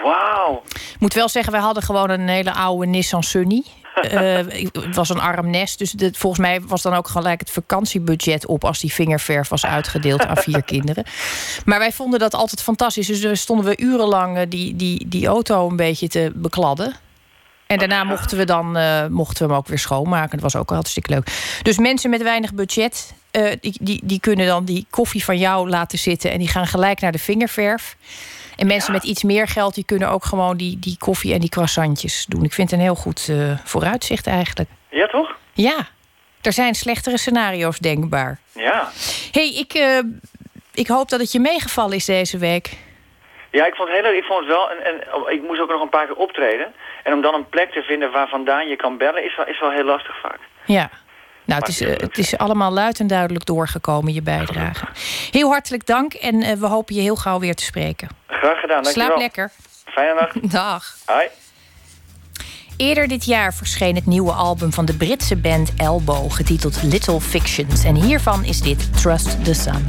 Wauw. 0.02 0.62
Ik 0.74 0.97
moet 0.98 1.14
wel 1.14 1.28
zeggen, 1.28 1.52
wij 1.52 1.60
hadden 1.60 1.82
gewoon 1.82 2.10
een 2.10 2.28
hele 2.28 2.52
oude 2.52 2.86
Nissan 2.86 3.22
Sunny. 3.22 3.62
Het 4.01 4.95
was 4.95 5.09
een 5.09 5.20
arm 5.20 5.51
nest. 5.51 5.79
Dus 5.79 5.95
volgens 6.16 6.41
mij 6.43 6.61
was 6.61 6.83
dan 6.83 6.95
ook 6.95 7.09
gelijk 7.09 7.41
het 7.41 7.51
vakantiebudget 7.51 8.47
op 8.47 8.65
als 8.65 8.81
die 8.81 8.93
vingerverf 8.93 9.49
was 9.49 9.66
uitgedeeld 9.66 10.27
aan 10.27 10.37
vier 10.37 10.62
kinderen. 10.75 11.05
Maar 11.65 11.79
wij 11.79 11.93
vonden 11.93 12.19
dat 12.19 12.35
altijd 12.35 12.62
fantastisch. 12.62 13.20
Dus 13.20 13.41
stonden 13.41 13.66
we 13.66 13.77
urenlang 13.79 14.49
die, 14.49 14.77
die, 14.77 15.09
die 15.09 15.27
auto 15.27 15.69
een 15.69 15.77
beetje 15.77 16.09
te 16.09 16.33
bekladden. 16.35 16.95
En 17.69 17.79
daarna 17.79 18.05
mochten 18.05 18.39
we 18.39 18.45
dan 18.45 18.77
uh, 18.77 19.07
mochten 19.07 19.43
we 19.43 19.49
hem 19.49 19.59
ook 19.59 19.69
weer 19.69 19.79
schoonmaken. 19.79 20.31
Dat 20.31 20.53
was 20.53 20.57
ook 20.57 20.70
hartstikke 20.70 21.11
leuk. 21.11 21.59
Dus 21.62 21.79
mensen 21.79 22.11
met 22.11 22.23
weinig 22.23 22.55
budget, 22.55 23.15
uh, 23.33 23.53
die, 23.61 23.77
die, 23.81 24.01
die 24.05 24.20
kunnen 24.20 24.47
dan 24.47 24.65
die 24.65 24.87
koffie 24.91 25.25
van 25.25 25.39
jou 25.39 25.69
laten 25.69 25.99
zitten 25.99 26.31
en 26.31 26.39
die 26.39 26.49
gaan 26.49 26.66
gelijk 26.66 27.01
naar 27.01 27.12
de 27.12 27.19
vingerverf. 27.19 27.97
En 28.59 28.66
mensen 28.66 28.93
ja. 28.93 28.98
met 28.98 29.09
iets 29.09 29.22
meer 29.22 29.48
geld, 29.48 29.74
die 29.74 29.85
kunnen 29.85 30.10
ook 30.10 30.24
gewoon 30.24 30.56
die, 30.56 30.78
die 30.78 30.97
koffie 30.98 31.32
en 31.35 31.40
die 31.40 31.48
croissantjes 31.48 32.26
doen. 32.26 32.44
Ik 32.44 32.52
vind 32.52 32.70
het 32.70 32.78
een 32.78 32.85
heel 32.85 32.94
goed 32.94 33.28
uh, 33.30 33.59
vooruitzicht 33.64 34.26
eigenlijk. 34.26 34.68
Ja, 34.89 35.06
toch? 35.06 35.36
Ja. 35.52 35.76
Er 36.43 36.52
zijn 36.52 36.74
slechtere 36.74 37.18
scenario's 37.18 37.78
denkbaar. 37.78 38.39
Ja. 38.55 38.89
hey, 39.32 39.55
ik, 39.55 39.74
uh, 39.74 39.98
ik 40.74 40.86
hoop 40.86 41.09
dat 41.09 41.20
het 41.20 41.32
je 41.32 41.40
meegevallen 41.40 41.97
is 41.97 42.05
deze 42.05 42.39
week. 42.39 42.70
Ja, 43.51 43.66
ik 43.66 43.74
vond 43.74 43.89
het 43.89 44.01
heel. 44.01 44.14
Ik 44.14 44.24
vond 44.24 44.39
het 44.39 44.48
wel. 44.48 44.70
En, 44.70 44.85
en 44.85 45.32
ik 45.35 45.43
moest 45.43 45.60
ook 45.60 45.70
nog 45.70 45.82
een 45.82 45.89
paar 45.89 46.06
keer 46.06 46.16
optreden. 46.16 46.74
En 47.02 47.12
om 47.12 47.20
dan 47.20 47.35
een 47.35 47.48
plek 47.48 47.72
te 47.72 47.82
vinden 47.82 48.10
waar 48.12 48.28
vandaan 48.28 48.68
je 48.68 48.76
kan 48.76 48.97
bellen, 48.97 49.24
is 49.24 49.36
wel, 49.36 49.47
is 49.47 49.60
wel 49.60 49.70
heel 49.70 49.85
lastig 49.85 50.20
vaak. 50.20 50.39
Ja. 50.64 50.90
Nou, 51.49 51.61
het 51.61 51.69
is, 51.69 51.81
uh, 51.81 51.97
het 51.97 52.19
is 52.19 52.39
allemaal 52.39 52.73
luid 52.73 53.01
en 53.01 53.07
duidelijk 53.07 53.45
doorgekomen, 53.45 54.12
je 54.12 54.23
bijdrage. 54.23 54.87
Heel 55.31 55.51
hartelijk 55.51 55.87
dank 55.87 56.15
en 56.15 56.35
uh, 56.35 56.53
we 56.53 56.66
hopen 56.66 56.95
je 56.95 57.01
heel 57.01 57.16
gauw 57.16 57.39
weer 57.39 57.55
te 57.55 57.65
spreken. 57.65 58.09
Graag 58.27 58.61
gedaan, 58.61 58.83
dankjewel. 58.83 59.09
Slaap 59.09 59.19
lekker. 59.19 59.51
Fijne 59.85 60.15
nacht. 60.15 60.51
Dag. 60.53 60.97
Hoi. 61.05 61.27
Eerder 62.77 63.09
dit 63.09 63.25
jaar 63.25 63.55
verscheen 63.55 63.95
het 63.95 64.07
nieuwe 64.07 64.33
album 64.33 64.73
van 64.73 64.85
de 64.85 64.97
Britse 64.97 65.37
band 65.37 65.73
Elbow, 65.77 66.33
getiteld 66.33 66.83
Little 66.83 67.20
Fictions. 67.20 67.85
En 67.85 67.95
hiervan 67.95 68.45
is 68.45 68.61
dit 68.61 69.03
Trust 69.03 69.45
the 69.45 69.55
Sun. 69.55 69.87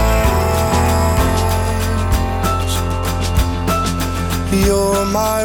You're 4.67 5.05
my 5.07 5.45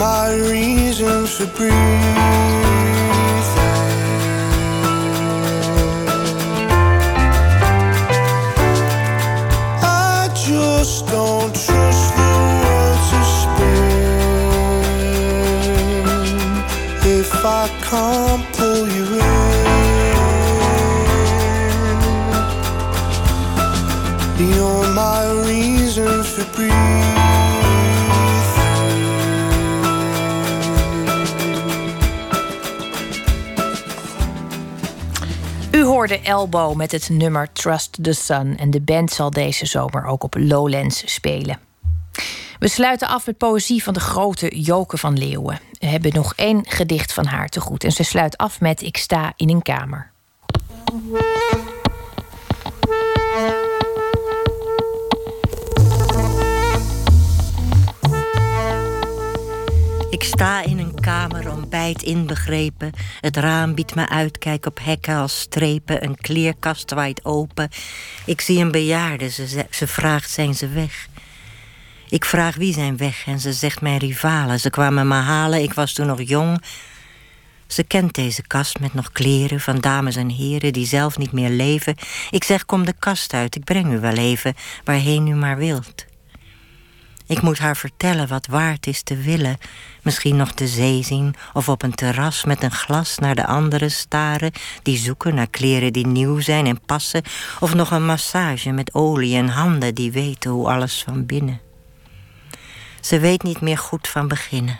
my 0.00 0.32
reason 0.48 1.26
for 1.26 1.46
breathing. 1.58 2.29
Hoorde 36.10 36.28
Elbow 36.28 36.76
met 36.76 36.92
het 36.92 37.08
nummer 37.08 37.52
Trust 37.52 37.98
the 38.02 38.12
Sun. 38.12 38.56
En 38.58 38.70
de 38.70 38.80
band 38.80 39.10
zal 39.10 39.30
deze 39.30 39.66
zomer 39.66 40.04
ook 40.04 40.22
op 40.22 40.34
Lowlands 40.38 41.12
spelen. 41.12 41.58
We 42.58 42.68
sluiten 42.68 43.08
af 43.08 43.26
met 43.26 43.38
poëzie 43.38 43.82
van 43.82 43.94
de 43.94 44.00
grote 44.00 44.60
Joke 44.60 44.98
van 44.98 45.18
Leeuwen. 45.18 45.60
We 45.72 45.86
hebben 45.86 46.14
nog 46.14 46.32
één 46.36 46.64
gedicht 46.68 47.12
van 47.12 47.26
haar 47.26 47.48
te 47.48 47.60
goed. 47.60 47.84
En 47.84 47.92
ze 47.92 48.02
sluit 48.02 48.36
af 48.36 48.60
met 48.60 48.82
Ik 48.82 48.96
sta 48.96 49.32
in 49.36 49.50
een 49.50 49.62
kamer. 49.62 50.10
Ik 60.10 60.22
sta 60.22 60.62
in 60.62 60.78
een 60.78 61.00
kamer, 61.00 61.59
ontbijt 61.70 62.02
inbegrepen. 62.02 62.92
Het 63.20 63.36
raam 63.36 63.74
biedt 63.74 63.94
me 63.94 64.08
uitkijk 64.08 64.66
op 64.66 64.78
hekken 64.82 65.16
als 65.16 65.40
strepen. 65.40 66.04
Een 66.04 66.16
kleerkast 66.16 66.90
waait 66.90 67.24
open. 67.24 67.68
Ik 68.26 68.40
zie 68.40 68.58
een 68.58 68.70
bejaarde, 68.70 69.28
ze- 69.30 69.66
ze 69.70 69.86
vraagt 69.86 70.30
zijn 70.30 70.54
ze 70.54 70.68
weg. 70.68 71.06
Ik 72.08 72.24
vraag 72.24 72.56
wie 72.56 72.72
zijn 72.72 72.96
weg 72.96 73.26
en 73.26 73.40
ze 73.40 73.52
zegt 73.52 73.80
mijn 73.80 73.98
rivalen. 73.98 74.60
Ze 74.60 74.70
kwamen 74.70 75.08
me 75.08 75.14
halen, 75.14 75.62
ik 75.62 75.72
was 75.74 75.92
toen 75.92 76.06
nog 76.06 76.22
jong. 76.22 76.62
Ze 77.66 77.82
kent 77.82 78.14
deze 78.14 78.42
kast 78.42 78.80
met 78.80 78.94
nog 78.94 79.12
kleren 79.12 79.60
van 79.60 79.78
dames 79.80 80.16
en 80.16 80.28
heren 80.30 80.72
die 80.72 80.86
zelf 80.86 81.18
niet 81.18 81.32
meer 81.32 81.50
leven. 81.50 81.94
Ik 82.30 82.44
zeg 82.44 82.64
kom 82.66 82.84
de 82.84 82.94
kast 82.98 83.32
uit, 83.32 83.56
ik 83.56 83.64
breng 83.64 83.92
u 83.92 84.00
wel 84.00 84.16
even 84.16 84.54
waarheen 84.84 85.26
u 85.26 85.34
maar 85.34 85.56
wilt. 85.56 86.04
Ik 87.30 87.42
moet 87.42 87.58
haar 87.58 87.76
vertellen 87.76 88.28
wat 88.28 88.46
waard 88.46 88.86
is 88.86 89.02
te 89.02 89.16
willen. 89.16 89.58
Misschien 90.02 90.36
nog 90.36 90.54
de 90.54 90.66
zee 90.66 91.02
zien 91.02 91.34
of 91.52 91.68
op 91.68 91.82
een 91.82 91.94
terras 91.94 92.44
met 92.44 92.62
een 92.62 92.70
glas 92.70 93.18
naar 93.18 93.34
de 93.34 93.46
anderen 93.46 93.90
staren 93.90 94.52
die 94.82 94.96
zoeken 94.96 95.34
naar 95.34 95.50
kleren 95.50 95.92
die 95.92 96.06
nieuw 96.06 96.40
zijn 96.40 96.66
en 96.66 96.80
passen. 96.86 97.22
Of 97.60 97.74
nog 97.74 97.90
een 97.90 98.06
massage 98.06 98.70
met 98.70 98.94
olie 98.94 99.36
en 99.36 99.48
handen 99.48 99.94
die 99.94 100.12
weten 100.12 100.50
hoe 100.50 100.68
alles 100.68 101.02
van 101.02 101.26
binnen. 101.26 101.60
Ze 103.00 103.18
weet 103.18 103.42
niet 103.42 103.60
meer 103.60 103.78
goed 103.78 104.08
van 104.08 104.28
beginnen. 104.28 104.78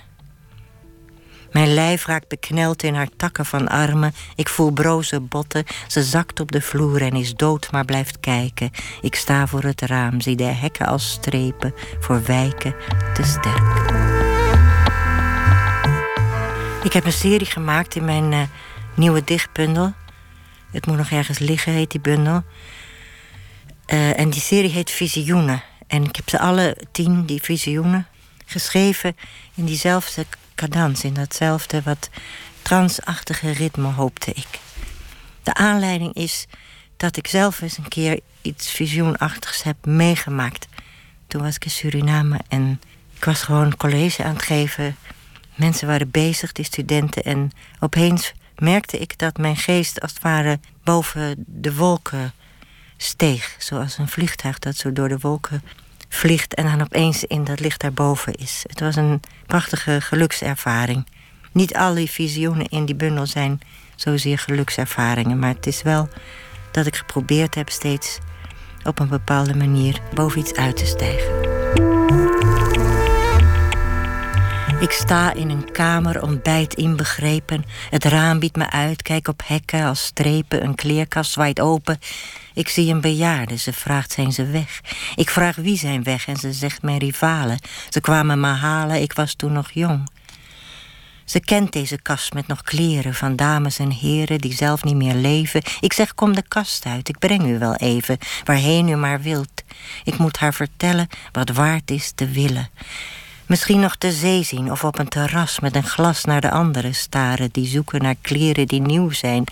Mijn 1.52 1.74
lijf 1.74 2.06
raakt 2.06 2.28
bekneld 2.28 2.82
in 2.82 2.94
haar 2.94 3.08
takken 3.16 3.46
van 3.46 3.68
armen. 3.68 4.14
Ik 4.34 4.48
voel 4.48 4.70
broze 4.70 5.20
botten. 5.20 5.64
Ze 5.86 6.02
zakt 6.02 6.40
op 6.40 6.52
de 6.52 6.60
vloer 6.60 7.02
en 7.02 7.12
is 7.12 7.34
dood, 7.34 7.72
maar 7.72 7.84
blijft 7.84 8.20
kijken. 8.20 8.70
Ik 9.00 9.14
sta 9.14 9.46
voor 9.46 9.62
het 9.62 9.80
raam, 9.80 10.20
zie 10.20 10.36
de 10.36 10.44
hekken 10.44 10.86
als 10.86 11.10
strepen. 11.10 11.74
Voor 12.00 12.22
wijken 12.24 12.74
te 13.14 13.22
sterk. 13.22 13.88
Ik 16.84 16.92
heb 16.92 17.04
een 17.04 17.12
serie 17.12 17.46
gemaakt 17.46 17.94
in 17.94 18.04
mijn 18.04 18.32
eh, 18.32 18.42
nieuwe 18.94 19.24
dichtbundel. 19.24 19.92
Het 20.70 20.86
moet 20.86 20.96
nog 20.96 21.10
ergens 21.10 21.38
liggen, 21.38 21.72
heet 21.72 21.90
die 21.90 22.00
bundel. 22.00 22.42
Eh, 23.86 24.18
en 24.18 24.30
die 24.30 24.40
serie 24.40 24.70
heet 24.70 24.90
Visioenen. 24.90 25.62
En 25.86 26.04
ik 26.04 26.16
heb 26.16 26.28
ze 26.28 26.38
alle 26.38 26.76
tien, 26.92 27.24
die 27.24 27.42
visioenen, 27.42 28.06
geschreven 28.46 29.16
in 29.54 29.64
diezelfde 29.64 30.26
cadans, 30.60 31.04
in 31.04 31.14
datzelfde 31.14 31.82
wat 31.82 32.10
transachtige 32.62 33.50
ritme, 33.50 33.88
hoopte 33.88 34.30
ik. 34.30 34.60
De 35.42 35.54
aanleiding 35.54 36.14
is 36.14 36.46
dat 36.96 37.16
ik 37.16 37.26
zelf 37.26 37.60
eens 37.60 37.78
een 37.78 37.88
keer 37.88 38.20
iets 38.42 38.70
visioenachtigs 38.70 39.62
heb 39.62 39.86
meegemaakt. 39.86 40.68
Toen 41.26 41.42
was 41.42 41.54
ik 41.54 41.64
in 41.64 41.70
Suriname 41.70 42.40
en 42.48 42.80
ik 43.16 43.24
was 43.24 43.42
gewoon 43.42 43.76
college 43.76 44.24
aan 44.24 44.34
het 44.34 44.42
geven. 44.42 44.96
Mensen 45.54 45.86
waren 45.86 46.10
bezig, 46.10 46.52
die 46.52 46.64
studenten. 46.64 47.22
En 47.22 47.50
opeens 47.78 48.32
merkte 48.56 48.98
ik 48.98 49.18
dat 49.18 49.38
mijn 49.38 49.56
geest 49.56 50.00
als 50.00 50.12
het 50.12 50.22
ware 50.22 50.60
boven 50.84 51.44
de 51.46 51.74
wolken 51.74 52.32
steeg. 52.96 53.56
Zoals 53.58 53.98
een 53.98 54.08
vliegtuig 54.08 54.58
dat 54.58 54.76
zo 54.76 54.92
door 54.92 55.08
de 55.08 55.18
wolken 55.18 55.62
vliegt 56.10 56.54
en 56.54 56.64
dan 56.64 56.80
opeens 56.80 57.24
in 57.24 57.44
dat 57.44 57.60
licht 57.60 57.80
daarboven 57.80 58.34
is. 58.34 58.64
Het 58.66 58.80
was 58.80 58.96
een 58.96 59.20
prachtige 59.46 60.00
gelukservaring. 60.00 61.06
Niet 61.52 61.76
al 61.76 61.94
die 61.94 62.10
visioenen 62.10 62.68
in 62.68 62.84
die 62.84 62.94
bundel 62.94 63.26
zijn 63.26 63.60
zozeer 63.96 64.38
gelukservaringen, 64.38 65.38
maar 65.38 65.54
het 65.54 65.66
is 65.66 65.82
wel 65.82 66.08
dat 66.70 66.86
ik 66.86 66.96
geprobeerd 66.96 67.54
heb 67.54 67.70
steeds 67.70 68.18
op 68.84 68.98
een 68.98 69.08
bepaalde 69.08 69.54
manier 69.54 70.00
boven 70.14 70.40
iets 70.40 70.54
uit 70.54 70.76
te 70.76 70.86
stijgen. 70.86 71.48
Ik 74.80 74.90
sta 74.90 75.34
in 75.34 75.50
een 75.50 75.72
kamer, 75.72 76.22
ontbijt 76.22 76.74
inbegrepen. 76.74 77.64
Het 77.90 78.04
raam 78.04 78.38
biedt 78.38 78.56
me 78.56 78.70
uit, 78.70 79.02
kijk 79.02 79.28
op 79.28 79.42
hekken 79.44 79.84
als 79.84 80.04
strepen. 80.04 80.64
Een 80.64 80.74
kleerkast 80.74 81.34
waait 81.34 81.60
open. 81.60 81.98
Ik 82.60 82.68
zie 82.68 82.92
een 82.92 83.00
bejaarde, 83.00 83.56
ze 83.56 83.72
vraagt 83.72 84.12
zijn 84.12 84.32
ze 84.32 84.46
weg. 84.46 84.80
Ik 85.14 85.30
vraag 85.30 85.56
wie 85.56 85.76
zijn 85.76 86.02
weg 86.02 86.26
en 86.26 86.36
ze 86.36 86.52
zegt 86.52 86.82
mijn 86.82 86.98
rivalen. 86.98 87.58
Ze 87.88 88.00
kwamen 88.00 88.40
me 88.40 88.46
halen, 88.46 89.02
ik 89.02 89.12
was 89.12 89.34
toen 89.34 89.52
nog 89.52 89.70
jong. 89.70 90.10
Ze 91.24 91.40
kent 91.40 91.72
deze 91.72 92.02
kast 92.02 92.32
met 92.32 92.46
nog 92.46 92.62
kleren 92.62 93.14
van 93.14 93.36
dames 93.36 93.78
en 93.78 93.90
heren 93.90 94.38
die 94.38 94.54
zelf 94.54 94.84
niet 94.84 94.94
meer 94.94 95.14
leven. 95.14 95.62
Ik 95.80 95.92
zeg 95.92 96.14
kom 96.14 96.34
de 96.34 96.44
kast 96.48 96.86
uit, 96.86 97.08
ik 97.08 97.18
breng 97.18 97.46
u 97.46 97.58
wel 97.58 97.74
even, 97.74 98.18
waarheen 98.44 98.88
u 98.88 98.96
maar 98.96 99.20
wilt. 99.20 99.62
Ik 100.04 100.18
moet 100.18 100.38
haar 100.38 100.54
vertellen 100.54 101.08
wat 101.32 101.50
waard 101.50 101.90
is 101.90 102.12
te 102.14 102.28
willen. 102.28 102.68
Misschien 103.50 103.80
nog 103.80 103.98
de 103.98 104.12
zee 104.12 104.42
zien 104.42 104.70
of 104.70 104.84
op 104.84 104.98
een 104.98 105.08
terras 105.08 105.60
met 105.60 105.76
een 105.76 105.84
glas 105.84 106.24
naar 106.24 106.40
de 106.40 106.50
anderen 106.50 106.94
staren 106.94 107.48
die 107.52 107.66
zoeken 107.66 108.02
naar 108.02 108.14
kleren 108.20 108.66
die 108.66 108.80
nieuw 108.80 109.10
zijn 109.10 109.44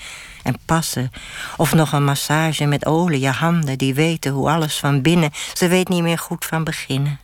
en 0.43 0.59
passen. 0.65 1.13
Of 1.57 1.75
nog 1.75 1.93
een 1.93 2.05
massage 2.05 2.65
met 2.65 2.87
olie, 2.87 3.21
je 3.21 3.31
handen 3.31 3.79
die 3.79 3.95
weten 3.95 4.33
hoe 4.33 4.51
alles 4.51 4.79
van 4.79 5.03
binnen. 5.03 5.31
Ze 5.55 5.69
weet 5.69 5.89
niet 5.89 6.03
meer 6.03 6.19
goed 6.19 6.45
van 6.45 6.65
beginnen. 6.65 7.19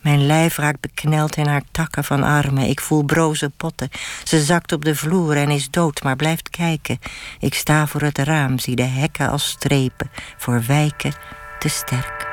Mijn 0.00 0.26
lijf 0.26 0.56
raakt 0.56 0.80
bekneld 0.80 1.36
in 1.36 1.46
haar 1.46 1.64
takken 1.70 2.04
van 2.04 2.22
armen. 2.22 2.68
Ik 2.68 2.80
voel 2.80 3.02
broze 3.02 3.50
potten. 3.56 3.88
Ze 4.24 4.42
zakt 4.42 4.72
op 4.72 4.84
de 4.84 4.94
vloer 4.94 5.36
en 5.36 5.50
is 5.50 5.70
dood, 5.70 6.02
maar 6.02 6.16
blijft 6.16 6.50
kijken. 6.50 6.98
Ik 7.38 7.54
sta 7.54 7.86
voor 7.86 8.02
het 8.02 8.18
raam, 8.18 8.58
zie 8.58 8.76
de 8.76 8.82
hekken 8.82 9.30
als 9.30 9.48
strepen. 9.48 10.10
Voor 10.36 10.62
wijken 10.66 11.12
te 11.58 11.68
sterk. 11.68 12.27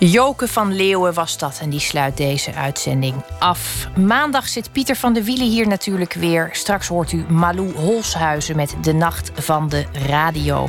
Joke 0.00 0.48
van 0.48 0.74
Leeuwen 0.74 1.14
was 1.14 1.38
dat 1.38 1.58
en 1.62 1.70
die 1.70 1.80
sluit 1.80 2.16
deze 2.16 2.54
uitzending 2.54 3.14
af. 3.38 3.88
Maandag 3.96 4.48
zit 4.48 4.72
Pieter 4.72 4.96
van 4.96 5.12
de 5.12 5.24
Wielen 5.24 5.46
hier 5.46 5.68
natuurlijk 5.68 6.12
weer. 6.12 6.48
Straks 6.52 6.88
hoort 6.88 7.12
u 7.12 7.24
Malou 7.28 7.74
Holshuizen 7.74 8.56
met 8.56 8.76
De 8.80 8.92
Nacht 8.92 9.30
van 9.34 9.68
de 9.68 9.84
Radio. 9.92 10.68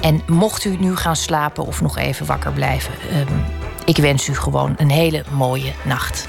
En 0.00 0.22
mocht 0.26 0.64
u 0.64 0.76
nu 0.76 0.96
gaan 0.96 1.16
slapen 1.16 1.66
of 1.66 1.80
nog 1.80 1.98
even 1.98 2.26
wakker 2.26 2.52
blijven... 2.52 2.94
ehm, 3.10 3.38
ik 3.84 3.96
wens 3.96 4.28
u 4.28 4.34
gewoon 4.34 4.74
een 4.76 4.90
hele 4.90 5.24
mooie 5.32 5.72
nacht. 5.84 6.28